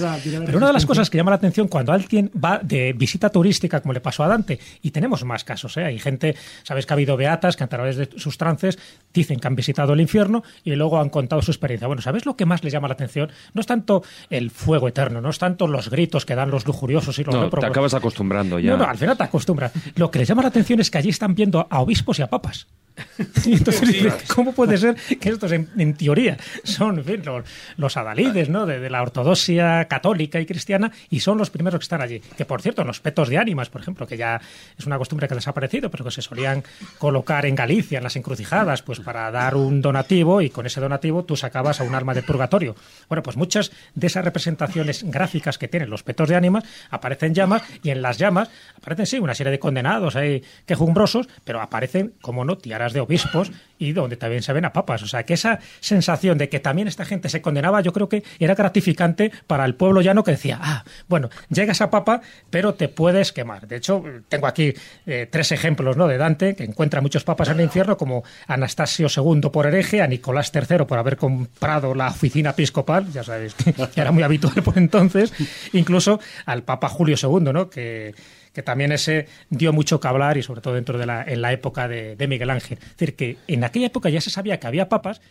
Pero 0.45 0.57
una 0.57 0.67
de 0.67 0.73
las 0.73 0.85
cosas 0.85 1.09
que 1.09 1.17
llama 1.17 1.31
la 1.31 1.37
atención 1.37 1.67
cuando 1.67 1.91
alguien 1.93 2.31
va 2.43 2.59
de 2.61 2.93
visita 2.93 3.29
turística, 3.29 3.81
como 3.81 3.93
le 3.93 4.01
pasó 4.01 4.23
a 4.23 4.27
Dante, 4.27 4.59
y 4.81 4.91
tenemos 4.91 5.23
más 5.23 5.43
casos, 5.43 5.77
¿eh? 5.77 5.85
Hay 5.85 5.99
gente, 5.99 6.35
sabes 6.63 6.85
que 6.85 6.93
ha 6.93 6.95
habido 6.95 7.17
beatas 7.17 7.55
que 7.55 7.63
a 7.63 7.67
través 7.67 7.95
de 7.97 8.09
sus 8.17 8.37
trances 8.37 8.77
dicen 9.13 9.39
que 9.39 9.47
han 9.47 9.55
visitado 9.55 9.93
el 9.93 10.01
infierno 10.01 10.43
y 10.63 10.75
luego 10.75 10.99
han 10.99 11.09
contado 11.09 11.41
su 11.41 11.51
experiencia. 11.51 11.82
Bueno, 11.87 12.01
¿sabes 12.01 12.25
lo 12.25 12.35
que 12.35 12.45
más 12.45 12.63
les 12.63 12.73
llama 12.73 12.87
la 12.87 12.93
atención? 12.93 13.31
No 13.53 13.61
es 13.61 13.67
tanto 13.67 14.03
el 14.29 14.51
fuego 14.51 14.87
eterno, 14.87 15.21
no 15.21 15.29
es 15.29 15.39
tanto 15.39 15.67
los 15.67 15.89
gritos 15.89 16.25
que 16.25 16.35
dan 16.35 16.51
los 16.51 16.65
lujuriosos 16.65 17.17
y 17.19 17.23
los 17.23 17.35
No, 17.35 17.49
te 17.49 17.65
acabas 17.65 17.93
acostumbrando 17.93 18.59
ya. 18.59 18.71
No, 18.71 18.77
no, 18.77 18.85
al 18.85 18.97
final 18.97 19.17
te 19.17 19.23
acostumbras. 19.23 19.71
Lo 19.95 20.11
que 20.11 20.19
les 20.19 20.27
llama 20.27 20.41
la 20.41 20.49
atención 20.49 20.79
es 20.79 20.89
que 20.89 20.97
allí 20.97 21.09
están 21.09 21.35
viendo 21.35 21.67
a 21.69 21.79
obispos 21.81 22.19
y 22.19 22.21
a 22.21 22.27
papas. 22.27 22.67
Entonces 23.45 24.13
¿cómo 24.33 24.53
puede 24.53 24.77
ser 24.77 24.95
que 25.19 25.29
estos, 25.29 25.51
en, 25.51 25.69
en 25.77 25.93
teoría, 25.95 26.37
son 26.63 26.99
en 26.99 27.05
fin, 27.05 27.21
los, 27.25 27.43
los 27.77 27.97
adalides 27.97 28.49
¿no? 28.49 28.65
de, 28.65 28.79
de 28.79 28.89
la 28.89 29.01
ortodoxia 29.01 29.85
católica 29.85 30.39
y 30.39 30.45
cristiana 30.45 30.91
y 31.09 31.19
son 31.19 31.37
los 31.37 31.49
primeros 31.49 31.79
que 31.79 31.83
están 31.83 32.01
allí? 32.01 32.19
Que, 32.19 32.45
por 32.45 32.61
cierto, 32.61 32.83
los 32.83 32.99
petos 32.99 33.29
de 33.29 33.37
ánimas, 33.37 33.69
por 33.69 33.81
ejemplo, 33.81 34.05
que 34.05 34.17
ya 34.17 34.41
es 34.77 34.85
una 34.85 34.97
costumbre 34.97 35.27
que 35.27 35.33
ha 35.33 35.37
desaparecido, 35.37 35.89
pero 35.89 36.05
que 36.05 36.11
se 36.11 36.21
solían 36.21 36.63
colocar 36.97 37.45
en 37.45 37.55
Galicia, 37.55 37.97
en 37.97 38.03
las 38.03 38.15
encrucijadas, 38.15 38.81
pues 38.81 38.99
para 38.99 39.31
dar 39.31 39.55
un 39.55 39.81
donativo 39.81 40.41
y 40.41 40.49
con 40.49 40.65
ese 40.65 40.79
donativo 40.79 41.23
tú 41.23 41.35
sacabas 41.35 41.81
a 41.81 41.83
un 41.83 41.95
alma 41.95 42.13
de 42.13 42.23
purgatorio. 42.23 42.75
Bueno, 43.09 43.23
pues 43.23 43.37
muchas 43.37 43.71
de 43.95 44.07
esas 44.07 44.23
representaciones 44.23 45.03
gráficas 45.03 45.57
que 45.57 45.67
tienen 45.67 45.89
los 45.89 46.03
petos 46.03 46.29
de 46.29 46.35
ánimas 46.35 46.63
aparecen 46.89 47.33
llamas 47.33 47.63
y 47.81 47.89
en 47.89 48.01
las 48.01 48.17
llamas 48.17 48.49
aparecen, 48.77 49.05
sí, 49.05 49.19
una 49.19 49.35
serie 49.35 49.51
de 49.51 49.59
condenados 49.59 50.15
ahí 50.15 50.43
quejumbrosos, 50.65 51.27
pero 51.43 51.61
aparecen, 51.61 52.13
como 52.21 52.45
no, 52.45 52.57
tiaras 52.57 52.82
de 52.91 52.99
obispos 52.99 53.51
y 53.77 53.93
donde 53.93 54.17
también 54.17 54.41
se 54.43 54.51
ven 54.53 54.65
a 54.65 54.73
papas. 54.73 55.03
O 55.03 55.07
sea, 55.07 55.23
que 55.23 55.33
esa 55.33 55.59
sensación 55.79 56.37
de 56.37 56.49
que 56.49 56.59
también 56.59 56.87
esta 56.87 57.05
gente 57.05 57.29
se 57.29 57.41
condenaba, 57.41 57.81
yo 57.81 57.93
creo 57.93 58.09
que 58.09 58.23
era 58.39 58.55
gratificante 58.55 59.31
para 59.47 59.65
el 59.65 59.75
pueblo 59.75 60.01
llano 60.01 60.23
que 60.23 60.31
decía, 60.31 60.59
ah, 60.61 60.83
bueno, 61.07 61.29
llegas 61.49 61.81
a 61.81 61.89
papa, 61.89 62.21
pero 62.49 62.73
te 62.73 62.89
puedes 62.89 63.31
quemar. 63.31 63.67
De 63.67 63.77
hecho, 63.77 64.03
tengo 64.29 64.47
aquí 64.47 64.73
eh, 65.05 65.27
tres 65.29 65.51
ejemplos 65.51 65.97
¿no? 65.97 66.07
de 66.07 66.17
Dante, 66.17 66.55
que 66.55 66.63
encuentra 66.63 67.01
muchos 67.01 67.23
papas 67.23 67.49
en 67.49 67.59
el 67.59 67.65
infierno, 67.65 67.97
como 67.97 68.23
Anastasio 68.47 69.07
II 69.15 69.49
por 69.51 69.67
hereje, 69.67 70.01
a 70.01 70.07
Nicolás 70.07 70.51
III 70.53 70.85
por 70.85 70.97
haber 70.97 71.17
comprado 71.17 71.93
la 71.93 72.07
oficina 72.07 72.51
episcopal, 72.51 73.11
ya 73.11 73.23
sabéis 73.23 73.53
que 73.53 74.01
era 74.01 74.11
muy 74.11 74.23
habitual 74.23 74.61
por 74.63 74.77
entonces, 74.77 75.33
incluso 75.73 76.19
al 76.45 76.63
Papa 76.63 76.89
Julio 76.89 77.15
II, 77.21 77.51
¿no? 77.53 77.69
que 77.69 78.13
que 78.53 78.63
también 78.63 78.91
ese 78.91 79.27
dio 79.49 79.73
mucho 79.73 79.99
que 79.99 80.07
hablar 80.07 80.37
y 80.37 80.43
sobre 80.43 80.61
todo 80.61 80.75
dentro 80.75 80.97
de 80.97 81.05
la, 81.05 81.23
en 81.23 81.41
la 81.41 81.51
época 81.51 81.87
de, 81.87 82.15
de 82.15 82.27
Miguel 82.27 82.49
Ángel. 82.49 82.77
Es 82.81 82.97
decir, 82.97 83.15
que 83.15 83.37
en 83.47 83.63
aquella 83.63 83.87
época 83.87 84.09
ya 84.09 84.21
se 84.21 84.29
sabía 84.29 84.59
que 84.59 84.67
había 84.67 84.89
papas 84.89 85.21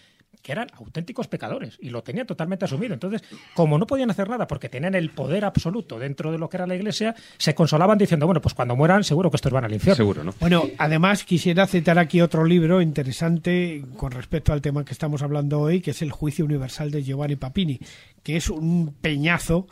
que 0.43 0.53
eran 0.53 0.69
auténticos 0.75 1.29
pecadores 1.29 1.79
y 1.81 1.91
lo 1.91 2.03
tenían 2.03 2.27
totalmente 2.27 2.65
asumido. 2.65 2.95
Entonces, 2.95 3.23
como 3.55 3.79
no 3.79 3.87
podían 3.87 4.11
hacer 4.11 4.29
nada 4.29 4.47
porque 4.47 4.69
tenían 4.69 4.95
el 4.95 5.11
poder 5.11 5.45
absoluto 5.45 5.99
dentro 5.99 6.33
de 6.33 6.39
lo 6.39 6.49
que 6.49 6.57
era 6.57 6.67
la 6.67 6.75
iglesia, 6.75 7.15
se 7.39 7.55
consolaban 7.55 7.97
diciendo, 7.97 8.27
bueno, 8.27 8.41
pues 8.41 8.55
cuando 8.55 8.75
mueran 8.75 9.05
seguro 9.05 9.31
que 9.31 9.37
estos 9.37 9.53
van 9.53 9.65
al 9.65 9.73
infierno. 9.73 9.97
Seguro, 9.97 10.25
¿no? 10.25 10.35
Bueno, 10.41 10.65
además 10.79 11.25
quisiera 11.25 11.67
citar 11.67 11.99
aquí 11.99 12.21
otro 12.21 12.45
libro 12.45 12.83
interesante 12.83 13.85
con 13.97 14.11
respecto 14.11 14.53
al 14.53 14.61
tema 14.61 14.85
que 14.85 14.93
estamos 14.93 15.23
hablando 15.23 15.61
hoy, 15.61 15.81
que 15.81 15.93
es 15.93 16.03
El 16.03 16.11
juicio 16.11 16.45
universal 16.45 16.91
de 16.91 17.05
Giovanni 17.05 17.37
Papini, 17.37 17.79
que 18.25 18.37
es 18.37 18.51
un 18.51 18.95
peñazo 19.01 19.69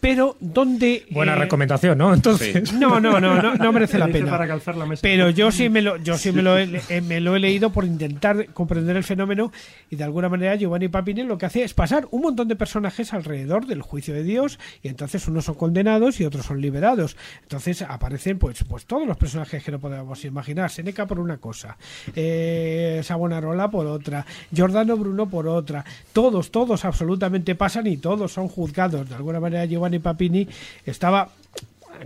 pero 0.00 0.36
donde... 0.40 1.06
Buena 1.10 1.34
eh, 1.34 1.36
recomendación, 1.36 1.98
¿no? 1.98 2.12
Entonces... 2.14 2.72
No, 2.72 3.00
no, 3.00 3.20
no, 3.20 3.40
no, 3.40 3.54
no 3.54 3.72
merece 3.80 3.98
la 3.98 4.08
pena. 4.08 4.30
para 4.30 4.46
calzar 4.46 4.76
la 4.76 4.86
mesa. 4.86 5.02
Pero 5.02 5.30
yo 5.30 5.52
sí 5.52 5.68
me 5.68 5.82
lo, 5.82 5.96
yo 5.98 6.16
sí 6.16 6.32
me 6.32 6.42
lo, 6.42 6.58
he, 6.58 6.80
eh, 6.88 7.00
me 7.00 7.20
lo 7.20 7.36
he 7.36 7.40
leído 7.40 7.70
por 7.70 7.84
intentar 7.84 8.46
comprender 8.52 8.96
el 8.96 9.04
fenómeno 9.04 9.52
y 9.90 9.96
de 9.96 10.04
alguna 10.04 10.28
manera 10.28 10.54
Giovanni 10.56 10.88
Papini 10.88 11.22
lo 11.22 11.38
que 11.38 11.46
hace 11.46 11.62
es 11.62 11.74
pasar 11.74 12.08
un 12.10 12.22
montón 12.22 12.48
de 12.48 12.56
personajes 12.56 13.12
alrededor 13.12 13.66
del 13.66 13.82
juicio 13.82 14.14
de 14.14 14.22
Dios 14.22 14.58
y 14.82 14.88
entonces 14.88 15.26
unos 15.28 15.44
son 15.44 15.54
condenados 15.54 16.20
y 16.20 16.24
otros 16.24 16.46
son 16.46 16.60
liberados. 16.60 17.16
Entonces 17.42 17.82
aparecen 17.82 18.38
pues, 18.38 18.64
pues 18.64 18.86
todos 18.86 19.06
los 19.06 19.16
personajes 19.16 19.62
que 19.62 19.70
no 19.70 19.78
podemos 19.78 20.24
imaginar. 20.24 20.70
Seneca 20.70 21.06
por 21.06 21.18
una 21.18 21.38
cosa, 21.38 21.76
eh, 22.14 23.00
Savonarola 23.04 23.70
por 23.70 23.86
otra, 23.86 24.24
Giordano 24.52 24.96
Bruno 24.96 25.28
por 25.28 25.46
otra. 25.48 25.84
Todos, 26.12 26.50
todos 26.50 26.84
absolutamente 26.84 27.54
pasan 27.54 27.86
y 27.86 27.96
todos 27.96 28.32
son 28.32 28.48
juzgados. 28.48 29.08
De 29.08 29.14
alguna 29.14 29.40
manera 29.40 29.64
Giovanni 29.64 29.89
Papini 29.98 30.46
estaba 30.86 31.30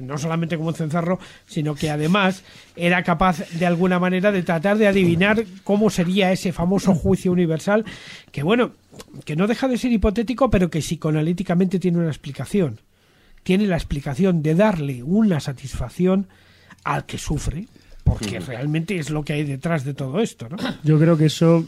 no 0.01 0.19
solamente 0.19 0.57
como 0.57 0.71
un 0.71 0.75
cencerro, 0.75 1.21
sino 1.47 1.75
que 1.77 1.89
además 1.91 2.43
era 2.75 3.05
capaz 3.05 3.49
de 3.51 3.65
alguna 3.67 4.01
manera 4.01 4.33
de 4.33 4.43
tratar 4.43 4.77
de 4.77 4.89
adivinar 4.89 5.45
cómo 5.63 5.89
sería 5.91 6.33
ese 6.33 6.53
famoso 6.53 6.95
juicio 6.95 7.31
universal, 7.31 7.85
que 8.33 8.43
bueno, 8.43 8.73
que 9.25 9.37
no 9.37 9.47
deja 9.47 9.69
de 9.69 9.79
ser 9.79 9.93
hipotético, 9.93 10.51
pero 10.51 10.69
que 10.71 10.81
psicoanalíticamente 10.81 11.79
tiene 11.79 11.99
una 11.99 12.09
explicación. 12.09 12.81
Tiene 13.45 13.67
la 13.67 13.77
explicación 13.77 14.43
de 14.43 14.55
darle 14.57 15.03
una 15.05 15.39
satisfacción 15.39 16.27
al 16.83 17.05
que 17.07 17.19
sufre, 17.19 17.67
porque 18.03 18.41
realmente 18.41 18.99
es 18.99 19.11
lo 19.11 19.23
que 19.25 19.35
hay 19.35 19.45
detrás 19.45 19.85
de 19.85 19.95
todo 19.95 20.19
esto, 20.21 20.49
¿no? 20.49 20.57
Yo 20.83 20.99
creo 20.99 21.17
que 21.17 21.27
eso 21.27 21.65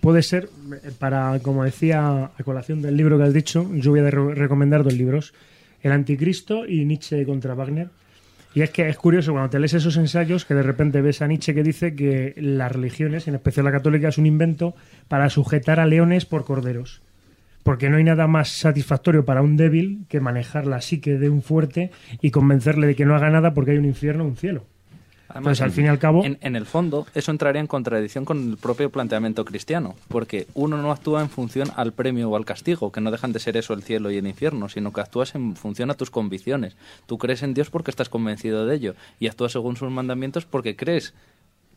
puede 0.00 0.22
ser, 0.22 0.50
eh, 0.82 0.90
para, 0.98 1.38
como 1.40 1.62
decía 1.62 2.30
a 2.36 2.42
colación 2.44 2.82
del 2.82 2.96
libro 2.96 3.16
que 3.16 3.24
has 3.24 3.32
dicho, 3.34 3.70
yo 3.74 3.92
voy 3.92 4.00
a 4.00 4.10
re- 4.10 4.34
recomendar 4.34 4.82
dos 4.82 4.94
libros, 4.94 5.32
El 5.82 5.92
Anticristo 5.92 6.66
y 6.66 6.84
Nietzsche 6.84 7.24
contra 7.24 7.54
Wagner. 7.54 7.88
Y 8.54 8.62
es 8.62 8.70
que 8.70 8.88
es 8.88 8.96
curioso 8.96 9.32
cuando 9.32 9.50
te 9.50 9.60
lees 9.60 9.74
esos 9.74 9.96
ensayos 9.96 10.44
que 10.44 10.54
de 10.54 10.62
repente 10.62 11.00
ves 11.00 11.22
a 11.22 11.28
Nietzsche 11.28 11.54
que 11.54 11.62
dice 11.62 11.94
que 11.94 12.34
las 12.36 12.72
religiones, 12.72 13.28
en 13.28 13.36
especial 13.36 13.64
la 13.64 13.72
católica, 13.72 14.08
es 14.08 14.18
un 14.18 14.26
invento 14.26 14.74
para 15.08 15.30
sujetar 15.30 15.78
a 15.78 15.86
leones 15.86 16.26
por 16.26 16.44
corderos. 16.44 17.02
Porque 17.62 17.90
no 17.90 17.98
hay 17.98 18.04
nada 18.04 18.26
más 18.26 18.48
satisfactorio 18.48 19.24
para 19.24 19.42
un 19.42 19.56
débil 19.56 20.04
que 20.08 20.20
manejar 20.20 20.66
la 20.66 20.80
psique 20.80 21.18
de 21.18 21.30
un 21.30 21.42
fuerte 21.42 21.90
y 22.20 22.30
convencerle 22.30 22.88
de 22.88 22.96
que 22.96 23.04
no 23.04 23.14
haga 23.14 23.30
nada 23.30 23.54
porque 23.54 23.72
hay 23.72 23.78
un 23.78 23.84
infierno 23.84 24.24
o 24.24 24.28
un 24.28 24.36
cielo. 24.36 24.64
Entonces, 25.34 25.60
al 25.62 25.70
fin 25.70 25.84
y 25.86 25.88
al 25.88 25.98
cabo, 25.98 26.24
En, 26.24 26.38
en 26.40 26.56
el 26.56 26.66
fondo, 26.66 27.06
eso 27.14 27.30
entraría 27.30 27.60
en 27.60 27.66
contradicción 27.66 28.24
con 28.24 28.50
el 28.50 28.56
propio 28.56 28.90
planteamiento 28.90 29.44
cristiano, 29.44 29.94
porque 30.08 30.46
uno 30.54 30.76
no 30.76 30.90
actúa 30.92 31.20
en 31.22 31.28
función 31.30 31.68
al 31.76 31.92
premio 31.92 32.28
o 32.30 32.36
al 32.36 32.44
castigo, 32.44 32.90
que 32.92 33.00
no 33.00 33.10
dejan 33.10 33.32
de 33.32 33.38
ser 33.38 33.56
eso 33.56 33.72
el 33.74 33.82
cielo 33.82 34.10
y 34.10 34.16
el 34.16 34.26
infierno, 34.26 34.68
sino 34.68 34.92
que 34.92 35.00
actúas 35.00 35.34
en 35.34 35.56
función 35.56 35.90
a 35.90 35.94
tus 35.94 36.10
convicciones. 36.10 36.76
Tú 37.06 37.18
crees 37.18 37.42
en 37.42 37.54
Dios 37.54 37.70
porque 37.70 37.90
estás 37.90 38.08
convencido 38.08 38.66
de 38.66 38.74
ello, 38.76 38.94
y 39.18 39.28
actúas 39.28 39.52
según 39.52 39.76
sus 39.76 39.90
mandamientos 39.90 40.44
porque 40.46 40.76
crees 40.76 41.14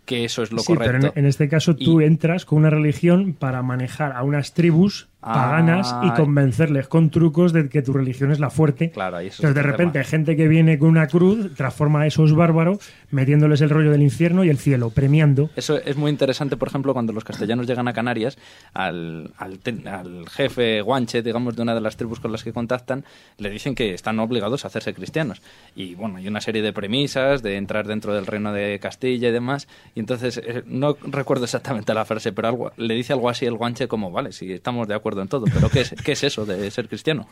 que 0.05 0.25
eso 0.25 0.43
es 0.43 0.51
lo 0.51 0.59
sí, 0.59 0.73
pero 0.77 0.85
correcto. 0.97 1.13
en, 1.15 1.23
en 1.23 1.29
este 1.29 1.47
caso 1.47 1.75
tú 1.75 2.01
Y- 2.01 2.05
entras 2.05 2.43
con 2.45 2.59
una 2.59 2.69
religión 2.69 3.33
para 3.33 3.61
manejar 3.61 4.11
a 4.13 4.23
unas 4.23 4.53
tribus 4.53 5.07
paganas 5.23 5.95
y 6.03 6.07
Ah. 6.09 6.13
convencerles 6.15 6.87
con 6.87 7.09
trucos 7.09 7.53
de 7.53 7.69
que 7.69 7.81
tu 7.81 7.93
religión 7.93 8.31
es 8.31 8.39
la 8.39 8.49
fuerte. 8.49 8.91
Claro, 8.91 9.17
ahí 9.17 9.27
eso 9.27 9.35
es 9.35 9.39
Entonces, 9.39 9.55
de 9.55 9.63
repente, 9.71 9.93
tema. 9.99 10.03
gente 10.05 10.35
que 10.35 10.47
viene 10.47 10.77
con 10.77 10.89
una 10.89 11.07
cruz 11.07 11.53
transforma 11.55 12.01
a 12.01 12.07
esos 12.07 12.33
bárbaros 12.35 12.79
metiéndoles 13.11 13.61
el 13.61 13.69
rollo 13.69 13.91
del 13.91 14.01
infierno 14.01 14.43
y 14.43 14.49
el 14.49 14.57
cielo, 14.57 14.89
premiando. 14.89 15.49
Eso 15.55 15.77
es 15.77 15.95
muy 15.97 16.11
interesante, 16.11 16.57
por 16.57 16.67
ejemplo, 16.67 16.93
cuando 16.93 17.13
los 17.13 17.23
castellanos 17.23 17.67
llegan 17.67 17.87
a 17.87 17.93
Canarias, 17.93 18.37
al, 18.73 19.31
al, 19.37 19.59
al 19.87 20.29
jefe 20.29 20.81
guanche, 20.81 21.21
digamos, 21.21 21.55
de 21.55 21.61
una 21.61 21.75
de 21.75 21.81
las 21.81 21.95
tribus 21.97 22.19
con 22.19 22.31
las 22.31 22.43
que 22.43 22.51
contactan, 22.53 23.03
le 23.37 23.49
dicen 23.49 23.75
que 23.75 23.93
están 23.93 24.19
obligados 24.19 24.65
a 24.65 24.67
hacerse 24.67 24.93
cristianos. 24.93 25.41
Y 25.75 25.95
bueno, 25.95 26.17
hay 26.17 26.27
una 26.27 26.41
serie 26.41 26.61
de 26.61 26.73
premisas 26.73 27.41
de 27.43 27.57
entrar 27.57 27.87
dentro 27.87 28.13
del 28.13 28.25
reino 28.25 28.51
de 28.53 28.79
Castilla 28.79 29.29
y 29.29 29.31
demás. 29.31 29.67
Y 29.95 29.99
entonces, 29.99 30.41
eh, 30.43 30.63
no 30.65 30.97
recuerdo 31.03 31.45
exactamente 31.45 31.93
la 31.93 32.05
frase, 32.05 32.31
pero 32.33 32.47
algo, 32.47 32.71
le 32.77 32.93
dice 32.95 33.13
algo 33.13 33.29
así 33.29 33.45
el 33.45 33.55
guanche 33.55 33.87
como, 33.87 34.11
vale, 34.11 34.31
sí, 34.31 34.51
estamos 34.51 34.87
de 34.87 34.95
acuerdo 34.95 35.12
en 35.21 35.27
todo, 35.27 35.45
pero 35.53 35.69
¿qué 35.69 35.81
es, 35.81 35.93
qué 36.03 36.13
es 36.13 36.23
eso 36.23 36.45
de 36.45 36.69
ser 36.71 36.87
cristiano? 36.87 37.27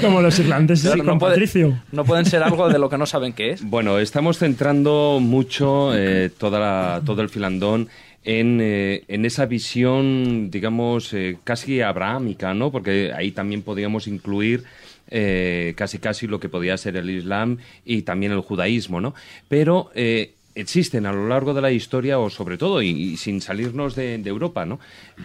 Como 0.00 0.20
los 0.20 0.38
irlandeses 0.38 0.86
Claro, 0.86 0.98
con 0.98 1.06
no, 1.14 1.18
puede- 1.18 1.32
Patricio. 1.34 1.78
no 1.92 2.04
pueden 2.04 2.24
ser 2.26 2.42
algo 2.42 2.68
de 2.68 2.78
lo 2.78 2.88
que 2.88 2.98
no 2.98 3.06
saben 3.06 3.32
qué 3.32 3.50
es. 3.52 3.62
Bueno, 3.62 3.98
estamos 3.98 4.38
centrando 4.38 5.18
mucho 5.20 5.92
eh, 5.94 6.30
toda 6.36 6.58
la- 6.60 7.02
todo 7.04 7.22
el 7.22 7.28
filandón 7.28 7.88
en, 8.24 8.58
eh, 8.60 9.04
en 9.08 9.24
esa 9.24 9.46
visión, 9.46 10.50
digamos, 10.50 11.12
eh, 11.14 11.38
casi 11.44 11.80
abrahámica, 11.80 12.52
¿no? 12.54 12.70
Porque 12.70 13.12
ahí 13.16 13.30
también 13.30 13.62
podíamos 13.62 14.06
incluir 14.06 14.64
eh, 15.10 15.72
casi 15.76 15.98
casi 15.98 16.26
lo 16.26 16.38
que 16.38 16.50
podía 16.50 16.76
ser 16.76 16.96
el 16.96 17.08
Islam 17.08 17.56
y 17.86 18.02
también 18.02 18.32
el 18.32 18.40
judaísmo, 18.40 19.00
¿no? 19.00 19.14
Pero 19.48 19.90
eh, 19.94 20.32
existen 20.54 21.06
a 21.06 21.12
lo 21.12 21.28
largo 21.28 21.54
de 21.54 21.62
la 21.62 21.70
historia, 21.70 22.18
o 22.18 22.28
sobre 22.28 22.58
todo, 22.58 22.82
y, 22.82 22.88
y 22.90 23.16
sin 23.16 23.40
salirnos 23.40 23.94
de, 23.94 24.18
de 24.18 24.28
Europa, 24.28 24.66
¿no? 24.66 24.80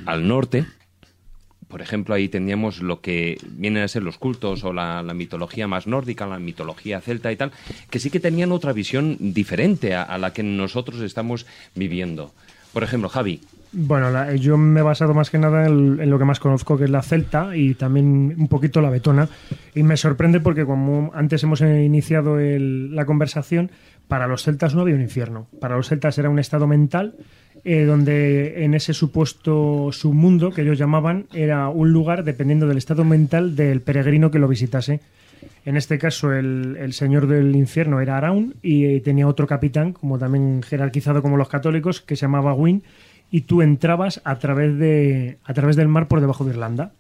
Al 0.05 0.25
norte, 0.25 0.63
por 1.73 1.81
ejemplo, 1.81 2.13
ahí 2.13 2.29
teníamos 2.29 2.83
lo 2.83 3.01
que 3.01 3.39
vienen 3.49 3.81
a 3.81 3.87
ser 3.87 4.03
los 4.03 4.19
cultos 4.19 4.63
o 4.63 4.73
la, 4.73 5.01
la 5.01 5.15
mitología 5.15 5.67
más 5.67 5.87
nórdica, 5.87 6.27
la 6.27 6.37
mitología 6.37 7.01
celta 7.01 7.31
y 7.31 7.35
tal, 7.35 7.51
que 7.89 7.97
sí 7.97 8.11
que 8.11 8.19
tenían 8.19 8.51
otra 8.51 8.73
visión 8.73 9.17
diferente 9.19 9.95
a, 9.95 10.15
la 10.19 10.33
que 10.33 10.43
nosotros 10.43 11.01
estamos 11.01 11.47
viviendo. 11.73 12.31
Por 12.73 12.83
ejemplo, 12.83 13.09
Javi, 13.09 13.41
Bueno, 13.71 14.11
la- 14.11 14.35
yo 14.35 14.55
me 14.55 14.81
he 14.81 14.83
basado 14.83 15.15
más 15.15 15.31
que 15.31 15.39
nada 15.39 15.65
en, 15.65 16.07
lo 16.11 16.19
que 16.19 16.25
más 16.25 16.39
conozco, 16.39 16.77
que 16.77 16.83
es 16.83 16.91
la 16.91 17.01
celta 17.01 17.57
y 17.57 17.73
también 17.73 18.35
un 18.37 18.47
poquito 18.47 18.79
la 18.79 18.91
betona. 18.91 19.27
Y 19.73 19.81
me 19.81 19.97
sorprende 19.97 20.39
porque, 20.41 20.65
como 20.65 21.09
antes 21.15 21.41
hemos 21.41 21.59
eh, 21.61 21.83
iniciado 21.83 22.37
la 22.39 23.05
conversación, 23.07 23.71
para 24.07 24.27
los 24.27 24.43
celtas 24.43 24.75
no 24.75 24.81
había 24.81 24.93
un 24.93 25.01
infierno. 25.01 25.47
Para 25.59 25.75
los 25.75 25.87
celtas 25.89 26.19
era 26.19 26.29
un 26.29 26.37
estado 26.37 26.67
mental 26.67 27.15
eh, 27.65 27.85
donde 27.85 28.63
en 28.65 28.73
ese 28.73 28.93
supuesto 28.93 29.91
submundo 29.91 30.51
que 30.51 30.61
ellos 30.61 30.77
llamaban 30.77 31.25
era 31.33 31.69
un 31.69 31.91
lugar 31.91 32.23
dependiendo 32.23 32.67
del 32.67 32.77
estado 32.77 33.03
mental 33.03 33.55
del 33.55 33.81
peregrino 33.81 34.31
que 34.31 34.39
lo 34.39 34.47
visitase. 34.47 34.99
En 35.65 35.77
este 35.77 35.97
caso, 35.97 36.33
el, 36.33 36.77
el 36.79 36.93
señor 36.93 37.27
del 37.27 37.55
infierno 37.55 38.01
era 38.01 38.17
Araun 38.17 38.55
y 38.61 38.85
eh, 38.85 38.99
tenía 38.99 39.27
otro 39.27 39.47
capitán, 39.47 39.93
como 39.93 40.19
también 40.19 40.61
jerarquizado 40.61 41.21
como 41.21 41.37
los 41.37 41.47
católicos, 41.47 42.01
que 42.01 42.15
se 42.15 42.23
llamaba 42.23 42.53
Win, 42.53 42.83
y 43.31 43.41
tú 43.41 43.61
entrabas 43.61 44.21
a 44.25 44.39
través, 44.39 44.77
de, 44.77 45.37
a 45.43 45.53
través 45.53 45.75
del 45.75 45.87
mar 45.87 46.07
por 46.07 46.21
debajo 46.21 46.43
de 46.43 46.51
Irlanda. 46.51 46.91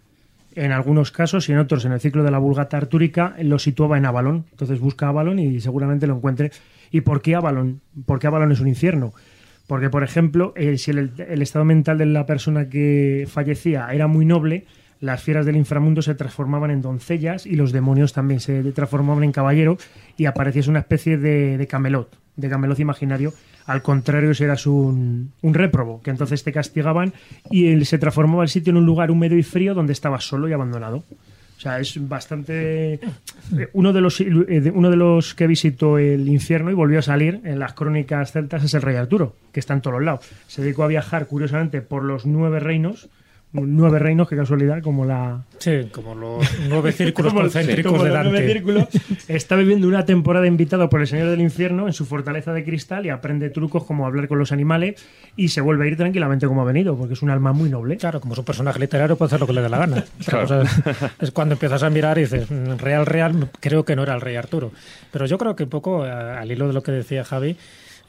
En 0.55 0.71
algunos 0.71 1.11
casos 1.11 1.49
y 1.49 1.51
en 1.51 1.59
otros, 1.59 1.83
en 1.85 1.91
el 1.91 1.99
ciclo 1.99 2.23
de 2.23 2.31
la 2.31 2.37
Vulgata 2.37 2.77
Artúrica, 2.77 3.35
lo 3.41 3.59
situaba 3.59 3.97
en 3.97 4.05
Avalon. 4.05 4.45
Entonces 4.51 4.79
busca 4.79 5.07
Avalon 5.07 5.39
y 5.39 5.59
seguramente 5.59 6.07
lo 6.07 6.15
encuentre. 6.15 6.51
¿Y 6.91 7.01
por 7.01 7.21
qué 7.21 7.35
Avalon? 7.35 7.81
¿Por 8.05 8.19
qué 8.19 8.27
Avalon 8.27 8.51
es 8.51 8.59
un 8.59 8.67
infierno? 8.67 9.13
Porque, 9.73 9.89
por 9.89 10.03
ejemplo, 10.03 10.53
eh, 10.55 10.77
si 10.77 10.91
el, 10.91 11.41
estado 11.41 11.65
mental 11.65 11.97
de 11.97 12.05
la 12.05 12.27
persona 12.27 12.69
que 12.69 13.27
fallecía 13.27 13.87
era 13.91 14.05
muy 14.05 14.23
noble, 14.23 14.67
las 14.99 15.23
fieras 15.23 15.47
del 15.47 15.55
inframundo 15.55 16.03
se 16.03 16.13
transformaban 16.13 16.69
en 16.69 16.83
doncellas 16.83 17.47
y 17.47 17.55
los 17.55 17.71
demonios 17.71 18.13
también 18.13 18.39
se 18.39 18.61
transformaban 18.71 19.23
en 19.23 19.31
caballero 19.31 19.79
y 20.15 20.25
apareciese 20.25 20.69
una 20.69 20.77
especie 20.77 21.17
de, 21.17 21.57
de 21.57 21.65
camelot, 21.65 22.15
de 22.35 22.49
camelot 22.49 22.77
imaginario. 22.81 23.33
Al 23.65 23.81
contrario, 23.81 24.35
si 24.35 24.43
eras 24.43 24.67
un, 24.67 25.31
un 25.41 25.53
réprobo, 25.55 26.03
que 26.03 26.11
entonces 26.11 26.43
te 26.43 26.53
castigaban 26.53 27.11
y 27.49 27.71
él 27.71 27.87
se 27.87 27.97
transformaba 27.97 28.43
el 28.43 28.49
sitio 28.49 28.69
en 28.69 28.77
un 28.77 28.85
lugar 28.85 29.09
húmedo 29.09 29.35
y 29.35 29.41
frío 29.41 29.73
donde 29.73 29.93
estabas 29.93 30.23
solo 30.23 30.47
y 30.47 30.53
abandonado. 30.53 31.03
O 31.57 31.59
sea, 31.63 31.79
es 31.79 31.95
bastante... 32.09 32.95
eh, 32.95 32.99
Uno 33.73 33.93
de 33.93 34.01
los, 34.01 34.19
eh, 34.19 34.71
uno 34.73 34.89
de 34.89 34.97
los 34.97 35.33
que 35.33 35.47
visitó 35.47 35.97
el 35.97 36.27
infierno 36.27 36.71
y 36.71 36.73
volvió 36.73 36.99
a 36.99 37.01
salir 37.01 37.39
en 37.45 37.59
las 37.59 37.73
crónicas 37.73 38.31
celtas 38.33 38.63
es 38.63 38.73
el 38.73 38.81
rey 38.81 38.95
Arturo, 38.97 39.35
que 39.53 39.59
está 39.61 39.73
en 39.73 39.81
todos 39.81 39.95
los 39.95 40.03
lados. 40.03 40.25
Se 40.47 40.61
dedicó 40.61 40.83
a 40.83 40.87
viajar, 40.87 41.27
curiosamente, 41.27 41.81
por 41.81 42.03
los 42.03 42.25
nueve 42.25 42.59
reinos, 42.59 43.07
nueve 43.53 43.99
reinos, 43.99 44.27
qué 44.27 44.35
casualidad, 44.35 44.81
como 44.81 45.05
la, 45.05 45.43
Sí, 45.59 45.87
como 45.91 46.15
los 46.15 46.45
nueve 46.69 46.91
círculos 46.91 47.31
como- 47.31 47.43
concéntricos 47.43 47.91
como 47.91 48.03
de 48.03 48.09
los 48.09 48.23
nueve 48.23 48.39
Dante. 48.39 48.53
círculos. 48.53 48.87
Está 49.27 49.55
viviendo 49.55 49.87
una 49.87 50.05
temporada 50.05 50.47
invitado 50.47 50.89
por 50.89 51.01
el 51.01 51.07
Señor 51.07 51.29
del 51.29 51.41
Infierno 51.41 51.87
en 51.87 51.93
su 51.93 52.05
fortaleza 52.05 52.51
de 52.53 52.63
cristal 52.63 53.05
y 53.05 53.09
aprende 53.09 53.49
trucos 53.51 53.83
como 53.85 54.05
hablar 54.07 54.27
con 54.27 54.39
los 54.39 54.51
animales 54.51 55.05
y 55.35 55.49
se 55.49 55.61
vuelve 55.61 55.85
a 55.85 55.87
ir 55.87 55.97
tranquilamente 55.97 56.47
como 56.47 56.61
ha 56.61 56.65
venido, 56.65 56.97
porque 56.97 57.13
es 57.13 57.21
un 57.21 57.29
alma 57.29 57.53
muy 57.53 57.69
noble. 57.69 57.97
Claro, 57.97 58.19
como 58.19 58.33
es 58.33 58.39
un 58.39 58.45
personaje 58.45 58.79
literario 58.79 59.15
puede 59.15 59.27
hacer 59.27 59.39
lo 59.39 59.47
que 59.47 59.53
le 59.53 59.61
dé 59.61 59.69
la 59.69 59.77
gana. 59.77 60.03
Cosa 60.29 60.63
es, 60.63 60.71
es 61.19 61.31
cuando 61.31 61.53
empiezas 61.53 61.83
a 61.83 61.89
mirar 61.89 62.17
y 62.17 62.21
dices, 62.21 62.49
"Mm, 62.49 62.77
real, 62.79 63.05
real, 63.05 63.49
creo 63.59 63.85
que 63.85 63.95
no 63.95 64.03
era 64.03 64.15
el 64.15 64.21
rey 64.21 64.35
Arturo. 64.35 64.71
Pero 65.11 65.25
yo 65.27 65.37
creo 65.37 65.55
que 65.55 65.63
un 65.63 65.69
poco, 65.69 66.03
a- 66.03 66.39
al 66.39 66.51
hilo 66.51 66.67
de 66.67 66.73
lo 66.73 66.81
que 66.83 66.91
decía 66.91 67.23
Javi, 67.23 67.55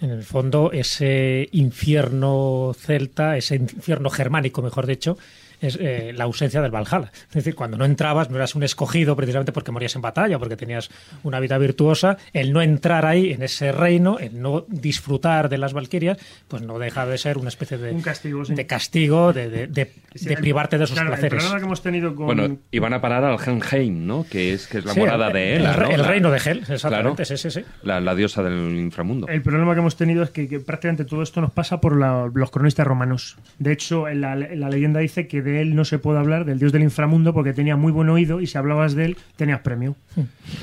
en 0.05 0.11
el 0.11 0.23
fondo 0.23 0.71
ese 0.73 1.49
infierno 1.53 2.75
celta, 2.79 3.37
ese 3.37 3.57
infierno 3.57 4.11
germánico, 4.11 4.63
mejor 4.63 4.87
dicho, 4.87 5.17
es 5.65 5.79
eh, 5.81 6.13
la 6.15 6.25
ausencia 6.25 6.61
del 6.63 6.71
Valhalla. 6.71 7.11
Es 7.29 7.35
decir, 7.35 7.55
cuando 7.55 7.77
no 7.77 7.85
entrabas, 7.85 8.31
no 8.31 8.37
eras 8.37 8.55
un 8.55 8.63
escogido 8.63 9.17
precisamente 9.17 9.53
porque 9.53 9.73
morías 9.73 9.95
en 9.97 10.03
batalla, 10.03 10.39
porque 10.39 10.57
tenías 10.57 10.91
una 11.23 11.41
vida 11.41 11.59
virtuosa, 11.59 12.17
el 12.33 12.53
no 12.53 12.63
entrar 12.63 13.07
ahí 13.07 13.33
en 13.33 13.43
ese 13.43 13.73
reino, 13.73 14.19
el 14.19 14.41
no 14.41 14.65
disfrutar 14.69 15.49
de 15.49 15.59
las 15.59 15.73
Valquirias, 15.73 16.19
pues 16.49 16.63
no 16.63 16.79
deja 16.79 17.07
de 17.07 17.19
ser 17.19 17.39
una 17.39 17.49
especie 17.49 17.79
de 17.79 17.91
Un 17.93 18.03
castigo, 18.03 18.45
sí. 18.45 18.55
de 18.55 18.67
castigo, 18.67 19.33
de, 19.33 19.49
de- 19.51 19.67
de- 19.67 19.93
Sí, 20.15 20.27
de 20.27 20.35
el- 20.35 20.41
privarte 20.41 20.79
de 20.79 20.85
esos 20.85 20.95
claro, 20.95 21.09
placeres. 21.11 21.33
El 21.33 21.39
problema 21.41 21.59
que 21.59 21.65
hemos 21.67 21.83
tenido 21.83 22.15
con... 22.15 22.27
Bueno, 22.27 22.57
y 22.71 22.79
van 22.79 22.93
a 22.93 23.01
parar 23.01 23.25
al 23.25 23.37
Helheim, 23.45 24.07
¿no? 24.07 24.25
Que 24.31 24.53
es, 24.53 24.69
que 24.69 24.79
es 24.79 24.85
la 24.85 24.93
Sí, 24.93 25.01
morada 25.01 25.27
el- 25.27 25.33
de 25.33 25.57
el 25.57 25.61
Hela, 25.63 25.73
re- 25.73 25.89
¿no? 25.89 25.95
el 25.95 26.05
reino 26.05 26.31
de 26.31 26.39
Hel, 26.39 26.59
exactamente, 26.59 27.25
Claro. 27.25 27.25
sí, 27.25 27.37
sí, 27.37 27.51
sí. 27.51 27.65
La, 27.83 28.01
la 28.01 28.15
diosa 28.15 28.43
del 28.45 28.77
inframundo. 28.79 29.27
El 29.27 29.43
problema 29.43 29.75
que 29.75 29.81
hemos 29.81 29.97
tenido 29.97 30.23
es 30.23 30.31
que, 30.31 30.47
que 30.49 30.61
prácticamente 30.61 31.05
todo 31.05 31.23
esto 31.23 31.41
nos 31.41 31.51
pasa 31.51 31.81
por 31.81 31.97
la- 31.99 32.31
los 32.33 32.51
cronistas 32.53 32.87
romanos. 32.87 33.37
De 33.59 33.73
hecho, 33.73 34.07
en 34.09 34.21
la, 34.21 34.35
en 34.35 34.61
la 34.61 34.69
leyenda 34.69 35.01
dice 35.01 35.27
que 35.27 35.43
de 35.43 35.54
él 35.61 35.75
no 35.75 35.85
se 35.85 35.99
puede 35.99 36.19
hablar, 36.19 36.45
del 36.45 36.59
dios 36.59 36.73
del 36.73 36.83
inframundo, 36.83 37.33
porque 37.35 37.53
tenía 37.53 37.77
muy 37.77 37.93
buen 37.93 38.09
oído 38.09 38.41
y 38.41 38.47
si 38.47 38.57
hablabas 38.59 38.95
de 38.95 39.05
él 39.07 39.17
tenías 39.37 39.61
premio. 39.61 39.97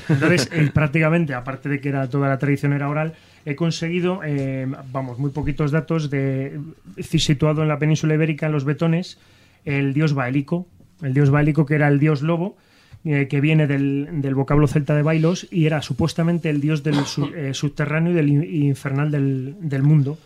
Entonces, 0.08 0.48
eh, 0.52 0.70
prácticamente, 0.72 1.34
aparte 1.34 1.68
de 1.68 1.80
que 1.80 1.88
era 1.88 2.08
toda 2.08 2.28
la 2.28 2.38
tradición 2.38 2.72
era 2.72 2.88
oral, 2.88 3.14
he 3.44 3.54
conseguido, 3.56 4.20
eh, 4.24 4.66
vamos, 4.92 5.18
muy 5.18 5.30
poquitos 5.30 5.70
datos 5.70 6.10
de 6.10 6.58
situado 7.00 7.62
en 7.62 7.68
la 7.68 7.78
península 7.78 8.14
ibérica, 8.14 8.46
en 8.46 8.52
los 8.52 8.64
Betones, 8.64 9.18
el 9.64 9.92
dios 9.94 10.14
baélico, 10.14 10.66
el 11.02 11.14
dios 11.14 11.30
baélico 11.30 11.66
que 11.66 11.74
era 11.74 11.88
el 11.88 11.98
dios 11.98 12.22
lobo, 12.22 12.56
eh, 13.04 13.26
que 13.28 13.40
viene 13.40 13.66
del, 13.66 14.08
del 14.22 14.34
vocablo 14.36 14.68
celta 14.68 14.94
de 14.94 15.02
bailos 15.02 15.48
y 15.50 15.66
era 15.66 15.82
supuestamente 15.82 16.50
el 16.50 16.60
dios 16.60 16.84
del 16.84 16.94
su- 17.04 17.32
eh, 17.34 17.52
subterráneo 17.52 18.12
y 18.12 18.14
del 18.14 18.28
in- 18.28 18.44
infernal 18.66 19.10
del, 19.10 19.56
del 19.60 19.82
mundo. 19.82 20.18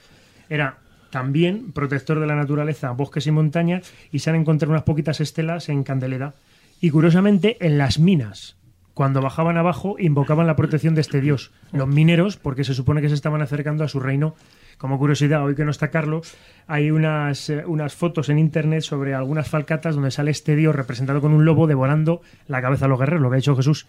Era 0.51 0.77
también 1.17 1.73
protector 1.73 2.21
de 2.21 2.27
la 2.27 2.37
naturaleza, 2.37 2.91
bosques 2.91 3.27
y 3.27 3.31
montañas, 3.31 3.91
y 4.13 4.19
se 4.19 4.29
han 4.29 4.37
encontrado 4.37 4.73
unas 4.73 4.83
poquitas 4.83 5.23
estelas 5.23 5.71
en 5.71 5.83
Candelera. 5.83 6.35
Y 6.79 6.91
curiosamente, 6.91 7.57
en 7.67 7.79
las 7.79 7.99
minas, 7.99 8.59
cuando 8.93 9.23
bajaban 9.23 9.57
abajo, 9.57 9.97
invocaban 9.99 10.47
la 10.47 10.57
protección 10.57 10.95
de 10.95 11.01
este 11.01 11.23
dios. 11.23 11.53
Los 11.73 11.89
mineros, 11.89 12.37
porque 12.37 12.65
se 12.65 12.75
supone 12.75 13.01
que 13.01 13.09
se 13.09 13.15
estaban 13.15 13.41
acercando 13.41 13.83
a 13.83 13.89
su 13.89 13.99
reino. 13.99 14.35
Como 14.77 14.99
curiosidad, 14.99 15.43
hoy 15.43 15.55
que 15.55 15.65
no 15.65 15.71
está 15.71 15.89
Carlos, 15.89 16.35
hay 16.67 16.91
unas, 16.91 17.49
eh, 17.49 17.65
unas 17.65 17.95
fotos 17.95 18.29
en 18.29 18.39
internet 18.39 18.83
sobre 18.83 19.15
algunas 19.15 19.49
falcatas 19.49 19.95
donde 19.95 20.11
sale 20.11 20.31
este 20.33 20.55
dios 20.55 20.77
representado 20.77 21.23
con 21.23 21.33
un 21.33 21.47
lobo 21.47 21.67
devorando 21.67 22.21
la 22.47 22.61
cabeza 22.61 22.85
a 22.85 22.89
los 22.89 23.01
guerreros, 23.01 23.23
lo 23.23 23.31
que 23.31 23.37
ha 23.37 23.39
dicho 23.39 23.57
Jesús. 23.57 23.87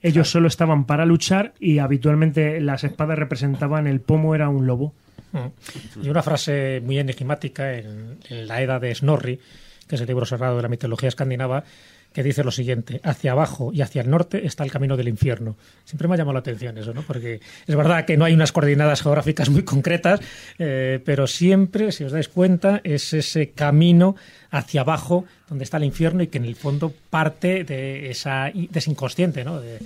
Ellos 0.00 0.30
solo 0.30 0.48
estaban 0.48 0.86
para 0.86 1.04
luchar 1.04 1.52
y 1.60 1.80
habitualmente 1.80 2.62
las 2.62 2.82
espadas 2.82 3.18
representaban 3.18 3.86
el 3.86 4.00
pomo 4.00 4.34
era 4.34 4.48
un 4.48 4.66
lobo. 4.66 4.94
Mm. 5.32 6.04
Y 6.04 6.08
una 6.08 6.22
frase 6.22 6.80
muy 6.84 6.98
enigmática 6.98 7.74
en, 7.74 8.18
la 8.28 8.60
Edda 8.60 8.78
de 8.78 8.94
Snorri, 8.94 9.40
que 9.86 9.94
es 9.94 10.00
el 10.00 10.06
libro 10.06 10.26
sagrado 10.26 10.56
de 10.56 10.62
la 10.62 10.68
mitología 10.68 11.08
escandinava, 11.08 11.64
que 12.12 12.22
dice 12.22 12.42
lo 12.42 12.50
siguiente, 12.50 12.98
hacia 13.04 13.32
abajo 13.32 13.72
y 13.74 13.82
hacia 13.82 14.00
el 14.00 14.08
norte 14.08 14.46
está 14.46 14.64
el 14.64 14.70
camino 14.70 14.96
del 14.96 15.08
infierno. 15.08 15.56
Siempre 15.84 16.08
me 16.08 16.14
ha 16.14 16.16
llamado 16.16 16.32
la 16.32 16.38
atención 16.38 16.78
eso, 16.78 16.94
¿no? 16.94 17.02
Porque 17.02 17.40
es 17.66 17.76
verdad 17.76 18.06
que 18.06 18.16
no 18.16 18.24
hay 18.24 18.32
unas 18.32 18.52
coordenadas 18.52 19.02
geográficas 19.02 19.50
muy 19.50 19.64
concretas, 19.64 20.20
eh, 20.58 20.98
pero 21.04 21.26
siempre, 21.26 21.92
si 21.92 22.04
os 22.04 22.12
dais 22.12 22.28
cuenta, 22.28 22.80
es 22.84 23.12
ese 23.12 23.50
camino 23.50 24.16
hacia 24.50 24.82
abajo 24.82 25.24
donde 25.48 25.64
está 25.64 25.76
el 25.76 25.84
infierno 25.84 26.22
y 26.22 26.26
que 26.26 26.38
en 26.38 26.44
el 26.44 26.56
fondo 26.56 26.92
parte 27.10 27.64
de, 27.64 28.10
esa, 28.10 28.50
de 28.52 28.82
inconsciente, 28.86 29.44
¿no? 29.44 29.60
De, 29.60 29.78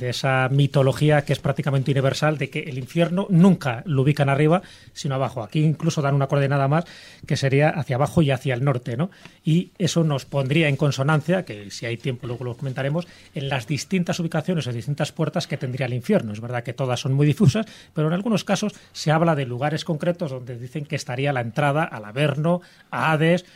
esa 0.00 0.50
mitología 0.50 1.22
que 1.22 1.32
es 1.32 1.38
prácticamente 1.38 1.90
universal 1.90 2.36
de 2.36 2.50
que 2.50 2.60
el 2.60 2.76
infierno 2.76 3.26
nunca 3.30 3.82
lo 3.86 4.02
ubican 4.02 4.28
arriba, 4.28 4.60
sino 4.92 5.14
abajo. 5.14 5.42
Aquí 5.42 5.60
incluso 5.60 6.02
dan 6.02 6.14
una 6.14 6.26
coordenada 6.26 6.68
más 6.68 6.84
que 7.26 7.38
sería 7.38 7.70
hacia 7.70 7.96
abajo 7.96 8.20
y 8.20 8.30
hacia 8.30 8.52
el 8.52 8.62
norte, 8.62 8.98
¿no? 8.98 9.10
Y 9.42 9.70
eso 9.78 10.04
nos 10.04 10.26
pondría 10.26 10.68
en 10.68 10.76
consonancia, 10.76 11.46
que 11.46 11.70
si 11.70 11.86
hay 11.86 11.96
tiempo 11.96 12.26
luego 12.26 12.44
lo 12.44 12.54
comentaremos, 12.54 13.08
en 13.34 13.48
las 13.48 13.66
distintas 13.66 14.20
ubicaciones 14.20 14.66
o 14.66 14.72
distintas 14.74 15.10
puertas 15.10 15.46
que 15.46 15.56
tendría 15.56 15.86
el 15.86 15.94
infierno. 15.94 16.34
Es 16.34 16.42
verdad 16.42 16.64
que 16.64 16.74
todas 16.74 17.00
son 17.00 17.14
muy 17.14 17.26
difusas, 17.26 17.64
pero 17.94 18.08
en 18.08 18.12
algunos 18.12 18.44
casos 18.44 18.74
se 18.92 19.10
habla 19.10 19.34
de 19.34 19.46
lugares 19.46 19.86
concretos 19.86 20.30
donde 20.30 20.58
dicen 20.58 20.84
que 20.84 20.96
estaría 20.96 21.32
la 21.32 21.40
entrada 21.40 21.84
al 21.84 22.04
Averno, 22.04 22.60
a 22.90 23.12
Hades, 23.12 23.46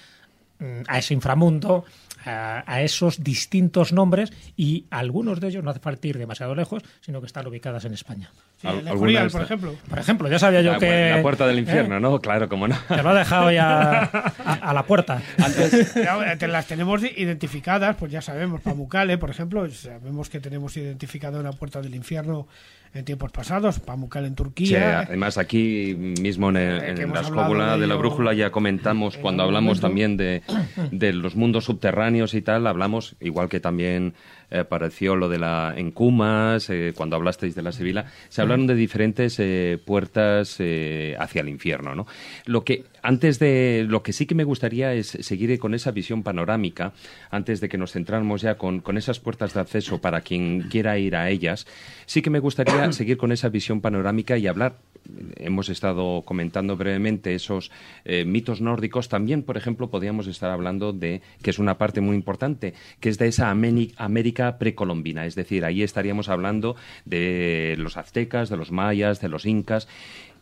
a 0.86 0.98
ese 0.98 1.14
inframundo, 1.14 1.84
a, 2.24 2.62
a 2.66 2.82
esos 2.82 3.22
distintos 3.22 3.92
nombres 3.92 4.32
y 4.56 4.86
algunos 4.90 5.40
de 5.40 5.48
ellos 5.48 5.64
no 5.64 5.70
hace 5.70 5.80
falta 5.80 6.06
ir 6.06 6.18
demasiado 6.18 6.54
lejos, 6.54 6.82
sino 7.00 7.20
que 7.20 7.26
están 7.26 7.46
ubicadas 7.46 7.84
en 7.84 7.94
España. 7.94 8.30
Sí, 8.60 8.68
por 9.32 9.42
ejemplo. 9.42 9.74
Por 9.88 9.98
ejemplo, 9.98 10.28
ya 10.28 10.38
sabía 10.38 10.62
yo 10.62 10.72
la, 10.72 10.78
que... 10.78 11.10
la 11.16 11.22
puerta 11.22 11.46
del 11.46 11.58
¿eh? 11.58 11.60
infierno, 11.60 11.98
¿no? 11.98 12.20
Claro, 12.20 12.48
como 12.48 12.68
no. 12.68 12.76
Te 12.88 13.02
lo 13.02 13.10
ha 13.10 13.14
dejado 13.14 13.50
ya 13.50 14.02
a, 14.44 14.54
a 14.54 14.72
la 14.72 14.84
puerta. 14.84 15.20
Te 16.38 16.48
las 16.48 16.66
tenemos 16.66 17.02
identificadas, 17.02 17.96
pues 17.96 18.12
ya 18.12 18.22
sabemos, 18.22 18.60
Pamukkale, 18.60 19.18
por 19.18 19.30
ejemplo, 19.30 19.68
sabemos 19.70 20.30
que 20.30 20.40
tenemos 20.40 20.76
identificado 20.76 21.40
una 21.40 21.52
puerta 21.52 21.80
del 21.80 21.94
infierno 21.94 22.46
en 22.94 23.04
tiempos 23.04 23.32
pasados, 23.32 23.78
Pamukkale 23.80 24.26
en 24.26 24.32
Sí, 24.32 24.36
Turquía. 24.36 25.00
además 25.00 25.38
aquí 25.38 25.94
mismo 26.20 26.50
en, 26.50 26.56
el- 26.56 26.82
Eh, 26.82 27.02
en 27.02 27.12
la 27.12 27.20
escóbula 27.22 27.74
de 27.74 27.80
de 27.82 27.86
la 27.86 27.94
brújula 27.96 28.34
ya 28.34 28.50
comentamos, 28.50 29.16
en 29.16 29.22
cuando 29.22 29.42
hablamos 29.42 29.78
momento. 29.82 29.86
también 29.88 30.16
de, 30.16 30.42
de 30.90 31.12
los 31.14 31.34
mundos 31.34 31.64
subterráneos 31.64 32.34
y 32.34 32.42
tal, 32.42 32.66
hablamos, 32.66 33.16
igual 33.20 33.48
que 33.48 33.60
también 33.60 34.14
eh, 34.52 34.58
apareció 34.58 35.16
lo 35.16 35.28
de 35.28 35.38
la 35.38 35.74
en 35.76 35.90
Cumas, 35.90 36.68
eh, 36.70 36.92
cuando 36.94 37.16
hablasteis 37.16 37.54
de 37.54 37.62
la 37.62 37.72
Sevilla, 37.72 38.04
se 38.28 38.42
hablaron 38.42 38.66
de 38.66 38.74
diferentes 38.74 39.38
eh, 39.38 39.78
puertas 39.84 40.56
eh, 40.58 41.16
hacia 41.18 41.40
el 41.40 41.48
infierno, 41.48 41.94
¿no? 41.94 42.06
Lo 42.44 42.64
que 42.64 42.84
antes 43.02 43.38
de 43.38 43.86
lo 43.88 44.02
que 44.02 44.12
sí 44.12 44.26
que 44.26 44.34
me 44.34 44.44
gustaría 44.44 44.92
es 44.92 45.08
seguir 45.08 45.58
con 45.58 45.74
esa 45.74 45.90
visión 45.90 46.22
panorámica, 46.22 46.92
antes 47.30 47.60
de 47.60 47.68
que 47.68 47.78
nos 47.78 47.92
centráramos 47.92 48.42
ya 48.42 48.56
con, 48.56 48.80
con 48.80 48.96
esas 48.96 49.18
puertas 49.18 49.54
de 49.54 49.60
acceso 49.60 50.00
para 50.00 50.20
quien 50.20 50.62
quiera 50.62 50.98
ir 50.98 51.16
a 51.16 51.30
ellas, 51.30 51.66
sí 52.06 52.22
que 52.22 52.30
me 52.30 52.38
gustaría 52.38 52.92
seguir 52.92 53.16
con 53.16 53.32
esa 53.32 53.48
visión 53.48 53.80
panorámica 53.80 54.36
y 54.36 54.46
hablar 54.46 54.76
hemos 55.36 55.68
estado 55.68 56.22
comentando 56.22 56.76
brevemente 56.76 57.34
esos 57.34 57.70
eh, 58.04 58.24
mitos 58.24 58.60
nórdicos, 58.60 59.08
también, 59.08 59.42
por 59.42 59.56
ejemplo, 59.56 59.90
podríamos 59.90 60.26
estar 60.26 60.50
hablando 60.50 60.92
de, 60.92 61.22
que 61.42 61.50
es 61.50 61.58
una 61.58 61.78
parte 61.78 62.00
muy 62.00 62.16
importante, 62.16 62.74
que 63.00 63.08
es 63.08 63.18
de 63.18 63.28
esa 63.28 63.50
América 63.50 64.58
precolombina. 64.58 65.26
Es 65.26 65.34
decir, 65.34 65.64
ahí 65.64 65.82
estaríamos 65.82 66.28
hablando 66.28 66.76
de 67.04 67.74
los 67.78 67.96
aztecas, 67.96 68.48
de 68.48 68.56
los 68.56 68.70
mayas, 68.72 69.20
de 69.20 69.28
los 69.28 69.46
incas. 69.46 69.88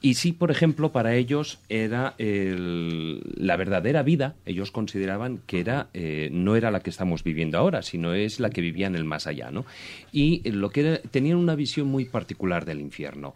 Y 0.02 0.14
sí, 0.14 0.32
por 0.32 0.50
ejemplo, 0.50 0.92
para 0.92 1.14
ellos 1.14 1.58
era 1.68 2.14
el- 2.16 3.20
la 3.36 3.56
verdadera 3.56 4.02
vida, 4.02 4.34
ellos 4.46 4.70
consideraban 4.70 5.40
que 5.46 5.60
era, 5.60 5.88
eh, 5.92 6.30
no 6.32 6.56
era 6.56 6.70
la 6.70 6.80
que 6.80 6.88
estamos 6.88 7.22
viviendo 7.22 7.58
ahora, 7.58 7.82
sino 7.82 8.14
es 8.14 8.40
la 8.40 8.48
que 8.48 8.62
vivía 8.62 8.86
en 8.86 8.94
el 8.94 9.04
más 9.04 9.26
allá, 9.26 9.50
¿no? 9.50 9.66
Y 10.10 10.48
lo 10.50 10.70
que 10.70 10.80
era- 10.80 10.98
tenían 11.10 11.36
una 11.36 11.54
visión 11.54 11.86
muy 11.86 12.06
particular 12.06 12.64
del 12.64 12.80
infierno. 12.80 13.34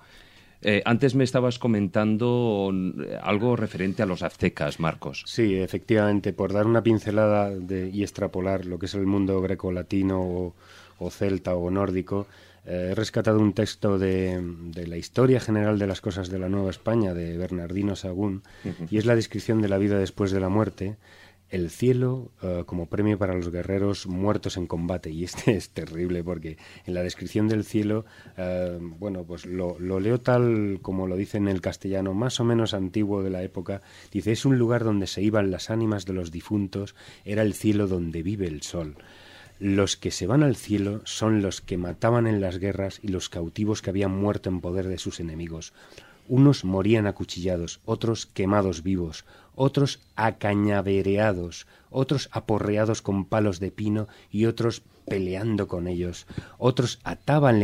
Eh, 0.64 0.82
antes 0.86 1.14
me 1.14 1.24
estabas 1.24 1.58
comentando 1.58 2.70
mm, 2.72 3.00
algo 3.22 3.54
referente 3.56 4.02
a 4.02 4.06
los 4.06 4.22
aztecas, 4.22 4.80
Marcos. 4.80 5.22
Sí, 5.26 5.56
efectivamente, 5.56 6.32
por 6.32 6.52
dar 6.52 6.66
una 6.66 6.82
pincelada 6.82 7.50
de- 7.50 7.90
y 7.90 8.02
extrapolar 8.02 8.64
lo 8.66 8.78
que 8.78 8.86
es 8.86 8.94
el 8.94 9.06
mundo 9.06 9.40
greco-latino 9.40 10.20
o, 10.22 10.54
o 10.98 11.10
celta 11.10 11.54
o 11.54 11.70
nórdico, 11.70 12.26
eh, 12.66 12.88
he 12.90 12.94
rescatado 12.94 13.38
un 13.40 13.52
texto 13.52 13.98
de, 13.98 14.40
de 14.72 14.86
la 14.86 14.96
historia 14.96 15.38
general 15.38 15.78
de 15.78 15.86
las 15.86 16.00
cosas 16.00 16.30
de 16.30 16.38
la 16.38 16.48
Nueva 16.48 16.70
España 16.70 17.12
de 17.12 17.36
Bernardino 17.36 17.94
Sagún 17.94 18.42
y 18.90 18.96
es 18.96 19.04
la 19.04 19.14
descripción 19.16 19.60
de 19.60 19.68
la 19.68 19.76
vida 19.78 19.98
después 19.98 20.30
de 20.30 20.40
la 20.40 20.48
muerte. 20.48 20.96
El 21.54 21.70
cielo 21.70 22.32
eh, 22.42 22.64
como 22.66 22.86
premio 22.86 23.16
para 23.16 23.32
los 23.32 23.48
guerreros 23.48 24.08
muertos 24.08 24.56
en 24.56 24.66
combate. 24.66 25.10
Y 25.10 25.22
este 25.22 25.52
es 25.56 25.70
terrible 25.70 26.24
porque 26.24 26.58
en 26.84 26.94
la 26.94 27.04
descripción 27.04 27.46
del 27.46 27.62
cielo, 27.62 28.04
eh, 28.36 28.76
bueno, 28.80 29.22
pues 29.22 29.46
lo, 29.46 29.78
lo 29.78 30.00
leo 30.00 30.20
tal 30.20 30.80
como 30.82 31.06
lo 31.06 31.14
dice 31.14 31.36
en 31.36 31.46
el 31.46 31.60
castellano 31.60 32.12
más 32.12 32.40
o 32.40 32.44
menos 32.44 32.74
antiguo 32.74 33.22
de 33.22 33.30
la 33.30 33.44
época. 33.44 33.82
Dice, 34.10 34.32
es 34.32 34.44
un 34.44 34.58
lugar 34.58 34.82
donde 34.82 35.06
se 35.06 35.22
iban 35.22 35.52
las 35.52 35.70
ánimas 35.70 36.06
de 36.06 36.14
los 36.14 36.32
difuntos, 36.32 36.96
era 37.24 37.42
el 37.42 37.54
cielo 37.54 37.86
donde 37.86 38.24
vive 38.24 38.48
el 38.48 38.62
sol. 38.62 38.96
Los 39.60 39.96
que 39.96 40.10
se 40.10 40.26
van 40.26 40.42
al 40.42 40.56
cielo 40.56 41.02
son 41.04 41.40
los 41.40 41.60
que 41.60 41.78
mataban 41.78 42.26
en 42.26 42.40
las 42.40 42.58
guerras 42.58 42.98
y 43.00 43.08
los 43.08 43.28
cautivos 43.28 43.80
que 43.80 43.90
habían 43.90 44.10
muerto 44.10 44.50
en 44.50 44.60
poder 44.60 44.88
de 44.88 44.98
sus 44.98 45.20
enemigos. 45.20 45.72
Unos 46.28 46.64
morían 46.64 47.06
acuchillados, 47.06 47.80
otros 47.84 48.26
quemados 48.26 48.82
vivos, 48.82 49.24
otros 49.54 50.00
acañavereados, 50.16 51.66
otros 51.90 52.28
aporreados 52.32 53.02
con 53.02 53.24
palos 53.24 53.60
de 53.60 53.70
pino 53.70 54.08
y 54.30 54.46
otros 54.46 54.82
peleando 55.06 55.68
con 55.68 55.86
ellos. 55.86 56.26
Otros 56.58 56.98
ataban, 57.04 57.60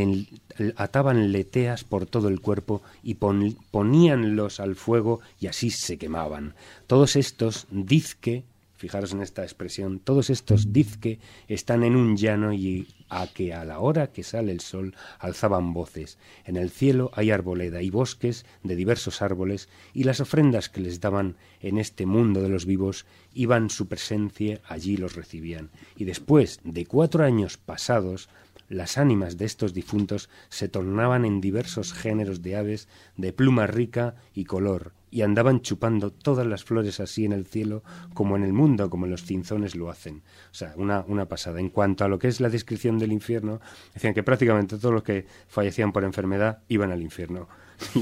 leteas 1.33 1.85
por 1.85 2.07
todo 2.07 2.29
el 2.29 2.41
cuerpo 2.41 2.83
y 3.03 3.15
poníanlos 3.15 4.61
al 4.61 4.77
fuego 4.77 5.21
y 5.41 5.47
así 5.47 5.71
se 5.71 5.99
quemaban. 5.99 6.55
Todos 6.87 7.17
estos, 7.17 7.67
dizque, 7.71 8.45
fijaros 8.81 9.13
en 9.13 9.21
esta 9.21 9.43
expresión, 9.43 10.01
todos 10.01 10.31
estos 10.31 10.73
dizque 10.73 11.19
están 11.49 11.85
en 11.85 11.97
un 11.97 12.17
llano 12.17 12.55
y 12.55 12.89
a 13.11 13.27
que 13.27 13.53
a 13.53 13.63
la 13.67 13.79
hora 13.79 14.11
que 14.11 14.23
sale 14.23 14.53
el 14.53 14.61
sol 14.61 14.95
alzaban 15.19 15.75
voces. 15.75 16.17
En 16.47 16.57
el 16.57 16.71
cielo 16.71 17.11
hay 17.13 17.31
arboleda 17.31 17.83
y 17.83 17.91
bosques 17.91 18.47
de 18.63 18.77
diversos 18.77 19.21
árboles, 19.21 19.69
y 19.93 20.05
las 20.05 20.21
ofrendas 20.21 20.71
que 20.71 20.81
les 20.81 20.99
daban 20.99 21.37
en 21.61 21.77
este 21.77 22.07
mundo 22.07 22.41
de 22.41 22.49
los 22.49 22.65
vivos 22.65 23.05
iban 23.35 23.69
su 23.69 23.87
presencia, 23.87 24.63
allí 24.67 24.97
los 24.97 25.15
recibían. 25.15 25.69
Y 25.95 26.05
después 26.05 26.61
de 26.65 26.87
cuatro 26.87 27.23
años 27.23 27.59
pasados, 27.59 28.31
las 28.71 28.99
ánimas 28.99 29.37
de 29.37 29.45
estos 29.45 29.75
difuntos 29.75 30.31
se 30.49 30.69
tornaban 30.69 31.25
en 31.25 31.41
diversos 31.41 31.93
géneros 31.93 32.41
de 32.41 32.57
aves 32.57 32.89
de 33.17 33.33
pluma 33.33 33.67
rica 33.67 34.15
y 34.33 34.45
color, 34.45 34.93
y 35.11 35.23
andaban 35.23 35.61
chupando 35.61 36.13
todas 36.13 36.47
las 36.47 36.63
flores 36.63 37.01
así 37.01 37.25
en 37.25 37.33
el 37.33 37.47
cielo 37.47 37.83
como 38.15 38.37
en 38.37 38.45
el 38.45 38.53
mundo, 38.53 38.89
como 38.89 39.09
los 39.09 39.25
cinzones 39.25 39.75
lo 39.75 39.91
hacen. 39.91 40.23
O 40.53 40.55
sea, 40.55 40.73
una, 40.77 41.05
una 41.09 41.27
pasada. 41.27 41.59
En 41.59 41.69
cuanto 41.69 42.05
a 42.05 42.09
lo 42.09 42.21
que 42.21 42.29
es 42.29 42.41
la 42.41 42.49
descripción 42.49 42.97
del 42.97 43.11
infierno, 43.11 43.61
decían 43.93 44.15
que 44.15 44.23
prácticamente 44.23 44.79
todos 44.79 44.95
los 44.95 45.03
que 45.03 45.27
fallecían 45.49 45.93
por 45.93 46.05
enfermedad 46.05 46.61
iban 46.69 46.93
al 46.93 47.03
infierno. 47.03 47.49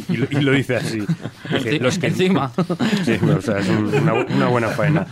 Y 0.08 0.16
lo, 0.16 0.52
dice 0.52 0.76
así. 0.76 1.00
los 1.80 1.98
que, 1.98 2.08
Encima. 2.08 2.52
Sí, 3.04 3.12
o 3.24 3.40
sea, 3.40 3.58
es 3.58 3.68
una, 3.68 4.14
una, 4.14 4.48
buena 4.48 4.68
faena. 4.68 5.06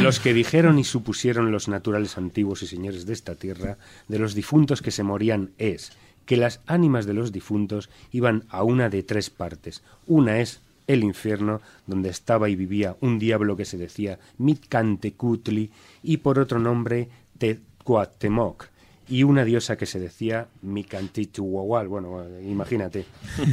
Los 0.00 0.20
que 0.20 0.34
dijeron 0.34 0.78
y 0.78 0.84
supusieron 0.84 1.50
los 1.50 1.68
naturales 1.68 2.16
antiguos 2.18 2.62
y 2.62 2.66
señores 2.66 3.06
de 3.06 3.12
esta 3.12 3.34
tierra, 3.34 3.78
de 4.08 4.18
los 4.18 4.34
difuntos 4.34 4.82
que 4.82 4.90
se 4.90 5.02
morían, 5.02 5.50
es 5.58 5.92
que 6.26 6.36
las 6.36 6.60
ánimas 6.66 7.06
de 7.06 7.14
los 7.14 7.32
difuntos 7.32 7.90
iban 8.12 8.44
a 8.50 8.62
una 8.62 8.88
de 8.88 9.02
tres 9.02 9.30
partes. 9.30 9.82
Una 10.06 10.38
es 10.40 10.60
el 10.86 11.04
infierno, 11.04 11.60
donde 11.86 12.08
estaba 12.08 12.48
y 12.48 12.56
vivía 12.56 12.96
un 13.00 13.18
diablo 13.18 13.56
que 13.56 13.64
se 13.64 13.78
decía 13.78 14.18
Mitkantecutli 14.38 15.70
y 16.02 16.16
por 16.16 16.38
otro 16.38 16.58
nombre 16.58 17.08
Tecuatemoc, 17.38 18.66
y 19.10 19.24
una 19.24 19.44
diosa 19.44 19.76
que 19.76 19.86
se 19.86 20.00
decía 20.00 20.46
Mikantichuawal, 20.62 21.88
bueno, 21.88 22.24
imagínate, 22.42 23.04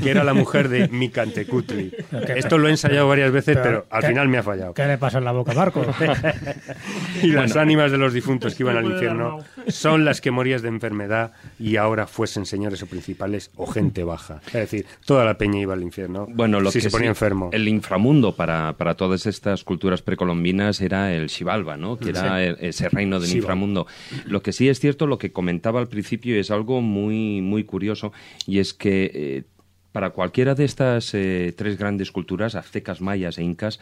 que 0.02 0.10
era 0.10 0.24
la 0.24 0.34
mujer 0.34 0.70
de 0.70 0.88
Mikantecutli. 0.88 1.92
Esto 2.36 2.58
lo 2.58 2.68
he 2.68 2.72
ensayado 2.72 3.08
varias 3.08 3.32
veces, 3.32 3.58
pero, 3.62 3.86
al 3.90 4.04
final 4.04 4.30
me 4.30 4.38
ha 4.38 4.44
fallado. 4.44 4.74
¿Qué 4.74 4.86
le 4.86 4.98
pasa 4.98 5.18
en 5.18 5.26
la 5.26 5.32
boca, 5.32 5.54
Marco? 5.54 5.86
y 7.24 7.28
las 7.28 7.56
ánimas 7.56 7.92
de 7.92 7.98
los 7.98 8.14
difuntos 8.14 8.56
que 8.56 8.64
iban 8.64 8.78
al 8.78 8.86
infierno 8.86 9.40
son 9.68 10.06
las 10.06 10.22
que 10.22 10.32
morías 10.32 10.62
de 10.62 10.70
enfermedad 10.70 11.34
y 11.60 11.76
ahora 11.76 12.08
fuesen 12.08 12.46
señores 12.46 12.82
o 12.84 12.88
principales 12.88 13.52
o 13.56 13.68
gente 13.68 14.04
baja. 14.04 14.42
Es 14.48 14.54
decir, 14.54 14.86
toda 15.06 15.26
la 15.26 15.38
peña 15.38 15.60
iba 15.60 15.74
al 15.74 15.82
infierno 15.82 16.28
bueno, 16.30 16.60
lo 16.60 16.72
si 16.72 16.80
que 16.80 16.84
se 16.84 16.90
ponía 16.90 17.10
enfermo. 17.10 17.50
El 17.52 17.68
inframundo 17.68 18.36
para, 18.36 18.74
para 18.74 18.96
todas 18.96 19.26
estas 19.26 19.64
culturas 19.64 20.02
precolombinas 20.02 20.82
era 20.82 21.14
el 21.14 21.30
Xibalba, 21.30 21.78
¿no? 21.78 21.98
que 21.98 22.10
era 22.10 22.44
ese 22.44 22.90
reino 22.90 23.20
del 23.20 23.36
inframundo. 23.36 23.88
Lo 24.26 24.42
que 24.42 24.54
sí 24.54 24.70
es 24.70 24.80
cierto, 24.80 25.08
lo 25.08 25.18
que 25.18 25.32
comentaba 25.48 25.80
al 25.80 25.88
principio 25.88 26.38
es 26.38 26.52
algo 26.52 26.82
muy, 26.82 27.40
muy 27.40 27.64
curioso 27.64 28.12
y 28.46 28.60
es 28.60 28.74
que 28.74 29.10
eh, 29.14 29.44
para 29.94 30.10
cualquiera 30.10 30.56
de 30.56 30.66
estas 30.66 31.14
eh, 31.14 31.54
tres 31.56 31.78
grandes 31.78 32.12
culturas, 32.12 32.56
aztecas, 32.56 33.00
mayas 33.00 33.38
e 33.38 33.44
incas, 33.44 33.80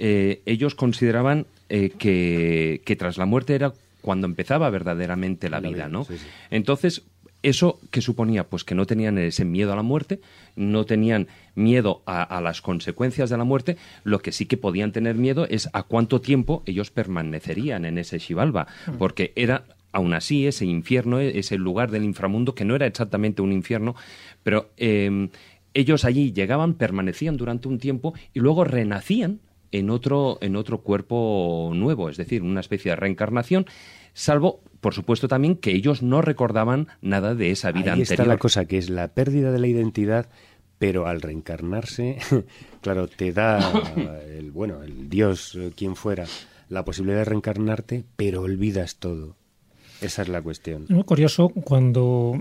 eh, 0.00 0.42
ellos 0.44 0.74
consideraban 0.74 1.46
que, 1.68 2.82
que, 2.84 2.96
tras 2.96 3.16
la 3.16 3.26
muerte 3.26 3.54
era 3.54 3.72
cuando 4.02 4.26
empezaba 4.26 4.68
verdaderamente 4.70 5.48
la, 5.48 5.60
vida, 5.60 5.88
¿no? 5.88 6.04
Entonces, 6.50 7.04
¿Eso 7.44 7.78
qué 7.90 8.00
suponía? 8.00 8.44
Pues 8.44 8.64
que 8.64 8.74
no 8.74 8.86
tenían 8.86 9.18
ese 9.18 9.44
miedo 9.44 9.70
a 9.70 9.76
la 9.76 9.82
muerte, 9.82 10.18
no 10.56 10.86
tenían 10.86 11.28
miedo 11.54 12.00
a, 12.06 12.40
las 12.40 12.62
consecuencias 12.62 13.28
de 13.28 13.36
la 13.36 13.44
muerte, 13.44 13.76
lo 14.02 14.20
que 14.20 14.32
sí 14.32 14.46
que 14.46 14.56
podían 14.56 14.92
tener 14.92 15.16
miedo 15.16 15.46
es 15.50 15.68
a 15.74 15.82
cuánto 15.82 16.22
tiempo 16.22 16.62
ellos 16.64 16.90
permanecerían 16.90 17.84
en 17.84 17.98
ese 17.98 18.18
Xibalba, 18.18 18.66
hmm. 18.86 18.92
porque 18.96 19.34
era 19.36 19.64
aún 19.94 20.12
así 20.12 20.46
ese 20.46 20.66
infierno, 20.66 21.20
ese 21.20 21.56
lugar 21.56 21.90
del 21.90 22.04
inframundo, 22.04 22.54
que 22.54 22.64
no 22.64 22.74
era 22.74 22.86
exactamente 22.86 23.42
un 23.42 23.52
infierno, 23.52 23.94
pero 24.42 24.70
em, 24.76 25.30
ellos 25.72 26.04
allí 26.04 26.32
llegaban, 26.32 26.74
permanecían 26.74 27.36
durante 27.36 27.68
un 27.68 27.78
tiempo 27.78 28.12
y 28.34 28.40
luego 28.40 28.64
renacían 28.64 29.40
en 29.70 29.90
otro, 29.90 30.38
en 30.40 30.56
otro 30.56 30.82
cuerpo 30.82 31.70
nuevo, 31.74 32.10
es 32.10 32.16
decir, 32.16 32.42
una 32.42 32.60
especie 32.60 32.90
de 32.90 32.96
reencarnación, 32.96 33.66
salvo, 34.14 34.62
por 34.80 34.94
supuesto, 34.94 35.28
también 35.28 35.56
que 35.56 35.70
ellos 35.70 36.02
no 36.02 36.22
recordaban 36.22 36.88
nada 37.00 37.36
de 37.36 37.52
esa 37.52 37.70
vida 37.70 37.92
Ahí 37.92 38.00
anterior. 38.00 38.12
está 38.12 38.24
la 38.26 38.38
cosa, 38.38 38.64
que 38.66 38.78
es 38.78 38.90
la 38.90 39.08
pérdida 39.14 39.52
de 39.52 39.60
la 39.60 39.68
identidad, 39.68 40.28
pero 40.78 41.06
al 41.06 41.20
reencarnarse, 41.20 42.18
claro, 42.82 43.06
te 43.06 43.32
da 43.32 43.72
el, 44.26 44.50
bueno, 44.50 44.82
el 44.82 45.08
Dios, 45.08 45.54
eh, 45.54 45.72
quien 45.76 45.94
fuera, 45.94 46.24
la 46.68 46.84
posibilidad 46.84 47.18
de 47.18 47.24
reencarnarte, 47.26 48.04
pero 48.16 48.42
olvidas 48.42 48.96
todo. 48.96 49.36
Esa 50.04 50.20
es 50.20 50.28
la 50.28 50.42
cuestión. 50.42 50.84
Muy 50.90 51.04
curioso 51.04 51.48
cuando 51.48 52.34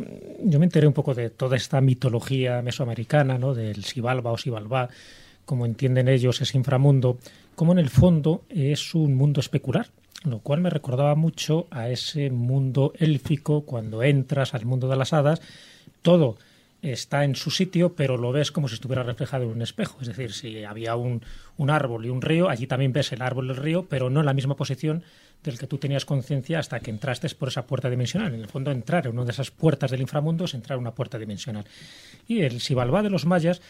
yo 0.43 0.59
me 0.59 0.65
enteré 0.65 0.85
un 0.85 0.93
poco 0.93 1.13
de 1.13 1.29
toda 1.29 1.55
esta 1.55 1.79
mitología 1.79 2.61
mesoamericana, 2.61 3.37
¿no? 3.37 3.53
del 3.53 3.85
Sibalba 3.85 4.31
o 4.31 4.37
Sibalba, 4.37 4.89
como 5.45 5.65
entienden 5.65 6.09
ellos 6.09 6.41
ese 6.41 6.57
inframundo, 6.57 7.17
como 7.55 7.71
en 7.71 7.79
el 7.79 7.89
fondo 7.89 8.43
es 8.49 8.93
un 8.93 9.15
mundo 9.15 9.39
especular, 9.39 9.87
lo 10.25 10.39
cual 10.39 10.59
me 10.59 10.69
recordaba 10.69 11.15
mucho 11.15 11.67
a 11.71 11.89
ese 11.89 12.29
mundo 12.31 12.91
élfico 12.97 13.61
cuando 13.61 14.03
entras 14.03 14.53
al 14.53 14.65
mundo 14.65 14.89
de 14.89 14.97
las 14.97 15.13
hadas, 15.13 15.41
todo 16.01 16.35
está 16.91 17.23
en 17.23 17.35
su 17.35 17.49
sitio, 17.49 17.95
pero 17.95 18.17
lo 18.17 18.31
ves 18.31 18.51
como 18.51 18.67
si 18.67 18.75
estuviera 18.75 19.03
reflejado 19.03 19.45
en 19.45 19.51
un 19.51 19.61
espejo. 19.61 19.97
Es 20.01 20.07
decir, 20.07 20.33
si 20.33 20.63
había 20.63 20.95
un, 20.95 21.21
un 21.57 21.69
árbol 21.69 22.05
y 22.05 22.09
un 22.09 22.21
río, 22.21 22.49
allí 22.49 22.67
también 22.67 22.91
ves 22.91 23.11
el 23.13 23.21
árbol 23.21 23.47
y 23.47 23.49
el 23.51 23.57
río, 23.57 23.87
pero 23.87 24.09
no 24.09 24.19
en 24.19 24.25
la 24.25 24.33
misma 24.33 24.55
posición 24.55 25.03
del 25.43 25.57
que 25.57 25.67
tú 25.67 25.77
tenías 25.77 26.05
conciencia 26.05 26.59
hasta 26.59 26.79
que 26.79 26.91
entraste 26.91 27.29
por 27.35 27.49
esa 27.49 27.65
puerta 27.65 27.89
dimensional. 27.89 28.33
En 28.33 28.41
el 28.41 28.47
fondo, 28.47 28.71
entrar 28.71 29.07
en 29.07 29.13
una 29.13 29.25
de 29.25 29.31
esas 29.31 29.51
puertas 29.51 29.91
del 29.91 30.01
inframundo 30.01 30.45
es 30.45 30.53
entrar 30.53 30.77
en 30.77 30.81
una 30.81 30.93
puerta 30.95 31.17
dimensional. 31.17 31.65
Y 32.27 32.41
el 32.41 32.61
Sibalba 32.61 33.01
de 33.01 33.09
los 33.09 33.25
mayas 33.25 33.61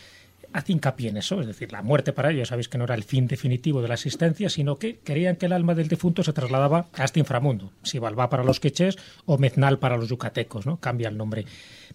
hace 0.53 0.71
hincapié 0.71 1.09
en 1.09 1.17
eso, 1.17 1.41
es 1.41 1.47
decir, 1.47 1.71
la 1.71 1.81
muerte 1.81 2.13
para 2.13 2.31
ellos, 2.31 2.49
sabéis 2.49 2.69
que 2.69 2.77
no 2.77 2.83
era 2.85 2.95
el 2.95 3.03
fin 3.03 3.27
definitivo 3.27 3.81
de 3.81 3.87
la 3.87 3.95
existencia, 3.95 4.49
sino 4.49 4.77
que 4.77 4.99
querían 4.99 5.35
que 5.35 5.47
el 5.47 5.53
alma 5.53 5.75
del 5.75 5.87
difunto 5.87 6.23
se 6.23 6.33
trasladaba 6.33 6.87
a 6.93 7.03
este 7.03 7.19
inframundo, 7.19 7.71
Sibalba 7.83 8.29
para 8.29 8.43
los 8.43 8.59
quechés 8.59 8.97
o 9.25 9.37
Meznal 9.37 9.79
para 9.79 9.97
los 9.97 10.09
yucatecos, 10.09 10.65
¿no? 10.65 10.77
Cambia 10.77 11.09
el 11.09 11.17
nombre. 11.17 11.45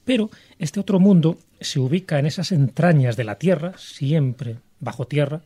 Pero 0.05 0.31
este 0.59 0.81
otro 0.81 0.99
mundo 0.99 1.39
se 1.61 1.79
ubica 1.79 2.19
en 2.19 2.27
esas 2.27 2.53
entrañas 2.53 3.17
de 3.17 3.25
la 3.25 3.37
tierra, 3.37 3.75
siempre 3.79 4.57
bajo 4.81 5.07
tierra, 5.07 5.43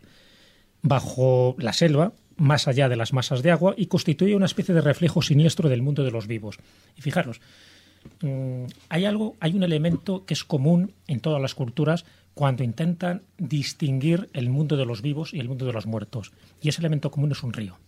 bajo 0.82 1.54
la 1.58 1.72
selva, 1.72 2.12
más 2.36 2.66
allá 2.68 2.88
de 2.88 2.96
las 2.96 3.12
masas 3.12 3.42
de 3.42 3.50
agua 3.50 3.74
y 3.76 3.86
constituye 3.86 4.34
una 4.34 4.46
especie 4.46 4.74
de 4.74 4.80
reflejo 4.80 5.22
siniestro 5.22 5.68
del 5.68 5.82
mundo 5.82 6.02
de 6.02 6.10
los 6.10 6.26
vivos. 6.26 6.58
Y 6.96 7.02
fijaros, 7.02 7.40
mm, 8.20 8.64
hay 8.88 9.04
algo, 9.04 9.36
hay 9.40 9.54
un 9.54 9.62
elemento 9.62 10.24
que 10.24 10.34
es 10.34 10.44
común 10.44 10.92
en 11.06 11.20
todas 11.20 11.40
las 11.40 11.54
culturas 11.54 12.04
cuando 12.34 12.64
intentan 12.64 13.22
distinguir 13.38 14.30
el 14.32 14.48
mundo 14.48 14.76
de 14.76 14.86
los 14.86 15.02
vivos 15.02 15.34
y 15.34 15.40
el 15.40 15.48
mundo 15.48 15.66
de 15.66 15.72
los 15.72 15.86
muertos. 15.86 16.32
Y 16.60 16.68
ese 16.68 16.80
elemento 16.80 17.10
común 17.10 17.32
es 17.32 17.42
un 17.42 17.52
río. 17.52 17.78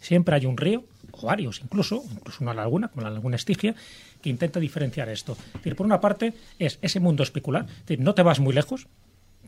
Siempre 0.00 0.34
hay 0.34 0.46
un 0.46 0.56
río, 0.56 0.84
o 1.12 1.26
varios 1.26 1.60
incluso, 1.60 2.02
incluso 2.10 2.42
una 2.42 2.54
laguna, 2.54 2.88
como 2.88 3.02
la 3.02 3.10
laguna 3.10 3.36
Estigia, 3.36 3.74
que 4.22 4.30
intenta 4.30 4.58
diferenciar 4.58 5.08
esto. 5.08 5.36
por 5.76 5.86
una 5.86 6.00
parte, 6.00 6.32
es 6.58 6.78
ese 6.80 7.00
mundo 7.00 7.22
especular. 7.22 7.66
no 7.98 8.14
te 8.14 8.22
vas 8.22 8.40
muy 8.40 8.54
lejos. 8.54 8.86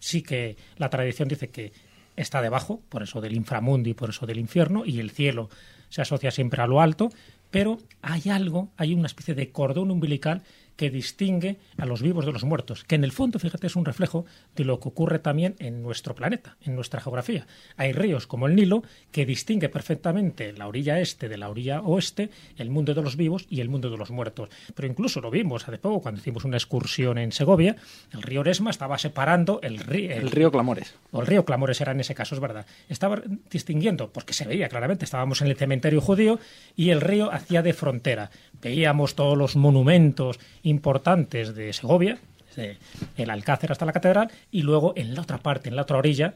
Sí 0.00 0.22
que 0.22 0.56
la 0.76 0.90
tradición 0.90 1.28
dice 1.28 1.48
que 1.48 1.72
está 2.16 2.42
debajo, 2.42 2.82
por 2.88 3.02
eso 3.02 3.20
del 3.20 3.34
inframundo 3.34 3.88
y 3.88 3.94
por 3.94 4.10
eso 4.10 4.26
del 4.26 4.38
infierno, 4.38 4.84
y 4.84 5.00
el 5.00 5.10
cielo 5.10 5.48
se 5.88 6.02
asocia 6.02 6.30
siempre 6.30 6.62
a 6.62 6.66
lo 6.66 6.80
alto, 6.80 7.10
pero 7.50 7.78
hay 8.02 8.28
algo, 8.30 8.70
hay 8.76 8.94
una 8.94 9.06
especie 9.06 9.34
de 9.34 9.50
cordón 9.50 9.90
umbilical 9.90 10.42
que 10.76 10.90
distingue 10.90 11.58
a 11.78 11.86
los 11.86 12.02
vivos 12.02 12.26
de 12.26 12.32
los 12.32 12.44
muertos, 12.44 12.84
que 12.84 12.94
en 12.94 13.04
el 13.04 13.12
fondo, 13.12 13.38
fíjate, 13.38 13.66
es 13.66 13.76
un 13.76 13.84
reflejo 13.84 14.24
de 14.56 14.64
lo 14.64 14.80
que 14.80 14.88
ocurre 14.88 15.18
también 15.18 15.54
en 15.58 15.82
nuestro 15.82 16.14
planeta, 16.14 16.56
en 16.62 16.74
nuestra 16.74 17.00
geografía. 17.00 17.46
Hay 17.76 17.92
ríos 17.92 18.26
como 18.26 18.46
el 18.46 18.56
Nilo 18.56 18.82
que 19.10 19.26
distingue 19.26 19.68
perfectamente 19.68 20.52
la 20.52 20.66
orilla 20.66 21.00
este 21.00 21.28
de 21.28 21.36
la 21.36 21.48
orilla 21.48 21.82
oeste, 21.82 22.30
el 22.56 22.70
mundo 22.70 22.94
de 22.94 23.02
los 23.02 23.16
vivos 23.16 23.46
y 23.48 23.60
el 23.60 23.68
mundo 23.68 23.90
de 23.90 23.96
los 23.96 24.10
muertos. 24.10 24.48
Pero 24.74 24.88
incluso 24.88 25.20
lo 25.20 25.30
vimos 25.30 25.68
hace 25.68 25.78
poco 25.78 26.00
cuando 26.00 26.20
hicimos 26.20 26.44
una 26.44 26.56
excursión 26.56 27.18
en 27.18 27.32
Segovia, 27.32 27.76
el 28.12 28.22
río 28.22 28.40
Oresma 28.40 28.70
estaba 28.70 28.98
separando 28.98 29.60
el 29.62 29.78
río... 29.78 30.10
El 30.10 30.30
río 30.30 30.50
Clamores. 30.50 30.94
O 31.10 31.20
el 31.20 31.26
río 31.26 31.44
Clamores 31.44 31.80
era 31.80 31.92
en 31.92 32.00
ese 32.00 32.14
caso, 32.14 32.34
es 32.34 32.40
verdad. 32.40 32.66
Estaba 32.88 33.22
distinguiendo, 33.50 34.12
porque 34.12 34.32
se 34.32 34.46
veía 34.46 34.68
claramente, 34.68 35.04
estábamos 35.04 35.42
en 35.42 35.48
el 35.48 35.56
cementerio 35.56 36.00
judío 36.00 36.38
y 36.76 36.90
el 36.90 37.00
río 37.00 37.32
hacía 37.32 37.62
de 37.62 37.72
frontera. 37.72 38.30
Veíamos 38.62 39.14
todos 39.14 39.36
los 39.36 39.56
monumentos 39.56 40.38
importantes 40.62 41.54
de 41.54 41.72
Segovia, 41.72 42.18
desde 42.48 42.78
el 43.16 43.30
Alcácer 43.30 43.72
hasta 43.72 43.86
la 43.86 43.92
catedral, 43.92 44.30
y 44.50 44.62
luego 44.62 44.92
en 44.96 45.14
la 45.14 45.22
otra 45.22 45.38
parte, 45.38 45.68
en 45.68 45.76
la 45.76 45.82
otra 45.82 45.98
orilla, 45.98 46.34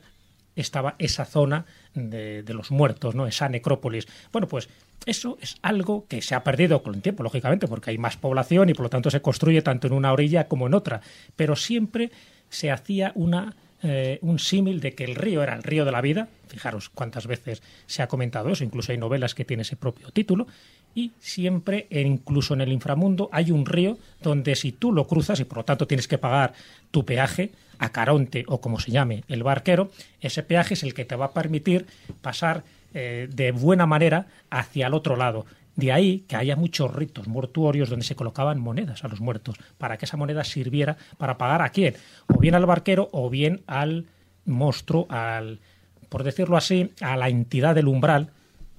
estaba 0.57 0.94
esa 0.98 1.24
zona 1.24 1.66
de, 1.94 2.43
los 2.48 2.70
muertos, 2.70 3.15
¿no? 3.15 3.27
esa 3.27 3.48
necrópolis. 3.48 4.09
Bueno, 4.32 4.48
pues 4.48 4.69
eso 5.05 5.39
es 5.40 5.57
algo 5.62 6.07
que 6.09 6.23
se 6.23 6.35
ha 6.35 6.43
perdido 6.43 6.82
con 6.82 6.94
el 6.94 7.03
tiempo, 7.03 7.23
lógicamente, 7.23 7.69
porque 7.69 7.90
hay 7.90 7.98
más 7.98 8.16
población 8.16 8.70
y 8.70 8.74
por 8.74 8.85
lo 8.85 8.90
tanto 8.90 9.11
se 9.11 9.20
construye 9.20 9.62
tanto 9.62 9.86
en 9.86 9.93
una 9.93 10.12
orilla 10.12 10.48
como 10.48 10.66
en 10.66 10.74
otra. 10.74 11.03
Pero 11.36 11.55
siempre 11.55 12.11
se 12.48 12.70
hacía 12.70 13.12
una 13.15 13.55
eh, 13.82 14.19
un 14.23 14.39
símil 14.39 14.81
de 14.81 14.94
que 14.94 15.05
el 15.05 15.15
río 15.15 15.43
era 15.43 15.55
el 15.55 15.62
río 15.62 15.85
de 15.85 15.93
la 15.93 16.01
vida. 16.01 16.28
Fijaros 16.47 16.89
cuántas 16.89 17.27
veces 17.27 17.62
se 17.86 18.02
ha 18.02 18.09
comentado 18.09 18.48
eso, 18.51 18.64
incluso 18.64 18.93
hay 18.93 18.98
novelas 18.98 19.35
que 19.35 19.44
tienen 19.44 19.62
ese 19.62 19.77
propio 19.77 20.10
título. 20.10 20.47
Y 20.94 21.12
siempre, 21.20 21.86
e 21.90 22.01
incluso 22.01 22.55
en 22.55 22.62
el 22.62 22.73
inframundo, 22.73 23.28
hay 23.31 23.51
un 23.51 23.66
río 23.66 23.98
donde 24.23 24.56
si 24.56 24.73
tú 24.73 24.93
lo 24.93 25.06
cruzas 25.06 25.39
y 25.40 25.44
por 25.44 25.59
lo 25.59 25.64
tanto 25.64 25.86
tienes 25.86 26.09
que 26.09 26.16
pagar 26.16 26.55
tu 26.90 27.05
peaje 27.05 27.52
a 27.78 27.90
Caronte 27.90 28.44
o 28.48 28.60
como 28.60 28.81
se 28.81 28.90
llame 28.90 29.23
el 29.28 29.43
barquero, 29.43 29.90
ese 30.20 30.43
peaje 30.43 30.74
es 30.74 30.82
el 30.82 30.94
que 30.94 31.05
te 31.05 31.16
va 31.16 31.27
a 31.27 31.32
permitir 31.32 31.86
pasar 32.23 32.64
eh, 32.94 33.28
de 33.31 33.52
buena 33.52 33.85
manera 33.85 34.27
hacia 34.48 34.86
el 34.86 34.94
otro 34.94 35.16
lado. 35.16 35.44
De 35.74 35.93
ahí 35.93 36.24
que 36.27 36.36
haya 36.36 36.56
muchos 36.56 36.94
ritos 36.94 37.28
mortuorios 37.28 37.90
donde 37.90 38.06
se 38.06 38.16
colocaban 38.16 38.59
monedas 38.59 39.05
a 39.05 39.09
los 39.09 39.20
muertos, 39.20 39.56
para 39.77 39.98
que 39.98 40.06
esa 40.06 40.16
moneda 40.16 40.43
sirviera 40.44 40.97
para 41.18 41.36
pagar 41.36 41.60
a 41.60 41.68
quién, 41.68 41.94
o 42.28 42.39
bien 42.39 42.55
al 42.55 42.64
barquero 42.64 43.10
o 43.12 43.28
bien 43.28 43.62
al 43.66 44.06
monstruo, 44.47 45.06
al, 45.10 45.60
por 46.09 46.24
decirlo 46.24 46.57
así, 46.57 46.93
a 47.01 47.16
la 47.16 47.28
entidad 47.28 47.74
del 47.74 47.89
umbral 47.89 48.31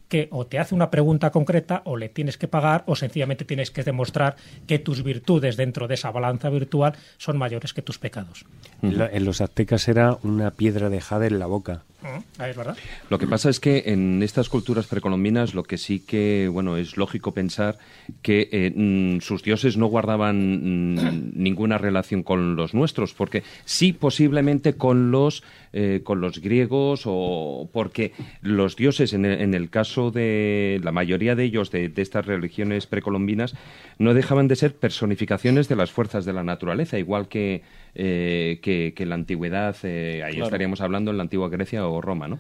que 0.07 0.29
o 0.31 0.45
te 0.45 0.59
hace 0.59 0.73
una 0.73 0.89
pregunta 0.89 1.31
concreta 1.31 1.81
o 1.85 1.97
le 1.97 2.09
tienes 2.09 2.37
que 2.37 2.47
pagar 2.47 2.83
o 2.87 2.95
sencillamente 2.95 3.45
tienes 3.45 3.71
que 3.71 3.83
demostrar 3.83 4.35
que 4.65 4.79
tus 4.79 5.03
virtudes 5.03 5.57
dentro 5.57 5.87
de 5.87 5.95
esa 5.95 6.11
balanza 6.11 6.49
virtual 6.49 6.93
son 7.17 7.37
mayores 7.37 7.73
que 7.73 7.81
tus 7.81 7.99
pecados. 7.99 8.45
En 8.81 9.25
los 9.25 9.41
aztecas 9.41 9.87
era 9.87 10.17
una 10.23 10.51
piedra 10.51 10.89
de 10.89 11.01
jade 11.01 11.27
en 11.27 11.39
la 11.39 11.45
boca. 11.45 11.83
Mm. 12.01 12.41
Lo 13.09 13.17
que 13.17 13.25
pasa 13.25 13.49
es 13.49 13.59
que 13.59 13.83
en 13.87 14.21
estas 14.21 14.49
culturas 14.49 14.85
precolombinas 14.85 15.55
lo 15.55 15.63
que 15.63 15.79
sí 15.79 15.99
que, 15.99 16.47
bueno, 16.51 16.77
es 16.77 16.95
lógico 16.95 17.33
pensar 17.33 17.79
que 18.21 18.49
eh, 18.51 18.71
mm, 18.75 19.21
sus 19.21 19.41
dioses 19.41 19.77
no 19.77 19.87
guardaban 19.87 20.93
mm, 20.93 21.31
ninguna 21.33 21.79
relación 21.79 22.21
con 22.21 22.55
los 22.55 22.75
nuestros, 22.75 23.15
porque 23.15 23.41
sí 23.65 23.93
posiblemente 23.93 24.73
con 24.73 25.09
los, 25.09 25.43
eh, 25.73 26.01
con 26.03 26.21
los 26.21 26.39
griegos 26.39 27.03
o 27.05 27.67
porque 27.73 28.13
los 28.41 28.75
dioses, 28.75 29.13
en 29.13 29.25
el, 29.25 29.69
caso 29.71 30.11
de 30.11 30.79
la 30.83 30.91
mayoría 30.91 31.35
de 31.35 31.45
ellos, 31.45 31.71
de, 31.71 31.91
estas 31.97 32.27
religiones 32.27 32.85
precolombinas, 32.85 33.55
no 33.97 34.13
dejaban 34.13 34.47
de 34.47 34.55
ser 34.55 34.75
personificaciones 34.75 35.67
de 35.67 35.75
las 35.75 35.91
fuerzas 35.91 36.25
de 36.25 36.33
la 36.33 36.43
naturaleza, 36.43 36.99
igual 36.99 37.27
que, 37.27 37.63
eh, 37.99 38.59
que, 38.61 38.93
que, 38.95 39.03
en 39.03 39.09
la 39.09 39.15
antigüedad, 39.15 39.75
eh, 39.83 40.21
ahí 40.23 40.33
Claro. 40.35 40.45
estaríamos 40.45 40.79
hablando 40.81 41.11
en 41.11 41.17
la 41.17 41.23
antigua 41.23 41.49
Grecia 41.49 41.85
o 41.87 41.99
Roma, 41.99 42.27
¿no? 42.27 42.39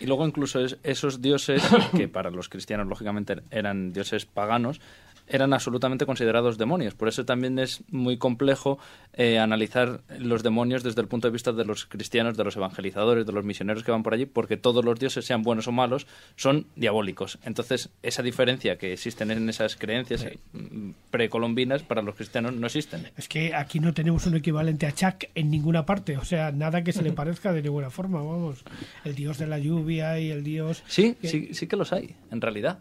Y 0.00 0.06
luego 0.06 0.24
incluso 0.26 0.60
es- 0.64 0.76
esos 0.84 1.22
dioses, 1.22 1.62
que 1.96 2.06
para 2.08 2.30
los 2.30 2.48
cristianos 2.48 2.86
lógicamente 2.86 3.36
eran 3.50 3.92
dioses 3.92 4.26
paganos, 4.26 4.80
eran 5.28 5.52
absolutamente 5.52 6.06
considerados 6.06 6.58
demonios. 6.58 6.94
Por 6.94 7.08
eso 7.08 7.24
también 7.24 7.58
es 7.58 7.82
muy 7.90 8.18
complejo 8.18 8.78
eh, 9.14 9.38
analizar 9.38 10.00
los 10.18 10.42
demonios 10.42 10.82
desde 10.82 11.00
el 11.00 11.08
punto 11.08 11.28
de 11.28 11.32
vista 11.32 11.52
de 11.52 11.64
los 11.64 11.86
cristianos, 11.86 12.36
de 12.36 12.44
los 12.44 12.56
evangelizadores, 12.56 13.26
de 13.26 13.32
los 13.32 13.44
misioneros 13.44 13.84
que 13.84 13.90
van 13.90 14.02
por 14.02 14.14
allí, 14.14 14.26
porque 14.26 14.56
todos 14.56 14.84
los 14.84 14.98
dioses, 14.98 15.24
sean 15.24 15.42
buenos 15.42 15.68
o 15.68 15.72
malos, 15.72 16.06
son 16.36 16.66
diabólicos. 16.76 17.38
Entonces, 17.42 17.90
esa 18.02 18.22
diferencia 18.22 18.76
que 18.78 18.92
existen 18.92 19.30
en 19.30 19.48
esas 19.48 19.76
creencias 19.76 20.26
mm, 20.52 20.90
precolombinas 21.10 21.82
para 21.82 22.02
los 22.02 22.14
cristianos 22.14 22.54
no 22.54 22.66
existen. 22.66 23.08
Es 23.16 23.28
que 23.28 23.54
aquí 23.54 23.80
no 23.80 23.92
tenemos 23.92 24.26
un 24.26 24.36
equivalente 24.36 24.86
a 24.86 24.92
Chak 24.92 25.30
en 25.34 25.50
ninguna 25.50 25.84
parte, 25.84 26.16
o 26.16 26.24
sea, 26.24 26.52
nada 26.52 26.82
que 26.82 26.92
se 26.92 27.02
le 27.02 27.12
parezca 27.18 27.52
de 27.52 27.62
ninguna 27.62 27.90
forma, 27.90 28.22
vamos. 28.22 28.64
El 29.04 29.14
dios 29.14 29.38
de 29.38 29.46
la 29.46 29.58
lluvia 29.58 30.18
y 30.18 30.30
el 30.30 30.44
dios... 30.44 30.82
Sí, 30.86 31.16
sí, 31.22 31.50
sí 31.52 31.66
que 31.66 31.76
los 31.76 31.92
hay, 31.92 32.14
en 32.30 32.40
realidad. 32.40 32.78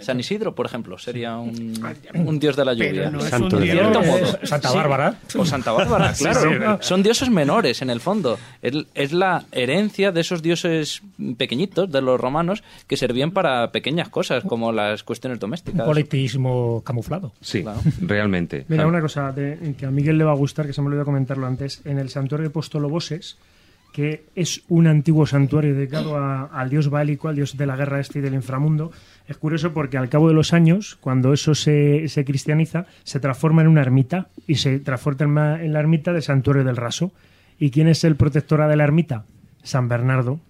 San 0.00 0.18
Isidro, 0.20 0.54
por 0.54 0.66
ejemplo, 0.66 0.98
sería 0.98 1.36
un, 1.38 1.74
un 2.14 2.38
dios 2.38 2.56
de 2.56 2.64
la 2.64 2.72
lluvia. 2.74 3.10
No 3.10 3.20
Santo 3.20 3.56
un 3.56 3.62
de 3.62 3.70
En 3.70 3.78
cierto 3.78 4.00
dios. 4.00 4.06
modo. 4.06 4.38
Santa 4.46 4.68
Sí. 4.70 4.76
Bárbara. 4.76 5.14
O 5.38 5.44
Santa 5.44 5.72
Bárbara, 5.72 6.12
claro. 6.12 6.78
sí. 6.80 6.86
Son 6.86 7.02
dioses 7.02 7.30
menores, 7.30 7.82
en 7.82 7.90
el 7.90 8.00
fondo. 8.00 8.38
Es, 8.62 8.74
es 8.94 9.12
la 9.12 9.44
herencia 9.52 10.10
de 10.12 10.20
esos 10.22 10.42
dioses 10.42 11.02
pequeñitos 11.36 11.90
de 11.92 12.00
los 12.02 12.20
romanos 12.20 12.62
que 12.86 12.96
servían 12.96 13.30
para 13.32 13.70
pequeñas 13.72 14.08
cosas, 14.08 14.44
como 14.44 14.72
las 14.72 15.02
cuestiones 15.02 15.36
Un 15.36 15.40
domésticas. 15.40 15.86
politismo 15.86 16.82
camuflado. 16.84 17.32
Sí, 17.40 17.62
Claro. 17.62 17.80
realmente. 18.00 18.64
Mira, 18.68 18.84
Ah, 18.84 18.86
una 18.86 19.00
cosa 19.00 19.30
de- 19.32 19.74
que 19.78 19.86
a 19.86 19.90
Miguel 19.90 20.18
le 20.18 20.24
va 20.24 20.32
a 20.32 20.36
gustar, 20.36 20.66
que 20.66 20.72
se 20.72 20.80
me 20.82 20.88
olvidó 20.88 21.04
comentarlo 21.04 21.46
antes, 21.46 21.80
en 21.84 21.98
el 21.98 22.08
santuario 22.08 22.48
de 22.48 22.50
Postoloboses, 22.50 23.36
que 23.92 24.24
es 24.34 24.62
un 24.68 24.86
antiguo 24.86 25.26
santuario 25.26 25.74
dedicado 25.74 26.16
a- 26.16 26.46
al 26.46 26.70
dios 26.70 26.88
bálico, 26.88 27.28
al 27.28 27.36
dios 27.36 27.56
de 27.56 27.66
la 27.66 27.76
guerra 27.76 28.00
este 28.00 28.18
y 28.18 28.22
del 28.22 28.34
inframundo. 28.34 28.90
Es 29.28 29.36
curioso 29.36 29.72
porque 29.72 29.98
al 29.98 30.08
cabo 30.08 30.28
de 30.28 30.34
los 30.34 30.52
años, 30.52 30.96
cuando 31.00 31.32
eso 31.32 31.54
se, 31.54 32.08
se 32.08 32.24
cristianiza, 32.24 32.86
se 33.04 33.20
transforma 33.20 33.62
en 33.62 33.68
una 33.68 33.82
ermita 33.82 34.28
y 34.46 34.56
se 34.56 34.78
transforma 34.80 35.22
en 35.26 35.34
la- 35.34 35.62
en 35.64 35.72
la 35.74 35.80
ermita 35.80 36.12
del 36.12 36.22
santuario 36.22 36.64
del 36.64 36.76
raso. 36.76 37.12
¿Y 37.58 37.70
quién 37.70 37.86
es 37.86 38.02
el 38.04 38.16
protectora 38.16 38.66
de 38.66 38.76
la 38.76 38.84
ermita? 38.84 39.24
San 39.62 39.88
Bernardo, 39.88 40.40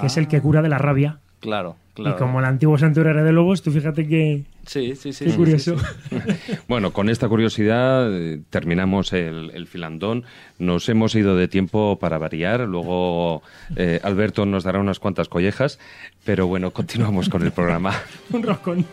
que 0.00 0.06
es 0.06 0.16
el 0.16 0.28
que 0.28 0.40
cura 0.40 0.62
de 0.62 0.68
la 0.68 0.78
rabia. 0.78 1.18
Claro, 1.44 1.76
claro. 1.92 2.16
Y 2.16 2.18
como 2.18 2.38
el 2.38 2.46
antiguo 2.46 2.78
santuario 2.78 3.12
era 3.12 3.22
de 3.22 3.30
lobos, 3.30 3.60
tú 3.60 3.70
fíjate 3.70 4.08
que... 4.08 4.44
Sí, 4.64 4.96
sí, 4.96 5.12
sí. 5.12 5.26
Qué 5.26 5.30
sí, 5.32 5.36
curioso. 5.36 5.76
sí, 6.08 6.16
sí. 6.46 6.52
Bueno, 6.68 6.94
con 6.94 7.10
esta 7.10 7.28
curiosidad 7.28 8.10
eh, 8.10 8.40
terminamos 8.48 9.12
el, 9.12 9.50
el 9.52 9.66
filandón. 9.66 10.24
Nos 10.58 10.88
hemos 10.88 11.14
ido 11.14 11.36
de 11.36 11.46
tiempo 11.46 11.98
para 11.98 12.16
variar. 12.16 12.60
Luego 12.60 13.42
eh, 13.76 14.00
Alberto 14.02 14.46
nos 14.46 14.64
dará 14.64 14.80
unas 14.80 14.98
cuantas 14.98 15.28
collejas. 15.28 15.78
Pero 16.24 16.46
bueno, 16.46 16.70
continuamos 16.70 17.28
con 17.28 17.42
el 17.42 17.52
programa. 17.52 17.92
un 18.32 18.42
roscón. 18.42 18.86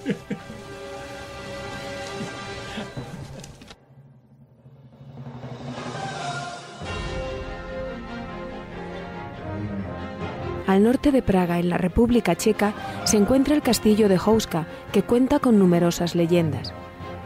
Al 10.72 10.84
norte 10.84 11.12
de 11.12 11.22
Praga, 11.22 11.60
en 11.60 11.68
la 11.68 11.78
República 11.78 12.38
Checa, 12.38 12.74
se 13.04 13.18
encuentra 13.18 13.56
el 13.56 13.62
castillo 13.62 14.08
de 14.08 14.18
Houska, 14.18 14.68
que 14.94 15.04
cuenta 15.04 15.40
con 15.40 15.60
numerosas 15.60 16.16
leyendas. 16.16 16.74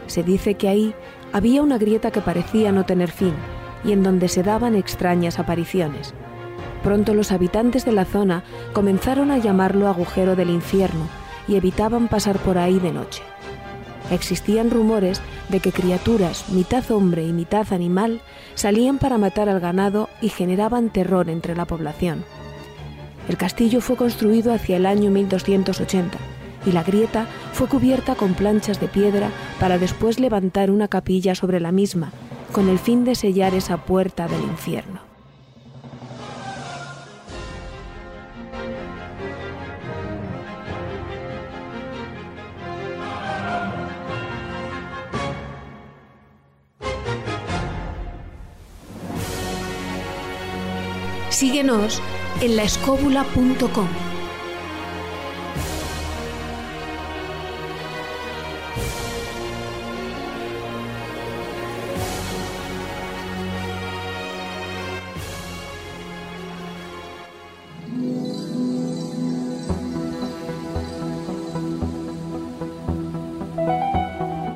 Se 0.08 0.24
dice 0.24 0.54
que 0.54 0.68
ahí 0.68 0.96
había 1.32 1.62
una 1.62 1.78
grieta 1.78 2.10
que 2.10 2.20
parecía 2.20 2.72
no 2.72 2.84
tener 2.86 3.12
fin 3.12 3.34
y 3.84 3.92
en 3.92 4.02
donde 4.02 4.26
se 4.26 4.42
daban 4.42 4.74
extrañas 4.74 5.38
apariciones. 5.38 6.12
Pronto 6.82 7.14
los 7.14 7.30
habitantes 7.30 7.84
de 7.84 7.92
la 7.92 8.04
zona 8.04 8.42
comenzaron 8.72 9.30
a 9.30 9.38
llamarlo 9.38 9.86
agujero 9.86 10.34
del 10.34 10.50
infierno 10.50 11.06
y 11.46 11.54
evitaban 11.54 12.08
pasar 12.08 12.40
por 12.40 12.58
ahí 12.58 12.80
de 12.80 12.90
noche. 12.90 13.22
Existían 14.10 14.72
rumores 14.72 15.22
de 15.50 15.60
que 15.60 15.70
criaturas, 15.70 16.48
mitad 16.48 16.90
hombre 16.90 17.24
y 17.24 17.32
mitad 17.32 17.72
animal, 17.72 18.22
salían 18.56 18.98
para 18.98 19.18
matar 19.18 19.48
al 19.48 19.60
ganado 19.60 20.08
y 20.20 20.30
generaban 20.30 20.90
terror 20.90 21.30
entre 21.30 21.54
la 21.54 21.64
población. 21.64 22.24
El 23.28 23.36
castillo 23.36 23.80
fue 23.80 23.96
construido 23.96 24.52
hacia 24.52 24.76
el 24.76 24.86
año 24.86 25.10
1280 25.10 26.16
y 26.64 26.72
la 26.72 26.82
grieta 26.82 27.26
fue 27.52 27.68
cubierta 27.68 28.14
con 28.14 28.34
planchas 28.34 28.80
de 28.80 28.88
piedra 28.88 29.30
para 29.58 29.78
después 29.78 30.20
levantar 30.20 30.70
una 30.70 30.88
capilla 30.88 31.34
sobre 31.34 31.60
la 31.60 31.72
misma, 31.72 32.12
con 32.52 32.68
el 32.68 32.78
fin 32.78 33.04
de 33.04 33.14
sellar 33.14 33.54
esa 33.54 33.78
puerta 33.78 34.28
del 34.28 34.42
infierno. 34.42 35.00
Síguenos 51.30 52.00
en 52.40 52.56
la 52.56 52.62
laescóbula.com. 52.62 53.88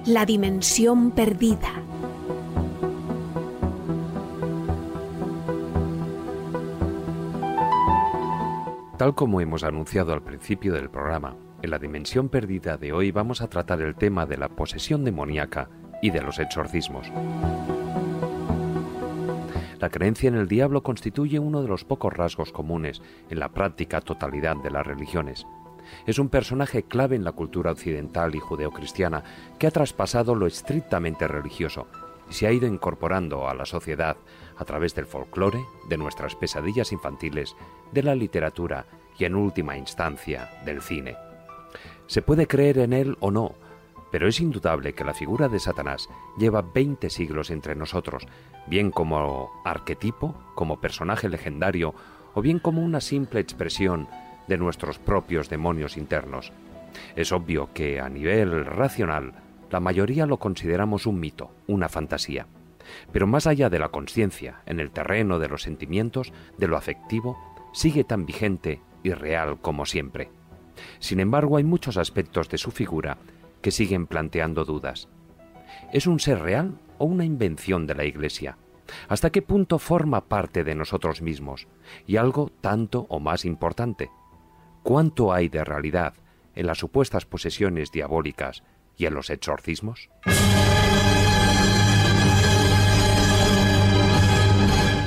La 0.07 0.27
dimensión 0.27 1.13
perdida 1.13 1.81
Tal 9.01 9.15
como 9.15 9.41
hemos 9.41 9.65
anunciado 9.65 10.13
al 10.13 10.21
principio 10.21 10.75
del 10.75 10.91
programa, 10.91 11.35
en 11.63 11.71
la 11.71 11.79
dimensión 11.79 12.29
perdida 12.29 12.77
de 12.77 12.93
hoy 12.93 13.13
vamos 13.13 13.41
a 13.41 13.49
tratar 13.49 13.81
el 13.81 13.95
tema 13.95 14.27
de 14.27 14.37
la 14.37 14.51
posesión 14.51 15.07
demoníaca 15.07 15.71
y 16.03 16.11
de 16.11 16.21
los 16.21 16.39
exorcismos. 16.39 17.11
La 19.79 19.89
creencia 19.89 20.29
en 20.29 20.35
el 20.35 20.49
diablo 20.49 20.83
constituye 20.83 21.39
uno 21.39 21.63
de 21.63 21.69
los 21.69 21.87
pocos 21.87 22.13
rasgos 22.13 22.53
comunes 22.53 23.01
en 23.31 23.41
la 23.41 23.49
práctica 23.49 24.03
totalidad 24.03 24.59
de 24.59 24.71
las 24.71 24.87
religiones. 24.87 25.47
Es 26.07 26.19
un 26.19 26.29
personaje 26.29 26.83
clave 26.83 27.17
en 27.17 27.25
la 27.25 27.33
cultura 27.33 27.73
occidental 27.73 28.35
y 28.35 28.39
judeocristiana 28.39 29.25
que 29.59 29.67
ha 29.67 29.71
traspasado 29.71 30.35
lo 30.35 30.47
estrictamente 30.47 31.27
religioso 31.27 31.87
y 32.29 32.35
se 32.35 32.47
ha 32.47 32.53
ido 32.53 32.67
incorporando 32.67 33.49
a 33.49 33.55
la 33.55 33.65
sociedad 33.65 34.19
a 34.61 34.65
través 34.67 34.95
del 34.95 35.07
folclore, 35.07 35.65
de 35.89 35.97
nuestras 35.97 36.37
pesadillas 36.37 36.93
infantiles, 36.93 37.57
de 37.93 38.03
la 38.03 38.15
literatura 38.15 38.85
y 39.19 39.25
en 39.25 39.35
última 39.35 39.77
instancia 39.77 40.51
del 40.65 40.83
cine. 40.83 41.17
Se 42.07 42.23
puede 42.23 42.47
creer 42.47 42.79
en 42.79 42.93
él 42.93 43.17
o 43.21 43.31
no, 43.31 43.55
pero 44.13 44.29
es 44.29 44.39
indudable 44.39 44.93
que 44.93 45.05
la 45.05 45.15
figura 45.15 45.49
de 45.49 45.61
Satanás 45.61 46.09
lleva 46.37 46.63
20 46.63 47.09
siglos 47.09 47.51
entre 47.51 47.75
nosotros, 47.75 48.27
bien 48.67 48.91
como 48.91 49.51
arquetipo, 49.65 50.35
como 50.55 50.81
personaje 50.81 51.29
legendario, 51.29 51.95
o 52.35 52.43
bien 52.43 52.59
como 52.59 52.83
una 52.83 53.01
simple 53.01 53.41
expresión 53.41 54.09
de 54.47 54.59
nuestros 54.59 54.99
propios 54.99 55.49
demonios 55.49 55.97
internos. 55.97 56.53
Es 57.17 57.33
obvio 57.33 57.71
que 57.73 58.01
a 58.01 58.09
nivel 58.09 58.67
racional, 58.67 59.33
la 59.71 59.81
mayoría 59.81 60.27
lo 60.27 60.39
consideramos 60.39 61.07
un 61.07 61.19
mito, 61.19 61.51
una 61.67 61.89
fantasía. 61.89 62.47
Pero 63.13 63.27
más 63.27 63.47
allá 63.47 63.71
de 63.71 63.79
la 63.79 63.89
conciencia, 63.89 64.63
en 64.67 64.81
el 64.81 64.91
terreno 64.91 65.39
de 65.39 65.49
los 65.49 65.63
sentimientos, 65.63 66.33
de 66.59 66.69
lo 66.69 66.77
afectivo, 66.77 67.39
sigue 67.73 68.05
tan 68.05 68.27
vigente 68.27 68.81
y 69.03 69.13
real 69.13 69.61
como 69.61 69.87
siempre. 69.87 70.31
Sin 70.99 71.21
embargo, 71.21 71.57
hay 71.57 71.65
muchos 71.65 71.97
aspectos 71.97 72.49
de 72.49 72.59
su 72.59 72.71
figura 72.71 73.19
que 73.63 73.71
siguen 73.71 74.07
planteando 74.07 74.65
dudas. 74.65 75.09
¿Es 75.93 76.07
un 76.07 76.21
ser 76.21 76.41
real 76.41 76.79
o 76.99 77.05
una 77.05 77.25
invención 77.25 77.87
de 77.87 77.95
la 77.95 78.05
Iglesia? 78.05 78.57
¿Hasta 79.09 79.31
qué 79.31 79.43
punto 79.43 79.79
forma 79.79 80.27
parte 80.27 80.65
de 80.65 80.75
nosotros 80.75 81.23
mismos? 81.23 81.69
Y 82.07 82.17
algo 82.17 82.51
tanto 82.61 83.07
o 83.09 83.21
más 83.21 83.45
importante, 83.45 84.11
¿cuánto 84.83 85.33
hay 85.33 85.49
de 85.49 85.65
realidad 85.65 86.15
en 86.55 86.67
las 86.67 86.79
supuestas 86.79 87.27
posesiones 87.27 87.93
diabólicas 87.93 88.63
y 88.97 89.07
en 89.07 89.15
los 89.15 89.31
exorcismos? 89.31 90.11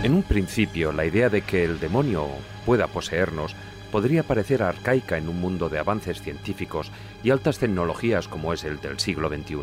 En 0.03 0.13
un 0.13 0.23
principio, 0.23 0.91
la 0.91 1.05
idea 1.05 1.29
de 1.29 1.43
que 1.43 1.63
el 1.63 1.79
demonio 1.79 2.27
pueda 2.65 2.87
poseernos 2.87 3.55
podría 3.89 4.23
parecer 4.23 4.61
arcaica 4.61 5.17
en 5.17 5.29
un 5.29 5.39
mundo 5.39 5.69
de 5.69 5.79
avances 5.79 6.21
científicos 6.21 6.91
y 7.23 7.29
altas 7.29 7.57
tecnologías 7.57 8.27
como 8.27 8.51
es 8.51 8.65
el 8.65 8.81
del 8.81 8.99
siglo 8.99 9.29
XXI. 9.29 9.59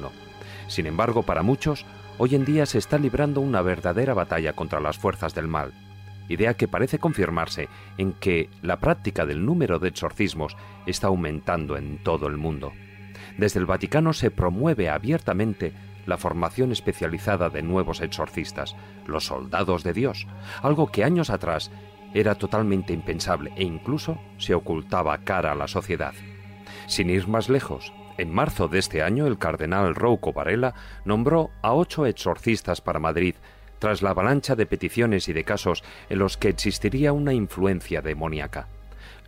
Sin 0.66 0.86
embargo, 0.86 1.24
para 1.24 1.42
muchos, 1.42 1.84
hoy 2.16 2.36
en 2.36 2.46
día 2.46 2.64
se 2.64 2.78
está 2.78 2.96
librando 2.96 3.42
una 3.42 3.60
verdadera 3.60 4.14
batalla 4.14 4.54
contra 4.54 4.80
las 4.80 4.96
fuerzas 4.96 5.34
del 5.34 5.46
mal, 5.46 5.74
idea 6.30 6.54
que 6.54 6.68
parece 6.68 6.98
confirmarse 6.98 7.68
en 7.98 8.14
que 8.14 8.48
la 8.62 8.78
práctica 8.78 9.26
del 9.26 9.44
número 9.44 9.78
de 9.78 9.88
exorcismos 9.88 10.56
está 10.86 11.08
aumentando 11.08 11.76
en 11.76 11.98
todo 11.98 12.28
el 12.28 12.38
mundo. 12.38 12.72
Desde 13.36 13.60
el 13.60 13.66
Vaticano 13.66 14.14
se 14.14 14.30
promueve 14.30 14.88
abiertamente 14.88 15.74
la 16.06 16.18
formación 16.18 16.72
especializada 16.72 17.50
de 17.50 17.62
nuevos 17.62 18.00
exorcistas, 18.00 18.76
los 19.06 19.26
soldados 19.26 19.84
de 19.84 19.92
Dios, 19.92 20.26
algo 20.62 20.90
que 20.90 21.04
años 21.04 21.30
atrás 21.30 21.70
era 22.14 22.34
totalmente 22.34 22.92
impensable 22.92 23.52
e 23.56 23.64
incluso 23.64 24.18
se 24.38 24.54
ocultaba 24.54 25.18
cara 25.18 25.52
a 25.52 25.54
la 25.54 25.68
sociedad. 25.68 26.14
Sin 26.86 27.10
ir 27.10 27.28
más 27.28 27.48
lejos, 27.48 27.92
en 28.18 28.32
marzo 28.32 28.68
de 28.68 28.78
este 28.78 29.02
año 29.02 29.26
el 29.26 29.38
cardenal 29.38 29.94
Rouco 29.94 30.32
Varela 30.32 30.74
nombró 31.04 31.50
a 31.62 31.72
ocho 31.72 32.06
exorcistas 32.06 32.80
para 32.80 32.98
Madrid 32.98 33.34
tras 33.78 34.02
la 34.02 34.10
avalancha 34.10 34.56
de 34.56 34.66
peticiones 34.66 35.28
y 35.28 35.32
de 35.32 35.44
casos 35.44 35.82
en 36.08 36.18
los 36.18 36.36
que 36.36 36.48
existiría 36.48 37.12
una 37.12 37.32
influencia 37.32 38.02
demoníaca. 38.02 38.68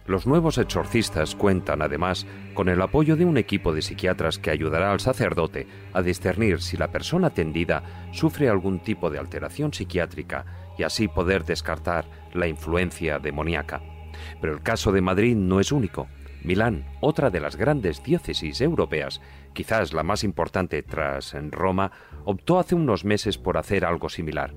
Los 0.06 0.26
nuevos 0.26 0.58
exorcistas 0.58 1.36
cuentan 1.36 1.80
además 1.80 2.26
con 2.54 2.68
el 2.68 2.82
apoyo 2.82 3.16
de 3.16 3.24
un 3.24 3.36
equipo 3.36 3.72
de 3.72 3.82
psiquiatras 3.82 4.38
que 4.38 4.50
ayudará 4.50 4.90
al 4.90 5.00
sacerdote 5.00 5.68
a 5.92 6.02
discernir 6.02 6.60
si 6.60 6.76
la 6.76 6.90
persona 6.90 7.28
atendida 7.28 8.08
sufre 8.12 8.48
algún 8.48 8.80
tipo 8.80 9.10
de 9.10 9.18
alteración 9.18 9.72
psiquiátrica 9.72 10.44
y 10.76 10.82
así 10.82 11.06
poder 11.06 11.44
descartar 11.44 12.06
la 12.34 12.48
influencia 12.48 13.20
demoníaca. 13.20 13.80
Pero 14.40 14.54
el 14.54 14.62
caso 14.62 14.90
de 14.90 15.00
Madrid 15.00 15.36
no 15.36 15.60
es 15.60 15.70
único. 15.70 16.08
Milán, 16.42 16.84
otra 17.00 17.30
de 17.30 17.38
las 17.38 17.54
grandes 17.54 18.02
diócesis 18.02 18.60
europeas, 18.60 19.20
quizás 19.52 19.92
la 19.92 20.02
más 20.02 20.24
importante 20.24 20.82
tras 20.82 21.36
Roma, 21.50 21.92
optó 22.24 22.58
hace 22.58 22.74
unos 22.74 23.04
meses 23.04 23.38
por 23.38 23.56
hacer 23.56 23.84
algo 23.84 24.08
similar. 24.08 24.52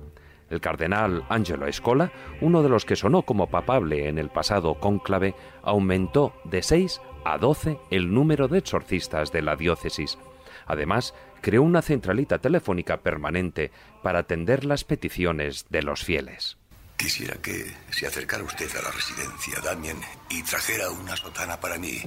El 0.50 0.60
cardenal 0.60 1.24
Angelo 1.28 1.66
Escola, 1.66 2.12
uno 2.40 2.62
de 2.62 2.68
los 2.68 2.84
que 2.84 2.96
sonó 2.96 3.22
como 3.22 3.48
papable 3.48 4.08
en 4.08 4.18
el 4.18 4.30
pasado 4.30 4.74
cónclave, 4.74 5.34
aumentó 5.62 6.34
de 6.44 6.62
6 6.62 7.00
a 7.24 7.38
12 7.38 7.78
el 7.90 8.12
número 8.12 8.46
de 8.48 8.58
exorcistas 8.58 9.32
de 9.32 9.42
la 9.42 9.56
diócesis. 9.56 10.18
Además, 10.66 11.14
creó 11.40 11.62
una 11.62 11.82
centralita 11.82 12.38
telefónica 12.38 12.98
permanente 12.98 13.70
para 14.02 14.20
atender 14.20 14.64
las 14.64 14.84
peticiones 14.84 15.66
de 15.70 15.82
los 15.82 16.04
fieles. 16.04 16.56
Quisiera 16.96 17.34
que 17.36 17.74
se 17.90 18.06
acercara 18.06 18.42
usted 18.42 18.74
a 18.76 18.82
la 18.82 18.90
residencia, 18.90 19.60
Damien, 19.62 20.00
y 20.30 20.42
trajera 20.42 20.90
una 20.90 21.14
sotana 21.14 21.60
para 21.60 21.78
mí, 21.78 21.98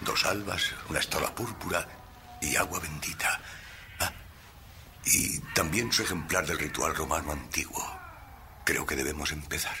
dos 0.00 0.24
albas, 0.24 0.74
una 0.88 1.00
estola 1.00 1.34
púrpura 1.34 1.86
y 2.40 2.56
agua 2.56 2.80
bendita. 2.80 3.40
Y 5.10 5.38
también 5.54 5.90
su 5.90 6.02
ejemplar 6.02 6.46
del 6.46 6.58
ritual 6.58 6.94
romano 6.94 7.32
antiguo. 7.32 7.82
Creo 8.64 8.84
que 8.84 8.94
debemos 8.94 9.32
empezar. 9.32 9.76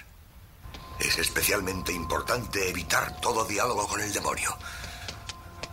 Es 0.98 1.18
especialmente 1.18 1.92
importante 1.92 2.68
evitar 2.68 3.20
todo 3.20 3.44
diálogo 3.44 3.86
con 3.86 4.00
el 4.00 4.10
demonio. 4.10 4.56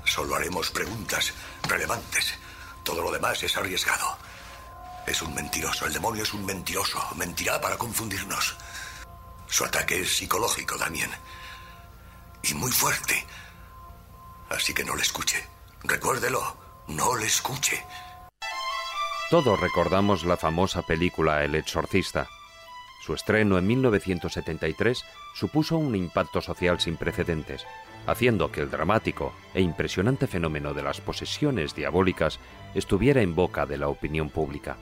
Solo 0.04 0.36
haremos 0.36 0.72
preguntas 0.72 1.34
relevantes. 1.64 2.34
Todo 2.84 3.02
lo 3.02 3.12
demás 3.12 3.42
es 3.44 3.56
arriesgado. 3.56 4.18
Es 5.08 5.22
un 5.22 5.34
mentiroso. 5.34 5.86
El 5.86 5.94
demonio 5.94 6.24
es 6.24 6.34
un 6.34 6.46
mentiroso. 6.46 7.02
Mentirá 7.16 7.62
para 7.62 7.78
confundirnos. 7.78 8.58
Su 9.48 9.64
ataque 9.64 10.02
es 10.02 10.18
psicológico, 10.18 10.78
Damien. 10.78 11.12
Y 12.44 12.54
muy 12.56 12.74
fuerte. 12.74 13.26
Así 14.50 14.74
que 14.74 14.84
no 14.84 14.96
le 14.96 15.04
escuche. 15.04 15.48
Recuérdelo. 15.84 16.58
No 16.88 17.16
le 17.16 17.28
escuche. 17.28 17.84
Todos 19.36 19.60
recordamos 19.60 20.24
la 20.24 20.38
famosa 20.38 20.84
película 20.84 21.44
El 21.44 21.56
Exorcista. 21.56 22.30
Su 23.02 23.14
estreno 23.14 23.58
en 23.58 23.68
1973 23.68 25.04
supuso 25.34 25.78
un 25.78 25.94
impacto 25.94 26.40
social 26.40 26.80
sin 26.80 26.96
precedentes, 26.96 27.66
haciendo 28.08 28.50
que 28.50 28.62
el 28.62 28.72
dramático 28.72 29.34
e 29.54 29.60
impresionante 29.60 30.28
fenómeno 30.28 30.74
de 30.74 30.84
las 30.84 31.02
posesiones 31.02 31.76
diabólicas 31.76 32.40
estuviera 32.76 33.22
en 33.22 33.36
boca 33.36 33.66
de 33.66 33.78
la 33.78 33.90
opinión 33.90 34.30
pública. 34.30 34.78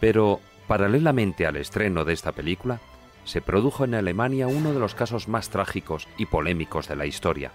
Pero, 0.00 0.40
paralelamente 0.66 1.46
al 1.46 1.54
estreno 1.54 2.04
de 2.04 2.14
esta 2.14 2.32
película, 2.32 2.80
se 3.24 3.42
produjo 3.42 3.84
en 3.84 3.94
Alemania 3.94 4.48
uno 4.48 4.72
de 4.72 4.80
los 4.80 4.96
casos 4.96 5.28
más 5.28 5.50
trágicos 5.50 6.08
y 6.16 6.26
polémicos 6.26 6.88
de 6.88 6.96
la 6.96 7.06
historia. 7.06 7.52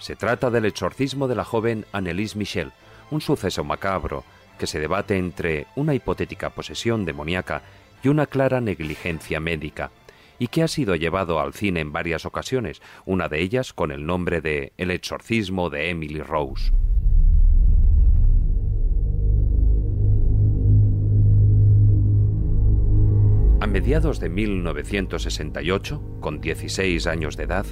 Se 0.00 0.16
trata 0.16 0.50
del 0.50 0.64
exorcismo 0.64 1.28
de 1.28 1.36
la 1.36 1.44
joven 1.44 1.86
Annelies 1.92 2.34
Michel, 2.34 2.72
un 3.12 3.20
suceso 3.20 3.62
macabro 3.62 4.24
que 4.58 4.66
se 4.66 4.80
debate 4.80 5.16
entre 5.16 5.66
una 5.76 5.94
hipotética 5.94 6.50
posesión 6.50 7.04
demoníaca 7.04 7.62
y 8.02 8.08
una 8.08 8.26
clara 8.26 8.60
negligencia 8.60 9.40
médica, 9.40 9.90
y 10.38 10.48
que 10.48 10.62
ha 10.62 10.68
sido 10.68 10.94
llevado 10.96 11.40
al 11.40 11.54
cine 11.54 11.80
en 11.80 11.92
varias 11.92 12.26
ocasiones, 12.26 12.82
una 13.06 13.28
de 13.28 13.40
ellas 13.40 13.72
con 13.72 13.90
el 13.90 14.06
nombre 14.06 14.40
de 14.40 14.72
El 14.76 14.90
exorcismo 14.90 15.70
de 15.70 15.90
Emily 15.90 16.20
Rose. 16.20 16.72
A 23.60 23.66
mediados 23.66 24.20
de 24.20 24.28
1968, 24.28 26.18
con 26.20 26.40
16 26.40 27.06
años 27.06 27.36
de 27.36 27.44
edad, 27.44 27.64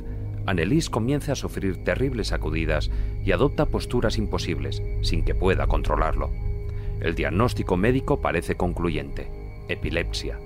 Annelies 0.47 0.91
comienza 0.91 1.33
a 1.33 1.37
sufrir 1.37 1.85
terribles 1.85 2.29
sacudidas 2.29 2.91
y 3.25 3.33
adopta 3.33 3.67
posturas 3.67 4.17
imposibles, 4.17 4.83
sin 5.03 5.25
que 5.25 5.35
pueda 5.35 5.67
controlarlo. 5.67 6.31
El 7.03 7.17
diagnóstico 7.17 7.77
médico 7.77 8.21
parece 8.21 8.55
concluyente, 8.55 9.29
epilepsia. 9.69 10.39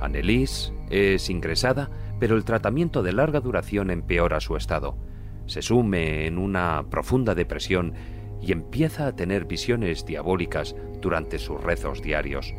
Annelies 0.00 0.70
es 0.90 1.30
ingresada, 1.30 1.88
pero 2.20 2.36
el 2.36 2.44
tratamiento 2.44 3.02
de 3.02 3.12
larga 3.12 3.40
duración 3.40 3.90
empeora 3.90 4.40
su 4.40 4.54
estado. 4.56 4.98
Se 5.46 5.62
sume 5.62 6.26
en 6.26 6.36
una 6.36 6.84
profunda 6.90 7.34
depresión 7.34 7.94
y 8.42 8.52
empieza 8.52 9.06
a 9.06 9.16
tener 9.16 9.46
visiones 9.46 10.04
diabólicas 10.04 10.76
durante 11.00 11.38
sus 11.38 11.58
rezos 11.62 12.02
diarios. 12.02 12.52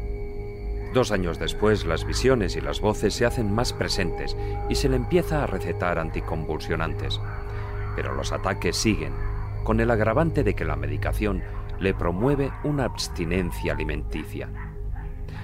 Dos 0.95 1.11
años 1.11 1.37
después, 1.37 1.85
las 1.85 2.07
visiones 2.07 2.55
y 2.55 2.61
las 2.61 2.81
voces 2.81 3.13
se 3.13 3.27
hacen 3.27 3.53
más 3.53 3.73
presentes 3.73 4.35
y 4.69 4.75
se 4.75 4.89
le 4.89 4.95
empieza 4.95 5.43
a 5.43 5.47
recetar 5.47 5.99
anticonvulsionantes. 5.99 7.21
Pero 7.95 8.15
los 8.15 8.31
ataques 8.31 8.75
siguen, 8.75 9.13
con 9.63 9.79
el 9.81 9.91
agravante 9.91 10.43
de 10.43 10.55
que 10.55 10.65
la 10.65 10.75
medicación 10.75 11.43
le 11.79 11.93
promueve 11.93 12.51
una 12.63 12.85
abstinencia 12.85 13.73
alimenticia. 13.73 14.49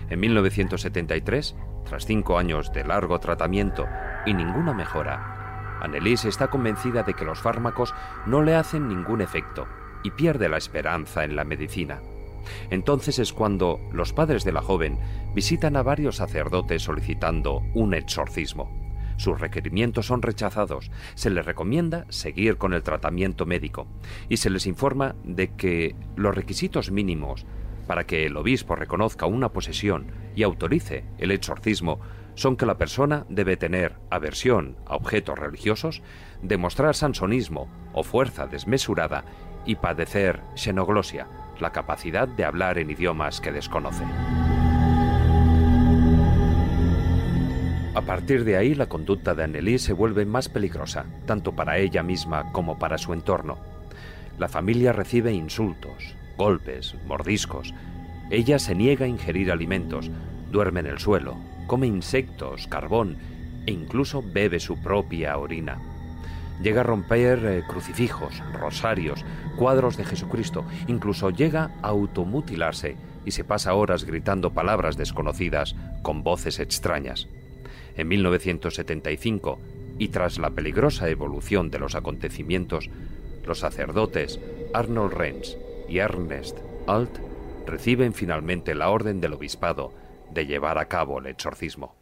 En 0.10 0.20
1973, 0.20 1.56
tras 1.86 2.06
cinco 2.06 2.38
años 2.38 2.72
de 2.74 2.84
largo 2.84 3.20
tratamiento 3.20 3.88
y 4.26 4.34
ninguna 4.34 4.74
mejora, 4.74 5.80
Annelies 5.82 6.26
está 6.26 6.48
convencida 6.48 7.04
de 7.04 7.14
que 7.14 7.26
los 7.26 7.40
fármacos 7.40 7.94
no 8.26 8.42
le 8.42 8.56
hacen 8.56 8.88
ningún 8.88 9.22
efecto 9.22 9.68
y 10.04 10.12
pierde 10.12 10.50
la 10.50 10.58
esperanza 10.58 11.24
en 11.24 11.36
la 11.36 11.44
medicina. 11.44 12.02
Entonces 12.70 13.20
es 13.20 13.34
cuando 13.34 13.80
los 13.92 14.14
padres 14.14 14.44
de 14.44 14.52
la 14.52 14.62
joven 14.62 15.00
visitan 15.34 15.76
a 15.76 15.84
varios 15.84 16.18
sacerdotes 16.18 16.84
solicitando 16.84 17.64
un 17.74 17.94
exorcismo. 17.94 18.85
Sus 19.18 19.40
requerimientos 19.40 20.08
son 20.08 20.22
rechazados, 20.22 20.92
se 21.16 21.30
les 21.30 21.46
recomienda 21.46 22.06
seguir 22.10 22.58
con 22.58 22.74
el 22.74 22.84
tratamiento 22.84 23.46
médico 23.46 23.88
y 24.30 24.38
se 24.38 24.50
les 24.50 24.68
informa 24.68 25.16
de 25.24 25.56
que 25.56 25.96
los 26.16 26.36
requisitos 26.36 26.92
mínimos 26.92 27.46
para 27.88 28.06
que 28.06 28.26
el 28.26 28.36
obispo 28.38 28.76
reconozca 28.76 29.26
una 29.26 29.50
posesión 29.50 30.08
y 30.36 30.44
autorice 30.44 31.06
el 31.18 31.32
exorcismo 31.32 32.00
son 32.36 32.58
que 32.58 32.66
la 32.66 32.78
persona 32.78 33.26
debe 33.30 33.58
tener 33.58 33.96
aversión 34.10 34.76
a 34.86 34.96
objetos 34.96 35.40
religiosos, 35.40 36.02
demostrar 36.42 36.96
sansonismo 36.96 37.70
o 37.94 38.04
fuerza 38.04 38.46
desmesurada 38.46 39.24
y 39.66 39.76
padecer 39.76 40.42
xenoglosia, 40.56 41.28
la 41.60 41.72
capacidad 41.72 42.28
de 42.28 42.44
hablar 42.44 42.78
en 42.78 42.92
idiomas 42.92 43.40
que 43.40 43.52
desconoce. 43.52 44.04
A 47.96 48.02
partir 48.02 48.44
de 48.44 48.58
ahí, 48.58 48.76
la 48.76 48.90
conducta 48.90 49.34
de 49.36 49.46
Annelies 49.46 49.82
se 49.82 49.94
vuelve 49.94 50.26
más 50.26 50.50
peligrosa, 50.50 51.06
tanto 51.26 51.54
para 51.54 51.78
ella 51.78 52.04
misma 52.04 52.52
como 52.52 52.78
para 52.78 52.98
su 52.98 53.14
entorno. 53.14 53.58
La 54.38 54.50
familia 54.50 54.92
recibe 54.92 55.32
insultos, 55.32 56.14
golpes, 56.38 56.96
mordiscos. 57.08 57.74
Ella 58.30 58.60
se 58.60 58.76
niega 58.76 59.06
a 59.06 59.08
ingerir 59.08 59.50
alimentos, 59.50 60.12
duerme 60.52 60.82
en 60.82 60.88
el 60.88 61.00
suelo, 61.00 61.38
come 61.68 61.88
insectos, 61.88 62.68
carbón 62.68 63.16
e 63.66 63.72
incluso 63.72 64.22
bebe 64.22 64.60
su 64.60 64.78
propia 64.78 65.38
orina. 65.38 65.80
Llega 66.62 66.82
a 66.82 66.84
romper 66.84 67.46
eh, 67.46 67.64
crucifijos, 67.66 68.44
rosarios, 68.60 69.24
cuadros 69.56 69.96
de 69.96 70.04
Jesucristo, 70.04 70.66
incluso 70.88 71.30
llega 71.30 71.72
a 71.82 71.88
automutilarse 71.88 72.98
y 73.24 73.32
se 73.32 73.46
pasa 73.46 73.74
horas 73.74 74.04
gritando 74.04 74.52
palabras 74.52 74.98
desconocidas 74.98 75.78
con 76.02 76.24
voces 76.24 76.60
extrañas. 76.60 77.30
En 77.96 78.08
1975, 78.08 79.60
y 79.98 80.10
tras 80.10 80.38
la 80.38 80.50
peligrosa 80.50 81.10
evolución 81.10 81.72
de 81.72 81.80
los 81.80 81.96
acontecimientos, 81.96 82.90
los 83.46 83.60
sacerdotes 83.60 84.40
Arnold 84.74 85.14
Renz 85.14 85.58
y 85.88 86.00
Ernest 86.00 86.58
Alt 86.88 87.20
reciben 87.66 88.14
finalmente 88.14 88.76
la 88.76 88.90
orden 88.90 89.22
del 89.22 89.34
obispado 89.34 89.94
de 90.32 90.46
llevar 90.46 90.78
a 90.78 90.86
cabo 90.88 91.20
el 91.20 91.28
exorcismo. 91.28 91.96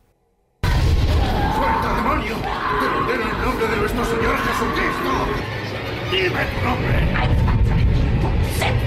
¡Suelta, 0.61 1.95
demonio! 1.95 2.35
¡Te 2.35 2.85
ordeno 2.85 3.23
en 3.29 3.41
nombre 3.45 3.67
de 3.67 3.77
nuestro 3.77 4.05
Señor 4.05 4.37
Jesucristo! 4.37 5.11
¡Dime 6.11 6.45
tu 6.45 6.65
nombre! 6.65 6.97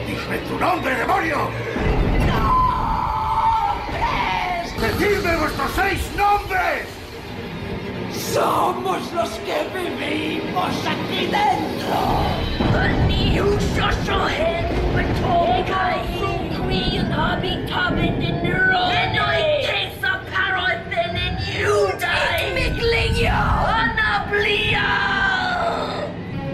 ¡Dime 0.06 0.38
tu 0.48 0.58
nombre, 0.58 0.94
demonio! 0.94 2.15
¡Decidme 4.80 5.36
vuestros 5.36 5.70
seis 5.74 6.00
nombres! 6.16 6.86
Somos 8.32 9.12
los 9.12 9.30
que 9.40 9.66
vivimos 9.74 10.74
aquí 10.86 11.26
dentro. 11.26 11.96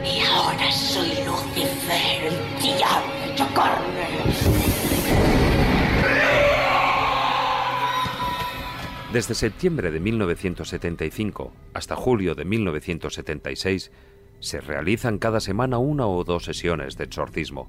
Y 0.04 0.20
ahora 0.24 0.70
soy 0.70 1.10
Lucifer, 1.24 2.24
el 2.26 2.62
diablo 2.62 3.21
Desde 9.12 9.34
septiembre 9.34 9.90
de 9.90 10.00
1975 10.00 11.52
hasta 11.74 11.96
julio 11.96 12.34
de 12.34 12.46
1976 12.46 13.92
se 14.40 14.60
realizan 14.62 15.18
cada 15.18 15.40
semana 15.40 15.76
una 15.76 16.06
o 16.06 16.24
dos 16.24 16.46
sesiones 16.46 16.96
de 16.96 17.04
exorcismo. 17.04 17.68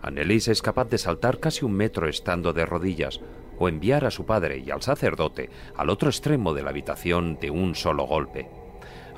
Annelies 0.00 0.48
es 0.48 0.62
capaz 0.62 0.88
de 0.88 0.96
saltar 0.96 1.38
casi 1.38 1.66
un 1.66 1.74
metro 1.74 2.08
estando 2.08 2.54
de 2.54 2.64
rodillas 2.64 3.20
o 3.58 3.68
enviar 3.68 4.06
a 4.06 4.10
su 4.10 4.24
padre 4.24 4.62
y 4.64 4.70
al 4.70 4.80
sacerdote 4.80 5.50
al 5.76 5.90
otro 5.90 6.08
extremo 6.08 6.54
de 6.54 6.62
la 6.62 6.70
habitación 6.70 7.38
de 7.38 7.50
un 7.50 7.74
solo 7.74 8.06
golpe. 8.06 8.48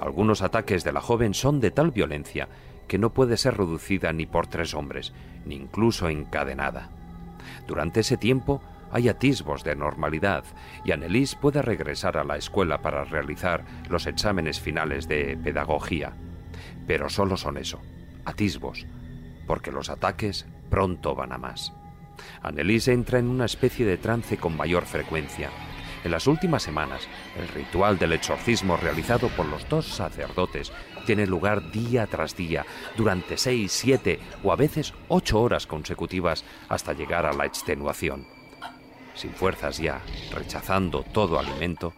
Algunos 0.00 0.42
ataques 0.42 0.82
de 0.82 0.92
la 0.92 1.00
joven 1.00 1.32
son 1.32 1.60
de 1.60 1.70
tal 1.70 1.92
violencia 1.92 2.48
que 2.88 2.98
no 2.98 3.14
puede 3.14 3.36
ser 3.36 3.56
reducida 3.56 4.12
ni 4.12 4.26
por 4.26 4.48
tres 4.48 4.74
hombres, 4.74 5.12
ni 5.44 5.54
incluso 5.54 6.08
encadenada. 6.08 6.90
Durante 7.68 8.00
ese 8.00 8.16
tiempo, 8.16 8.60
hay 8.92 9.08
atisbos 9.08 9.64
de 9.64 9.76
normalidad 9.76 10.44
y 10.84 10.92
Annelies 10.92 11.34
puede 11.34 11.62
regresar 11.62 12.16
a 12.16 12.24
la 12.24 12.36
escuela 12.36 12.82
para 12.82 13.04
realizar 13.04 13.64
los 13.88 14.06
exámenes 14.06 14.60
finales 14.60 15.08
de 15.08 15.36
pedagogía. 15.36 16.12
Pero 16.86 17.08
solo 17.08 17.36
son 17.36 17.56
eso, 17.56 17.80
atisbos, 18.24 18.86
porque 19.46 19.72
los 19.72 19.90
ataques 19.90 20.46
pronto 20.70 21.14
van 21.14 21.32
a 21.32 21.38
más. 21.38 21.72
Annelies 22.42 22.88
entra 22.88 23.18
en 23.18 23.28
una 23.28 23.44
especie 23.44 23.84
de 23.84 23.98
trance 23.98 24.36
con 24.36 24.56
mayor 24.56 24.84
frecuencia. 24.84 25.50
En 26.04 26.12
las 26.12 26.28
últimas 26.28 26.62
semanas, 26.62 27.08
el 27.36 27.48
ritual 27.48 27.98
del 27.98 28.12
exorcismo 28.12 28.76
realizado 28.76 29.28
por 29.30 29.46
los 29.46 29.68
dos 29.68 29.86
sacerdotes 29.86 30.72
tiene 31.04 31.26
lugar 31.26 31.72
día 31.72 32.06
tras 32.06 32.36
día, 32.36 32.64
durante 32.96 33.36
seis, 33.36 33.72
siete 33.72 34.20
o 34.44 34.52
a 34.52 34.56
veces 34.56 34.94
ocho 35.08 35.40
horas 35.40 35.66
consecutivas 35.66 36.44
hasta 36.68 36.92
llegar 36.92 37.26
a 37.26 37.32
la 37.32 37.46
extenuación 37.46 38.35
sin 39.16 39.32
fuerzas 39.32 39.78
ya, 39.78 40.02
rechazando 40.32 41.02
todo 41.02 41.38
alimento, 41.38 41.92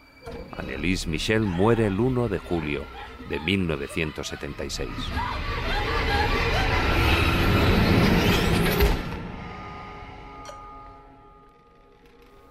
Annelies 0.57 1.07
Michel 1.07 1.43
muere 1.43 1.86
el 1.86 2.01
1 2.01 2.28
de 2.28 2.39
julio 2.39 2.85
de 3.28 3.40
1976. 3.40 4.89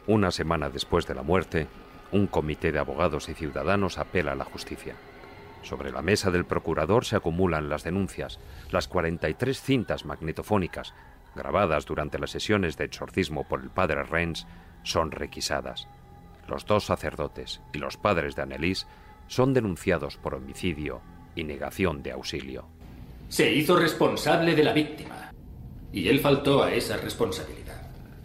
Una 0.06 0.32
semana 0.32 0.70
después 0.70 1.06
de 1.08 1.16
la 1.16 1.24
muerte, 1.24 1.68
un 2.12 2.28
comité 2.28 2.72
de 2.72 2.80
abogados 2.80 3.28
y 3.30 3.34
ciudadanos 3.34 3.98
apela 3.98 4.34
a 4.34 4.36
la 4.36 4.46
justicia. 4.46 4.96
Sobre 5.64 5.92
la 5.92 6.02
mesa 6.02 6.32
del 6.32 6.46
procurador 6.46 7.04
se 7.04 7.18
acumulan 7.18 7.68
las 7.68 7.84
denuncias, 7.84 8.40
las 8.72 8.88
43 8.88 9.62
cintas 9.62 10.06
magnetofónicas 10.06 10.94
grabadas 11.38 11.86
durante 11.86 12.20
las 12.20 12.32
sesiones 12.32 12.76
de 12.76 12.86
exorcismo 12.86 13.48
por 13.48 13.62
el 13.62 13.70
padre 13.70 14.04
Renz, 14.04 14.46
son 14.84 15.12
requisadas. 15.12 15.88
Los 16.48 16.66
dos 16.66 16.86
sacerdotes 16.86 17.62
y 17.74 17.78
los 17.78 17.98
padres 17.98 18.36
de 18.36 18.42
Annelies 18.42 18.88
son 19.28 19.54
denunciados 19.54 20.18
por 20.18 20.36
homicidio 20.36 21.02
y 21.36 21.44
negación 21.44 22.02
de 22.02 22.12
auxilio. 22.12 22.66
Se 23.28 23.52
hizo 23.52 23.78
responsable 23.78 24.56
de 24.56 24.64
la 24.64 24.74
víctima 24.74 25.32
y 25.92 26.08
él 26.08 26.20
faltó 26.20 26.64
a 26.64 26.74
esa 26.74 26.98
responsabilidad 26.98 27.68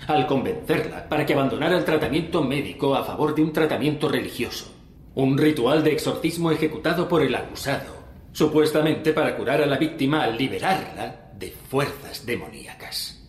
al 0.06 0.26
convencerla 0.26 1.08
para 1.08 1.24
que 1.24 1.32
abandonara 1.32 1.78
el 1.78 1.84
tratamiento 1.84 2.42
médico 2.42 2.94
a 2.94 3.04
favor 3.04 3.34
de 3.34 3.42
un 3.42 3.52
tratamiento 3.52 4.08
religioso. 4.08 4.72
Un 5.14 5.36
ritual 5.36 5.84
de 5.84 5.92
exorcismo 5.92 6.50
ejecutado 6.50 7.08
por 7.08 7.22
el 7.22 7.34
acusado, 7.34 8.02
supuestamente 8.32 9.12
para 9.12 9.36
curar 9.36 9.62
a 9.62 9.66
la 9.66 9.76
víctima 9.76 10.22
al 10.24 10.36
liberarla 10.36 11.21
de 11.42 11.50
fuerzas 11.50 12.24
demoníacas. 12.24 13.20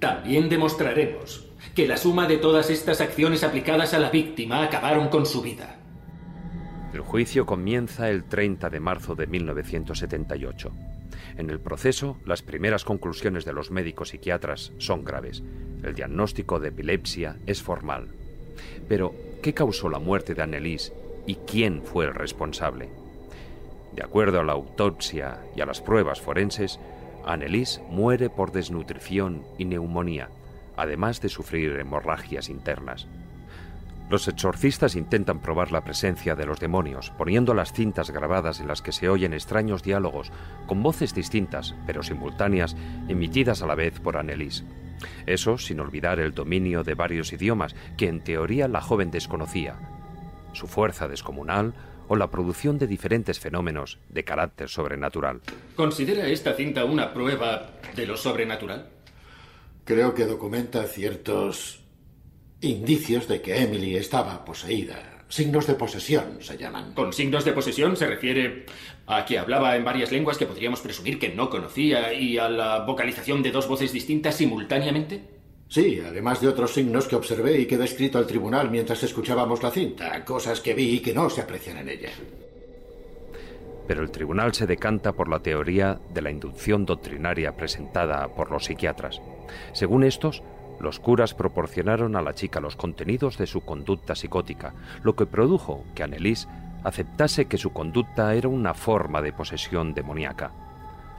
También 0.00 0.48
demostraremos 0.48 1.46
que 1.76 1.86
la 1.86 1.96
suma 1.96 2.26
de 2.26 2.38
todas 2.38 2.70
estas 2.70 3.00
acciones 3.00 3.44
aplicadas 3.44 3.94
a 3.94 4.00
la 4.00 4.10
víctima 4.10 4.64
acabaron 4.64 5.08
con 5.08 5.26
su 5.26 5.42
vida. 5.42 5.78
El 6.92 7.02
juicio 7.02 7.46
comienza 7.46 8.10
el 8.10 8.24
30 8.24 8.68
de 8.68 8.80
marzo 8.80 9.14
de 9.14 9.28
1978. 9.28 10.72
En 11.36 11.50
el 11.50 11.60
proceso, 11.60 12.18
las 12.24 12.42
primeras 12.42 12.84
conclusiones 12.84 13.44
de 13.44 13.52
los 13.52 13.70
médicos 13.70 14.08
psiquiatras 14.08 14.72
son 14.78 15.04
graves. 15.04 15.44
El 15.84 15.94
diagnóstico 15.94 16.58
de 16.58 16.68
epilepsia 16.68 17.36
es 17.46 17.62
formal. 17.62 18.08
Pero, 18.88 19.14
¿qué 19.40 19.54
causó 19.54 19.88
la 19.88 20.00
muerte 20.00 20.34
de 20.34 20.42
Annelies 20.42 20.92
y 21.26 21.36
quién 21.36 21.82
fue 21.84 22.06
el 22.06 22.14
responsable? 22.14 22.88
De 23.94 24.02
acuerdo 24.02 24.40
a 24.40 24.44
la 24.44 24.54
autopsia 24.54 25.38
y 25.54 25.60
a 25.60 25.66
las 25.66 25.80
pruebas 25.80 26.20
forenses, 26.20 26.80
Annelies 27.26 27.82
muere 27.90 28.30
por 28.30 28.52
desnutrición 28.52 29.42
y 29.58 29.64
neumonía, 29.64 30.30
además 30.76 31.20
de 31.20 31.28
sufrir 31.28 31.78
hemorragias 31.78 32.48
internas. 32.48 33.08
Los 34.08 34.28
exorcistas 34.28 34.94
intentan 34.94 35.40
probar 35.40 35.72
la 35.72 35.82
presencia 35.82 36.36
de 36.36 36.46
los 36.46 36.60
demonios, 36.60 37.10
poniendo 37.18 37.54
las 37.54 37.72
cintas 37.72 38.12
grabadas 38.12 38.60
en 38.60 38.68
las 38.68 38.80
que 38.80 38.92
se 38.92 39.08
oyen 39.08 39.34
extraños 39.34 39.82
diálogos, 39.82 40.30
con 40.68 40.82
voces 40.82 41.12
distintas, 41.12 41.74
pero 41.86 42.04
simultáneas, 42.04 42.76
emitidas 43.08 43.62
a 43.62 43.66
la 43.66 43.74
vez 43.74 43.98
por 43.98 44.16
Annelies. 44.16 44.64
Eso 45.26 45.58
sin 45.58 45.80
olvidar 45.80 46.20
el 46.20 46.32
dominio 46.32 46.84
de 46.84 46.94
varios 46.94 47.32
idiomas 47.32 47.74
que 47.96 48.08
en 48.08 48.20
teoría 48.20 48.68
la 48.68 48.80
joven 48.80 49.10
desconocía, 49.10 49.74
su 50.52 50.68
fuerza 50.68 51.08
descomunal 51.08 51.74
o 52.08 52.16
la 52.16 52.30
producción 52.30 52.78
de 52.78 52.86
diferentes 52.86 53.38
fenómenos 53.40 53.98
de 54.08 54.24
carácter 54.24 54.68
sobrenatural. 54.68 55.40
¿Considera 55.74 56.26
esta 56.28 56.54
cinta 56.54 56.84
una 56.84 57.12
prueba 57.12 57.70
de 57.94 58.06
lo 58.06 58.16
sobrenatural? 58.16 58.88
Creo 59.84 60.14
que 60.14 60.24
documenta 60.24 60.84
ciertos 60.84 61.80
indicios 62.60 63.28
de 63.28 63.40
que 63.40 63.62
Emily 63.62 63.96
estaba 63.96 64.44
poseída. 64.44 65.24
Signos 65.28 65.66
de 65.66 65.74
posesión 65.74 66.38
se 66.40 66.56
llaman. 66.56 66.92
Con 66.94 67.12
signos 67.12 67.44
de 67.44 67.52
posesión 67.52 67.96
se 67.96 68.06
refiere 68.06 68.66
a 69.06 69.24
que 69.24 69.38
hablaba 69.38 69.76
en 69.76 69.84
varias 69.84 70.12
lenguas 70.12 70.38
que 70.38 70.46
podríamos 70.46 70.80
presumir 70.80 71.18
que 71.18 71.30
no 71.30 71.50
conocía 71.50 72.12
y 72.12 72.38
a 72.38 72.48
la 72.48 72.84
vocalización 72.84 73.42
de 73.42 73.50
dos 73.50 73.66
voces 73.66 73.92
distintas 73.92 74.36
simultáneamente. 74.36 75.35
Sí, 75.68 76.00
además 76.00 76.40
de 76.40 76.48
otros 76.48 76.72
signos 76.72 77.08
que 77.08 77.16
observé 77.16 77.60
y 77.60 77.66
que 77.66 77.76
descrito 77.76 78.18
al 78.18 78.26
tribunal 78.26 78.70
mientras 78.70 79.02
escuchábamos 79.02 79.62
la 79.62 79.70
cinta, 79.70 80.24
cosas 80.24 80.60
que 80.60 80.74
vi 80.74 80.96
y 80.96 81.00
que 81.00 81.12
no 81.12 81.28
se 81.28 81.40
aprecian 81.42 81.78
en 81.78 81.88
ella. 81.88 82.10
Pero 83.86 84.02
el 84.02 84.10
tribunal 84.10 84.54
se 84.54 84.66
decanta 84.66 85.12
por 85.12 85.28
la 85.28 85.40
teoría 85.40 86.00
de 86.12 86.22
la 86.22 86.30
inducción 86.30 86.84
doctrinaria 86.84 87.56
presentada 87.56 88.28
por 88.28 88.50
los 88.50 88.64
psiquiatras. 88.64 89.20
Según 89.72 90.04
estos, 90.04 90.42
los 90.80 91.00
curas 91.00 91.34
proporcionaron 91.34 92.16
a 92.16 92.22
la 92.22 92.34
chica 92.34 92.60
los 92.60 92.76
contenidos 92.76 93.38
de 93.38 93.46
su 93.46 93.62
conducta 93.62 94.14
psicótica, 94.14 94.74
lo 95.02 95.14
que 95.16 95.26
produjo 95.26 95.84
que 95.94 96.02
Annelies 96.02 96.48
aceptase 96.84 97.46
que 97.46 97.58
su 97.58 97.72
conducta 97.72 98.34
era 98.34 98.48
una 98.48 98.74
forma 98.74 99.22
de 99.22 99.32
posesión 99.32 99.94
demoníaca. 99.94 100.52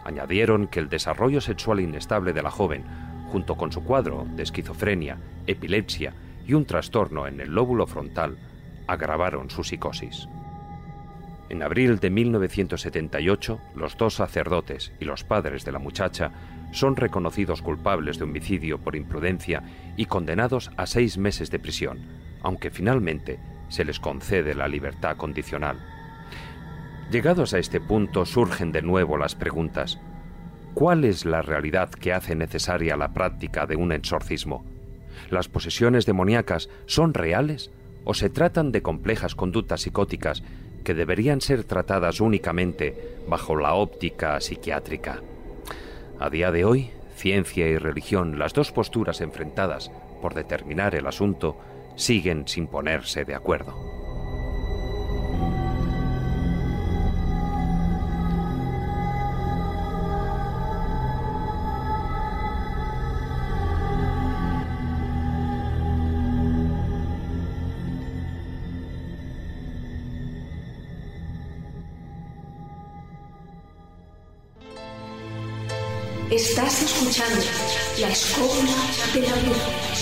Añadieron 0.03 0.67
que 0.67 0.79
el 0.79 0.89
desarrollo 0.89 1.41
sexual 1.41 1.79
inestable 1.79 2.31
de 2.33 2.43
la 2.43 2.51
joven, 2.51 2.85
junto 3.31 3.55
con 3.55 3.71
su 3.71 3.83
cuadro 3.83 4.25
de 4.35 4.43
esquizofrenia, 4.43 5.17
epilepsia 5.45 6.13
y 6.47 6.53
un 6.53 6.65
trastorno 6.65 7.27
en 7.27 7.39
el 7.39 7.53
lóbulo 7.53 7.87
frontal, 7.87 8.37
agravaron 8.87 9.49
su 9.49 9.63
psicosis. 9.63 10.27
En 11.49 11.63
abril 11.63 11.99
de 11.99 12.09
1978, 12.09 13.59
los 13.75 13.97
dos 13.97 14.15
sacerdotes 14.15 14.91
y 14.99 15.05
los 15.05 15.23
padres 15.23 15.63
de 15.63 15.71
la 15.71 15.79
muchacha 15.79 16.31
son 16.71 16.97
reconocidos 16.97 17.61
culpables 17.61 18.17
de 18.17 18.25
homicidio 18.25 18.79
por 18.79 18.95
imprudencia 18.95 19.63
y 19.95 20.05
condenados 20.05 20.71
a 20.75 20.85
seis 20.85 21.17
meses 21.17 21.49
de 21.49 21.59
prisión, 21.59 21.99
aunque 22.41 22.69
finalmente 22.69 23.39
se 23.69 23.85
les 23.85 23.99
concede 23.99 24.55
la 24.55 24.67
libertad 24.67 25.15
condicional. 25.15 25.77
Llegados 27.11 27.53
a 27.53 27.59
este 27.59 27.79
punto 27.79 28.25
surgen 28.25 28.73
de 28.73 28.81
nuevo 28.81 29.17
las 29.17 29.35
preguntas. 29.35 29.97
¿Cuál 30.77 31.05
es 31.05 31.25
la 31.25 31.41
realidad 31.41 31.89
que 31.89 32.13
hace 32.13 32.35
necesaria 32.35 32.95
la 32.95 33.11
práctica 33.11 33.65
de 33.65 33.75
un 33.75 33.91
exorcismo? 33.91 34.63
¿Las 35.31 35.49
posesiones 35.49 36.05
demoníacas 36.05 36.69
son 36.85 37.15
reales 37.15 37.71
o 38.05 38.13
se 38.13 38.29
tratan 38.29 38.71
de 38.71 38.83
complejas 38.83 39.33
conductas 39.33 39.81
psicóticas 39.81 40.43
que 40.83 40.93
deberían 40.93 41.41
ser 41.41 41.63
tratadas 41.63 42.21
únicamente 42.21 43.15
bajo 43.27 43.55
la 43.55 43.73
óptica 43.73 44.39
psiquiátrica? 44.39 45.23
A 46.19 46.29
día 46.29 46.51
de 46.51 46.63
hoy, 46.63 46.91
ciencia 47.15 47.67
y 47.67 47.79
religión, 47.79 48.37
las 48.37 48.53
dos 48.53 48.71
posturas 48.71 49.19
enfrentadas 49.21 49.89
por 50.21 50.35
determinar 50.35 50.93
el 50.93 51.07
asunto, 51.07 51.57
siguen 51.95 52.47
sin 52.47 52.67
ponerse 52.67 53.25
de 53.25 53.33
acuerdo. 53.33 53.86
Estás 76.49 76.81
escuchando 76.81 77.43
la 77.99 78.07
escóbula 78.07 78.71
de 79.13 79.19
la 79.19 79.35
brújula. 79.35 79.96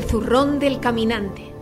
El 0.00 0.06
zurrón 0.08 0.58
del 0.58 0.80
caminante. 0.80 1.52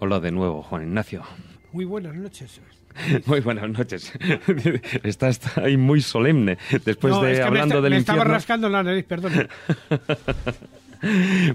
Hola 0.00 0.20
de 0.20 0.30
nuevo, 0.30 0.62
Juan 0.62 0.82
Ignacio. 0.84 1.22
Muy 1.72 1.84
buenas 1.84 2.14
noches. 2.14 2.60
Muy 3.26 3.40
buenas 3.40 3.68
noches. 3.70 4.12
Estás 5.02 5.56
ahí 5.58 5.76
muy 5.76 6.00
solemne 6.00 6.58
después 6.84 7.12
No, 7.14 7.22
de 7.22 7.32
es 7.32 7.38
que 7.38 7.42
me 7.42 7.48
hablando 7.48 7.74
esta- 7.76 7.82
del 7.82 7.90
me 7.92 7.96
estaba 7.98 8.24
rascando 8.24 8.68
la 8.68 8.82
nariz, 8.82 9.04
perdón. 9.04 9.32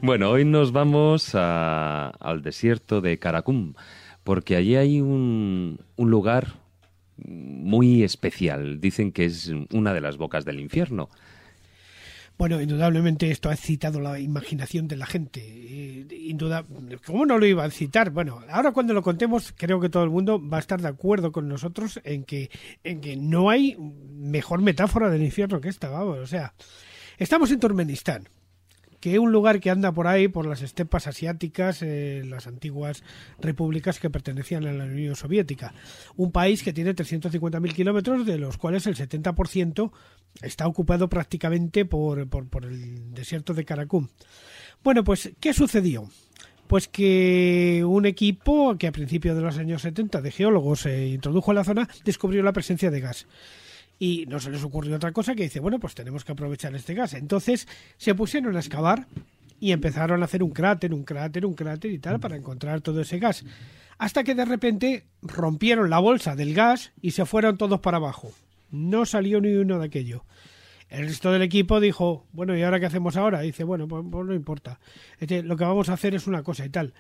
Bueno, 0.02 0.30
hoy 0.30 0.46
nos 0.46 0.72
vamos 0.72 1.36
a- 1.36 2.12
al 2.22 2.42
desierto 2.44 3.02
de 3.02 3.20
Caracum, 3.20 3.74
porque 4.24 4.56
allí 4.56 4.78
hay 4.78 5.02
un, 5.02 5.80
un 5.98 6.10
lugar 6.10 6.54
muy 7.26 8.04
especial. 8.04 8.80
Dicen 8.80 9.12
que 9.12 9.26
es 9.26 9.52
una 9.72 9.94
de 9.94 10.02
las 10.02 10.18
bocas 10.18 10.46
del 10.46 10.60
infierno. 10.60 11.10
Bueno, 12.36 12.60
indudablemente 12.60 13.30
esto 13.30 13.50
ha 13.50 13.54
excitado 13.54 14.00
la 14.00 14.20
imaginación 14.20 14.88
de 14.88 14.98
la 14.98 15.06
gente. 15.06 15.40
Eh, 15.44 16.08
induda- 16.28 16.66
¿Cómo 17.06 17.28
no 17.28 17.38
lo 17.38 17.46
iba 17.46 17.64
a 17.64 17.70
citar? 17.70 18.10
Bueno, 18.10 18.42
ahora 18.50 18.72
cuando 18.72 18.94
lo 18.96 19.04
contemos, 19.04 19.54
creo 19.56 19.80
que 19.80 19.90
todo 19.90 20.04
el 20.04 20.10
mundo 20.10 20.42
va 20.50 20.58
a 20.58 20.60
estar 20.60 20.82
de 20.82 20.88
acuerdo 20.88 21.32
con 21.32 21.48
nosotros 21.48 22.02
en 22.04 22.24
que, 22.24 22.50
en 22.84 23.02
que 23.02 23.16
no 23.18 23.52
hay 23.52 23.78
mejor 23.78 24.62
metáfora 24.64 25.12
del 25.12 25.22
infierno 25.22 25.62
que 25.62 25.70
esta, 25.70 25.90
vamos. 25.90 26.18
O 26.18 26.26
sea, 26.28 26.56
estamos 27.20 27.52
en 27.52 27.60
Turkmenistán, 27.60 28.28
que 29.04 29.20
un 29.20 29.34
lugar 29.34 29.60
que 29.60 29.70
anda 29.70 29.92
por 29.92 30.08
ahí, 30.08 30.30
por 30.30 30.46
las 30.46 30.62
estepas 30.62 31.08
asiáticas, 31.08 31.82
eh, 31.82 32.24
las 32.26 32.48
antiguas 32.48 33.04
repúblicas 33.38 34.00
que 34.00 34.10
pertenecían 34.10 34.66
a 34.66 34.72
la 34.72 34.86
Unión 34.86 35.18
Soviética. 35.18 35.74
Un 36.16 36.32
país 36.32 36.64
que 36.64 36.72
tiene 36.72 36.96
350.000 36.96 37.74
kilómetros, 37.74 38.26
de 38.26 38.38
los 38.38 38.56
cuales 38.56 38.88
el 38.88 38.96
70% 38.96 39.92
está 40.42 40.68
ocupado 40.68 41.10
prácticamente 41.10 41.84
por, 41.84 42.30
por, 42.30 42.48
por 42.48 42.64
el 42.64 43.14
desierto 43.14 43.54
de 43.54 43.66
Karakum. 43.66 44.08
Bueno, 44.86 45.04
pues, 45.04 45.34
¿qué 45.38 45.52
sucedió? 45.52 46.10
Pues 46.68 46.88
que 46.88 47.84
un 47.86 48.06
equipo 48.06 48.78
que 48.78 48.88
a 48.88 48.94
principios 48.94 49.36
de 49.36 49.42
los 49.42 49.58
años 49.58 49.82
70 49.82 50.22
de 50.22 50.32
geólogos 50.32 50.80
se 50.80 51.08
introdujo 51.08 51.52
en 51.52 51.56
la 51.56 51.66
zona 51.66 51.90
descubrió 52.06 52.42
la 52.42 52.54
presencia 52.54 52.90
de 52.90 53.02
gas. 53.02 53.28
Y 54.00 54.26
no 54.28 54.40
se 54.40 54.50
les 54.50 54.64
ocurrió 54.64 54.96
otra 54.96 55.12
cosa 55.12 55.36
que 55.36 55.44
dice, 55.44 55.60
bueno, 55.60 55.80
pues 55.80 55.96
tenemos 55.96 56.26
que 56.26 56.32
aprovechar 56.32 56.76
este 56.76 56.94
gas. 56.94 57.14
Entonces 57.14 57.68
se 57.98 58.16
pusieron 58.16 58.56
a 58.56 58.60
excavar 58.60 59.08
y 59.60 59.72
empezaron 59.72 60.22
a 60.22 60.26
hacer 60.26 60.44
un 60.44 60.52
cráter, 60.52 60.94
un 60.94 61.04
cráter, 61.04 61.46
un 61.46 61.54
cráter 61.54 61.92
y 61.92 62.00
tal 62.00 62.20
para 62.20 62.36
encontrar 62.36 62.82
todo 62.82 63.02
ese 63.02 63.20
gas. 63.20 63.46
Hasta 63.98 64.24
que 64.24 64.36
de 64.36 64.46
repente 64.46 65.06
rompieron 65.22 65.90
la 65.90 66.00
bolsa 66.00 66.36
del 66.36 66.54
gas 66.54 66.92
y 67.02 67.12
se 67.12 67.26
fueron 67.26 67.58
todos 67.58 67.80
para 67.80 67.98
abajo. 67.98 68.34
No 68.72 69.06
salió 69.06 69.40
ni 69.40 69.54
uno 69.54 69.80
de 69.80 69.86
aquello. 69.86 70.26
El 70.90 71.08
resto 71.08 71.32
del 71.32 71.42
equipo 71.42 71.80
dijo, 71.80 72.28
bueno, 72.34 72.58
¿y 72.58 72.62
ahora 72.62 72.80
qué 72.80 72.88
hacemos 72.88 73.16
ahora? 73.16 73.42
dice, 73.42 73.64
bueno, 73.64 73.88
pues, 73.88 74.04
pues 74.12 74.26
no 74.26 74.34
importa. 74.34 74.80
Este, 75.20 75.42
lo 75.42 75.58
que 75.58 75.64
vamos 75.64 75.90
a 75.90 75.94
hacer 75.94 76.14
es 76.14 76.28
una 76.28 76.44
cosa 76.44 76.66
y 76.66 76.70
tal. 76.70 76.94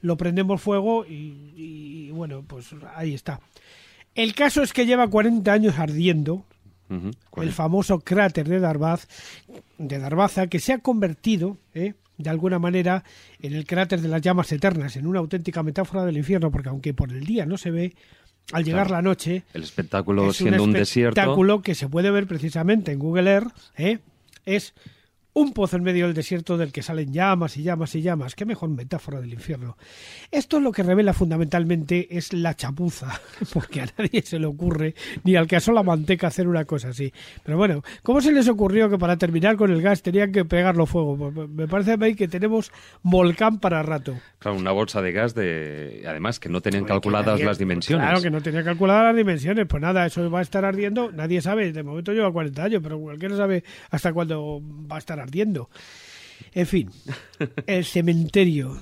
Lo 0.00 0.16
prendemos 0.16 0.60
fuego 0.60 1.04
y, 1.06 1.52
y, 1.54 2.10
bueno, 2.10 2.44
pues 2.46 2.74
ahí 2.94 3.14
está. 3.14 3.40
El 4.16 4.34
caso 4.34 4.62
es 4.62 4.72
que 4.72 4.86
lleva 4.86 5.06
40 5.08 5.52
años 5.52 5.78
ardiendo 5.78 6.44
el 7.36 7.52
famoso 7.52 8.00
cráter 8.00 8.48
de 8.48 8.60
Darbaz, 8.60 9.08
de 9.76 9.98
Darbaza, 9.98 10.46
que 10.46 10.58
se 10.58 10.72
ha 10.72 10.78
convertido 10.78 11.58
¿eh? 11.74 11.94
de 12.16 12.30
alguna 12.30 12.58
manera 12.58 13.04
en 13.40 13.52
el 13.52 13.66
cráter 13.66 14.00
de 14.00 14.08
las 14.08 14.22
llamas 14.22 14.50
eternas, 14.52 14.96
en 14.96 15.06
una 15.06 15.18
auténtica 15.18 15.62
metáfora 15.62 16.04
del 16.04 16.16
infierno, 16.16 16.50
porque 16.50 16.70
aunque 16.70 16.94
por 16.94 17.10
el 17.10 17.24
día 17.26 17.44
no 17.44 17.58
se 17.58 17.70
ve, 17.70 17.94
al 18.52 18.64
llegar 18.64 18.86
Claro. 18.86 19.02
la 19.02 19.02
noche 19.02 19.42
El 19.52 19.64
espectáculo 19.64 20.30
es 20.30 20.36
siendo 20.36 20.62
un, 20.62 20.72
desierto. 20.72 21.20
espectáculo 21.20 21.60
que 21.62 21.74
se 21.74 21.88
puede 21.88 22.10
ver 22.10 22.26
precisamente 22.26 22.92
en 22.92 23.00
Google 23.00 23.30
Earth, 23.30 23.52
¿eh? 23.76 23.98
es 24.44 24.72
un 25.38 25.52
pozo 25.52 25.76
en 25.76 25.82
medio 25.82 26.06
del 26.06 26.14
desierto 26.14 26.56
del 26.56 26.72
que 26.72 26.80
salen 26.82 27.12
llamas 27.12 27.58
y 27.58 27.62
llamas 27.62 27.94
y 27.94 28.00
llamas. 28.00 28.34
Qué 28.34 28.46
mejor 28.46 28.70
metáfora 28.70 29.20
del 29.20 29.34
infierno. 29.34 29.76
Esto 30.30 30.60
lo 30.60 30.72
que 30.72 30.82
revela 30.82 31.12
fundamentalmente 31.12 32.16
es 32.16 32.32
la 32.32 32.54
chapuza, 32.54 33.20
porque 33.52 33.82
a 33.82 33.86
nadie 33.98 34.22
se 34.22 34.38
le 34.38 34.46
ocurre, 34.46 34.94
ni 35.24 35.36
al 35.36 35.46
que 35.46 35.56
asó 35.56 35.72
la 35.72 35.82
manteca, 35.82 36.28
hacer 36.28 36.48
una 36.48 36.64
cosa 36.64 36.88
así. 36.88 37.12
Pero 37.44 37.58
bueno, 37.58 37.82
¿cómo 38.02 38.22
se 38.22 38.32
les 38.32 38.48
ocurrió 38.48 38.88
que 38.88 38.96
para 38.96 39.18
terminar 39.18 39.56
con 39.56 39.70
el 39.70 39.82
gas 39.82 40.00
tenían 40.00 40.32
que 40.32 40.46
pegarlo 40.46 40.86
fuego? 40.86 41.16
Pues 41.30 41.50
Me 41.50 41.68
parece 41.68 41.92
a 41.92 41.96
mí 41.98 42.14
que 42.14 42.28
tenemos 42.28 42.72
volcán 43.02 43.58
para 43.60 43.82
rato. 43.82 44.16
Claro, 44.38 44.56
una 44.56 44.72
bolsa 44.72 45.02
de 45.02 45.12
gas 45.12 45.34
de. 45.34 46.02
Además, 46.08 46.40
que 46.40 46.48
no 46.48 46.62
tenían 46.62 46.84
calculadas 46.86 47.26
nadie- 47.34 47.44
las 47.44 47.58
dimensiones. 47.58 48.06
Claro 48.06 48.22
que 48.22 48.30
no 48.30 48.40
tenía 48.40 48.64
calculadas 48.64 49.04
las 49.04 49.16
dimensiones. 49.16 49.66
Pues 49.66 49.82
nada, 49.82 50.06
eso 50.06 50.30
va 50.30 50.38
a 50.38 50.42
estar 50.42 50.64
ardiendo. 50.64 51.12
Nadie 51.12 51.42
sabe. 51.42 51.72
De 51.72 51.82
momento 51.82 52.12
lleva 52.14 52.32
40 52.32 52.64
años, 52.64 52.80
pero 52.82 52.98
cualquiera 52.98 53.36
sabe 53.36 53.64
hasta 53.90 54.14
cuándo 54.14 54.62
va 54.90 54.96
a 54.96 54.98
estar 54.98 55.18
ardiendo. 55.18 55.25
En 56.52 56.66
fin, 56.66 56.90
el 57.66 57.84
cementerio, 57.84 58.78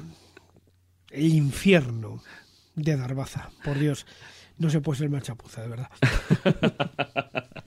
el 1.11 1.33
infierno 1.35 2.23
de 2.75 2.97
Darbaza. 2.97 3.51
Por 3.65 3.79
Dios, 3.79 4.07
no 4.59 4.71
se 4.71 4.81
puede 4.81 4.99
ser 4.99 5.11
más 5.11 5.23
chapuza, 5.23 5.63
de 5.63 5.69
verdad. 5.69 5.91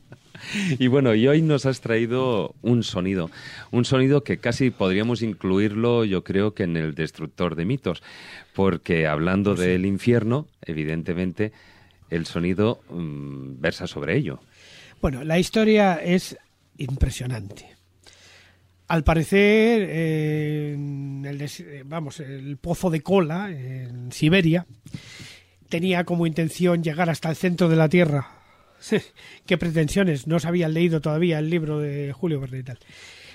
Y 0.79 0.87
bueno, 0.87 1.13
y 1.13 1.27
hoy 1.27 1.41
nos 1.41 1.65
has 1.65 1.81
traído 1.81 2.55
un 2.61 2.83
sonido, 2.83 3.29
un 3.71 3.85
sonido 3.85 4.23
que 4.23 4.37
casi 4.37 4.69
podríamos 4.69 5.21
incluirlo, 5.21 6.05
yo 6.05 6.23
creo 6.23 6.53
que 6.53 6.63
en 6.63 6.77
el 6.77 6.95
destructor 6.95 7.55
de 7.55 7.65
mitos, 7.65 8.03
porque 8.53 9.07
hablando 9.07 9.55
Pues 9.55 9.67
del 9.67 9.85
infierno, 9.85 10.47
evidentemente, 10.61 11.51
el 12.09 12.25
sonido 12.25 12.81
mm, 12.89 13.59
versa 13.59 13.87
sobre 13.87 14.15
ello. 14.15 14.39
Bueno, 15.01 15.23
la 15.23 15.39
historia 15.39 15.95
es 15.95 16.37
impresionante. 16.77 17.76
Al 18.87 19.03
parecer, 19.03 19.85
eh, 19.89 20.73
el, 20.73 21.83
vamos, 21.85 22.19
el 22.21 22.57
pozo 22.57 22.89
de 22.89 23.01
cola 23.01 23.51
en 23.51 24.11
Siberia 24.11 24.65
tenía 25.67 26.05
como 26.05 26.25
intención 26.25 26.83
llegar 26.83 27.09
hasta 27.09 27.29
el 27.29 27.35
centro 27.35 27.67
de 27.67 27.75
la 27.75 27.89
Tierra. 27.89 28.27
¿Qué 29.45 29.57
pretensiones? 29.57 30.27
No 30.27 30.39
se 30.39 30.47
habían 30.47 30.73
leído 30.73 31.01
todavía 31.01 31.39
el 31.39 31.49
libro 31.49 31.79
de 31.79 32.13
Julio 32.13 32.39
Verne 32.39 32.59
y 32.59 32.63
tal. 32.63 32.79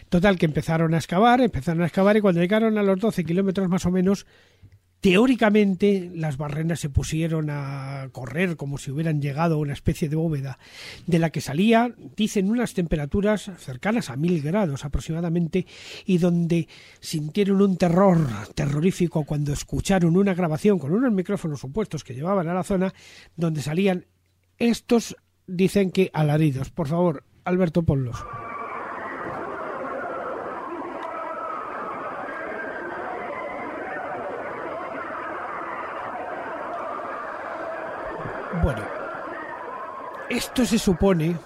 Total, 0.09 0.39
que 0.39 0.47
empezaron 0.47 0.95
a 0.95 0.99
excavar, 0.99 1.41
empezaron 1.41 1.83
a 1.83 1.87
excavar 1.87 2.17
y 2.17 2.21
cuando 2.21 2.41
llegaron 2.41 2.77
a 2.77 2.83
los 2.83 3.01
12 3.01 3.25
kilómetros 3.25 3.69
más 3.69 3.87
o 3.87 3.91
menos, 3.91 4.27
teóricamente 5.03 6.13
las 6.15 6.37
barrenas 6.37 6.79
se 6.79 6.89
pusieron 6.89 7.51
a 7.51 8.09
correr 8.13 8.57
como 8.57 8.79
si 8.79 8.93
hubieran 8.93 9.21
llegado 9.21 9.57
a 9.57 9.59
una 9.59 9.73
especie 9.73 10.09
de 10.09 10.15
bóveda 10.15 10.61
de 11.09 11.19
la 11.19 11.31
que 11.31 11.41
salía, 11.41 11.93
dicen, 12.17 12.49
unas 12.49 12.73
temperaturas 12.73 13.51
cercanas 13.59 14.11
a 14.11 14.17
mil 14.17 14.41
grados 14.41 14.85
aproximadamente 14.85 15.67
y 16.07 16.19
donde 16.19 16.69
sintieron 17.01 17.61
un 17.61 17.77
terror 17.77 18.29
terrorífico 18.55 19.25
cuando 19.25 19.53
escucharon 19.53 20.17
una 20.17 20.35
grabación 20.35 20.79
con 20.79 20.93
unos 20.93 21.13
micrófonos 21.13 21.59
supuestos 21.59 22.05
que 22.05 22.15
llevaban 22.15 22.47
a 22.47 22.55
la 22.55 22.63
zona 22.63 22.95
donde 23.35 23.61
salían 23.61 24.07
estos, 24.57 25.17
dicen 25.49 25.91
que 25.91 26.11
alaridos. 26.15 26.71
Por 26.71 26.87
favor, 26.87 27.25
Alberto, 27.43 27.83
ponlos. 27.83 28.25
Bueno, 38.63 38.83
esto 40.33 40.65
se 40.65 40.79
supone, 40.79 41.37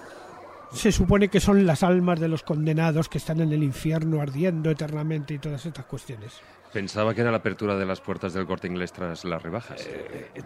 se 0.71 0.91
supone 0.91 1.27
que 1.27 1.39
son 1.39 1.65
las 1.65 1.83
almas 1.83 2.19
de 2.19 2.27
los 2.27 2.43
condenados 2.43 3.09
que 3.09 3.17
están 3.17 3.41
en 3.41 3.51
el 3.51 3.63
infierno 3.63 4.21
ardiendo 4.21 4.71
eternamente 4.71 5.33
y 5.33 5.39
todas 5.39 5.65
estas 5.65 5.85
cuestiones. 5.85 6.33
Pensaba 6.73 7.13
que 7.13 7.21
era 7.21 7.31
la 7.31 7.37
apertura 7.37 7.75
de 7.75 7.85
las 7.85 8.01
puertas 8.01 8.33
del 8.33 8.45
corte 8.45 8.67
inglés 8.67 8.91
tras 8.91 9.25
las 9.25 9.41
rebajas. 9.41 9.87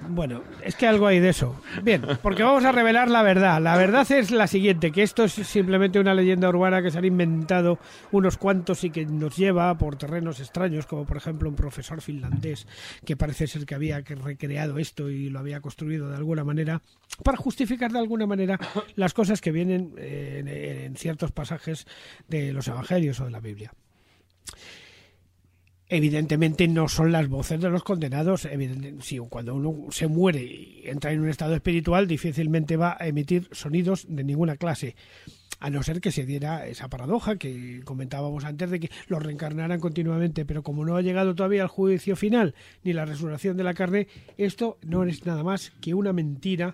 Bueno, 0.09 0.43
es 0.63 0.75
que 0.75 0.87
algo 0.87 1.07
hay 1.07 1.19
de 1.19 1.29
eso. 1.29 1.61
Bien, 1.83 2.03
porque 2.21 2.43
vamos 2.43 2.63
a 2.63 2.71
revelar 2.71 3.09
la 3.09 3.23
verdad. 3.23 3.61
La 3.61 3.75
verdad 3.77 4.09
es 4.11 4.31
la 4.31 4.47
siguiente, 4.47 4.91
que 4.91 5.03
esto 5.03 5.23
es 5.23 5.33
simplemente 5.33 5.99
una 5.99 6.13
leyenda 6.13 6.49
urbana 6.49 6.81
que 6.81 6.91
se 6.91 6.97
han 6.97 7.05
inventado 7.05 7.79
unos 8.11 8.37
cuantos 8.37 8.83
y 8.83 8.91
que 8.91 9.05
nos 9.05 9.35
lleva 9.35 9.77
por 9.77 9.95
terrenos 9.95 10.39
extraños, 10.39 10.85
como 10.85 11.05
por 11.05 11.17
ejemplo 11.17 11.49
un 11.49 11.55
profesor 11.55 12.01
finlandés 12.01 12.67
que 13.05 13.17
parece 13.17 13.47
ser 13.47 13.65
que 13.65 13.75
había 13.75 14.01
recreado 14.01 14.77
esto 14.77 15.09
y 15.09 15.29
lo 15.29 15.39
había 15.39 15.61
construido 15.61 16.09
de 16.09 16.17
alguna 16.17 16.43
manera 16.43 16.81
para 17.23 17.37
justificar 17.37 17.91
de 17.91 17.99
alguna 17.99 18.25
manera 18.25 18.59
las 18.95 19.13
cosas 19.13 19.41
que 19.41 19.51
vienen 19.51 19.93
eh, 19.97 20.83
en 20.85 20.95
ciertos 20.95 21.31
pasajes 21.31 21.85
de 22.27 22.53
los 22.53 22.67
evangelios 22.67 23.19
o 23.19 23.25
de 23.25 23.31
la 23.31 23.39
Biblia 23.39 23.73
evidentemente 25.91 26.69
no 26.69 26.87
son 26.87 27.11
las 27.11 27.27
voces 27.27 27.59
de 27.59 27.69
los 27.69 27.83
condenados. 27.83 28.47
Si 29.01 29.17
cuando 29.17 29.53
uno 29.53 29.91
se 29.91 30.07
muere 30.07 30.41
y 30.41 30.83
entra 30.85 31.11
en 31.11 31.19
un 31.19 31.27
estado 31.27 31.53
espiritual, 31.53 32.07
difícilmente 32.07 32.77
va 32.77 32.95
a 32.97 33.07
emitir 33.07 33.49
sonidos 33.51 34.05
de 34.07 34.23
ninguna 34.23 34.55
clase. 34.55 34.95
A 35.59 35.69
no 35.69 35.83
ser 35.83 35.99
que 35.99 36.13
se 36.13 36.25
diera 36.25 36.65
esa 36.65 36.87
paradoja 36.87 37.35
que 37.35 37.81
comentábamos 37.83 38.45
antes 38.45 38.71
de 38.71 38.79
que 38.79 38.89
los 39.07 39.21
reencarnaran 39.21 39.81
continuamente, 39.81 40.45
pero 40.45 40.63
como 40.63 40.85
no 40.85 40.95
ha 40.95 41.01
llegado 41.01 41.35
todavía 41.35 41.63
el 41.63 41.67
juicio 41.67 42.15
final 42.15 42.55
ni 42.83 42.93
la 42.93 43.05
resurrección 43.05 43.57
de 43.57 43.63
la 43.65 43.73
carne, 43.73 44.07
esto 44.37 44.77
no 44.81 45.03
es 45.03 45.25
nada 45.25 45.43
más 45.43 45.73
que 45.81 45.93
una 45.93 46.13
mentira 46.13 46.73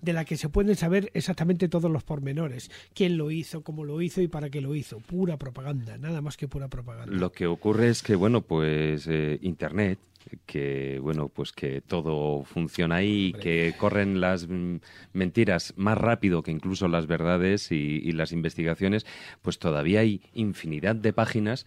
de 0.00 0.12
la 0.12 0.24
que 0.24 0.36
se 0.36 0.48
pueden 0.48 0.76
saber 0.76 1.10
exactamente 1.14 1.68
todos 1.68 1.90
los 1.90 2.04
pormenores. 2.04 2.70
Quién 2.94 3.16
lo 3.16 3.30
hizo, 3.30 3.62
cómo 3.62 3.84
lo 3.84 4.00
hizo 4.00 4.20
y 4.20 4.28
para 4.28 4.50
qué 4.50 4.60
lo 4.60 4.74
hizo. 4.74 5.00
Pura 5.00 5.36
propaganda, 5.36 5.98
nada 5.98 6.20
más 6.20 6.36
que 6.36 6.48
pura 6.48 6.68
propaganda. 6.68 7.14
Lo 7.14 7.32
que 7.32 7.46
ocurre 7.46 7.88
es 7.88 8.02
que, 8.02 8.14
bueno, 8.14 8.42
pues 8.42 9.06
eh, 9.08 9.38
Internet, 9.42 9.98
que, 10.46 10.98
bueno, 11.00 11.28
pues 11.28 11.52
que 11.52 11.80
todo 11.80 12.44
funciona 12.44 12.96
ahí, 12.96 13.32
que 13.40 13.74
corren 13.78 14.20
las 14.20 14.48
mm, 14.48 14.76
mentiras 15.12 15.74
más 15.76 15.98
rápido 15.98 16.42
que 16.42 16.50
incluso 16.50 16.88
las 16.88 17.06
verdades 17.06 17.72
y, 17.72 17.76
y 17.76 18.12
las 18.12 18.32
investigaciones, 18.32 19.06
pues 19.42 19.58
todavía 19.58 20.00
hay 20.00 20.22
infinidad 20.34 20.96
de 20.96 21.12
páginas 21.12 21.66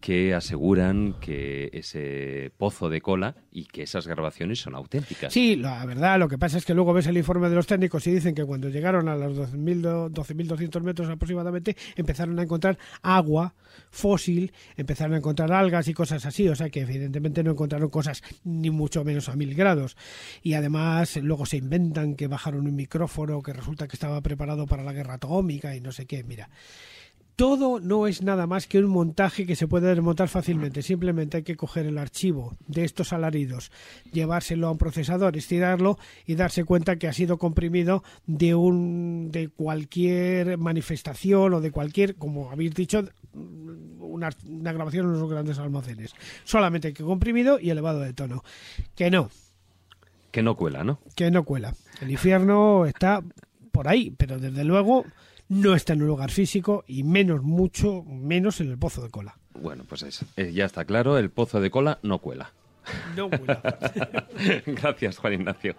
que 0.00 0.34
aseguran 0.34 1.14
que 1.20 1.70
ese 1.72 2.52
pozo 2.58 2.88
de 2.88 3.00
cola 3.00 3.34
y 3.50 3.64
que 3.64 3.82
esas 3.82 4.06
grabaciones 4.06 4.60
son 4.60 4.74
auténticas. 4.74 5.32
Sí, 5.32 5.56
la 5.56 5.84
verdad, 5.86 6.18
lo 6.18 6.28
que 6.28 6.38
pasa 6.38 6.58
es 6.58 6.64
que 6.64 6.74
luego 6.74 6.92
ves 6.92 7.06
el 7.06 7.16
informe 7.16 7.48
de 7.48 7.56
los 7.56 7.66
técnicos 7.66 8.06
y 8.06 8.12
dicen 8.12 8.34
que 8.34 8.44
cuando 8.44 8.68
llegaron 8.68 9.08
a 9.08 9.16
los 9.16 9.36
12.000 9.36 9.80
do- 9.80 10.08
12.200 10.10 10.82
metros 10.82 11.08
aproximadamente 11.08 11.76
empezaron 11.96 12.38
a 12.38 12.42
encontrar 12.42 12.78
agua 13.02 13.54
fósil, 13.90 14.52
empezaron 14.76 15.14
a 15.14 15.18
encontrar 15.18 15.50
algas 15.52 15.88
y 15.88 15.94
cosas 15.94 16.24
así, 16.26 16.48
o 16.48 16.54
sea 16.54 16.70
que 16.70 16.80
evidentemente 16.82 17.42
no 17.42 17.52
encontraron 17.52 17.88
cosas 17.88 18.22
ni 18.44 18.70
mucho 18.70 19.02
menos 19.02 19.28
a 19.28 19.34
mil 19.36 19.54
grados. 19.54 19.96
Y 20.42 20.54
además 20.54 21.16
luego 21.16 21.46
se 21.46 21.56
inventan 21.56 22.14
que 22.14 22.26
bajaron 22.28 22.66
un 22.66 22.76
micrófono 22.76 23.42
que 23.42 23.52
resulta 23.52 23.88
que 23.88 23.96
estaba 23.96 24.20
preparado 24.20 24.66
para 24.66 24.84
la 24.84 24.92
guerra 24.92 25.14
atómica 25.14 25.74
y 25.74 25.80
no 25.80 25.90
sé 25.90 26.06
qué, 26.06 26.22
mira. 26.22 26.48
Todo 27.36 27.80
no 27.80 28.06
es 28.06 28.22
nada 28.22 28.46
más 28.46 28.66
que 28.66 28.78
un 28.78 28.86
montaje 28.86 29.44
que 29.44 29.56
se 29.56 29.68
puede 29.68 29.94
desmontar 29.94 30.28
fácilmente. 30.28 30.80
Simplemente 30.80 31.36
hay 31.36 31.42
que 31.42 31.54
coger 31.54 31.84
el 31.84 31.98
archivo 31.98 32.56
de 32.66 32.84
estos 32.84 33.12
alaridos, 33.12 33.70
llevárselo 34.10 34.68
a 34.68 34.70
un 34.70 34.78
procesador, 34.78 35.36
estirarlo 35.36 35.98
y 36.24 36.34
darse 36.34 36.64
cuenta 36.64 36.96
que 36.96 37.08
ha 37.08 37.12
sido 37.12 37.36
comprimido 37.36 38.02
de 38.26 38.54
un 38.54 39.30
de 39.30 39.48
cualquier 39.48 40.56
manifestación 40.56 41.52
o 41.52 41.60
de 41.60 41.70
cualquier, 41.70 42.16
como 42.16 42.50
habéis 42.50 42.74
dicho, 42.74 43.04
una, 43.34 44.30
una 44.48 44.72
grabación 44.72 45.04
en 45.04 45.16
unos 45.16 45.30
grandes 45.30 45.58
almacenes. 45.58 46.14
Solamente 46.44 46.88
hay 46.88 46.94
que 46.94 47.04
comprimido 47.04 47.60
y 47.60 47.68
elevado 47.68 48.00
de 48.00 48.14
tono. 48.14 48.44
Que 48.94 49.10
no, 49.10 49.28
Que 50.30 50.42
no 50.42 50.54
cuela, 50.56 50.84
¿no? 50.84 51.00
que 51.14 51.30
no 51.30 51.44
cuela. 51.44 51.74
El 52.00 52.10
infierno 52.10 52.86
está 52.86 53.22
por 53.72 53.88
ahí, 53.88 54.10
pero 54.16 54.38
desde 54.38 54.64
luego 54.64 55.04
no 55.48 55.74
está 55.74 55.92
en 55.92 56.02
un 56.02 56.08
lugar 56.08 56.30
físico 56.30 56.84
y 56.86 57.02
menos, 57.02 57.42
mucho 57.42 58.02
menos 58.04 58.60
en 58.60 58.70
el 58.70 58.78
pozo 58.78 59.02
de 59.02 59.10
cola. 59.10 59.38
Bueno, 59.54 59.84
pues 59.88 60.02
eso. 60.02 60.26
Eh, 60.36 60.52
ya 60.52 60.64
está 60.64 60.84
claro, 60.84 61.18
el 61.18 61.30
pozo 61.30 61.60
de 61.60 61.70
cola 61.70 61.98
no 62.02 62.18
cuela. 62.18 62.52
No 63.16 63.30
cuela. 63.30 63.62
Gracias, 64.66 65.18
Juan 65.18 65.34
Ignacio. 65.34 65.74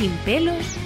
Sin 0.00 0.16
pelos 0.24 0.79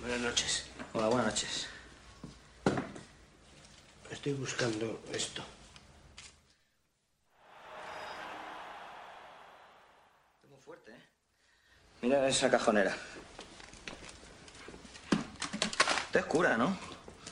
Buenas 0.00 0.20
noches. 0.20 0.66
Hola, 0.92 1.08
buenas 1.08 1.26
noches. 1.26 1.66
Estoy 4.12 4.34
buscando 4.34 5.02
esto. 5.12 5.42
Muy 10.48 10.60
fuerte, 10.60 10.92
¿eh? 10.92 11.00
Mira 12.02 12.28
esa 12.28 12.48
cajonera. 12.48 12.94
Te 16.12 16.20
es 16.20 16.24
cura, 16.26 16.56
¿no? 16.56 16.76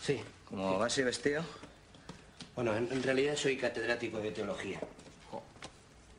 Sí. 0.03 0.21
Como 0.49 0.77
vas 0.81 0.93
así 0.93 1.05
vestido. 1.05 1.45
Bueno, 2.57 2.75
en, 2.75 2.91
en 2.91 3.01
realidad 3.05 3.37
soy 3.37 3.57
catedrático 3.57 4.19
de 4.19 4.33
teología. 4.33 4.81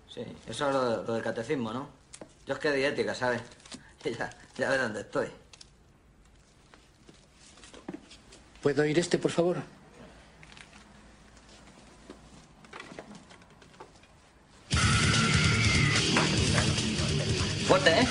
Sí, 0.10 0.22
eso 0.48 0.68
es 0.70 0.74
lo, 0.74 0.86
de- 1.02 1.08
lo 1.08 1.14
del 1.16 1.24
catecismo, 1.24 1.74
¿no? 1.74 1.90
Yo 2.46 2.54
es 2.54 2.60
que 2.62 2.72
de 2.72 2.88
ética, 2.88 3.14
¿sabes? 3.14 3.42
Ya, 4.04 4.32
ya 4.58 4.70
ves 4.70 4.80
dónde 4.80 5.02
estoy. 5.02 5.28
¿Puedo 8.62 8.84
oír 8.84 8.98
este, 9.00 9.18
por 9.18 9.32
favor? 9.32 9.58
Fuerte, 17.68 17.90
¿eh? 17.90 18.08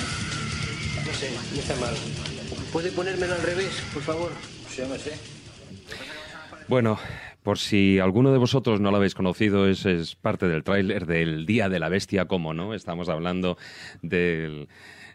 No 1.07 1.13
sé, 1.13 1.31
no 1.53 1.61
está 1.61 1.77
mal. 1.77 1.95
¿Puede 2.73 2.91
ponérmelo 2.93 3.35
al 3.35 3.43
revés, 3.43 3.83
por 3.93 4.03
favor? 4.03 4.33
Sí, 4.75 4.83
hombre, 4.83 4.99
sí. 4.99 5.11
Bueno, 6.67 6.99
por 7.43 7.59
si 7.59 7.99
alguno 7.99 8.33
de 8.33 8.39
vosotros 8.39 8.81
no 8.81 8.91
lo 8.91 8.97
habéis 8.99 9.15
conocido, 9.15 9.67
es, 9.69 9.87
es 9.87 10.15
parte 10.17 10.47
del 10.49 10.63
tráiler 10.65 11.07
del 11.07 11.47
Día 11.47 11.69
de 11.69 11.79
la 11.79 11.89
Bestia, 11.89 12.27
¿cómo 12.27 12.53
no? 12.55 12.75
Estamos 12.75 13.09
hablando 13.09 13.57
del, 14.03 14.69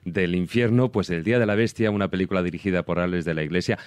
del 0.04 0.36
infierno, 0.36 0.92
pues 0.92 1.10
el 1.10 1.24
Día 1.24 1.40
de 1.40 1.46
la 1.46 1.56
Bestia, 1.56 1.92
una 1.92 2.08
película 2.10 2.42
dirigida 2.44 2.84
por 2.84 3.00
Alex 3.00 3.26
de 3.26 3.34
la 3.34 3.44
Iglesia. 3.44 3.78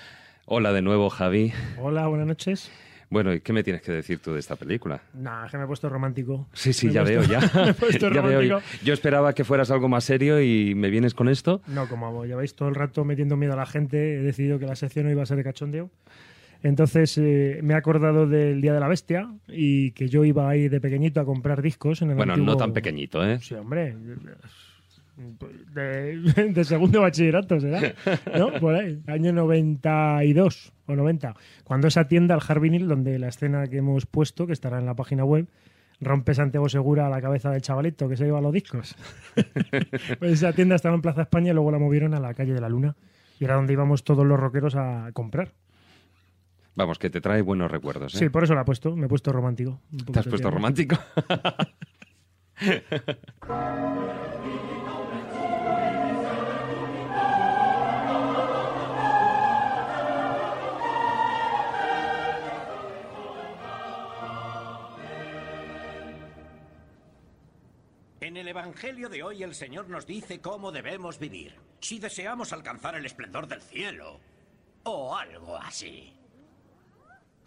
Hola 0.46 0.72
de 0.72 0.82
nuevo, 0.82 1.10
Javi. 1.10 1.52
Hola, 1.78 2.06
buenas 2.06 2.26
noches. 2.26 2.70
Bueno, 3.10 3.32
¿y 3.32 3.40
qué 3.40 3.54
me 3.54 3.62
tienes 3.62 3.80
que 3.80 3.90
decir 3.90 4.18
tú 4.18 4.34
de 4.34 4.38
esta 4.40 4.54
película? 4.54 5.00
Nah, 5.14 5.46
es 5.46 5.50
que 5.50 5.56
me 5.56 5.64
he 5.64 5.66
puesto 5.66 5.88
romántico. 5.88 6.46
Sí, 6.52 6.74
sí, 6.74 6.88
Me 6.88 6.92
ya 6.92 7.04
puesto- 7.04 7.28
veo, 7.30 7.40
ya. 7.40 7.50
me 7.64 7.70
he 7.70 7.74
puesto 7.74 8.10
Ya 8.12 8.20
veo. 8.20 8.40
romántico. 8.42 8.84
Yo 8.84 8.92
esperaba 8.92 9.32
que 9.32 9.44
fueras 9.44 9.70
algo 9.70 9.88
más 9.88 10.04
serio 10.04 10.42
y 10.42 10.74
me 10.74 10.90
vienes 10.90 11.14
con 11.14 11.28
esto. 11.30 11.62
No, 11.66 11.88
como 11.88 12.26
lleváis 12.26 12.54
todo 12.54 12.68
el 12.68 12.74
rato 12.74 13.04
metiendo 13.06 13.36
miedo 13.38 13.54
a 13.54 13.56
la 13.56 13.64
gente, 13.66 14.16
he 14.18 14.22
decidido 14.22 14.58
que 14.58 14.66
la 14.66 14.76
sección 14.76 15.06
no 15.06 15.10
iba 15.10 15.22
a 15.22 15.26
ser 15.26 15.38
de 15.38 15.44
cachondeo. 15.44 15.90
Entonces 16.62 17.16
eh, 17.18 17.60
me 17.62 17.74
he 17.74 17.76
acordado 17.76 18.26
del 18.26 18.60
Día 18.60 18.72
de 18.74 18.80
la 18.80 18.88
Bestia 18.88 19.30
y 19.46 19.92
que 19.92 20.08
yo 20.08 20.24
iba 20.24 20.48
ahí 20.48 20.68
de 20.68 20.80
pequeñito 20.80 21.20
a 21.20 21.24
comprar 21.24 21.62
discos 21.62 22.02
en 22.02 22.10
el 22.10 22.16
Bueno, 22.16 22.34
antiguo- 22.34 22.46
no 22.46 22.56
tan 22.56 22.72
pequeñito, 22.72 23.24
¿eh? 23.24 23.38
Sí, 23.40 23.54
hombre. 23.54 23.94
De, 25.74 26.16
de 26.52 26.64
segundo 26.64 27.00
bachillerato 27.00 27.58
será, 27.58 27.80
¿no? 28.38 28.52
Por 28.60 28.76
ahí, 28.76 29.00
año 29.08 29.32
92 29.32 30.72
o 30.86 30.94
90. 30.94 31.34
Cuando 31.64 31.88
esa 31.88 32.06
tienda, 32.06 32.36
el 32.36 32.40
Harvinil, 32.46 32.86
donde 32.86 33.18
la 33.18 33.26
escena 33.28 33.66
que 33.66 33.78
hemos 33.78 34.06
puesto, 34.06 34.46
que 34.46 34.52
estará 34.52 34.78
en 34.78 34.86
la 34.86 34.94
página 34.94 35.24
web, 35.24 35.48
rompe 36.00 36.34
Santiago 36.34 36.68
Segura 36.68 37.08
a 37.08 37.10
la 37.10 37.20
cabeza 37.20 37.50
del 37.50 37.62
chavalito 37.62 38.08
que 38.08 38.16
se 38.16 38.26
lleva 38.26 38.40
los 38.40 38.52
discos. 38.52 38.94
pues 40.20 40.32
esa 40.32 40.52
tienda 40.52 40.76
estaba 40.76 40.94
en 40.94 41.02
Plaza 41.02 41.22
España 41.22 41.50
y 41.50 41.54
luego 41.54 41.72
la 41.72 41.78
movieron 41.80 42.14
a 42.14 42.20
la 42.20 42.32
calle 42.34 42.52
de 42.54 42.60
la 42.60 42.68
Luna. 42.68 42.94
Y 43.40 43.44
era 43.44 43.54
donde 43.56 43.72
íbamos 43.72 44.04
todos 44.04 44.24
los 44.24 44.38
rockeros 44.38 44.76
a 44.76 45.10
comprar. 45.14 45.50
Vamos, 46.78 47.00
que 47.00 47.10
te 47.10 47.20
trae 47.20 47.42
buenos 47.42 47.68
recuerdos, 47.72 48.14
¿eh? 48.14 48.18
Sí, 48.18 48.28
por 48.28 48.44
eso 48.44 48.54
la 48.54 48.60
he 48.60 48.64
puesto. 48.64 48.94
Me 48.94 49.06
he 49.06 49.08
puesto 49.08 49.32
romántico. 49.32 49.80
Un 49.90 49.98
¿Te 49.98 50.20
has 50.20 50.28
puesto 50.28 50.48
romántico? 50.48 50.96
En 68.20 68.36
el 68.36 68.48
Evangelio 68.48 69.08
de 69.08 69.22
hoy 69.22 69.42
el 69.42 69.54
Señor 69.54 69.88
nos 69.88 70.06
dice 70.06 70.40
cómo 70.40 70.70
debemos 70.70 71.18
vivir, 71.18 71.54
si 71.80 71.98
deseamos 71.98 72.52
alcanzar 72.52 72.94
el 72.94 73.06
esplendor 73.06 73.46
del 73.46 73.62
cielo, 73.62 74.20
o 74.84 75.16
algo 75.16 75.56
así. 75.56 76.17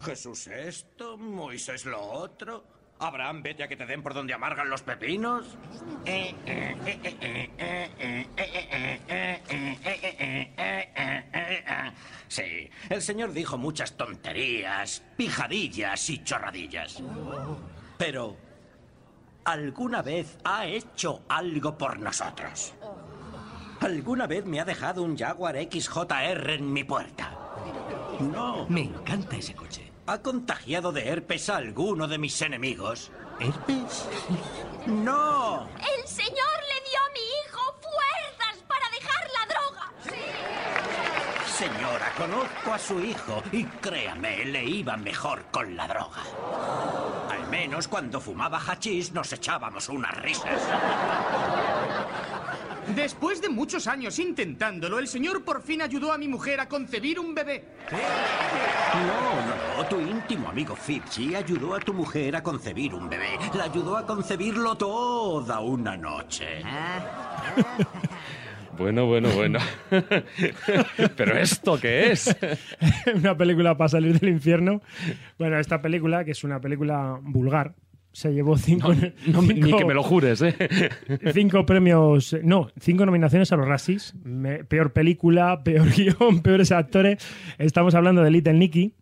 Jesús 0.02 0.46
esto, 0.48 1.16
Moisés 1.16 1.84
lo 1.86 2.00
otro. 2.00 2.64
Abraham, 2.98 3.42
vete 3.42 3.64
a 3.64 3.68
que 3.68 3.76
te 3.76 3.86
den 3.86 4.02
por 4.02 4.14
donde 4.14 4.32
amargan 4.32 4.70
los 4.70 4.82
pepinos. 4.82 5.56
Sí, 12.28 12.70
el 12.88 13.02
señor 13.02 13.32
dijo 13.32 13.58
muchas 13.58 13.96
tonterías, 13.96 15.02
pijadillas 15.16 16.10
y 16.10 16.22
chorradillas. 16.22 17.02
Pero, 17.98 18.36
¿alguna 19.44 20.02
vez 20.02 20.38
ha 20.44 20.66
hecho 20.66 21.22
algo 21.28 21.76
por 21.76 21.98
nosotros? 21.98 22.74
¿Alguna 23.80 24.28
vez 24.28 24.46
me 24.46 24.60
ha 24.60 24.64
dejado 24.64 25.02
un 25.02 25.18
Jaguar 25.18 25.56
XJR 25.56 26.50
en 26.50 26.72
mi 26.72 26.84
puerta? 26.84 27.36
No. 28.20 28.66
Me 28.68 28.82
encanta 28.82 29.36
ese 29.36 29.54
coche. 29.54 29.91
¿Ha 30.06 30.20
contagiado 30.20 30.90
de 30.92 31.08
herpes 31.08 31.48
a 31.48 31.56
alguno 31.56 32.08
de 32.08 32.18
mis 32.18 32.42
enemigos? 32.42 33.12
¿Herpes? 33.38 34.08
No. 34.86 35.68
El 35.78 36.08
Señor 36.08 36.58
le 36.68 36.90
dio 36.90 36.98
a 36.98 37.12
mi 37.12 37.20
hijo 37.20 37.60
fuerzas 37.80 38.64
para 38.66 38.90
dejar 38.90 39.30
la 39.38 39.46
droga. 39.54 39.92
Señora, 41.46 42.12
conozco 42.16 42.72
a 42.72 42.78
su 42.78 42.98
hijo 43.00 43.42
y 43.52 43.64
créame, 43.64 44.44
le 44.46 44.64
iba 44.64 44.96
mejor 44.96 45.44
con 45.52 45.76
la 45.76 45.86
droga. 45.86 46.22
Al 47.30 47.46
menos 47.48 47.86
cuando 47.86 48.20
fumaba 48.20 48.58
hachís 48.58 49.12
nos 49.12 49.32
echábamos 49.32 49.88
unas 49.88 50.16
risas. 50.20 50.60
Después 52.88 53.40
de 53.40 53.48
muchos 53.48 53.86
años 53.86 54.18
intentándolo, 54.18 54.98
el 54.98 55.06
señor 55.06 55.44
por 55.44 55.62
fin 55.62 55.82
ayudó 55.82 56.12
a 56.12 56.18
mi 56.18 56.28
mujer 56.28 56.60
a 56.60 56.68
concebir 56.68 57.18
un 57.18 57.34
bebé. 57.34 57.64
No, 57.90 59.46
no, 59.46 59.82
no. 59.82 59.88
Tu 59.88 60.00
íntimo 60.00 60.48
amigo 60.48 60.74
Fitzy 60.76 61.34
ayudó 61.34 61.74
a 61.74 61.80
tu 61.80 61.94
mujer 61.94 62.36
a 62.36 62.42
concebir 62.42 62.94
un 62.94 63.08
bebé. 63.08 63.38
La 63.54 63.64
ayudó 63.64 63.96
a 63.96 64.06
concebirlo 64.06 64.76
toda 64.76 65.60
una 65.60 65.96
noche. 65.96 66.62
Bueno, 68.78 69.06
bueno, 69.06 69.28
bueno. 69.30 69.58
¿Pero 71.16 71.36
esto 71.36 71.78
qué 71.78 72.12
es? 72.12 72.34
una 73.14 73.36
película 73.36 73.76
para 73.76 73.88
salir 73.88 74.18
del 74.18 74.30
infierno. 74.30 74.80
Bueno, 75.38 75.58
esta 75.58 75.82
película, 75.82 76.24
que 76.24 76.30
es 76.30 76.42
una 76.42 76.60
película 76.60 77.18
vulgar, 77.20 77.74
se 78.12 78.32
llevó 78.32 78.56
cinco, 78.58 78.92
No, 79.26 79.42
ni 79.42 79.62
cinco- 79.62 79.78
que 79.78 79.84
me 79.84 79.94
lo 79.94 80.02
jures, 80.02 80.42
¿eh? 80.42 80.54
cinco 81.32 81.64
premios, 81.66 82.36
no, 82.42 82.68
cinco 82.78 83.06
nominaciones 83.06 83.50
a 83.52 83.56
los 83.56 83.66
Razzies. 83.66 84.14
Peor 84.68 84.92
película, 84.92 85.62
peor 85.64 85.88
guion, 85.96 86.40
peores 86.42 86.72
actores. 86.72 87.26
Estamos 87.58 87.94
hablando 87.94 88.22
de 88.22 88.30
Little 88.30 88.54
Nicky, 88.54 88.94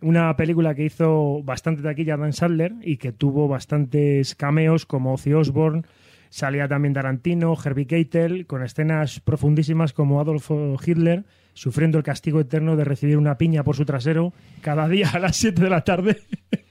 una 0.00 0.34
película 0.36 0.74
que 0.74 0.84
hizo 0.84 1.42
bastante 1.44 1.82
taquilla 1.82 2.16
Dan 2.16 2.32
Sadler 2.32 2.74
y 2.82 2.96
que 2.96 3.12
tuvo 3.12 3.48
bastantes 3.48 4.34
cameos 4.34 4.86
como 4.86 5.14
Ozzy 5.14 5.32
Osbourne. 5.34 5.82
Salía 6.30 6.66
también 6.66 6.94
Tarantino, 6.94 7.54
Herbie 7.62 7.86
Keitel, 7.86 8.46
con 8.46 8.62
escenas 8.64 9.20
profundísimas 9.20 9.92
como 9.92 10.20
Adolf 10.20 10.50
Hitler 10.84 11.24
sufriendo 11.52 11.98
el 11.98 12.02
castigo 12.04 12.40
eterno 12.40 12.74
de 12.74 12.82
recibir 12.82 13.16
una 13.16 13.38
piña 13.38 13.62
por 13.62 13.76
su 13.76 13.84
trasero 13.84 14.32
cada 14.60 14.88
día 14.88 15.10
a 15.12 15.20
las 15.20 15.36
7 15.36 15.62
de 15.62 15.70
la 15.70 15.84
tarde. 15.84 16.16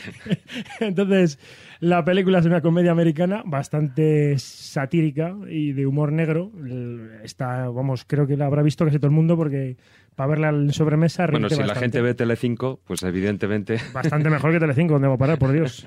Entonces, 0.80 1.38
la 1.80 2.04
película 2.04 2.38
es 2.38 2.46
una 2.46 2.60
comedia 2.60 2.92
americana 2.92 3.42
bastante 3.44 4.38
satírica 4.38 5.36
y 5.48 5.72
de 5.72 5.86
humor 5.86 6.12
negro. 6.12 6.50
El- 6.64 7.10
Está, 7.24 7.68
vamos, 7.68 8.04
creo 8.06 8.26
que 8.26 8.36
la 8.36 8.46
habrá 8.46 8.62
visto 8.62 8.84
casi 8.84 8.98
todo 8.98 9.06
el 9.08 9.12
mundo 9.14 9.36
porque 9.36 9.76
para 10.14 10.28
verla 10.28 10.48
en 10.50 10.72
sobremesa 10.72 11.26
Bueno, 11.26 11.48
si 11.48 11.62
la 11.62 11.74
gente 11.74 12.02
ve 12.02 12.14
Telecinco, 12.14 12.80
pues 12.84 13.02
evidentemente... 13.02 13.76
Bastante 13.94 14.28
mejor 14.28 14.52
que 14.52 14.60
Telecinco, 14.60 14.94
donde 14.94 15.08
va 15.08 15.14
a 15.14 15.18
parar, 15.18 15.38
por 15.38 15.52
Dios. 15.52 15.86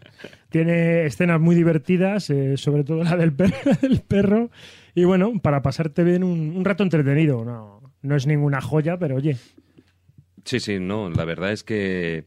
Tiene 0.49 1.05
escenas 1.05 1.39
muy 1.39 1.55
divertidas, 1.55 2.29
eh, 2.29 2.57
sobre 2.57 2.83
todo 2.83 3.03
la 3.03 3.15
del 3.17 3.33
perro. 3.33 4.49
Y 4.95 5.03
bueno, 5.03 5.33
para 5.41 5.61
pasarte 5.61 6.03
bien 6.03 6.23
un, 6.23 6.55
un 6.55 6.65
rato 6.65 6.83
entretenido. 6.83 7.43
No, 7.45 7.81
no 8.01 8.15
es 8.15 8.25
ninguna 8.25 8.61
joya, 8.61 8.97
pero 8.97 9.15
oye, 9.15 9.37
Sí, 10.45 10.59
sí, 10.59 10.79
no, 10.79 11.09
la 11.09 11.25
verdad 11.25 11.51
es 11.51 11.63
que 11.63 12.25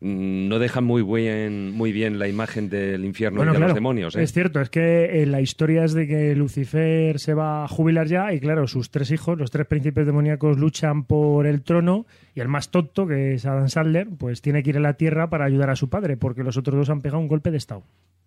no 0.00 0.58
deja 0.58 0.82
muy 0.82 1.02
bien, 1.02 1.72
muy 1.72 1.90
bien 1.90 2.18
la 2.18 2.28
imagen 2.28 2.68
del 2.68 3.04
infierno 3.04 3.42
y 3.42 3.52
de 3.52 3.58
los 3.58 3.74
demonios. 3.74 4.14
¿eh? 4.14 4.22
Es 4.22 4.32
cierto, 4.32 4.60
es 4.60 4.68
que 4.68 5.22
eh, 5.22 5.26
la 5.26 5.40
historia 5.40 5.84
es 5.84 5.94
de 5.94 6.06
que 6.06 6.36
Lucifer 6.36 7.18
se 7.18 7.32
va 7.32 7.64
a 7.64 7.68
jubilar 7.68 8.06
ya 8.06 8.32
y 8.32 8.40
claro, 8.40 8.66
sus 8.66 8.90
tres 8.90 9.10
hijos, 9.10 9.38
los 9.38 9.50
tres 9.50 9.66
príncipes 9.66 10.04
demoníacos 10.04 10.58
luchan 10.58 11.04
por 11.04 11.46
el 11.46 11.62
trono 11.62 12.06
y 12.34 12.40
el 12.40 12.48
más 12.48 12.70
tonto, 12.70 13.06
que 13.06 13.34
es 13.34 13.46
Adam 13.46 13.68
Sandler, 13.68 14.08
pues 14.18 14.42
tiene 14.42 14.62
que 14.62 14.70
ir 14.70 14.76
a 14.76 14.80
la 14.80 14.94
tierra 14.94 15.30
para 15.30 15.46
ayudar 15.46 15.70
a 15.70 15.76
su 15.76 15.88
padre 15.88 16.16
porque 16.16 16.44
los 16.44 16.58
otros 16.58 16.76
dos 16.76 16.90
han 16.90 17.00
pegado 17.00 17.20
un 17.20 17.28
golpe 17.28 17.50
de 17.50 17.56
estado. 17.56 17.82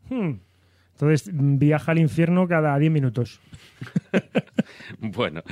Hmm. 0.10 0.38
Entonces 0.94 1.32
mm, 1.32 1.60
viaja 1.60 1.92
al 1.92 2.00
infierno 2.00 2.48
cada 2.48 2.78
10 2.78 2.92
minutos. 2.92 3.40
Bueno, 5.00 5.44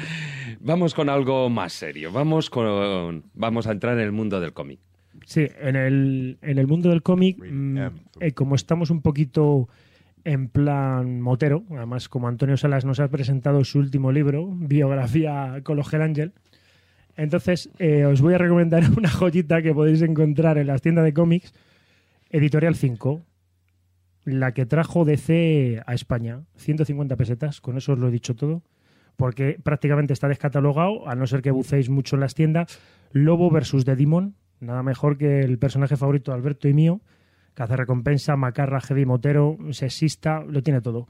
vamos 0.59 0.93
con 0.93 1.09
algo 1.09 1.49
más 1.49 1.73
serio. 1.73 2.11
Vamos 2.11 2.49
con, 2.49 3.23
vamos 3.33 3.67
a 3.67 3.71
entrar 3.71 3.97
en 3.97 4.03
el 4.03 4.11
mundo 4.11 4.39
del 4.39 4.53
cómic. 4.53 4.79
Sí, 5.27 5.45
en 5.59 5.75
el, 5.75 6.37
en 6.41 6.57
el 6.57 6.67
mundo 6.67 6.87
del 6.87 7.03
cómic, 7.03 7.37
mm, 7.37 7.77
eh, 8.21 8.31
como 8.31 8.55
estamos 8.55 8.89
un 8.89 9.01
poquito 9.01 9.67
en 10.23 10.47
plan 10.47 11.19
motero, 11.19 11.65
además 11.69 12.07
como 12.07 12.29
Antonio 12.29 12.55
Salas 12.55 12.85
nos 12.85 13.01
ha 13.01 13.09
presentado 13.09 13.65
su 13.65 13.79
último 13.79 14.13
libro, 14.13 14.47
biografía 14.47 15.59
con 15.65 15.75
los 15.75 15.93
Hell 15.93 16.01
Angel, 16.01 16.31
entonces 17.17 17.69
eh, 17.77 18.05
os 18.05 18.21
voy 18.21 18.35
a 18.35 18.37
recomendar 18.37 18.85
una 18.97 19.09
joyita 19.09 19.61
que 19.61 19.73
podéis 19.73 20.01
encontrar 20.01 20.57
en 20.59 20.67
las 20.67 20.81
tiendas 20.81 21.03
de 21.03 21.13
cómics, 21.13 21.53
Editorial 22.29 22.75
5, 22.75 23.21
la 24.23 24.53
que 24.53 24.65
trajo 24.65 25.03
DC 25.03 25.83
a 25.85 25.93
España, 25.93 26.43
150 26.55 27.17
pesetas, 27.17 27.59
con 27.59 27.75
eso 27.75 27.91
os 27.91 27.99
lo 27.99 28.07
he 28.07 28.11
dicho 28.11 28.33
todo, 28.33 28.63
porque 29.17 29.59
prácticamente 29.61 30.13
está 30.13 30.29
descatalogado, 30.29 31.05
a 31.09 31.15
no 31.15 31.27
ser 31.27 31.41
que 31.41 31.51
bucéis 31.51 31.89
mucho 31.89 32.15
en 32.15 32.21
las 32.21 32.33
tiendas, 32.33 32.79
Lobo 33.11 33.51
versus 33.51 33.83
The 33.83 33.97
Demon, 33.97 34.33
nada 34.59 34.83
mejor 34.83 35.17
que 35.17 35.39
el 35.39 35.57
personaje 35.57 35.97
favorito 35.97 36.31
de 36.31 36.37
Alberto 36.37 36.67
y 36.67 36.73
mío, 36.73 37.01
que 37.55 37.63
hace 37.63 37.75
recompensa, 37.75 38.35
macarra, 38.35 38.81
heavy 38.81 39.05
motero, 39.05 39.57
sexista, 39.71 40.41
lo 40.41 40.61
tiene 40.61 40.81
todo. 40.81 41.07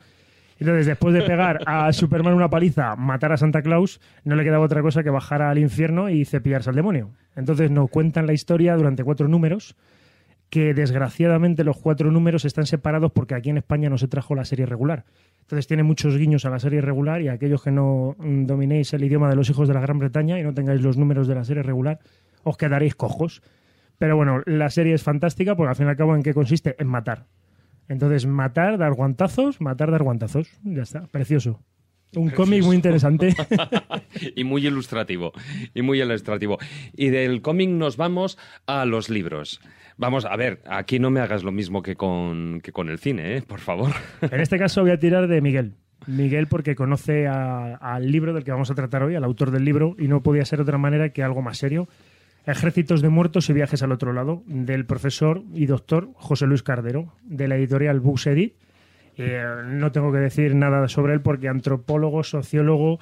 Entonces, 0.60 0.88
después 0.88 1.14
de 1.14 1.22
pegar 1.22 1.60
a 1.66 1.92
Superman 1.94 2.34
una 2.34 2.50
paliza, 2.50 2.96
matar 2.96 3.32
a 3.32 3.38
Santa 3.38 3.62
Claus, 3.62 4.02
no 4.24 4.36
le 4.36 4.44
quedaba 4.44 4.66
otra 4.66 4.82
cosa 4.82 5.04
que 5.04 5.10
bajar 5.10 5.42
al 5.42 5.58
infierno 5.58 6.10
y 6.10 6.26
cepillarse 6.26 6.70
al 6.70 6.76
demonio. 6.76 7.12
Entonces 7.36 7.70
nos 7.70 7.90
cuentan 7.90 8.26
la 8.26 8.34
historia 8.34 8.76
durante 8.76 9.04
cuatro 9.04 9.28
números, 9.28 9.76
que 10.50 10.74
desgraciadamente 10.74 11.64
los 11.64 11.78
cuatro 11.78 12.12
números 12.12 12.46
están 12.46 12.66
separados 12.66 13.12
porque 13.12 13.36
aquí 13.36 13.50
en 13.50 13.58
España 13.58 13.90
no 13.90 13.98
se 13.98 14.08
trajo 14.08 14.34
la 14.34 14.46
serie 14.46 14.66
regular. 14.66 15.06
Entonces 15.42 15.68
tiene 15.68 15.84
muchos 15.84 16.18
guiños 16.18 16.46
a 16.46 16.50
la 16.50 16.60
serie 16.60 16.82
regular 16.82 17.22
y 17.22 17.28
a 17.28 17.34
aquellos 17.34 17.62
que 17.62 17.72
no 17.72 18.16
mm, 18.18 18.46
dominéis 18.46 18.94
el 18.94 19.04
idioma 19.04 19.30
de 19.30 19.36
los 19.36 19.50
hijos 19.50 19.68
de 19.68 19.74
la 19.74 19.82
Gran 19.82 20.00
Bretaña 20.00 20.40
y 20.40 20.44
no 20.44 20.54
tengáis 20.54 20.82
los 20.82 20.98
números 20.98 21.28
de 21.28 21.36
la 21.36 21.44
serie 21.44 21.64
regular, 21.64 22.00
os 22.48 22.58
quedaréis 22.58 22.96
cojos. 22.96 23.42
Pero 23.98 24.16
bueno, 24.16 24.42
la 24.46 24.70
serie 24.70 24.94
es 24.94 25.04
fantástica 25.04 25.56
porque 25.56 25.70
al 25.70 25.76
fin 25.76 25.88
y 25.88 25.90
al 25.90 25.98
cabo 25.98 26.16
en 26.16 26.24
qué 26.24 26.34
consiste? 26.34 26.76
En 26.80 26.88
matar. 26.88 27.26
Entonces, 27.90 28.26
matar, 28.26 28.78
dar 28.78 28.94
guantazos, 28.94 29.62
matar, 29.62 29.92
dar 29.92 30.04
guantazos. 30.04 30.50
Ya 30.64 30.84
está, 30.84 31.08
precioso. 31.08 31.62
Un 32.16 32.30
cómic 32.30 32.64
muy 32.64 32.76
interesante. 32.76 33.36
y 34.36 34.44
muy 34.44 34.66
ilustrativo. 34.66 35.34
Y 35.74 35.82
muy 35.82 36.02
ilustrativo. 36.02 36.58
Y 36.96 37.10
del 37.10 37.42
cómic 37.42 37.70
nos 37.70 37.98
vamos 37.98 38.38
a 38.66 38.86
los 38.86 39.10
libros. 39.10 39.62
Vamos, 39.98 40.26
a 40.26 40.36
ver, 40.36 40.62
aquí 40.68 41.00
no 41.00 41.10
me 41.10 41.20
hagas 41.20 41.44
lo 41.44 41.52
mismo 41.52 41.82
que 41.82 41.96
con, 41.96 42.62
que 42.62 42.72
con 42.72 42.90
el 42.90 43.00
cine, 43.00 43.38
¿eh? 43.38 43.42
por 43.42 43.60
favor. 43.60 43.92
En 44.22 44.40
este 44.40 44.58
caso 44.58 44.82
voy 44.82 44.92
a 44.92 45.00
tirar 45.00 45.28
de 45.28 45.42
Miguel. 45.42 45.74
Miguel 46.06 46.48
porque 46.48 46.76
conoce 46.76 47.28
al 47.28 48.12
libro 48.12 48.34
del 48.34 48.44
que 48.44 48.52
vamos 48.52 48.72
a 48.72 48.76
tratar 48.76 49.04
hoy, 49.04 49.16
al 49.16 49.24
autor 49.24 49.52
del 49.52 49.66
libro, 49.66 49.96
y 49.98 50.08
no 50.08 50.22
podía 50.22 50.46
ser 50.46 50.60
de 50.60 50.64
otra 50.64 50.78
manera 50.78 51.10
que 51.10 51.24
algo 51.24 51.42
más 51.42 51.58
serio. 51.58 51.90
Ejércitos 52.48 53.02
de 53.02 53.10
muertos 53.10 53.50
y 53.50 53.54
viajes 53.54 53.84
al 53.84 53.92
otro 53.92 54.14
lado, 54.14 54.42
del 54.46 54.86
profesor 54.86 55.44
y 55.54 55.66
doctor 55.66 56.10
José 56.16 56.48
Luis 56.48 56.64
Cardero, 56.64 57.14
de 57.24 57.50
la 57.50 57.58
editorial 57.58 58.00
Books 58.00 58.28
Edit. 58.28 58.56
Eh, 59.18 59.44
no 59.66 59.92
tengo 59.92 60.14
que 60.14 60.20
decir 60.20 60.56
nada 60.56 60.88
sobre 60.88 61.14
él 61.14 61.20
porque 61.20 61.50
antropólogo, 61.50 62.24
sociólogo, 62.24 63.00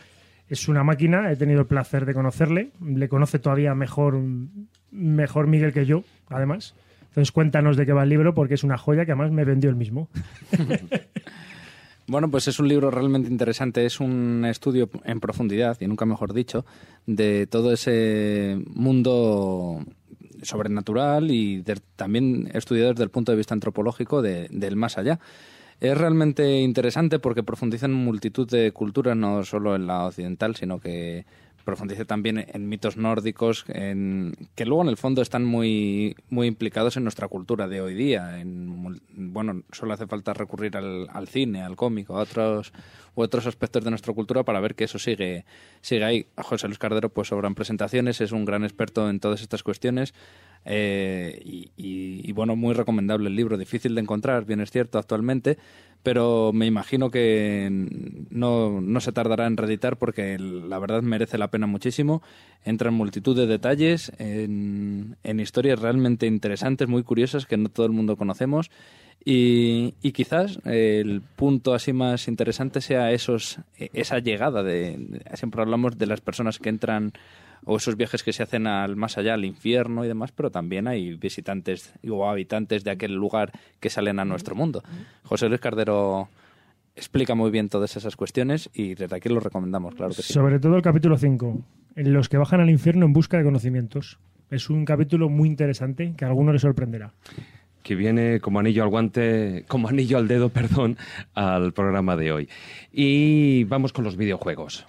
es 0.49 0.67
una 0.67 0.83
máquina. 0.83 1.31
He 1.31 1.35
tenido 1.35 1.61
el 1.61 1.67
placer 1.67 2.05
de 2.05 2.15
conocerle. 2.15 2.71
Le 2.83 3.07
conoce 3.07 3.37
todavía 3.37 3.75
mejor, 3.75 4.19
mejor 4.89 5.45
Miguel 5.45 5.73
que 5.73 5.85
yo, 5.85 6.03
además. 6.27 6.73
Entonces 7.09 7.31
cuéntanos 7.31 7.77
de 7.77 7.85
qué 7.85 7.93
va 7.93 8.01
el 8.01 8.09
libro 8.09 8.33
porque 8.33 8.55
es 8.55 8.63
una 8.63 8.79
joya 8.79 9.05
que 9.05 9.11
además 9.11 9.31
me 9.31 9.45
vendió 9.45 9.69
el 9.69 9.75
mismo. 9.75 10.09
Bueno, 12.07 12.29
pues 12.29 12.47
es 12.47 12.59
un 12.59 12.67
libro 12.67 12.91
realmente 12.91 13.29
interesante. 13.29 13.85
Es 13.85 13.99
un 13.99 14.45
estudio 14.45 14.89
en 15.05 15.19
profundidad, 15.19 15.77
y 15.79 15.87
nunca 15.87 16.05
mejor 16.05 16.33
dicho, 16.33 16.65
de 17.07 17.47
todo 17.47 17.71
ese 17.73 18.59
mundo 18.73 19.83
sobrenatural 20.43 21.31
y 21.31 21.61
de- 21.61 21.81
también 21.95 22.49
estudiado 22.53 22.91
desde 22.91 23.03
el 23.03 23.09
punto 23.09 23.31
de 23.31 23.37
vista 23.37 23.55
antropológico 23.55 24.21
de- 24.21 24.47
del 24.51 24.75
más 24.75 24.97
allá. 24.99 25.19
Es 25.81 25.97
realmente 25.97 26.61
interesante 26.61 27.17
porque 27.19 27.43
profundiza 27.43 27.87
en 27.87 27.93
multitud 27.93 28.47
de 28.49 28.71
culturas, 28.71 29.17
no 29.17 29.43
solo 29.43 29.75
en 29.75 29.87
la 29.87 30.05
occidental, 30.05 30.55
sino 30.55 30.79
que 30.79 31.25
profundiza 31.65 32.05
también 32.05 32.45
en 32.47 32.69
mitos 32.69 32.95
nórdicos, 32.95 33.65
en, 33.67 34.33
que 34.55 34.65
luego 34.65 34.83
en 34.83 34.89
el 34.89 34.97
fondo 34.97 35.21
están 35.21 35.43
muy, 35.43 36.15
muy 36.29 36.47
implicados 36.47 36.95
en 36.95 37.03
nuestra 37.03 37.27
cultura 37.27 37.67
de 37.67 37.81
hoy 37.81 37.95
día. 37.95 38.39
En, 38.39 39.01
bueno, 39.15 39.63
solo 39.73 39.93
hace 39.93 40.07
falta 40.07 40.33
recurrir 40.33 40.77
al, 40.77 41.09
al 41.11 41.27
cine, 41.27 41.63
al 41.63 41.75
cómico, 41.75 42.17
a 42.17 42.21
otros 42.21 42.71
u 43.15 43.21
otros 43.21 43.47
aspectos 43.47 43.83
de 43.83 43.89
nuestra 43.89 44.13
cultura 44.13 44.43
para 44.43 44.59
ver 44.59 44.75
que 44.75 44.85
eso 44.85 44.99
sigue, 44.99 45.45
sigue 45.81 46.03
ahí. 46.03 46.27
José 46.37 46.67
Luis 46.67 46.79
Cardero, 46.79 47.09
pues 47.09 47.29
sobran 47.29 47.55
presentaciones, 47.55 48.21
es 48.21 48.31
un 48.31 48.45
gran 48.45 48.63
experto 48.63 49.09
en 49.09 49.19
todas 49.19 49.41
estas 49.41 49.63
cuestiones. 49.63 50.13
Eh, 50.65 51.39
y, 51.77 52.31
bueno, 52.33 52.55
muy 52.55 52.73
recomendable 52.73 53.29
el 53.29 53.35
libro, 53.35 53.57
difícil 53.57 53.95
de 53.95 54.01
encontrar, 54.01 54.45
bien 54.45 54.61
es 54.61 54.71
cierto, 54.71 54.97
actualmente, 54.97 55.57
pero 56.01 56.51
me 56.53 56.65
imagino 56.65 57.09
que 57.09 57.67
no, 58.29 58.81
no 58.81 58.99
se 58.99 59.11
tardará 59.11 59.47
en 59.47 59.57
reeditar 59.57 59.97
porque 59.97 60.37
la 60.37 60.77
verdad 60.77 61.01
merece 61.01 61.37
la 61.37 61.49
pena 61.49 61.65
muchísimo. 61.65 62.21
Entra 62.63 62.89
en 62.89 62.95
multitud 62.95 63.35
de 63.35 63.47
detalles, 63.47 64.11
en, 64.19 65.17
historias 65.23 65.79
realmente 65.79 66.27
interesantes, 66.27 66.87
muy 66.87 67.01
curiosas 67.01 67.45
que 67.47 67.57
no 67.57 67.69
todo 67.69 67.87
el 67.87 67.91
mundo 67.91 68.17
conocemos. 68.17 68.69
Y, 69.23 69.95
y 70.03 70.11
quizás 70.11 70.59
el 70.65 71.23
punto 71.35 71.73
así 71.73 71.93
más 71.93 72.27
interesante 72.27 72.81
sea 72.81 73.11
esos, 73.11 73.57
eh, 73.79 73.89
esa 73.93 74.19
llegada 74.19 74.61
de- 74.61 75.23
siempre 75.33 75.63
hablamos 75.63 75.97
de 75.97 76.05
las 76.05 76.21
personas 76.21 76.59
que 76.59 76.69
entran 76.69 77.13
o 77.65 77.77
esos 77.77 77.97
viajes 77.97 78.23
que 78.23 78.31
se 78.31 78.43
hacen 78.43 78.67
al 78.67 78.95
más 78.95 79.17
allá, 79.17 79.33
al 79.33 79.43
infierno 79.43 80.05
y 80.05 80.07
demás, 80.07 80.31
pero 80.31 80.51
también 80.51 80.87
hay 80.87 81.15
visitantes 81.15 81.93
o 82.09 82.29
habitantes 82.29 82.83
de 82.83 82.91
aquel 82.91 83.13
lugar 83.13 83.51
que 83.79 83.89
salen 83.89 84.19
a 84.19 84.25
nuestro 84.25 84.55
mundo. 84.55 84.83
José 85.23 85.49
Luis 85.49 85.59
Cardero 85.59 86.29
explica 86.95 87.35
muy 87.35 87.51
bien 87.51 87.69
todas 87.69 87.97
esas 87.97 88.15
cuestiones 88.15 88.69
y 88.73 88.95
desde 88.95 89.15
aquí 89.15 89.29
lo 89.29 89.39
recomendamos, 89.39 89.95
claro 89.95 90.13
que 90.13 90.21
sí. 90.21 90.33
Sobre 90.33 90.59
todo 90.59 90.75
el 90.77 90.81
capítulo 90.81 91.17
5, 91.17 91.61
en 91.95 92.13
los 92.13 92.29
que 92.29 92.37
bajan 92.37 92.61
al 92.61 92.69
infierno 92.69 93.05
en 93.05 93.13
busca 93.13 93.37
de 93.37 93.43
conocimientos. 93.43 94.19
Es 94.49 94.69
un 94.69 94.85
capítulo 94.85 95.27
muy 95.29 95.49
interesante 95.49 96.13
que 96.15 96.25
a 96.25 96.27
alguno 96.27 96.53
le 96.53 96.59
sorprenderá. 96.59 97.13
que 97.81 97.95
viene 97.95 98.39
como 98.39 98.59
anillo 98.59 98.83
al 98.83 98.89
guante, 98.89 99.65
como 99.67 99.89
anillo 99.89 100.17
al 100.17 100.27
dedo, 100.27 100.49
perdón, 100.49 100.97
al 101.33 101.73
programa 101.73 102.15
de 102.15 102.31
hoy. 102.31 102.49
Y 102.91 103.63
vamos 103.65 103.91
con 103.91 104.03
los 104.03 104.17
videojuegos. 104.17 104.87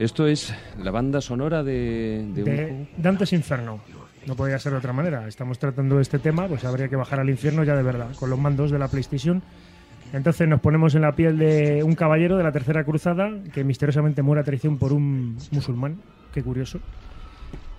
Esto 0.00 0.26
es 0.26 0.54
la 0.82 0.90
banda 0.90 1.20
sonora 1.20 1.62
de, 1.62 2.24
de 2.34 2.42
un 2.42 2.56
De 2.56 2.88
Dantes 2.96 3.34
Inferno. 3.34 3.80
No 4.24 4.34
podía 4.34 4.58
ser 4.58 4.72
de 4.72 4.78
otra 4.78 4.94
manera. 4.94 5.28
Estamos 5.28 5.58
tratando 5.58 6.00
este 6.00 6.18
tema, 6.18 6.48
pues 6.48 6.64
habría 6.64 6.88
que 6.88 6.96
bajar 6.96 7.20
al 7.20 7.28
infierno 7.28 7.64
ya 7.64 7.76
de 7.76 7.82
verdad, 7.82 8.08
con 8.18 8.30
los 8.30 8.38
mandos 8.38 8.70
de 8.70 8.78
la 8.78 8.88
PlayStation. 8.88 9.42
Entonces 10.14 10.48
nos 10.48 10.62
ponemos 10.62 10.94
en 10.94 11.02
la 11.02 11.12
piel 11.12 11.36
de 11.36 11.82
un 11.84 11.94
caballero 11.94 12.38
de 12.38 12.44
la 12.44 12.50
Tercera 12.50 12.82
Cruzada 12.82 13.30
que 13.52 13.62
misteriosamente 13.62 14.22
muere 14.22 14.40
a 14.40 14.44
traición 14.44 14.78
por 14.78 14.94
un 14.94 15.36
musulmán. 15.50 15.98
Qué 16.32 16.42
curioso. 16.42 16.80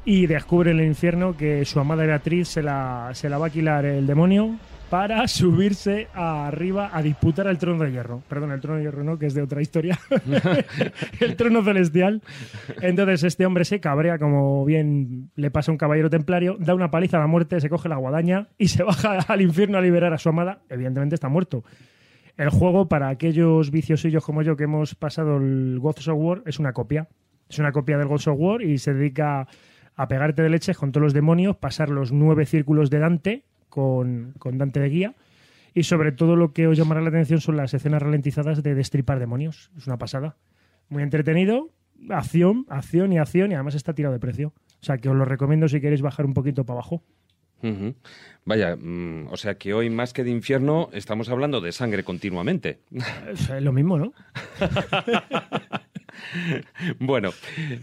Y 0.06 0.28
descubre 0.28 0.70
en 0.70 0.80
el 0.80 0.86
infierno 0.86 1.36
que 1.36 1.66
su 1.66 1.80
amada 1.80 2.06
Beatriz 2.06 2.50
se 2.50 2.62
la, 2.62 3.10
se 3.14 3.30
la 3.30 3.40
va 3.40 3.46
a 3.46 3.48
alquilar 3.48 3.84
el 3.86 4.06
demonio 4.06 4.60
para 4.92 5.26
subirse 5.30 6.10
arriba 6.14 6.92
a 6.94 7.02
disputar 7.02 7.48
el 7.48 7.58
trono 7.58 7.86
de 7.86 7.92
hierro. 7.92 8.22
Perdón, 8.28 8.52
el 8.52 8.60
trono 8.60 8.78
de 8.78 8.84
hierro 8.84 9.04
no, 9.04 9.18
que 9.18 9.26
es 9.26 9.34
de 9.34 9.42
otra 9.42 9.62
historia. 9.62 9.98
el 11.22 11.36
trono 11.38 11.64
celestial. 11.64 12.22
Entonces 12.82 13.24
este 13.24 13.46
hombre 13.46 13.64
se 13.64 13.80
cabrea, 13.80 14.20
como 14.20 14.66
bien 14.66 15.32
le 15.36 15.50
pasa 15.50 15.72
a 15.72 15.74
un 15.74 15.78
caballero 15.78 16.10
templario, 16.10 16.58
da 16.60 16.76
una 16.76 16.92
paliza 16.92 17.18
a 17.18 17.22
la 17.22 17.28
muerte, 17.28 17.62
se 17.62 17.70
coge 17.70 17.88
la 17.88 17.96
guadaña 17.96 18.50
y 18.58 18.68
se 18.68 18.84
baja 18.84 19.20
al 19.28 19.42
infierno 19.42 19.78
a 19.78 19.82
liberar 19.82 20.14
a 20.14 20.18
su 20.18 20.28
amada. 20.28 20.62
Evidentemente 20.70 21.16
está 21.16 21.30
muerto. 21.30 21.64
El 22.36 22.50
juego, 22.50 22.90
para 22.90 23.08
aquellos 23.08 23.72
viciosillos 23.72 24.26
como 24.26 24.42
yo 24.42 24.58
que 24.58 24.66
hemos 24.66 24.96
pasado 24.96 25.38
el 25.38 25.80
Gods 25.80 26.10
of 26.10 26.18
War, 26.20 26.44
es 26.46 26.60
una 26.60 26.74
copia. 26.74 27.08
Es 27.50 27.60
una 27.60 27.72
copia 27.72 27.98
del 27.98 28.08
Gods 28.08 28.28
of 28.28 28.36
War 28.38 28.62
y 28.62 28.78
se 28.78 28.94
dedica 28.94 29.48
a 29.96 30.08
pegarte 30.10 30.42
de 30.42 30.50
leches 30.50 30.78
con 30.78 30.92
todos 30.92 31.04
los 31.04 31.14
demonios, 31.14 31.56
pasar 31.56 31.90
los 31.90 32.12
nueve 32.12 32.46
círculos 32.46 32.90
de 32.90 33.00
Dante 33.00 33.46
con, 33.72 34.36
con 34.38 34.60
Dante 34.60 34.80
de 34.80 34.90
guía. 34.90 35.16
Y 35.74 35.84
sobre 35.84 36.12
todo 36.12 36.36
lo 36.36 36.54
que 36.54 36.68
os 36.68 36.78
llamará 36.78 37.02
la 37.02 37.10
atención 37.10 37.42
son 37.42 37.58
las 37.58 37.74
escenas 37.74 38.04
ralentizadas 38.04 38.62
de 38.62 38.76
destripar 38.76 39.20
demonios. 39.20 39.72
Es 39.76 39.88
una 39.88 39.98
pasada. 39.98 40.36
Muy 40.90 41.02
entretenido, 41.02 41.70
acción, 42.10 42.66
acción 42.70 43.14
y 43.14 43.18
acción 43.18 43.52
y 43.52 43.56
además 43.56 43.76
está 43.76 43.94
tirado 43.94 44.14
de 44.14 44.20
precio. 44.20 44.54
O 44.82 44.86
sea 44.86 44.98
que 44.98 45.10
os 45.10 45.16
lo 45.16 45.26
recomiendo 45.26 45.68
si 45.68 45.82
queréis 45.82 46.02
bajar 46.02 46.26
un 46.26 46.34
poquito 46.34 46.66
para 46.66 46.80
abajo. 46.80 47.04
Vaya, 48.44 48.76
mm, 48.76 49.28
o 49.30 49.38
sea 49.38 49.56
que 49.56 49.74
hoy 49.74 49.90
más 49.90 50.14
que 50.14 50.24
de 50.24 50.32
infierno 50.32 50.90
estamos 50.94 51.30
hablando 51.30 51.62
de 51.62 51.72
sangre 51.72 52.04
continuamente. 52.04 52.80
Es 53.30 53.50
lo 53.62 53.72
mismo, 53.72 54.00
¿no? 54.00 54.14
Bueno, 57.00 57.32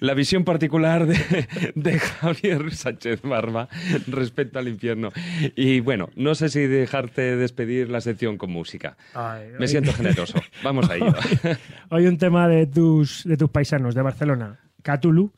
la 0.01 0.15
visión 0.15 0.45
particular 0.45 1.07
de, 1.07 1.47
de 1.75 1.99
Javier 1.99 2.75
Sánchez 2.75 3.23
Barba 3.23 3.69
respecto 4.07 4.59
al 4.59 4.69
infierno. 4.69 5.11
Y 5.57 5.81
bueno, 5.81 6.09
no 6.17 6.35
sé 6.35 6.49
si 6.49 6.67
dejarte 6.67 7.37
despedir 7.37 7.91
la 7.91 8.01
sección 8.01 8.39
con 8.39 8.51
música. 8.51 8.97
Ay, 9.15 9.49
Me 9.59 9.69
siento 9.69 9.93
generoso. 9.93 10.41
Vamos 10.63 10.89
a 10.91 10.97
ello. 10.97 11.15
Hoy 11.91 12.07
un 12.07 12.19
tema 12.19 12.49
de 12.49 12.67
tus, 12.67 13.25
de 13.25 13.37
tus 13.37 13.51
paisanos 13.51 13.95
de 13.95 14.03
Barcelona, 14.03 14.61
Cthulhu, 14.83 15.33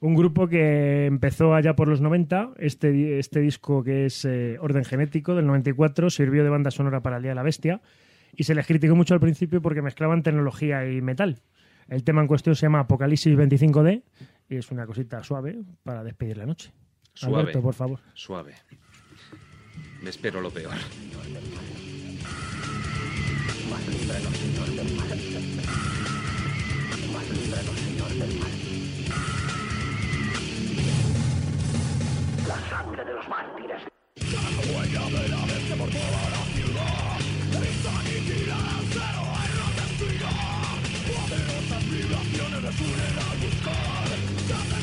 un 0.00 0.14
grupo 0.14 0.48
que 0.48 1.06
empezó 1.06 1.54
allá 1.54 1.74
por 1.74 1.88
los 1.88 2.00
90. 2.00 2.50
Este, 2.58 3.18
este 3.18 3.40
disco 3.40 3.82
que 3.82 4.06
es 4.06 4.24
eh, 4.24 4.56
Orden 4.60 4.84
Genético 4.84 5.34
del 5.34 5.46
94 5.46 6.10
sirvió 6.10 6.44
de 6.44 6.50
banda 6.50 6.70
sonora 6.70 7.00
para 7.00 7.16
el 7.16 7.22
Día 7.22 7.32
de 7.32 7.36
la 7.36 7.42
Bestia 7.42 7.80
y 8.34 8.44
se 8.44 8.54
les 8.54 8.66
criticó 8.66 8.94
mucho 8.94 9.14
al 9.14 9.20
principio 9.20 9.60
porque 9.60 9.82
mezclaban 9.82 10.22
tecnología 10.22 10.88
y 10.88 11.00
metal. 11.00 11.40
El 11.88 12.04
tema 12.04 12.20
en 12.20 12.26
cuestión 12.26 12.54
se 12.54 12.66
llama 12.66 12.80
Apocalipsis 12.80 13.34
25D 13.34 14.02
y 14.50 14.56
es 14.56 14.70
una 14.70 14.86
cosita 14.86 15.22
suave 15.24 15.58
para 15.82 16.04
despedir 16.04 16.36
la 16.36 16.44
noche. 16.46 16.70
Suave. 17.14 17.40
Alberto, 17.40 17.62
por 17.62 17.74
favor. 17.74 18.00
Suave. 18.14 18.54
Me 20.02 20.10
espero 20.10 20.40
lo 20.40 20.50
peor. 20.50 20.74
La 32.46 32.68
sangre 32.68 33.04
de 33.04 33.12
los 33.14 33.28
mártires. 33.28 33.82
Capturen 42.68 43.18
al 43.18 43.38
buscar 43.38 44.77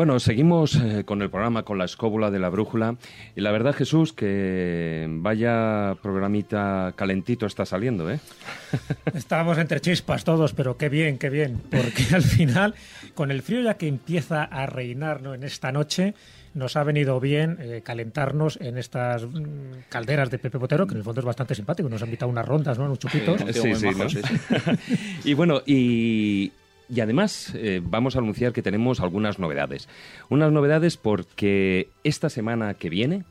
Bueno, 0.00 0.18
seguimos 0.18 0.76
eh, 0.76 1.04
con 1.04 1.20
el 1.20 1.28
programa, 1.28 1.62
con 1.62 1.76
la 1.76 1.84
escóbula 1.84 2.30
de 2.30 2.38
la 2.38 2.48
brújula. 2.48 2.96
Y 3.36 3.42
la 3.42 3.50
verdad, 3.50 3.74
Jesús, 3.74 4.14
que 4.14 5.06
vaya 5.06 5.94
programita 6.00 6.94
calentito 6.96 7.44
está 7.44 7.66
saliendo, 7.66 8.10
¿eh? 8.10 8.18
Estábamos 9.14 9.58
entre 9.58 9.82
chispas 9.82 10.24
todos, 10.24 10.54
pero 10.54 10.78
qué 10.78 10.88
bien, 10.88 11.18
qué 11.18 11.28
bien. 11.28 11.60
Porque 11.70 12.14
al 12.14 12.22
final, 12.22 12.74
con 13.14 13.30
el 13.30 13.42
frío 13.42 13.60
ya 13.60 13.74
que 13.74 13.88
empieza 13.88 14.42
a 14.42 14.64
reinar 14.64 15.20
¿no? 15.20 15.34
en 15.34 15.44
esta 15.44 15.70
noche, 15.70 16.14
nos 16.54 16.76
ha 16.76 16.82
venido 16.82 17.20
bien 17.20 17.58
eh, 17.60 17.82
calentarnos 17.84 18.58
en 18.58 18.78
estas 18.78 19.24
mm, 19.24 19.82
calderas 19.90 20.30
de 20.30 20.38
Pepe 20.38 20.56
Botero, 20.56 20.86
que 20.86 20.94
en 20.94 20.98
el 21.00 21.04
fondo 21.04 21.20
es 21.20 21.26
bastante 21.26 21.54
simpático. 21.54 21.90
Nos 21.90 22.00
ha 22.00 22.06
invitado 22.06 22.30
unas 22.30 22.48
rondas, 22.48 22.78
¿no? 22.78 22.86
Unos 22.86 23.00
chupitos. 23.00 23.42
Sí, 23.52 23.74
sí, 23.74 23.88
¿no? 23.90 24.06
y 25.24 25.34
bueno, 25.34 25.60
y, 25.66 26.52
y 26.92 27.00
además 27.00 27.52
eh, 27.54 27.80
vamos 27.82 28.16
a 28.16 28.18
anunciar 28.18 28.52
que 28.52 28.62
tenemos 28.62 29.00
algunas 29.00 29.38
novedades. 29.38 29.88
Unas 30.28 30.52
novedades 30.52 30.96
porque 30.96 31.88
esta 32.04 32.28
semana 32.28 32.74
que 32.74 32.90
viene 32.90 33.24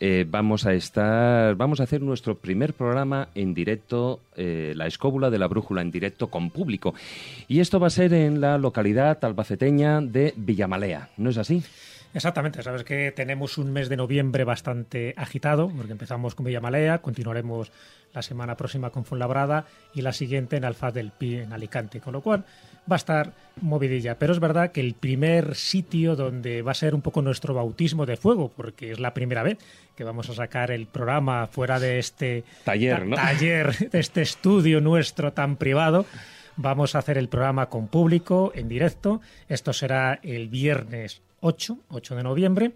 eh, 0.00 0.26
vamos 0.28 0.66
a 0.66 0.72
estar, 0.72 1.54
vamos 1.54 1.80
a 1.80 1.84
hacer 1.84 2.02
nuestro 2.02 2.36
primer 2.38 2.74
programa 2.74 3.28
en 3.34 3.54
directo, 3.54 4.20
eh, 4.36 4.72
la 4.74 4.86
escóbula 4.86 5.30
de 5.30 5.38
la 5.38 5.46
brújula 5.46 5.82
en 5.82 5.90
directo 5.90 6.28
con 6.28 6.50
público. 6.50 6.94
Y 7.46 7.60
esto 7.60 7.78
va 7.78 7.86
a 7.86 7.90
ser 7.90 8.12
en 8.12 8.40
la 8.40 8.58
localidad 8.58 9.24
albaceteña 9.24 10.00
de 10.00 10.34
Villamalea, 10.36 11.10
¿no 11.16 11.30
es 11.30 11.38
así? 11.38 11.62
Exactamente, 12.14 12.62
sabes 12.62 12.84
que 12.84 13.10
tenemos 13.10 13.58
un 13.58 13.72
mes 13.72 13.88
de 13.88 13.96
noviembre 13.96 14.44
bastante 14.44 15.14
agitado, 15.16 15.68
porque 15.76 15.92
empezamos 15.92 16.34
con 16.36 16.46
Villamalea, 16.46 16.98
continuaremos 16.98 17.72
la 18.12 18.22
semana 18.22 18.56
próxima 18.56 18.90
con 18.90 19.04
Fuenlabrada 19.04 19.66
y 19.92 20.00
la 20.02 20.12
siguiente 20.12 20.56
en 20.56 20.64
Alfaz 20.64 20.94
del 20.94 21.10
Pi, 21.10 21.34
en 21.38 21.52
Alicante, 21.52 22.00
con 22.00 22.12
lo 22.12 22.20
cual 22.20 22.44
va 22.90 22.94
a 22.94 22.96
estar 22.96 23.32
movidilla. 23.60 24.16
Pero 24.16 24.32
es 24.32 24.38
verdad 24.38 24.70
que 24.70 24.80
el 24.80 24.94
primer 24.94 25.56
sitio 25.56 26.14
donde 26.14 26.62
va 26.62 26.70
a 26.70 26.74
ser 26.74 26.94
un 26.94 27.02
poco 27.02 27.20
nuestro 27.20 27.52
bautismo 27.52 28.06
de 28.06 28.16
fuego, 28.16 28.52
porque 28.54 28.92
es 28.92 29.00
la 29.00 29.12
primera 29.12 29.42
vez 29.42 29.58
que 29.96 30.04
vamos 30.04 30.30
a 30.30 30.34
sacar 30.34 30.70
el 30.70 30.86
programa 30.86 31.48
fuera 31.48 31.80
de 31.80 31.98
este 31.98 32.44
Taller, 32.64 32.98
ta- 33.00 33.04
¿no? 33.06 33.16
taller, 33.16 33.76
de 33.90 33.98
este 33.98 34.22
estudio 34.22 34.80
nuestro 34.80 35.32
tan 35.32 35.56
privado. 35.56 36.06
Vamos 36.56 36.94
a 36.94 37.00
hacer 37.00 37.18
el 37.18 37.28
programa 37.28 37.68
con 37.68 37.88
público, 37.88 38.52
en 38.54 38.68
directo. 38.68 39.20
Esto 39.48 39.72
será 39.72 40.20
el 40.22 40.48
viernes 40.48 41.20
8, 41.44 41.78
8 41.90 42.16
de 42.16 42.22
noviembre. 42.22 42.72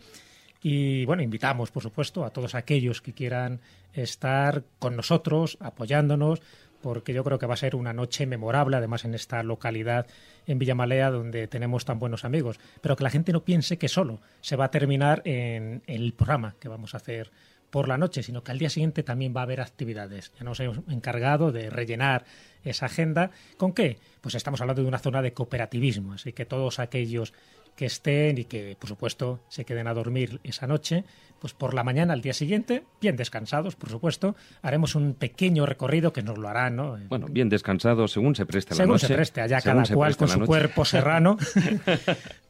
Y 0.63 1.05
bueno, 1.07 1.23
invitamos, 1.23 1.71
por 1.71 1.83
supuesto, 1.83 2.25
a 2.25 2.31
todos 2.31 2.55
aquellos 2.55 3.01
que 3.01 3.15
quieran 3.15 3.61
estar 3.95 4.63
con 4.79 4.95
nosotros, 4.95 5.57
apoyándonos, 5.61 6.43
porque 6.83 7.15
yo 7.15 7.25
creo 7.25 7.39
que 7.39 7.47
va 7.47 7.55
a 7.55 7.57
ser 7.57 7.75
una 7.75 7.93
noche 7.93 8.27
memorable, 8.27 8.77
además 8.77 9.05
en 9.05 9.15
esta 9.15 9.43
localidad 9.43 10.07
en 10.47 10.59
Villamalea 10.59 11.11
donde 11.11 11.49
tenemos 11.49 11.85
tan 11.85 11.99
buenos 11.99 12.25
amigos. 12.25 12.61
Pero 12.83 12.95
que 12.95 13.05
la 13.05 13.11
gente 13.11 13.33
no 13.33 13.43
piense 13.43 13.79
que 13.79 13.89
solo 13.89 14.21
se 14.43 14.57
va 14.57 14.67
a 14.67 14.71
terminar 14.71 15.23
en 15.25 15.83
el 15.87 16.13
programa 16.13 16.55
que 16.61 16.69
vamos 16.69 16.95
a 16.95 16.99
hacer 16.99 17.31
por 17.71 17.89
la 17.89 17.99
noche, 17.99 18.23
sino 18.23 18.43
que 18.43 18.53
al 18.53 18.59
día 18.59 18.71
siguiente 18.71 19.03
también 19.03 19.35
va 19.37 19.41
a 19.41 19.45
haber 19.45 19.61
actividades. 19.61 20.33
Ya 20.39 20.45
nos 20.45 20.61
hemos 20.61 20.79
encargado 20.89 21.53
de 21.53 21.71
rellenar 21.71 22.25
esa 22.65 22.87
agenda. 22.87 23.31
¿Con 23.57 23.73
qué? 23.73 23.99
Pues 24.21 24.35
estamos 24.35 24.61
hablando 24.61 24.83
de 24.83 24.89
una 24.89 24.99
zona 24.99 25.23
de 25.23 25.33
cooperativismo, 25.33 26.15
así 26.15 26.33
que 26.33 26.47
todos 26.47 26.79
aquellos 26.79 27.35
que 27.79 27.87
estén 27.87 28.39
y 28.39 28.45
que, 28.45 28.77
por 28.79 28.89
supuesto, 28.89 29.39
se 29.49 29.65
queden 29.65 29.87
a 29.87 29.95
dormir 29.95 30.41
esa 30.43 30.67
noche, 30.67 31.05
pues 31.39 31.55
por 31.55 31.75
la 31.75 31.85
mañana, 31.85 32.13
al 32.13 32.21
día 32.23 32.33
siguiente, 32.33 32.83
bien 33.01 33.15
descansados, 33.15 33.77
por 33.77 33.89
supuesto, 33.89 34.35
haremos 34.63 34.97
un 34.97 35.15
pequeño 35.15 35.65
recorrido 35.65 36.13
que 36.13 36.25
nos 36.25 36.37
lo 36.39 36.49
harán, 36.49 36.75
¿no? 36.75 36.99
Bueno, 37.09 37.27
bien 37.31 37.49
descansados 37.49 38.11
según 38.11 38.35
se 38.35 38.45
preste 38.47 38.73
la 38.75 38.79
Según 38.79 38.95
noche. 38.95 39.07
se 39.07 39.15
preste, 39.15 39.41
allá 39.43 39.61
Según 39.61 39.83
cada 39.85 39.95
cual 39.95 40.17
con 40.17 40.27
su 40.29 40.41
cuerpo 40.41 40.85
serrano. 40.85 41.37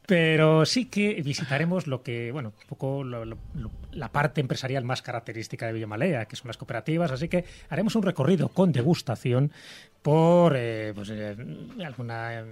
Pero 0.07 0.65
sí 0.65 0.85
que 0.85 1.21
visitaremos 1.21 1.85
lo 1.85 2.01
que, 2.01 2.31
bueno, 2.31 2.51
un 2.63 2.67
poco 2.67 3.03
lo- 3.03 3.25
lo- 3.25 3.37
lo- 3.53 3.69
la 3.91 4.11
parte 4.11 4.41
empresarial 4.41 4.83
más 4.83 5.03
característica 5.03 5.67
de 5.67 5.73
Villamalea, 5.73 6.25
que 6.25 6.35
son 6.35 6.47
las 6.47 6.57
cooperativas. 6.57 7.11
Así 7.11 7.27
que 7.29 7.45
haremos 7.69 7.95
un 7.95 8.01
recorrido 8.01 8.49
con 8.49 8.71
degustación 8.71 9.51
por 10.01 10.55
eh, 10.55 10.93
pues, 10.95 11.09
eh, 11.09 11.35
alguna 11.85 12.39
eh, 12.39 12.45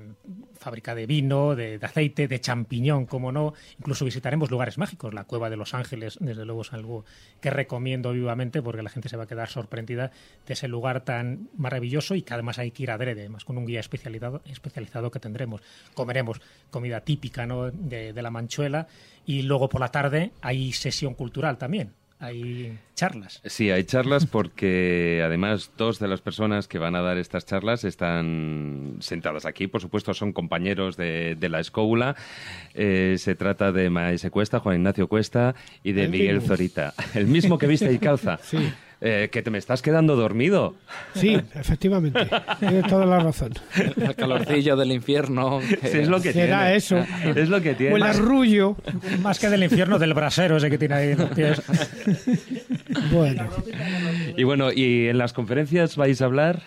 fábrica 0.60 0.94
de 0.94 1.06
vino, 1.06 1.56
de, 1.56 1.80
aceite, 1.82 2.28
de 2.28 2.42
champiñón, 2.42 3.06
como 3.06 3.32
no. 3.32 3.54
Incluso 3.80 4.06
visitaremos 4.06 4.52
lugares 4.52 4.78
mágicos. 4.78 5.14
La 5.14 5.24
Cueva 5.24 5.50
de 5.50 5.56
los 5.56 5.74
Ángeles, 5.74 6.18
desde 6.20 6.46
luego, 6.46 6.62
es 6.62 6.74
algo 6.74 7.06
que 7.40 7.50
recomiendo 7.50 8.12
vivamente 8.12 8.62
porque 8.62 8.84
la 8.84 8.90
gente 8.90 9.10
se 9.10 9.18
va 9.18 9.24
a 9.24 9.28
quedar 9.28 9.50
sorprendida 9.50 10.12
de 10.46 10.54
ese 10.54 10.68
lugar 10.68 11.06
tan 11.06 11.50
maravilloso 11.56 12.16
y 12.16 12.22
que 12.22 12.34
además 12.34 12.60
hay 12.60 12.72
que 12.72 12.84
ir 12.84 12.92
adrede, 12.92 13.30
más 13.30 13.46
con 13.46 13.58
un 13.58 13.66
guía 13.66 13.80
especializado, 13.80 14.42
especializado 14.46 15.10
que 15.10 15.20
tendremos. 15.20 15.62
Comeremos 15.94 16.42
comida 16.70 17.02
típica 17.02 17.46
¿no? 17.46 17.72
de 17.72 18.22
la 18.22 18.32
Manchuela 18.32 18.88
y 19.26 19.44
luego 19.44 19.70
por 19.70 19.82
la 19.82 19.90
tarde 19.90 20.32
hay 20.42 20.74
sesión 20.74 21.14
cultural 21.14 21.58
también. 21.58 21.94
Hay 22.20 22.80
charlas. 22.96 23.42
Sí, 23.46 23.70
hay 23.70 23.84
charlas 23.84 24.26
porque 24.26 25.22
además 25.24 25.72
dos 25.78 26.00
de 26.00 26.08
las 26.08 26.22
personas 26.22 26.68
que 26.68 26.80
van 26.80 26.96
a 26.96 27.02
dar 27.02 27.18
estas 27.20 27.46
charlas 27.46 27.84
están 27.84 28.98
sentadas 29.02 29.46
aquí. 29.46 29.68
Por 29.68 29.82
supuesto, 29.82 30.16
son 30.16 30.34
compañeros 30.34 30.98
de, 30.98 31.36
de 31.40 31.50
la 31.50 31.60
escóbula. 31.60 32.16
Eh, 32.74 33.18
se 33.20 33.36
trata 33.36 33.72
de 33.72 33.92
Maese 33.92 34.32
Cuesta, 34.32 34.60
Juan 34.60 34.78
Ignacio 34.78 35.08
Cuesta 35.08 35.54
y 35.84 35.92
de 35.92 36.06
El 36.06 36.10
Miguel 36.10 36.36
mismo. 36.38 36.48
Zorita. 36.48 36.94
El 37.14 37.28
mismo 37.28 37.58
que 37.60 37.68
viste 37.68 37.94
y 37.94 38.00
calza. 38.00 38.40
Sí. 38.42 38.58
Eh, 39.00 39.30
que 39.32 39.44
te 39.44 39.52
me 39.52 39.60
estás 39.60 39.84
quedando 39.84 40.16
dormido. 40.16 40.74
Sí, 41.14 41.38
efectivamente. 41.54 42.28
Tiene 42.60 42.82
toda 42.82 43.06
la 43.06 43.20
razón. 43.20 43.54
El 43.96 44.16
calorcillo 44.16 44.76
del 44.76 44.92
infierno. 44.92 45.60
que- 45.60 45.88
Sí, 45.88 45.98
es 46.00 46.08
lo 46.08 46.20
que 46.20 46.34
Será 46.34 46.62
tiene. 46.62 46.76
eso. 46.78 46.98
Es 47.36 47.48
lo 47.50 47.62
que 47.62 47.76
tiene. 47.76 47.94
O 47.94 47.98
el 47.98 48.04
arrullo. 48.04 48.76
Más 49.22 49.38
que 49.38 49.50
del 49.50 49.64
infierno 49.64 50.00
del 50.00 50.16
brasero 50.16 50.58
ese 50.58 50.72
que 50.72 50.80
tiene 50.80 50.96
ahí 50.96 51.12
en 51.12 51.18
los 51.20 51.30
pies. 51.30 51.62
Bueno, 53.12 53.48
Y 54.36 54.44
bueno, 54.44 54.72
¿y 54.72 55.08
en 55.10 55.18
las 55.20 55.34
conferencias 55.34 55.96
vais 55.96 56.22
a 56.22 56.26
hablar? 56.26 56.62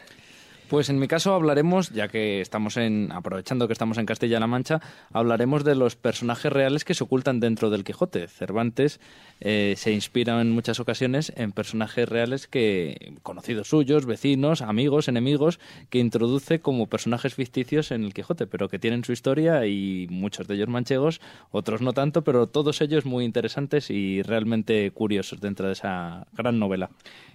Pues 0.70 0.88
en 0.88 1.00
mi 1.00 1.08
caso 1.08 1.34
hablaremos, 1.34 1.90
ya 1.90 2.06
que 2.06 2.40
estamos 2.40 2.76
en, 2.76 3.10
aprovechando 3.10 3.66
que 3.66 3.72
estamos 3.72 3.98
en 3.98 4.06
Castilla-La 4.06 4.46
Mancha, 4.46 4.80
hablaremos 5.12 5.64
de 5.64 5.74
los 5.74 5.96
personajes 5.96 6.52
reales 6.52 6.84
que 6.84 6.94
se 6.94 7.02
ocultan 7.02 7.40
dentro 7.40 7.70
del 7.70 7.82
Quijote. 7.82 8.28
Cervantes 8.28 9.00
eh, 9.40 9.74
se 9.76 9.90
inspira 9.90 10.40
en 10.40 10.52
muchas 10.52 10.78
ocasiones 10.78 11.32
en 11.34 11.50
personajes 11.50 12.08
reales 12.08 12.46
que, 12.46 13.14
conocidos 13.24 13.66
suyos, 13.66 14.06
vecinos, 14.06 14.62
amigos, 14.62 15.08
enemigos, 15.08 15.58
que 15.88 15.98
introduce 15.98 16.60
como 16.60 16.86
personajes 16.86 17.34
ficticios 17.34 17.90
en 17.90 18.04
el 18.04 18.14
Quijote, 18.14 18.46
pero 18.46 18.68
que 18.68 18.78
tienen 18.78 19.02
su 19.02 19.10
historia 19.10 19.66
y 19.66 20.06
muchos 20.08 20.46
de 20.46 20.54
ellos 20.54 20.68
manchegos, 20.68 21.20
otros 21.50 21.82
no 21.82 21.94
tanto, 21.94 22.22
pero 22.22 22.46
todos 22.46 22.80
ellos 22.80 23.04
muy 23.04 23.24
interesantes 23.24 23.90
y 23.90 24.22
realmente 24.22 24.88
curiosos 24.92 25.40
dentro 25.40 25.66
de 25.66 25.72
esa 25.72 26.28
gran 26.32 26.60
novela. 26.60 26.90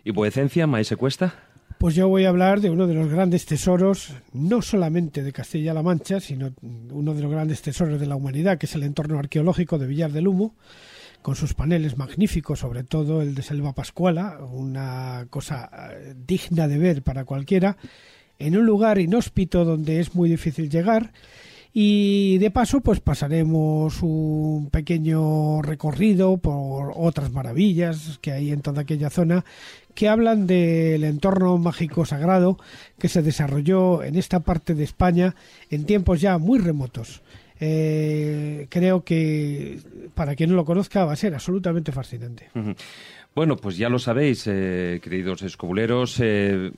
¿Y 0.06 0.12
vuecencia, 0.12 0.68
Maese 0.68 0.96
Cuesta? 0.96 1.36
Pues 1.78 1.96
yo 1.96 2.08
voy 2.08 2.26
a 2.26 2.30
hablar 2.30 2.62
de 2.62 2.70
uno 2.70 2.88
de 2.88 2.94
los 2.94 3.10
grandes 3.10 3.46
tesoros, 3.46 4.14
no 4.34 4.62
solamente 4.62 5.24
de 5.24 5.34
Castilla-La 5.34 5.84
Mancha, 5.84 6.20
sino 6.20 6.54
uno 6.62 7.14
de 7.14 7.22
los 7.22 7.32
grandes 7.32 7.62
tesoros 7.62 8.00
de 8.00 8.08
la 8.08 8.16
humanidad, 8.16 8.58
que 8.58 8.66
es 8.66 8.76
el 8.76 8.84
entorno 8.84 9.20
arqueológico 9.20 9.78
de 9.78 9.88
Villar 9.88 10.12
del 10.12 10.28
Humo, 10.28 10.56
con 11.22 11.36
sus 11.36 11.54
paneles 11.54 11.98
magníficos, 11.98 12.60
sobre 12.60 12.84
todo 12.84 13.22
el 13.22 13.36
de 13.36 13.42
Selva 13.42 13.74
Pascuala, 13.74 14.40
una 14.52 15.28
cosa 15.30 15.70
eh, 15.92 16.14
digna 16.26 16.68
de 16.68 16.78
ver 16.78 17.02
para 17.02 17.26
cualquiera, 17.26 17.78
en 18.40 18.58
un 18.58 18.66
lugar 18.66 19.00
inhóspito 19.00 19.66
donde 19.66 20.00
es 20.00 20.16
muy 20.16 20.30
difícil 20.30 20.70
llegar. 20.70 21.12
Y 21.78 22.38
de 22.38 22.52
paso, 22.52 22.80
pues 22.80 23.02
pasaremos 23.02 24.02
un 24.02 24.70
pequeño 24.72 25.62
recorrido 25.62 26.38
por 26.38 26.94
otras 26.96 27.34
maravillas 27.34 28.18
que 28.22 28.32
hay 28.32 28.52
en 28.52 28.62
toda 28.62 28.84
aquella 28.84 29.10
zona 29.10 29.44
que 29.96 30.10
hablan 30.10 30.46
del 30.46 31.04
entorno 31.04 31.58
mágico 31.58 32.06
sagrado 32.06 32.60
que 33.00 33.08
se 33.08 33.22
desarrolló 33.22 34.04
en 34.04 34.16
esta 34.16 34.42
parte 34.42 34.76
de 34.76 34.84
España 34.84 35.36
en 35.70 35.86
tiempos 35.86 36.22
ya 36.22 36.38
muy 36.38 36.60
remotos. 36.60 37.22
Eh, 37.60 38.68
creo 38.70 39.04
que 39.06 39.80
para 40.14 40.36
quien 40.36 40.50
no 40.50 40.58
lo 40.58 40.66
conozca 40.66 41.06
va 41.06 41.14
a 41.14 41.16
ser 41.16 41.34
absolutamente 41.34 41.92
fascinante. 41.94 42.50
Bueno, 43.34 43.56
pues 43.56 43.78
ya 43.78 43.90
lo 43.90 43.98
sabéis, 43.98 44.46
eh, 44.48 45.00
queridos 45.02 45.42
escobuleros, 45.42 46.20
eh, 46.22 46.72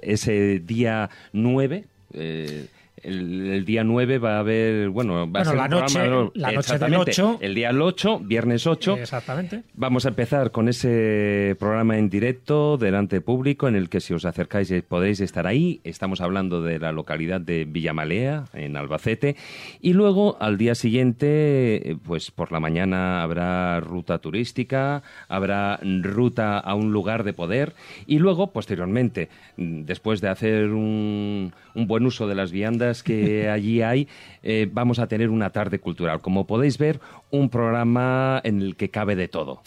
ese 0.00 0.58
día 0.60 1.10
9... 1.32 1.84
eh, 2.14 2.66
el, 3.08 3.46
el 3.52 3.64
día 3.64 3.84
9 3.84 4.18
va 4.18 4.36
a 4.36 4.38
haber, 4.40 4.88
bueno, 4.90 5.14
va 5.14 5.24
Bueno, 5.24 5.40
a 5.40 5.44
ser 5.44 5.56
la 5.56 5.68
noche- 5.68 5.98
programa, 5.98 6.30
la 6.34 6.52
noche 6.52 6.52
del 6.52 6.58
exactamente, 6.58 7.10
8. 7.12 7.38
El 7.40 7.54
día 7.54 7.70
8, 7.72 8.20
viernes 8.24 8.66
8. 8.66 8.96
Exactamente. 8.98 9.62
Vamos 9.74 10.06
a 10.06 10.10
empezar 10.10 10.50
con 10.50 10.68
ese 10.68 11.56
programa 11.58 11.98
en 11.98 12.08
directo 12.10 12.76
delante 12.76 13.16
de 13.16 13.20
público 13.20 13.68
en 13.68 13.76
el 13.76 13.88
que 13.88 14.00
si 14.00 14.14
os 14.14 14.24
acercáis 14.24 14.70
eh, 14.70 14.82
podéis 14.86 15.20
estar 15.20 15.46
ahí. 15.46 15.80
Estamos 15.84 16.20
hablando 16.20 16.62
de 16.62 16.78
la 16.78 16.92
localidad 16.92 17.40
de 17.40 17.64
Villamalea, 17.64 18.44
en 18.52 18.76
Albacete. 18.76 19.36
Y 19.80 19.92
luego 19.92 20.36
al 20.40 20.58
día 20.58 20.74
siguiente, 20.74 21.90
eh, 21.92 21.96
pues 22.04 22.30
por 22.30 22.52
la 22.52 22.60
mañana 22.60 23.22
habrá 23.22 23.80
ruta 23.80 24.18
turística, 24.18 25.02
habrá 25.28 25.78
ruta 26.02 26.58
a 26.58 26.74
un 26.74 26.92
lugar 26.92 27.24
de 27.24 27.32
poder. 27.32 27.74
Y 28.06 28.18
luego, 28.18 28.52
posteriormente, 28.52 29.28
mm, 29.56 29.82
después 29.82 30.20
de 30.20 30.28
hacer 30.28 30.66
un, 30.70 31.52
un 31.74 31.86
buen 31.86 32.04
uso 32.06 32.26
de 32.26 32.34
las 32.34 32.52
viandas 32.52 32.97
que 33.02 33.48
allí 33.50 33.82
hay, 33.82 34.08
eh, 34.42 34.68
vamos 34.70 34.98
a 34.98 35.06
tener 35.06 35.30
una 35.30 35.50
tarde 35.50 35.78
cultural. 35.78 36.20
Como 36.20 36.46
podéis 36.46 36.78
ver, 36.78 37.00
un 37.30 37.48
programa 37.50 38.40
en 38.44 38.62
el 38.62 38.76
que 38.76 38.90
cabe 38.90 39.16
de 39.16 39.28
todo. 39.28 39.62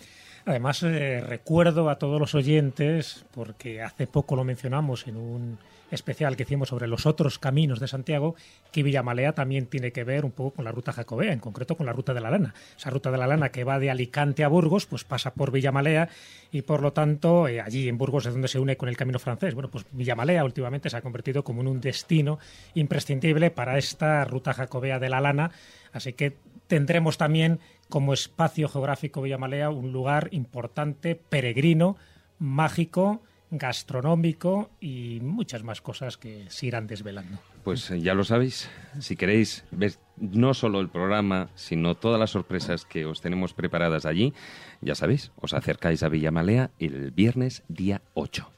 Además, 0.46 0.82
eh, 0.84 1.22
recuerdo 1.22 1.90
a 1.90 1.98
todos 1.98 2.20
los 2.20 2.34
oyentes, 2.34 3.26
porque 3.32 3.82
hace 3.82 4.08
poco 4.08 4.36
lo 4.36 4.44
mencionamos 4.44 5.08
en 5.08 5.18
un 5.18 5.60
especial 5.92 6.36
que 6.36 6.44
hicimos 6.44 6.70
sobre 6.70 6.88
los 6.88 7.06
otros 7.06 7.38
caminos 7.38 7.80
de 7.80 7.88
Santiago, 7.88 8.36
que 8.72 8.84
Villamalea 8.84 9.34
también 9.34 9.68
tiene 9.68 9.92
que 9.92 10.04
ver 10.04 10.26
un 10.26 10.32
poco 10.32 10.52
con 10.52 10.66
la 10.66 10.72
ruta 10.72 10.94
jacobea, 10.94 11.34
en 11.34 11.40
concreto 11.40 11.76
con 11.76 11.86
la 11.86 11.94
ruta 11.94 12.14
de 12.14 12.22
la 12.22 12.32
lana. 12.32 12.54
Esa 12.78 12.90
ruta 12.90 13.12
de 13.12 13.18
la 13.18 13.28
lana 13.28 13.50
que 13.50 13.64
va 13.64 13.80
de 13.80 13.92
Alicante 13.92 14.44
a 14.44 14.48
Burgos, 14.48 14.86
pues 14.86 15.04
pasa 15.04 15.34
por 15.34 15.52
Villamalea 15.52 16.10
y 16.52 16.64
por 16.64 16.82
lo 16.82 16.94
tanto 16.94 17.48
eh, 17.48 17.62
allí 17.62 17.88
en 17.88 17.98
Burgos 17.98 18.26
es 18.26 18.34
donde 18.34 18.48
se 18.48 18.60
une 18.60 18.78
con 18.78 18.90
el 18.90 18.98
camino 18.98 19.20
francés. 19.20 19.54
Bueno, 19.54 19.70
pues 19.70 19.86
Villamalea 19.92 20.44
últimamente 20.44 20.90
se 20.90 20.98
ha 20.98 21.02
convertido 21.02 21.44
como 21.44 21.62
en 21.62 21.68
un 21.68 21.82
destino 21.82 22.40
imprescindible 22.74 23.52
para 23.52 23.78
esta 23.78 24.24
ruta 24.26 24.54
jacobea 24.54 25.00
de 25.00 25.10
la 25.10 25.22
lana, 25.22 25.52
así 25.92 26.14
que 26.14 26.38
tendremos 26.68 27.18
también 27.18 27.60
como 27.90 28.14
espacio 28.14 28.70
geográfico 28.70 29.22
Villamalea 29.22 29.70
un 29.70 29.92
lugar 29.92 30.30
importante, 30.32 31.16
peregrino, 31.16 31.98
mágico, 32.40 33.22
gastronómico 33.52 34.72
y 34.80 35.20
muchas 35.22 35.64
más 35.64 35.82
cosas 35.82 36.18
que 36.18 36.46
se 36.50 36.68
irán 36.68 36.88
desvelando. 36.88 37.38
Pues 37.64 37.92
eh, 37.92 38.02
ya 38.02 38.14
lo 38.14 38.24
sabéis, 38.24 38.70
si 39.00 39.16
queréis 39.16 39.66
ver 39.72 39.94
no 40.18 40.54
solo 40.54 40.80
el 40.80 40.90
programa, 40.90 41.50
sino 41.56 41.96
todas 41.96 42.20
las 42.20 42.32
sorpresas 42.32 42.86
que 42.86 43.06
os 43.06 43.22
tenemos 43.22 43.54
preparadas 43.54 44.06
allí, 44.06 44.34
ya 44.82 44.96
sabéis, 44.96 45.32
os 45.36 45.54
acercáis 45.54 46.02
a 46.04 46.10
Villamalea 46.10 46.72
el 46.80 47.12
viernes 47.12 47.64
día 47.68 48.02
8. 48.14 48.50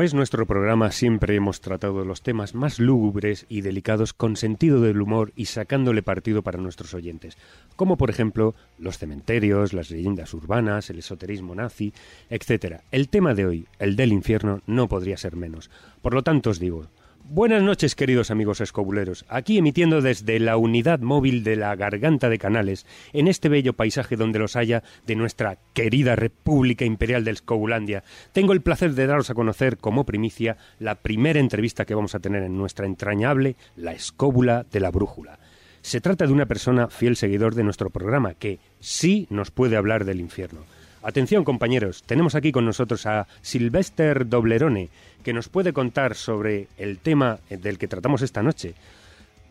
Como 0.00 0.06
es 0.06 0.14
nuestro 0.14 0.46
programa, 0.46 0.92
siempre 0.92 1.34
hemos 1.34 1.60
tratado 1.60 2.06
los 2.06 2.22
temas 2.22 2.54
más 2.54 2.78
lúgubres 2.78 3.44
y 3.50 3.60
delicados 3.60 4.14
con 4.14 4.36
sentido 4.36 4.80
del 4.80 5.02
humor 5.02 5.30
y 5.36 5.44
sacándole 5.44 6.02
partido 6.02 6.40
para 6.40 6.58
nuestros 6.58 6.94
oyentes, 6.94 7.36
como 7.76 7.98
por 7.98 8.08
ejemplo 8.08 8.54
los 8.78 8.96
cementerios, 8.96 9.74
las 9.74 9.90
leyendas 9.90 10.32
urbanas, 10.32 10.88
el 10.88 11.00
esoterismo 11.00 11.54
nazi, 11.54 11.92
etc. 12.30 12.80
El 12.90 13.10
tema 13.10 13.34
de 13.34 13.44
hoy, 13.44 13.66
el 13.78 13.94
del 13.94 14.14
infierno, 14.14 14.62
no 14.66 14.88
podría 14.88 15.18
ser 15.18 15.36
menos. 15.36 15.68
Por 16.00 16.14
lo 16.14 16.22
tanto 16.22 16.48
os 16.48 16.58
digo, 16.58 16.86
Buenas 17.24 17.62
noches, 17.62 17.94
queridos 17.94 18.30
amigos 18.30 18.60
escobuleros. 18.60 19.24
Aquí 19.28 19.58
emitiendo 19.58 20.00
desde 20.00 20.40
la 20.40 20.56
unidad 20.56 20.98
móvil 21.00 21.44
de 21.44 21.54
la 21.54 21.76
Garganta 21.76 22.28
de 22.28 22.38
Canales, 22.38 22.86
en 23.12 23.28
este 23.28 23.48
bello 23.48 23.72
paisaje 23.74 24.16
donde 24.16 24.40
los 24.40 24.56
haya 24.56 24.82
de 25.06 25.14
nuestra 25.14 25.58
querida 25.72 26.16
República 26.16 26.84
Imperial 26.84 27.24
de 27.24 27.30
Escobulandia, 27.30 28.02
tengo 28.32 28.52
el 28.52 28.62
placer 28.62 28.94
de 28.94 29.06
daros 29.06 29.30
a 29.30 29.34
conocer 29.34 29.76
como 29.76 30.04
primicia 30.04 30.56
la 30.78 30.96
primera 30.96 31.38
entrevista 31.38 31.84
que 31.84 31.94
vamos 31.94 32.14
a 32.14 32.20
tener 32.20 32.42
en 32.42 32.56
nuestra 32.56 32.86
entrañable 32.86 33.56
La 33.76 33.92
Escóbula 33.92 34.66
de 34.70 34.80
la 34.80 34.90
Brújula. 34.90 35.38
Se 35.82 36.00
trata 36.00 36.26
de 36.26 36.32
una 36.32 36.46
persona 36.46 36.88
fiel 36.88 37.16
seguidor 37.16 37.54
de 37.54 37.64
nuestro 37.64 37.90
programa 37.90 38.34
que 38.34 38.58
sí 38.80 39.26
nos 39.30 39.50
puede 39.50 39.76
hablar 39.76 40.04
del 40.04 40.20
infierno. 40.20 40.60
Atención 41.02 41.44
compañeros, 41.44 42.02
tenemos 42.02 42.34
aquí 42.34 42.52
con 42.52 42.66
nosotros 42.66 43.06
a 43.06 43.26
Sylvester 43.40 44.28
Doblerone, 44.28 44.90
que 45.24 45.32
nos 45.32 45.48
puede 45.48 45.72
contar 45.72 46.14
sobre 46.14 46.68
el 46.76 46.98
tema 46.98 47.38
del 47.48 47.78
que 47.78 47.88
tratamos 47.88 48.20
esta 48.20 48.42
noche. 48.42 48.74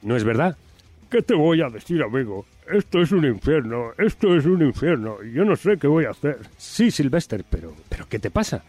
¿No 0.03 0.15
es 0.15 0.23
verdad? 0.23 0.57
¿Qué 1.09 1.23
te 1.23 1.33
voy 1.33 1.61
a 1.63 1.69
decir, 1.69 2.03
amigo? 2.03 2.45
Esto 2.71 3.01
es 3.01 3.11
un 3.11 3.25
infierno, 3.25 3.93
esto 3.97 4.35
es 4.35 4.45
un 4.45 4.61
infierno, 4.61 5.23
yo 5.23 5.43
no 5.43 5.55
sé 5.55 5.77
qué 5.79 5.87
voy 5.87 6.05
a 6.05 6.11
hacer. 6.11 6.37
Sí, 6.55 6.91
Sylvester, 6.91 7.43
pero, 7.49 7.73
pero 7.89 8.07
¿qué 8.07 8.19
te 8.19 8.29
pasa? 8.29 8.63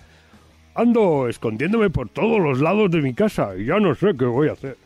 Ando 0.74 1.28
escondiéndome 1.28 1.90
por 1.90 2.09
todos 2.09 2.40
los 2.40 2.61
lados 2.61 2.90
de 2.90 3.02
mi 3.02 3.12
casa 3.12 3.55
y 3.59 3.66
ya 3.66 3.78
no 3.78 3.94
sé 3.94 4.16
qué 4.19 4.24
voy 4.24 4.48
a 4.48 4.52
hacer. 4.52 4.78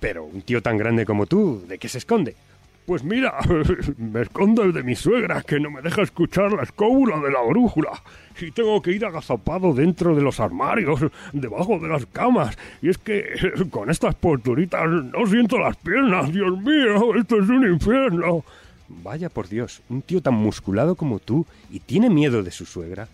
Pero 0.00 0.24
un 0.24 0.40
tío 0.40 0.62
tan 0.62 0.78
grande 0.78 1.04
como 1.04 1.26
tú, 1.26 1.62
¿de 1.68 1.76
qué 1.76 1.90
se 1.90 1.98
esconde? 1.98 2.36
Pues 2.86 3.02
mira, 3.02 3.38
me 3.96 4.22
escondo 4.22 4.70
de 4.70 4.82
mi 4.82 4.94
suegra, 4.94 5.42
que 5.42 5.58
no 5.58 5.70
me 5.70 5.80
deja 5.80 6.02
escuchar 6.02 6.52
la 6.52 6.64
escóbula 6.64 7.18
de 7.18 7.30
la 7.30 7.40
brújula. 7.42 8.02
Y 8.38 8.50
tengo 8.50 8.82
que 8.82 8.92
ir 8.92 9.06
agazapado 9.06 9.72
dentro 9.72 10.14
de 10.14 10.20
los 10.20 10.38
armarios, 10.38 11.00
debajo 11.32 11.78
de 11.78 11.88
las 11.88 12.04
camas. 12.04 12.58
Y 12.82 12.90
es 12.90 12.98
que 12.98 13.24
con 13.70 13.88
estas 13.90 14.14
posturitas 14.16 14.86
no 14.86 15.26
siento 15.26 15.58
las 15.58 15.76
piernas. 15.76 16.30
Dios 16.30 16.60
mío, 16.60 17.14
esto 17.16 17.40
es 17.40 17.48
un 17.48 17.66
infierno. 17.66 18.44
Vaya 18.88 19.30
por 19.30 19.48
Dios, 19.48 19.80
un 19.88 20.02
tío 20.02 20.20
tan 20.20 20.34
musculado 20.34 20.94
como 20.94 21.18
tú 21.18 21.46
y 21.70 21.80
tiene 21.80 22.10
miedo 22.10 22.42
de 22.42 22.50
su 22.50 22.66
suegra. 22.66 23.08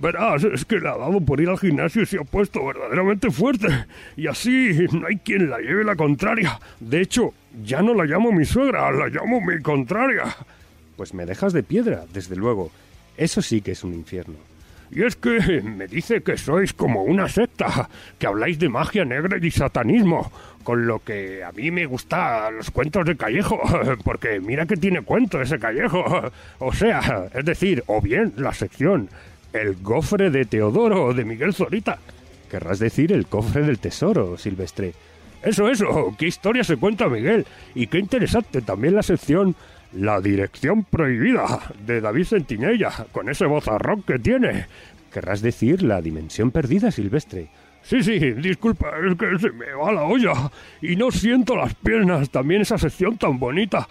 Verás, 0.00 0.44
es 0.44 0.64
que 0.64 0.78
le 0.78 0.88
ha 0.88 0.96
dado 0.96 1.20
por 1.20 1.40
ir 1.40 1.48
al 1.48 1.58
gimnasio 1.58 2.02
y 2.02 2.06
se 2.06 2.18
ha 2.18 2.24
puesto 2.24 2.64
verdaderamente 2.64 3.30
fuerte. 3.30 3.68
Y 4.16 4.26
así 4.26 4.86
no 4.92 5.06
hay 5.06 5.16
quien 5.16 5.50
la 5.50 5.58
lleve 5.58 5.84
la 5.84 5.96
contraria. 5.96 6.58
De 6.80 7.00
hecho, 7.00 7.32
ya 7.62 7.82
no 7.82 7.94
la 7.94 8.04
llamo 8.04 8.32
mi 8.32 8.44
suegra, 8.44 8.90
la 8.90 9.08
llamo 9.08 9.40
mi 9.40 9.60
contraria. 9.60 10.24
Pues 10.96 11.14
me 11.14 11.26
dejas 11.26 11.52
de 11.52 11.62
piedra, 11.62 12.04
desde 12.12 12.36
luego. 12.36 12.70
Eso 13.16 13.42
sí 13.42 13.60
que 13.60 13.72
es 13.72 13.84
un 13.84 13.94
infierno. 13.94 14.36
Y 14.90 15.02
es 15.02 15.16
que 15.16 15.60
me 15.62 15.86
dice 15.88 16.22
que 16.22 16.36
sois 16.36 16.72
como 16.72 17.02
una 17.02 17.28
secta, 17.28 17.88
que 18.18 18.26
habláis 18.26 18.58
de 18.58 18.68
magia 18.68 19.04
negra 19.04 19.38
y 19.40 19.50
satanismo, 19.50 20.30
con 20.62 20.86
lo 20.86 21.00
que 21.00 21.42
a 21.42 21.52
mí 21.52 21.70
me 21.70 21.86
gustan 21.86 22.56
los 22.56 22.70
cuentos 22.70 23.04
de 23.04 23.16
Callejo, 23.16 23.60
porque 24.04 24.40
mira 24.40 24.66
que 24.66 24.76
tiene 24.76 25.02
cuento 25.02 25.40
ese 25.40 25.58
Callejo. 25.58 26.04
O 26.58 26.72
sea, 26.72 27.26
es 27.34 27.44
decir, 27.44 27.82
o 27.86 28.00
bien 28.00 28.32
la 28.36 28.54
sección 28.54 29.08
el 29.54 29.76
cofre 29.76 30.30
de 30.30 30.44
Teodoro 30.44 31.14
de 31.14 31.24
Miguel 31.24 31.54
Zorita. 31.54 31.98
Querrás 32.50 32.78
decir 32.80 33.12
el 33.12 33.26
cofre 33.26 33.62
del 33.62 33.78
tesoro, 33.78 34.36
Silvestre. 34.36 34.92
Eso, 35.42 35.68
eso, 35.68 36.14
qué 36.18 36.26
historia 36.26 36.64
se 36.64 36.76
cuenta 36.76 37.08
Miguel. 37.08 37.46
Y 37.74 37.86
qué 37.86 37.98
interesante 37.98 38.62
también 38.62 38.94
la 38.94 39.02
sección 39.02 39.54
La 39.92 40.20
Dirección 40.20 40.84
Prohibida 40.84 41.60
de 41.86 42.00
David 42.00 42.24
Sentinella, 42.24 42.90
con 43.12 43.28
ese 43.28 43.46
vozarrón 43.46 44.02
que 44.02 44.18
tiene. 44.18 44.66
Querrás 45.12 45.40
decir 45.40 45.82
la 45.82 46.02
dimensión 46.02 46.50
perdida, 46.50 46.90
Silvestre. 46.90 47.48
Sí, 47.82 48.02
sí, 48.02 48.18
disculpa, 48.18 48.92
es 49.06 49.14
que 49.16 49.38
se 49.38 49.50
me 49.50 49.72
va 49.72 49.92
la 49.92 50.04
olla 50.04 50.32
y 50.80 50.96
no 50.96 51.10
siento 51.10 51.54
las 51.54 51.74
piernas. 51.74 52.30
También 52.30 52.62
esa 52.62 52.78
sección 52.78 53.18
tan 53.18 53.38
bonita 53.38 53.86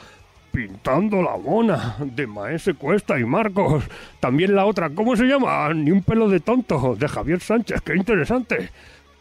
Pintando 0.53 1.23
la 1.23 1.35
mona, 1.35 1.95
de 1.99 2.27
Maese 2.27 2.75
Cuesta 2.75 3.19
y 3.19 3.25
Marcos. 3.25 3.85
También 4.19 4.53
la 4.53 4.67
otra, 4.67 4.91
¿cómo 4.91 5.15
se 5.15 5.23
llama? 5.23 5.73
Ni 5.73 5.89
un 5.89 6.03
pelo 6.03 6.30
de 6.30 6.41
tonto, 6.41 6.95
de 6.95 7.07
Javier 7.07 7.39
Sánchez, 7.39 7.81
qué 7.81 7.95
interesante. 7.95 8.69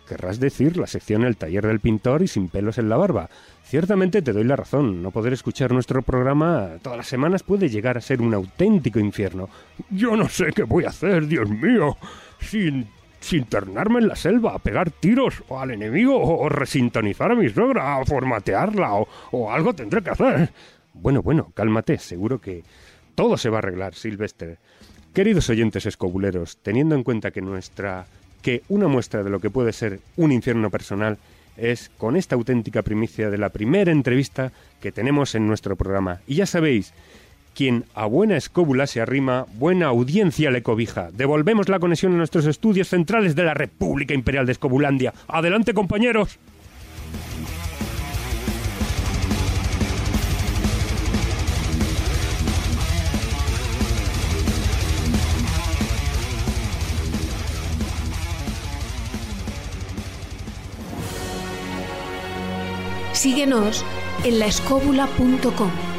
Querrás 0.06 0.38
decir 0.38 0.76
la 0.76 0.86
sección 0.86 1.24
El 1.24 1.38
taller 1.38 1.66
del 1.66 1.80
pintor 1.80 2.20
y 2.20 2.28
sin 2.28 2.50
pelos 2.50 2.76
en 2.76 2.90
la 2.90 2.98
barba. 2.98 3.30
Ciertamente 3.64 4.20
te 4.20 4.34
doy 4.34 4.44
la 4.44 4.56
razón, 4.56 5.02
no 5.02 5.10
poder 5.10 5.32
escuchar 5.32 5.72
nuestro 5.72 6.02
programa 6.02 6.72
todas 6.82 6.98
las 6.98 7.06
semanas 7.06 7.42
puede 7.42 7.70
llegar 7.70 7.96
a 7.96 8.02
ser 8.02 8.20
un 8.20 8.34
auténtico 8.34 8.98
infierno. 9.00 9.48
Yo 9.88 10.14
no 10.14 10.28
sé 10.28 10.52
qué 10.54 10.64
voy 10.64 10.84
a 10.84 10.90
hacer, 10.90 11.26
Dios 11.28 11.48
mío, 11.48 11.96
sin 12.40 12.88
sin 13.20 13.38
internarme 13.38 14.00
en 14.00 14.08
la 14.08 14.16
selva, 14.16 14.54
a 14.54 14.58
pegar 14.58 14.90
tiros 14.90 15.42
o 15.48 15.58
al 15.58 15.70
enemigo, 15.70 16.20
o 16.20 16.48
resintonizar 16.48 17.30
a 17.30 17.34
mi 17.34 17.48
suegra, 17.48 17.98
o 17.98 18.04
formatearla, 18.04 18.94
o, 18.94 19.08
o 19.30 19.50
algo 19.50 19.72
tendré 19.72 20.02
que 20.02 20.10
hacer. 20.10 20.52
Bueno, 20.94 21.22
bueno, 21.22 21.52
cálmate, 21.54 21.98
seguro 21.98 22.40
que 22.40 22.64
todo 23.14 23.36
se 23.36 23.48
va 23.48 23.58
a 23.58 23.60
arreglar, 23.60 23.94
Silvestre. 23.94 24.58
Queridos 25.12 25.50
oyentes 25.50 25.86
escobuleros, 25.86 26.58
teniendo 26.62 26.94
en 26.94 27.02
cuenta 27.02 27.30
que 27.30 27.42
nuestra 27.42 28.06
que 28.42 28.62
una 28.68 28.88
muestra 28.88 29.22
de 29.22 29.30
lo 29.30 29.40
que 29.40 29.50
puede 29.50 29.72
ser 29.72 30.00
un 30.16 30.32
infierno 30.32 30.68
personal 30.68 31.18
es 31.56 31.90
con 31.96 32.16
esta 32.16 32.34
auténtica 32.34 32.82
primicia 32.82 33.30
de 33.30 33.38
la 33.38 33.50
primera 33.50 33.92
entrevista 33.92 34.52
que 34.80 34.92
tenemos 34.92 35.34
en 35.34 35.46
nuestro 35.46 35.76
programa. 35.76 36.20
Y 36.26 36.36
ya 36.36 36.46
sabéis, 36.46 36.92
quien 37.54 37.84
a 37.94 38.06
buena 38.06 38.36
escóbula 38.36 38.86
se 38.86 39.00
arrima, 39.00 39.46
buena 39.54 39.86
audiencia 39.86 40.50
le 40.50 40.62
cobija. 40.62 41.10
Devolvemos 41.12 41.68
la 41.68 41.78
conexión 41.78 42.14
a 42.14 42.16
nuestros 42.16 42.46
estudios 42.46 42.88
centrales 42.88 43.36
de 43.36 43.44
la 43.44 43.54
República 43.54 44.14
Imperial 44.14 44.46
de 44.46 44.52
Escobulandia. 44.52 45.12
Adelante, 45.28 45.74
compañeros. 45.74 46.38
Síguenos 63.22 63.84
en 64.24 64.40
laescóbula.com. 64.40 65.91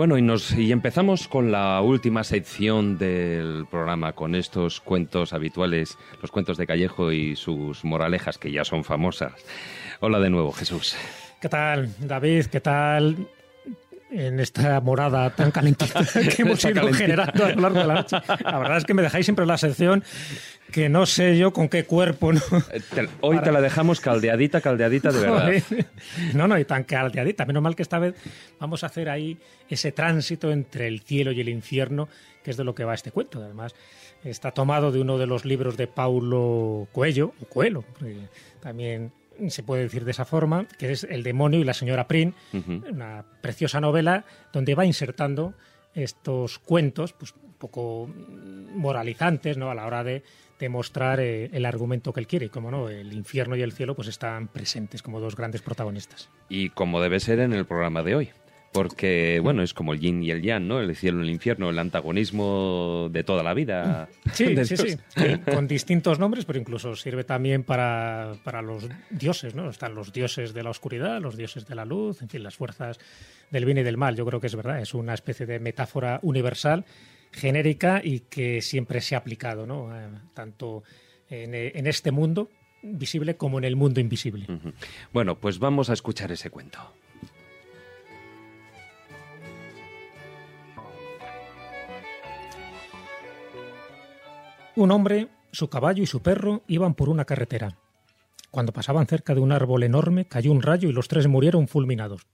Bueno, 0.00 0.16
y, 0.16 0.22
nos, 0.22 0.52
y 0.52 0.72
empezamos 0.72 1.28
con 1.28 1.52
la 1.52 1.78
última 1.82 2.24
sección 2.24 2.96
del 2.96 3.66
programa, 3.70 4.14
con 4.14 4.34
estos 4.34 4.80
cuentos 4.80 5.34
habituales, 5.34 5.98
los 6.22 6.30
cuentos 6.30 6.56
de 6.56 6.66
Callejo 6.66 7.12
y 7.12 7.36
sus 7.36 7.84
moralejas, 7.84 8.38
que 8.38 8.50
ya 8.50 8.64
son 8.64 8.82
famosas. 8.82 9.34
Hola 10.00 10.18
de 10.18 10.30
nuevo, 10.30 10.52
Jesús. 10.52 10.96
¿Qué 11.38 11.50
tal, 11.50 11.90
David? 11.98 12.46
¿Qué 12.46 12.60
tal? 12.60 13.28
En 14.10 14.40
esta 14.40 14.80
morada 14.80 15.30
tan 15.30 15.50
calentita 15.50 16.04
que 16.36 16.42
hemos 16.42 16.64
ido 16.64 16.92
generando 16.92 17.44
a 17.44 17.50
lo 17.50 17.60
largo 17.62 17.80
de 17.80 17.86
la 17.86 17.94
noche. 17.94 18.16
La 18.44 18.58
verdad 18.58 18.78
es 18.78 18.84
que 18.84 18.94
me 18.94 19.02
dejáis 19.02 19.26
siempre 19.26 19.46
la 19.46 19.58
sección 19.58 20.04
que 20.72 20.88
no 20.88 21.06
sé 21.06 21.36
yo 21.36 21.52
con 21.52 21.68
qué 21.68 21.84
cuerpo. 21.84 22.32
¿no? 22.32 22.40
Hoy 23.20 23.40
te 23.40 23.52
la 23.52 23.60
dejamos 23.60 24.00
caldeadita, 24.00 24.60
caldeadita 24.60 25.12
de 25.12 25.20
verdad. 25.20 25.52
No, 26.34 26.48
no, 26.48 26.58
y 26.58 26.64
tan 26.64 26.84
caldeadita. 26.84 27.44
Menos 27.44 27.62
mal 27.62 27.76
que 27.76 27.82
esta 27.82 27.98
vez 27.98 28.14
vamos 28.58 28.82
a 28.84 28.86
hacer 28.86 29.08
ahí 29.08 29.38
ese 29.68 29.92
tránsito 29.92 30.50
entre 30.50 30.86
el 30.86 31.00
cielo 31.00 31.32
y 31.32 31.40
el 31.40 31.48
infierno, 31.48 32.08
que 32.42 32.50
es 32.50 32.56
de 32.56 32.64
lo 32.64 32.74
que 32.74 32.84
va 32.84 32.94
este 32.94 33.10
cuento. 33.10 33.42
Además, 33.42 33.74
está 34.24 34.52
tomado 34.52 34.92
de 34.92 35.00
uno 35.00 35.18
de 35.18 35.26
los 35.26 35.44
libros 35.44 35.76
de 35.76 35.86
Paulo 35.86 36.88
Coelho, 36.92 37.32
Coelho, 37.48 37.84
también 38.60 39.12
se 39.48 39.62
puede 39.62 39.82
decir 39.82 40.04
de 40.04 40.10
esa 40.10 40.24
forma, 40.24 40.66
que 40.78 40.92
es 40.92 41.04
El 41.04 41.22
demonio 41.22 41.60
y 41.60 41.64
la 41.64 41.74
señora 41.74 42.06
Prin, 42.06 42.34
una 42.52 43.24
preciosa 43.40 43.80
novela 43.80 44.24
donde 44.52 44.74
va 44.74 44.84
insertando 44.84 45.54
estos 45.94 46.58
cuentos, 46.58 47.12
pues 47.12 47.34
un 47.42 47.54
poco 47.54 48.08
moralizantes, 48.74 49.56
¿no? 49.56 49.70
A 49.70 49.74
la 49.74 49.86
hora 49.86 50.04
de 50.04 50.22
demostrar 50.58 51.20
eh, 51.20 51.50
el 51.52 51.64
argumento 51.64 52.12
que 52.12 52.20
él 52.20 52.26
quiere. 52.26 52.46
Y 52.46 52.48
como 52.50 52.70
no, 52.70 52.88
el 52.88 53.12
infierno 53.12 53.56
y 53.56 53.62
el 53.62 53.72
cielo 53.72 53.96
pues 53.96 54.08
están 54.08 54.48
presentes 54.48 55.02
como 55.02 55.20
dos 55.20 55.34
grandes 55.34 55.62
protagonistas. 55.62 56.30
Y 56.48 56.70
como 56.70 57.00
debe 57.00 57.18
ser 57.18 57.40
en 57.40 57.52
el 57.52 57.64
programa 57.64 58.02
de 58.02 58.14
hoy. 58.14 58.30
Porque, 58.72 59.40
bueno, 59.42 59.62
es 59.62 59.74
como 59.74 59.92
el 59.92 60.00
yin 60.00 60.22
y 60.22 60.30
el 60.30 60.42
yang, 60.42 60.68
¿no? 60.68 60.80
El 60.80 60.94
cielo 60.94 61.20
y 61.20 61.24
el 61.24 61.30
infierno, 61.30 61.70
el 61.70 61.78
antagonismo 61.78 63.08
de 63.10 63.24
toda 63.24 63.42
la 63.42 63.54
vida. 63.54 64.08
Sí, 64.32 64.54
sí, 64.64 64.76
sí, 64.76 64.96
con 65.52 65.66
distintos 65.66 66.18
nombres, 66.18 66.44
pero 66.44 66.58
incluso 66.58 66.94
sirve 66.94 67.24
también 67.24 67.64
para, 67.64 68.32
para 68.44 68.62
los 68.62 68.88
dioses, 69.10 69.54
¿no? 69.54 69.68
Están 69.68 69.94
los 69.94 70.12
dioses 70.12 70.54
de 70.54 70.62
la 70.62 70.70
oscuridad, 70.70 71.20
los 71.20 71.36
dioses 71.36 71.66
de 71.66 71.74
la 71.74 71.84
luz, 71.84 72.22
en 72.22 72.28
fin, 72.28 72.42
las 72.42 72.54
fuerzas 72.54 72.98
del 73.50 73.64
bien 73.64 73.78
y 73.78 73.82
del 73.82 73.96
mal. 73.96 74.14
Yo 74.14 74.24
creo 74.24 74.40
que 74.40 74.46
es 74.46 74.54
verdad, 74.54 74.80
es 74.80 74.94
una 74.94 75.14
especie 75.14 75.46
de 75.46 75.58
metáfora 75.58 76.20
universal, 76.22 76.84
genérica 77.32 78.00
y 78.02 78.20
que 78.20 78.62
siempre 78.62 79.00
se 79.00 79.16
ha 79.16 79.18
aplicado, 79.18 79.66
¿no? 79.66 79.94
Eh, 79.94 80.08
tanto 80.32 80.84
en, 81.28 81.54
eh, 81.54 81.72
en 81.74 81.86
este 81.86 82.12
mundo 82.12 82.48
visible 82.82 83.36
como 83.36 83.58
en 83.58 83.64
el 83.64 83.76
mundo 83.76 84.00
invisible. 84.00 84.46
Bueno, 85.12 85.36
pues 85.38 85.58
vamos 85.58 85.90
a 85.90 85.92
escuchar 85.92 86.32
ese 86.32 86.50
cuento. 86.50 86.78
Un 94.80 94.92
hombre, 94.92 95.28
su 95.52 95.68
caballo 95.68 96.02
y 96.02 96.06
su 96.06 96.22
perro 96.22 96.62
iban 96.66 96.94
por 96.94 97.10
una 97.10 97.26
carretera. 97.26 97.76
Cuando 98.50 98.72
pasaban 98.72 99.06
cerca 99.06 99.34
de 99.34 99.42
un 99.42 99.52
árbol 99.52 99.82
enorme, 99.82 100.24
cayó 100.24 100.50
un 100.52 100.62
rayo 100.62 100.88
y 100.88 100.92
los 100.94 101.06
tres 101.06 101.26
murieron 101.26 101.68
fulminados. 101.68 102.26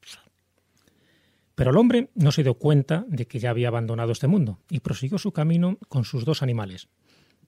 Pero 1.57 1.73
el 1.73 1.77
hombre 1.77 2.11
no 2.15 2.31
se 2.31 2.45
dio 2.45 2.55
cuenta 2.55 3.05
de 3.09 3.27
que 3.27 3.41
ya 3.41 3.51
había 3.51 3.67
abandonado 3.67 4.13
este 4.13 4.29
mundo 4.29 4.61
y 4.71 4.79
prosiguió 4.79 5.19
su 5.19 5.33
camino 5.33 5.77
con 5.89 6.05
sus 6.05 6.25
dos 6.25 6.41
animales. 6.41 6.87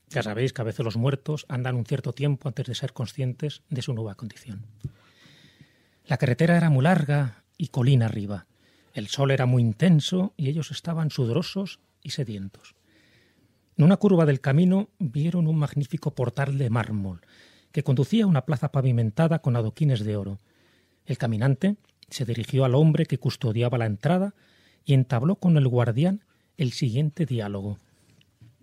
Ya 0.09 0.25
sabéis 0.25 0.53
que 0.53 0.63
a 0.63 0.65
veces 0.65 0.85
los 0.85 0.97
muertos 0.97 1.47
andan 1.49 1.77
un 1.77 1.87
cierto 1.87 2.13
tiempo 2.13 2.49
antes 2.49 2.67
de 2.67 2.75
ser 2.75 2.93
conscientes 2.93 3.63
de 3.69 3.83
su 3.83 3.95
nueva 3.95 4.17
condición. 4.17 4.67
La 6.07 6.17
carretera 6.17 6.57
era 6.57 6.71
muy 6.71 6.83
larga 6.83 7.45
y 7.57 7.69
colina 7.69 8.07
arriba. 8.07 8.47
El 8.95 9.07
sol 9.07 9.31
era 9.31 9.47
muy 9.47 9.63
intenso 9.63 10.35
y 10.37 10.49
ellos 10.49 10.73
estaban 10.73 11.13
sudorosos 11.13 11.79
y 12.03 12.11
sedientos. 12.11 12.75
En 13.79 13.85
una 13.85 13.97
curva 13.97 14.27
del 14.27 14.41
camino 14.41 14.89
vieron 14.99 15.47
un 15.47 15.57
magnífico 15.57 16.13
portal 16.13 16.59
de 16.59 16.69
mármol 16.69 17.21
que 17.71 17.85
conducía 17.85 18.25
a 18.25 18.27
una 18.27 18.45
plaza 18.45 18.73
pavimentada 18.73 19.39
con 19.39 19.55
adoquines 19.55 20.05
de 20.05 20.17
oro. 20.17 20.41
El 21.07 21.17
caminante 21.17 21.77
se 22.11 22.25
dirigió 22.25 22.65
al 22.65 22.75
hombre 22.75 23.07
que 23.07 23.19
custodiaba 23.19 23.79
la 23.79 23.87
entrada 23.87 24.35
y 24.85 24.95
entabló 24.95 25.37
con 25.37 25.57
el 25.57 25.69
guardián 25.69 26.25
el 26.57 26.73
siguiente 26.73 27.25
diálogo. 27.25 27.79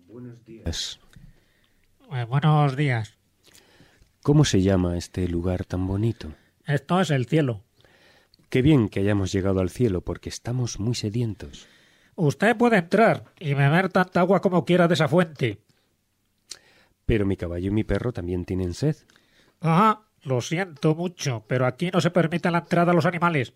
Buenos 0.06 0.44
días. 0.44 1.00
Eh, 2.12 2.24
buenos 2.24 2.76
días. 2.76 3.14
¿Cómo 4.22 4.44
se 4.44 4.60
llama 4.60 4.98
este 4.98 5.28
lugar 5.28 5.64
tan 5.64 5.86
bonito? 5.86 6.34
Esto 6.66 7.00
es 7.00 7.10
el 7.10 7.24
cielo. 7.24 7.62
Qué 8.50 8.60
bien 8.60 8.90
que 8.90 9.00
hayamos 9.00 9.32
llegado 9.32 9.60
al 9.60 9.70
cielo 9.70 10.02
porque 10.02 10.28
estamos 10.28 10.78
muy 10.78 10.94
sedientos. 10.94 11.68
Usted 12.16 12.56
puede 12.56 12.78
entrar 12.78 13.24
y 13.38 13.52
beber 13.52 13.90
tanta 13.90 14.20
agua 14.20 14.40
como 14.40 14.64
quiera 14.64 14.88
de 14.88 14.94
esa 14.94 15.06
fuente. 15.06 15.60
Pero 17.04 17.26
mi 17.26 17.36
caballo 17.36 17.68
y 17.68 17.70
mi 17.70 17.84
perro 17.84 18.12
también 18.12 18.46
tienen 18.46 18.72
sed. 18.72 18.96
Ajá, 19.60 20.00
lo 20.22 20.40
siento 20.40 20.94
mucho, 20.94 21.44
pero 21.46 21.66
aquí 21.66 21.90
no 21.92 22.00
se 22.00 22.10
permite 22.10 22.50
la 22.50 22.58
entrada 22.58 22.92
a 22.92 22.94
los 22.94 23.04
animales. 23.04 23.52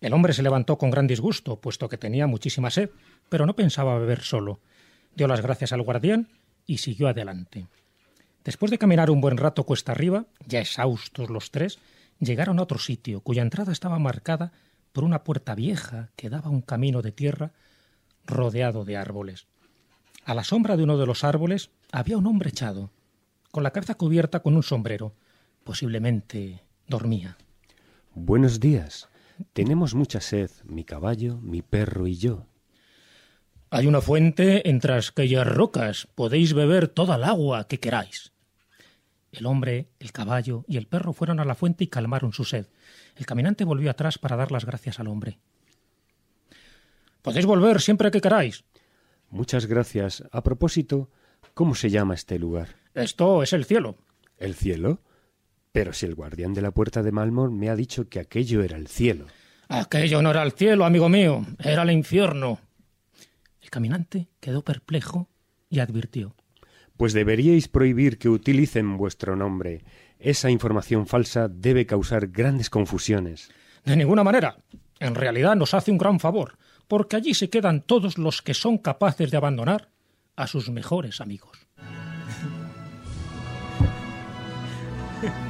El 0.00 0.14
hombre 0.14 0.32
se 0.32 0.42
levantó 0.42 0.78
con 0.78 0.90
gran 0.90 1.08
disgusto, 1.08 1.60
puesto 1.60 1.88
que 1.88 1.98
tenía 1.98 2.28
muchísima 2.28 2.70
sed, 2.70 2.90
pero 3.28 3.44
no 3.44 3.54
pensaba 3.54 3.98
beber 3.98 4.22
solo. 4.22 4.60
Dio 5.14 5.26
las 5.26 5.42
gracias 5.42 5.72
al 5.72 5.82
guardián 5.82 6.28
y 6.64 6.78
siguió 6.78 7.08
adelante. 7.08 7.66
Después 8.44 8.70
de 8.70 8.78
caminar 8.78 9.10
un 9.10 9.20
buen 9.20 9.36
rato 9.36 9.64
cuesta 9.64 9.92
arriba, 9.92 10.26
ya 10.46 10.60
exhaustos 10.60 11.28
los 11.28 11.50
tres, 11.50 11.78
llegaron 12.20 12.58
a 12.58 12.62
otro 12.62 12.78
sitio, 12.78 13.20
cuya 13.20 13.42
entrada 13.42 13.72
estaba 13.72 13.98
marcada 13.98 14.52
por 14.92 15.04
una 15.04 15.24
puerta 15.24 15.54
vieja 15.54 16.10
que 16.16 16.30
daba 16.30 16.48
a 16.48 16.52
un 16.52 16.62
camino 16.62 17.02
de 17.02 17.12
tierra 17.12 17.52
rodeado 18.26 18.84
de 18.84 18.96
árboles. 18.96 19.46
A 20.24 20.34
la 20.34 20.44
sombra 20.44 20.76
de 20.76 20.82
uno 20.82 20.98
de 20.98 21.06
los 21.06 21.24
árboles 21.24 21.70
había 21.92 22.18
un 22.18 22.26
hombre 22.26 22.50
echado, 22.50 22.90
con 23.50 23.62
la 23.62 23.72
cabeza 23.72 23.94
cubierta 23.94 24.40
con 24.40 24.56
un 24.56 24.62
sombrero. 24.62 25.14
Posiblemente 25.64 26.62
dormía. 26.86 27.36
Buenos 28.14 28.60
días. 28.60 29.08
Tenemos 29.52 29.94
mucha 29.94 30.20
sed, 30.20 30.50
mi 30.64 30.84
caballo, 30.84 31.38
mi 31.38 31.62
perro 31.62 32.06
y 32.06 32.16
yo. 32.16 32.46
Hay 33.70 33.86
una 33.86 34.00
fuente 34.00 34.68
entre 34.68 34.94
aquellas 34.94 35.46
rocas. 35.46 36.08
Podéis 36.14 36.54
beber 36.54 36.88
toda 36.88 37.16
el 37.16 37.24
agua 37.24 37.68
que 37.68 37.78
queráis. 37.78 38.32
El 39.32 39.46
hombre, 39.46 39.90
el 40.00 40.12
caballo 40.12 40.64
y 40.66 40.76
el 40.76 40.86
perro 40.86 41.12
fueron 41.12 41.40
a 41.40 41.44
la 41.44 41.54
fuente 41.54 41.84
y 41.84 41.88
calmaron 41.88 42.32
su 42.32 42.44
sed. 42.44 42.66
El 43.16 43.26
caminante 43.26 43.64
volvió 43.64 43.90
atrás 43.90 44.18
para 44.18 44.36
dar 44.36 44.50
las 44.50 44.64
gracias 44.64 44.98
al 44.98 45.08
hombre. 45.08 45.38
Podéis 47.22 47.46
volver 47.46 47.80
siempre 47.80 48.10
que 48.10 48.20
queráis. 48.20 48.64
Muchas 49.28 49.66
gracias. 49.66 50.24
A 50.32 50.42
propósito, 50.42 51.10
¿cómo 51.54 51.74
se 51.74 51.90
llama 51.90 52.14
este 52.14 52.38
lugar? 52.38 52.76
Esto 52.94 53.42
es 53.42 53.52
el 53.52 53.64
cielo. 53.64 53.96
¿El 54.38 54.54
cielo? 54.54 55.00
Pero 55.72 55.92
si 55.92 56.06
el 56.06 56.14
guardián 56.14 56.54
de 56.54 56.62
la 56.62 56.72
puerta 56.72 57.02
de 57.02 57.12
Malmor 57.12 57.52
me 57.52 57.70
ha 57.70 57.76
dicho 57.76 58.08
que 58.08 58.18
aquello 58.18 58.62
era 58.62 58.76
el 58.76 58.88
cielo. 58.88 59.26
Aquello 59.68 60.20
no 60.20 60.30
era 60.30 60.42
el 60.42 60.52
cielo, 60.52 60.84
amigo 60.84 61.08
mío, 61.08 61.46
era 61.60 61.82
el 61.82 61.92
infierno. 61.92 62.58
El 63.62 63.70
caminante 63.70 64.28
quedó 64.40 64.64
perplejo 64.64 65.28
y 65.68 65.78
advirtió. 65.78 66.34
Pues 67.00 67.14
deberíais 67.14 67.66
prohibir 67.66 68.18
que 68.18 68.28
utilicen 68.28 68.98
vuestro 68.98 69.34
nombre. 69.34 69.84
Esa 70.18 70.50
información 70.50 71.06
falsa 71.06 71.48
debe 71.48 71.86
causar 71.86 72.26
grandes 72.26 72.68
confusiones. 72.68 73.50
De 73.86 73.96
ninguna 73.96 74.22
manera. 74.22 74.58
En 74.98 75.14
realidad 75.14 75.56
nos 75.56 75.72
hace 75.72 75.90
un 75.90 75.96
gran 75.96 76.20
favor, 76.20 76.58
porque 76.88 77.16
allí 77.16 77.32
se 77.32 77.48
quedan 77.48 77.80
todos 77.80 78.18
los 78.18 78.42
que 78.42 78.52
son 78.52 78.76
capaces 78.76 79.30
de 79.30 79.38
abandonar 79.38 79.88
a 80.36 80.46
sus 80.46 80.68
mejores 80.68 81.22
amigos. 81.22 81.66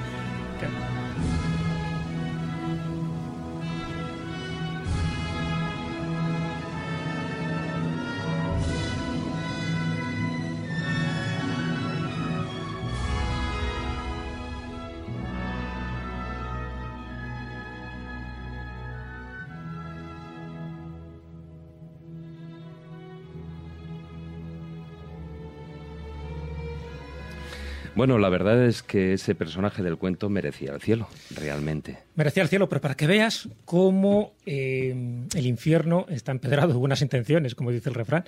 Bueno, 28.00 28.16
la 28.16 28.30
verdad 28.30 28.64
es 28.64 28.82
que 28.82 29.12
ese 29.12 29.34
personaje 29.34 29.82
del 29.82 29.98
cuento 29.98 30.30
merecía 30.30 30.72
el 30.72 30.80
cielo, 30.80 31.06
realmente. 31.36 31.98
Merecía 32.14 32.42
el 32.42 32.48
cielo, 32.48 32.66
pero 32.66 32.80
para 32.80 32.94
que 32.94 33.06
veas 33.06 33.46
cómo 33.66 34.32
eh, 34.46 34.94
el 35.34 35.46
infierno 35.46 36.06
está 36.08 36.32
empedrado 36.32 36.68
de 36.68 36.78
buenas 36.78 37.02
intenciones, 37.02 37.54
como 37.54 37.70
dice 37.70 37.90
el 37.90 37.94
refrán, 37.94 38.24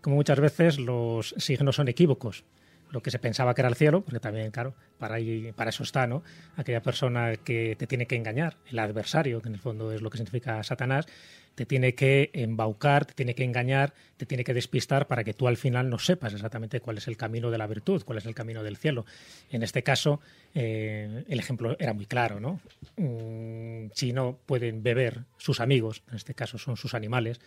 como 0.00 0.16
muchas 0.16 0.40
veces 0.40 0.76
los 0.80 1.36
signos 1.38 1.76
son 1.76 1.86
equívocos. 1.86 2.42
Lo 2.90 3.00
que 3.00 3.12
se 3.12 3.20
pensaba 3.20 3.54
que 3.54 3.60
era 3.60 3.68
el 3.68 3.76
cielo, 3.76 4.00
porque 4.00 4.18
también, 4.18 4.50
claro, 4.50 4.74
para, 4.98 5.14
ahí- 5.14 5.52
para 5.54 5.70
eso 5.70 5.84
está, 5.84 6.08
¿no? 6.08 6.24
Aquella 6.56 6.82
persona 6.82 7.36
que 7.36 7.76
te 7.78 7.86
tiene 7.86 8.06
que 8.06 8.16
engañar, 8.16 8.56
el 8.72 8.80
adversario, 8.80 9.40
que 9.40 9.48
en 9.48 9.54
el 9.54 9.60
fondo 9.60 9.92
es 9.92 10.02
lo 10.02 10.10
que 10.10 10.18
significa 10.18 10.60
Satanás, 10.64 11.06
te 11.54 11.66
tiene 11.66 11.94
que 11.94 12.30
embaucar, 12.32 13.04
te 13.04 13.14
tiene 13.14 13.34
que 13.34 13.44
engañar, 13.44 13.92
te 14.16 14.26
tiene 14.26 14.44
que 14.44 14.54
despistar 14.54 15.06
para 15.06 15.24
que 15.24 15.34
tú 15.34 15.48
al 15.48 15.56
final 15.56 15.90
no 15.90 15.98
sepas 15.98 16.32
exactamente 16.32 16.80
cuál 16.80 16.98
es 16.98 17.08
el 17.08 17.16
camino 17.16 17.50
de 17.50 17.58
la 17.58 17.66
virtud, 17.66 18.02
cuál 18.04 18.18
es 18.18 18.26
el 18.26 18.34
camino 18.34 18.62
del 18.62 18.76
cielo. 18.76 19.04
En 19.50 19.62
este 19.62 19.82
caso, 19.82 20.20
eh, 20.54 21.24
el 21.28 21.38
ejemplo 21.38 21.76
era 21.78 21.92
muy 21.92 22.06
claro, 22.06 22.40
¿no? 22.40 22.60
Mm, 22.96 23.90
si 23.94 24.12
no 24.12 24.38
pueden 24.46 24.82
beber 24.82 25.24
sus 25.36 25.60
amigos, 25.60 26.02
en 26.08 26.16
este 26.16 26.34
caso 26.34 26.58
son 26.58 26.76
sus 26.76 26.94
animales, 26.94 27.40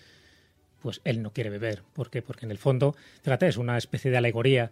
pues 0.81 1.01
él 1.03 1.21
no 1.21 1.31
quiere 1.31 1.49
beber. 1.49 1.81
¿Por 1.93 2.09
qué? 2.11 2.21
Porque 2.21 2.45
en 2.45 2.51
el 2.51 2.59
fondo, 2.59 2.95
fíjate, 3.23 3.47
es 3.47 3.57
una 3.57 3.77
especie 3.77 4.11
de 4.11 4.17
alegoría 4.17 4.71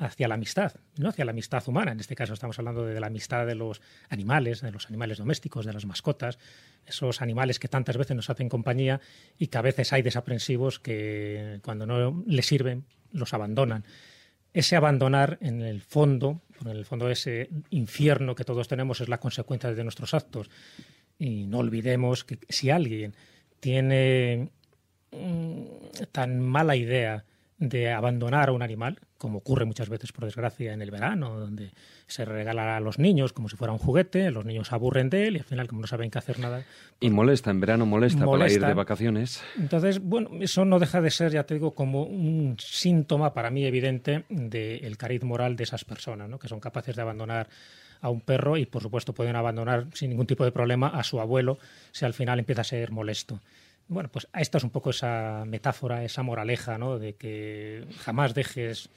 hacia 0.00 0.28
la 0.28 0.34
amistad, 0.34 0.72
no 0.96 1.10
hacia 1.10 1.24
la 1.24 1.32
amistad 1.32 1.62
humana. 1.68 1.92
En 1.92 2.00
este 2.00 2.14
caso 2.14 2.32
estamos 2.32 2.58
hablando 2.58 2.86
de 2.86 2.98
la 2.98 3.08
amistad 3.08 3.46
de 3.46 3.54
los 3.54 3.82
animales, 4.08 4.62
de 4.62 4.72
los 4.72 4.86
animales 4.86 5.18
domésticos, 5.18 5.66
de 5.66 5.74
las 5.74 5.84
mascotas, 5.84 6.38
esos 6.86 7.20
animales 7.20 7.58
que 7.58 7.68
tantas 7.68 7.98
veces 7.98 8.16
nos 8.16 8.30
hacen 8.30 8.48
compañía 8.48 9.00
y 9.38 9.48
que 9.48 9.58
a 9.58 9.62
veces 9.62 9.92
hay 9.92 10.00
desaprensivos 10.02 10.80
que 10.80 11.60
cuando 11.62 11.86
no 11.86 12.24
les 12.26 12.46
sirven 12.46 12.84
los 13.12 13.34
abandonan. 13.34 13.84
ese 14.52 14.74
abandonar 14.74 15.38
en 15.42 15.60
el 15.60 15.80
fondo, 15.80 16.40
en 16.60 16.68
el 16.68 16.84
fondo 16.84 17.08
ese 17.10 17.50
infierno 17.68 18.34
que 18.34 18.44
todos 18.44 18.68
tenemos 18.68 19.00
es 19.00 19.08
la 19.08 19.20
consecuencia 19.20 19.72
de 19.72 19.84
nuestros 19.84 20.14
actos. 20.14 20.50
Y 21.18 21.46
no 21.46 21.58
olvidemos 21.58 22.24
que 22.24 22.38
si 22.48 22.70
alguien 22.70 23.14
tiene 23.60 24.50
mm, 25.12 25.64
tan 26.10 26.40
mala 26.40 26.74
idea 26.74 27.24
de 27.58 27.92
abandonar 27.92 28.48
a 28.48 28.52
un 28.52 28.62
animal, 28.62 28.98
como 29.20 29.38
ocurre 29.38 29.66
muchas 29.66 29.90
veces, 29.90 30.12
por 30.12 30.24
desgracia, 30.24 30.72
en 30.72 30.80
el 30.80 30.90
verano, 30.90 31.38
donde 31.38 31.72
se 32.06 32.24
regala 32.24 32.78
a 32.78 32.80
los 32.80 32.98
niños 32.98 33.34
como 33.34 33.50
si 33.50 33.56
fuera 33.56 33.70
un 33.70 33.78
juguete, 33.78 34.30
los 34.30 34.46
niños 34.46 34.72
aburren 34.72 35.10
de 35.10 35.28
él 35.28 35.36
y 35.36 35.40
al 35.40 35.44
final, 35.44 35.68
como 35.68 35.82
no 35.82 35.86
saben 35.86 36.10
qué 36.10 36.18
hacer 36.18 36.38
nada. 36.38 36.64
Y 37.00 37.10
molesta, 37.10 37.50
en 37.50 37.60
verano 37.60 37.84
molesta, 37.84 38.24
para 38.24 38.50
ir 38.50 38.64
de 38.64 38.72
vacaciones. 38.72 39.42
Entonces, 39.58 40.00
bueno, 40.00 40.30
eso 40.40 40.64
no 40.64 40.78
deja 40.78 41.02
de 41.02 41.10
ser, 41.10 41.32
ya 41.32 41.44
te 41.44 41.52
digo, 41.52 41.74
como 41.74 42.04
un 42.04 42.56
síntoma 42.58 43.34
para 43.34 43.50
mí 43.50 43.66
evidente 43.66 44.24
del 44.30 44.96
cariz 44.96 45.22
moral 45.22 45.54
de 45.54 45.64
esas 45.64 45.84
personas, 45.84 46.26
¿no? 46.26 46.38
que 46.38 46.48
son 46.48 46.58
capaces 46.58 46.96
de 46.96 47.02
abandonar 47.02 47.50
a 48.00 48.08
un 48.08 48.22
perro 48.22 48.56
y, 48.56 48.64
por 48.64 48.80
supuesto, 48.80 49.12
pueden 49.12 49.36
abandonar 49.36 49.88
sin 49.92 50.08
ningún 50.08 50.26
tipo 50.26 50.46
de 50.46 50.52
problema 50.52 50.88
a 50.88 51.04
su 51.04 51.20
abuelo 51.20 51.58
si 51.92 52.06
al 52.06 52.14
final 52.14 52.38
empieza 52.38 52.62
a 52.62 52.64
ser 52.64 52.90
molesto. 52.90 53.38
Bueno, 53.86 54.08
pues 54.10 54.28
esta 54.32 54.56
es 54.56 54.64
un 54.64 54.70
poco 54.70 54.90
esa 54.90 55.44
metáfora, 55.46 56.04
esa 56.04 56.22
moraleja, 56.22 56.78
¿no? 56.78 56.98
De 56.98 57.16
que 57.16 57.84
jamás 57.98 58.32
dejes 58.32 58.88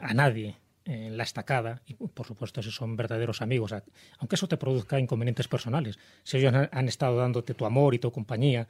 a 0.00 0.14
nadie 0.14 0.56
en 0.84 1.16
la 1.18 1.22
estacada, 1.22 1.82
y 1.86 1.94
por 1.94 2.26
supuesto 2.26 2.62
si 2.62 2.70
son 2.70 2.96
verdaderos 2.96 3.42
amigos, 3.42 3.74
aunque 4.18 4.36
eso 4.36 4.48
te 4.48 4.56
produzca 4.56 4.98
inconvenientes 4.98 5.46
personales. 5.46 5.98
Si 6.24 6.38
ellos 6.38 6.54
han, 6.54 6.68
han 6.72 6.88
estado 6.88 7.18
dándote 7.18 7.52
tu 7.54 7.66
amor 7.66 7.94
y 7.94 7.98
tu 7.98 8.10
compañía 8.10 8.66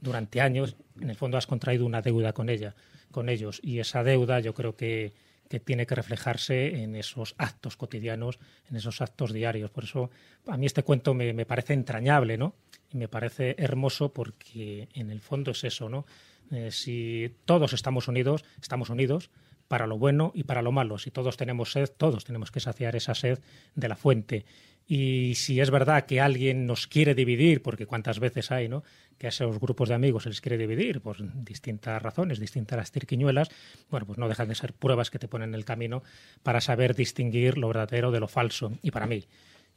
durante 0.00 0.40
años, 0.40 0.76
en 1.00 1.08
el 1.08 1.16
fondo 1.16 1.38
has 1.38 1.46
contraído 1.46 1.86
una 1.86 2.02
deuda 2.02 2.34
con 2.34 2.50
ella, 2.50 2.74
con 3.10 3.30
ellos, 3.30 3.60
y 3.62 3.78
esa 3.78 4.04
deuda 4.04 4.40
yo 4.40 4.52
creo 4.52 4.76
que, 4.76 5.14
que 5.48 5.60
tiene 5.60 5.86
que 5.86 5.94
reflejarse 5.94 6.82
en 6.82 6.94
esos 6.94 7.34
actos 7.38 7.76
cotidianos, 7.76 8.38
en 8.68 8.76
esos 8.76 9.00
actos 9.00 9.32
diarios. 9.32 9.70
Por 9.70 9.84
eso 9.84 10.10
a 10.46 10.56
mí 10.56 10.66
este 10.66 10.82
cuento 10.82 11.14
me, 11.14 11.32
me 11.32 11.46
parece 11.46 11.72
entrañable, 11.72 12.36
¿no? 12.36 12.54
Y 12.92 12.96
me 12.96 13.08
parece 13.08 13.54
hermoso 13.58 14.12
porque 14.12 14.88
en 14.94 15.10
el 15.10 15.20
fondo 15.20 15.52
es 15.52 15.64
eso, 15.64 15.88
¿no? 15.88 16.04
Eh, 16.50 16.70
si 16.70 17.34
todos 17.44 17.72
estamos 17.72 18.08
unidos, 18.08 18.44
estamos 18.60 18.90
unidos 18.90 19.30
para 19.68 19.86
lo 19.86 19.98
bueno 19.98 20.32
y 20.34 20.44
para 20.44 20.62
lo 20.62 20.72
malo. 20.72 20.98
Si 20.98 21.10
todos 21.10 21.36
tenemos 21.36 21.72
sed, 21.72 21.88
todos 21.96 22.24
tenemos 22.24 22.50
que 22.50 22.60
saciar 22.60 22.96
esa 22.96 23.14
sed 23.14 23.38
de 23.74 23.88
la 23.88 23.96
fuente. 23.96 24.44
Y 24.88 25.34
si 25.34 25.60
es 25.60 25.70
verdad 25.70 26.06
que 26.06 26.20
alguien 26.20 26.66
nos 26.66 26.86
quiere 26.86 27.16
dividir, 27.16 27.60
porque 27.60 27.86
cuántas 27.86 28.20
veces 28.20 28.52
hay, 28.52 28.68
¿no? 28.68 28.84
Que 29.18 29.26
a 29.26 29.30
esos 29.30 29.58
grupos 29.58 29.88
de 29.88 29.96
amigos 29.96 30.22
se 30.22 30.28
les 30.28 30.40
quiere 30.40 30.56
dividir 30.56 31.00
por 31.00 31.16
distintas 31.42 32.00
razones, 32.00 32.38
distintas 32.38 32.92
tirquiñuelas, 32.92 33.48
bueno, 33.90 34.06
pues 34.06 34.18
no 34.18 34.28
dejan 34.28 34.48
de 34.48 34.54
ser 34.54 34.74
pruebas 34.74 35.10
que 35.10 35.18
te 35.18 35.26
ponen 35.26 35.50
en 35.50 35.54
el 35.56 35.64
camino 35.64 36.04
para 36.44 36.60
saber 36.60 36.94
distinguir 36.94 37.58
lo 37.58 37.66
verdadero 37.66 38.12
de 38.12 38.20
lo 38.20 38.28
falso. 38.28 38.78
Y 38.80 38.92
para 38.92 39.06
mí, 39.06 39.24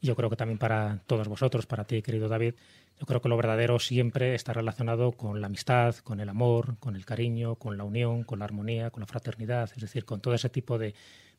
yo 0.01 0.15
creo 0.15 0.29
que 0.29 0.35
también 0.35 0.57
para 0.57 1.01
todos 1.07 1.27
vosotros, 1.27 1.65
para 1.65 1.83
ti, 1.83 2.01
querido 2.01 2.27
David, 2.27 2.53
yo 2.99 3.05
creo 3.05 3.21
que 3.21 3.29
lo 3.29 3.37
verdadero 3.37 3.79
siempre 3.79 4.35
está 4.35 4.51
relacionado 4.51 5.13
con 5.13 5.39
la 5.39 5.47
amistad, 5.47 5.95
con 5.97 6.19
el 6.19 6.27
amor, 6.27 6.77
con 6.79 6.95
el 6.95 7.05
cariño, 7.05 7.55
con 7.55 7.77
la 7.77 7.85
unión, 7.85 8.23
con 8.23 8.39
la 8.39 8.45
armonía, 8.45 8.89
con 8.91 9.01
la 9.01 9.07
fraternidad, 9.07 9.69
es 9.73 9.81
decir, 9.81 10.03
con 10.05 10.19
todo 10.19 10.33
ese 10.33 10.49
tipo 10.49 10.77
de, 10.77 10.93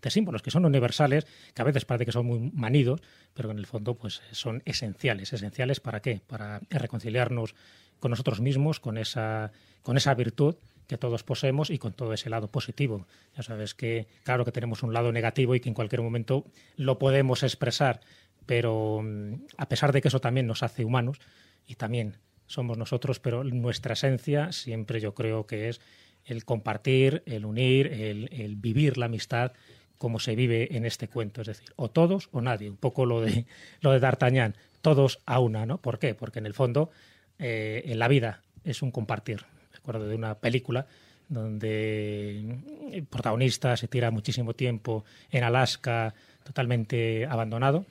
símbolos 0.08 0.40
que 0.40 0.50
son 0.50 0.64
universales, 0.64 1.26
que 1.55 1.60
a 1.60 1.64
veces 1.64 1.84
parece 1.84 2.06
que 2.06 2.12
son 2.12 2.24
muy 2.24 2.50
manidos, 2.55 3.02
pero 3.34 3.48
que 3.48 3.52
en 3.52 3.58
el 3.58 3.66
fondo 3.66 3.94
pues 3.94 4.22
son 4.30 4.62
esenciales. 4.64 5.34
¿Esenciales 5.34 5.80
para 5.80 6.00
qué? 6.00 6.22
Para 6.26 6.60
reconciliarnos 6.70 7.55
con 7.98 8.10
nosotros 8.10 8.40
mismos, 8.40 8.80
con 8.80 8.97
esa, 8.97 9.52
con 9.82 9.98
esa 9.98 10.14
virtud 10.14 10.56
que 10.90 10.98
todos 10.98 11.22
poseemos 11.22 11.70
y 11.70 11.78
con 11.78 11.92
todo 11.92 12.12
ese 12.14 12.30
lado 12.30 12.48
positivo. 12.48 13.06
Ya 13.36 13.44
sabes 13.44 13.74
que, 13.74 14.08
claro 14.24 14.44
que 14.44 14.50
tenemos 14.50 14.82
un 14.82 14.92
lado 14.92 15.12
negativo 15.12 15.55
y 15.55 15.60
que 15.60 15.68
en 15.68 15.74
cualquier 15.74 16.02
momento 16.02 16.44
lo 16.76 16.98
podemos 16.98 17.44
expresar, 17.44 18.00
pero 18.47 19.01
mm, 19.02 19.47
a 19.57 19.69
pesar 19.69 19.93
de 19.93 20.01
que 20.01 20.09
eso 20.09 20.20
también 20.20 20.47
nos 20.47 20.62
hace 20.62 20.85
humanos 20.85 21.19
y 21.67 21.75
también 21.77 22.17
somos 22.47 22.77
nosotros, 22.77 23.20
pero 23.20 23.44
nuestra 23.44 23.93
esencia 23.93 24.51
siempre 24.52 25.01
yo 25.01 25.15
creo 25.15 25.47
que 25.47 25.69
es 25.69 25.81
el 26.25 26.44
compartir, 26.44 27.23
el 27.27 27.44
unir, 27.44 27.86
el, 27.86 28.57
vivir 28.57 28.99
la 28.99 29.07
amistad 29.07 29.52
como 29.99 30.19
se 30.19 30.35
vive 30.35 30.77
en 30.77 30.85
este 30.85 31.09
cuento, 31.09 31.43
es 31.43 31.47
decir, 31.47 31.73
o 31.77 31.91
todos 31.91 32.28
o 32.33 32.41
nadie, 32.41 32.70
un 32.70 32.77
poco 32.77 33.07
lo 33.07 33.20
de 33.20 33.47
lo 33.81 33.93
de 33.93 34.01
D'Artagnan, 34.01 34.57
todos 34.83 35.20
a 35.27 35.39
una, 35.39 35.67
¿no? 35.67 35.78
¿Por 35.78 35.99
qué? 35.99 36.15
Porque 36.15 36.39
en 36.39 36.47
el 36.47 36.55
fondo 36.55 36.91
eh, 37.39 37.83
en 37.86 37.99
la 37.99 38.09
vida 38.09 38.43
es 38.65 38.83
un 38.83 38.91
compartir. 38.91 39.44
Recuerdo 39.73 40.09
de 40.09 40.17
una 40.17 40.36
película 40.39 40.86
donde 41.28 42.59
el 42.93 43.05
protagonista 43.05 43.77
se 43.77 43.89
tira 43.89 44.10
muchísimo 44.10 44.55
tiempo 44.55 45.05
en 45.31 45.44
Alaska 45.44 46.15
totalmente 46.43 47.27
abandonado, 47.27 47.86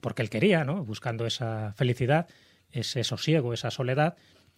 porque 0.00 0.22
él 0.22 0.30
quería, 0.30 0.64
¿no? 0.64 0.84
Buscando 0.84 1.26
esa 1.26 1.72
felicidad, 1.76 2.28
ese 2.70 3.04
sosiego, 3.04 3.52
esa 3.52 3.70
soledad, 3.70 4.16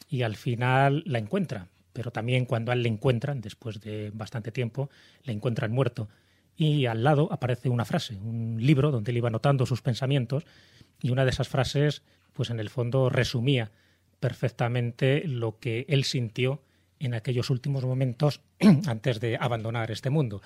y 0.08 0.22
al 0.22 0.36
final 0.36 1.02
la 1.06 1.18
encuentra. 1.18 1.68
Pero 1.92 2.10
también 2.10 2.44
cuando 2.44 2.72
a 2.72 2.74
él 2.74 2.82
le 2.82 2.88
encuentran, 2.88 3.40
después 3.40 3.80
de 3.80 4.10
bastante 4.12 4.52
tiempo, 4.52 4.90
le 5.24 5.32
encuentran 5.32 5.72
muerto. 5.72 6.08
Y 6.56 6.86
al 6.86 7.04
lado 7.04 7.28
aparece 7.32 7.68
una 7.68 7.84
frase, 7.84 8.16
un 8.16 8.58
libro 8.60 8.90
donde 8.90 9.10
él 9.10 9.18
iba 9.18 9.28
anotando 9.28 9.66
sus 9.66 9.82
pensamientos, 9.82 10.44
y 11.00 11.10
una 11.10 11.24
de 11.24 11.30
esas 11.30 11.48
frases, 11.48 12.02
pues 12.32 12.50
en 12.50 12.60
el 12.60 12.70
fondo 12.70 13.10
resumía 13.10 13.70
perfectamente 14.20 15.26
lo 15.26 15.58
que 15.58 15.84
él 15.88 16.04
sintió 16.04 16.62
en 16.98 17.14
aquellos 17.14 17.50
últimos 17.50 17.84
momentos 17.84 18.40
antes 18.86 19.20
de 19.20 19.36
abandonar 19.38 19.90
este 19.90 20.10
mundo. 20.10 20.42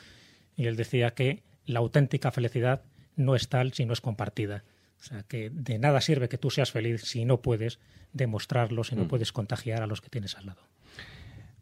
Y 0.56 0.66
él 0.66 0.76
decía 0.76 1.12
que 1.12 1.42
la 1.66 1.78
auténtica 1.78 2.30
felicidad 2.30 2.82
no 3.16 3.36
es 3.36 3.48
tal 3.48 3.72
si 3.72 3.84
no 3.84 3.92
es 3.92 4.00
compartida. 4.00 4.64
O 5.00 5.02
sea, 5.02 5.22
que 5.22 5.50
de 5.50 5.78
nada 5.78 6.00
sirve 6.00 6.28
que 6.28 6.36
tú 6.38 6.50
seas 6.50 6.70
feliz 6.72 7.02
si 7.02 7.24
no 7.24 7.40
puedes 7.40 7.78
demostrarlo, 8.12 8.84
si 8.84 8.94
no 8.96 9.04
Mm. 9.04 9.08
puedes 9.08 9.32
contagiar 9.32 9.82
a 9.82 9.86
los 9.86 10.00
que 10.00 10.10
tienes 10.10 10.36
al 10.36 10.46
lado. 10.46 10.60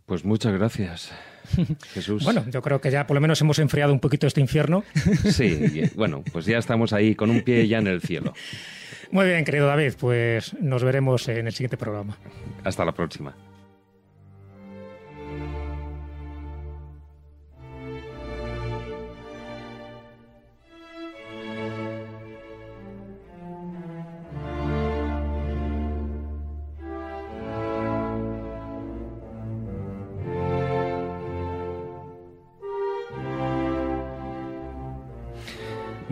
Pues 0.06 0.24
muchas 0.24 0.52
gracias, 0.54 1.12
Jesús. 1.92 2.24
Bueno, 2.24 2.44
yo 2.50 2.62
creo 2.62 2.80
que 2.80 2.90
ya 2.90 3.06
por 3.06 3.14
lo 3.14 3.20
menos 3.20 3.40
hemos 3.42 3.58
enfriado 3.58 3.92
un 3.92 4.00
poquito 4.00 4.26
este 4.26 4.40
infierno. 4.40 4.82
Sí, 5.30 5.82
bueno, 5.94 6.24
pues 6.32 6.46
ya 6.46 6.58
estamos 6.58 6.92
ahí 6.92 7.14
con 7.14 7.30
un 7.30 7.42
pie 7.42 7.68
ya 7.68 7.78
en 7.78 7.86
el 7.86 8.00
cielo. 8.00 8.32
Muy 9.10 9.26
bien, 9.26 9.44
querido 9.44 9.66
David, 9.66 9.94
pues 9.98 10.54
nos 10.60 10.82
veremos 10.82 11.28
en 11.28 11.46
el 11.46 11.52
siguiente 11.52 11.76
programa. 11.76 12.16
Hasta 12.64 12.84
la 12.84 12.92
próxima. 12.92 13.34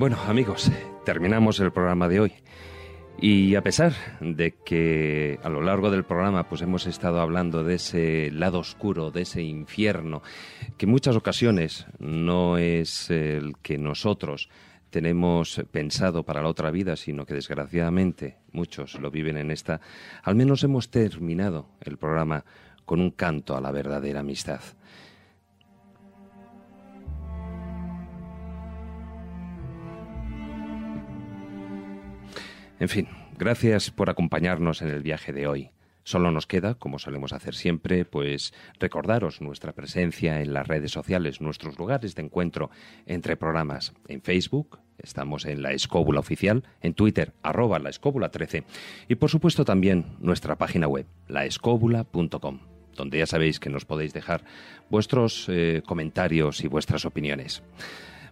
Bueno, 0.06 0.22
amigos, 0.28 0.70
terminamos 1.04 1.58
el 1.58 1.72
programa 1.72 2.06
de 2.06 2.20
hoy. 2.20 2.32
Y 3.20 3.56
a 3.56 3.62
pesar 3.62 3.92
de 4.20 4.54
que 4.64 5.40
a 5.42 5.48
lo 5.48 5.60
largo 5.62 5.90
del 5.90 6.04
programa 6.04 6.48
pues 6.48 6.62
hemos 6.62 6.86
estado 6.86 7.20
hablando 7.20 7.64
de 7.64 7.74
ese 7.74 8.30
lado 8.30 8.60
oscuro, 8.60 9.10
de 9.10 9.22
ese 9.22 9.42
infierno, 9.42 10.22
que 10.76 10.86
en 10.86 10.92
muchas 10.92 11.16
ocasiones 11.16 11.86
no 11.98 12.56
es 12.56 13.10
el 13.10 13.56
que 13.62 13.78
nosotros 13.78 14.48
tenemos 14.90 15.60
pensado 15.72 16.22
para 16.22 16.40
la 16.40 16.50
otra 16.50 16.70
vida, 16.70 16.94
sino 16.94 17.26
que 17.26 17.34
desgraciadamente 17.34 18.36
muchos 18.52 19.00
lo 19.00 19.10
viven 19.10 19.36
en 19.36 19.50
esta, 19.50 19.80
al 20.22 20.36
menos 20.36 20.62
hemos 20.62 20.88
terminado 20.88 21.70
el 21.80 21.96
programa 21.96 22.44
con 22.84 23.00
un 23.00 23.10
canto 23.10 23.56
a 23.56 23.60
la 23.60 23.72
verdadera 23.72 24.20
amistad. 24.20 24.60
En 32.78 32.88
fin, 32.90 33.08
gracias 33.38 33.90
por 33.90 34.10
acompañarnos 34.10 34.82
en 34.82 34.88
el 34.88 35.02
viaje 35.02 35.32
de 35.32 35.46
hoy. 35.46 35.70
Solo 36.04 36.30
nos 36.30 36.46
queda, 36.46 36.74
como 36.74 36.98
solemos 36.98 37.32
hacer 37.32 37.54
siempre, 37.54 38.04
pues 38.04 38.52
recordaros 38.78 39.40
nuestra 39.40 39.72
presencia 39.72 40.40
en 40.40 40.52
las 40.52 40.68
redes 40.68 40.92
sociales, 40.92 41.40
nuestros 41.40 41.78
lugares 41.78 42.14
de 42.14 42.22
encuentro 42.22 42.70
entre 43.06 43.36
programas. 43.36 43.94
En 44.06 44.22
Facebook, 44.22 44.78
estamos 44.98 45.46
en 45.46 45.62
La 45.62 45.72
Escóbula 45.72 46.20
Oficial, 46.20 46.64
en 46.80 46.94
Twitter, 46.94 47.32
arroba 47.42 47.78
la 47.78 47.90
escóbula 47.90 48.28
13, 48.28 48.64
y 49.08 49.14
por 49.16 49.30
supuesto 49.30 49.64
también 49.64 50.14
nuestra 50.20 50.56
página 50.58 50.86
web, 50.86 51.06
laescóbula.com, 51.26 52.60
donde 52.94 53.18
ya 53.18 53.26
sabéis 53.26 53.58
que 53.58 53.70
nos 53.70 53.84
podéis 53.84 54.12
dejar 54.12 54.44
vuestros 54.90 55.46
eh, 55.48 55.82
comentarios 55.84 56.62
y 56.62 56.68
vuestras 56.68 57.04
opiniones. 57.04 57.64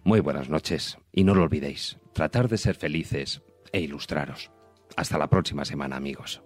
Muy 0.05 0.19
buenas 0.21 0.49
noches, 0.49 0.99
y 1.11 1.23
no 1.23 1.33
lo 1.33 1.41
olvidéis, 1.41 1.97
tratar 2.13 2.47
de 2.47 2.57
ser 2.57 2.75
felices 2.75 3.41
e 3.71 3.79
ilustraros. 3.81 4.51
Hasta 4.95 5.17
la 5.17 5.29
próxima 5.29 5.65
semana, 5.65 5.95
amigos. 5.95 6.41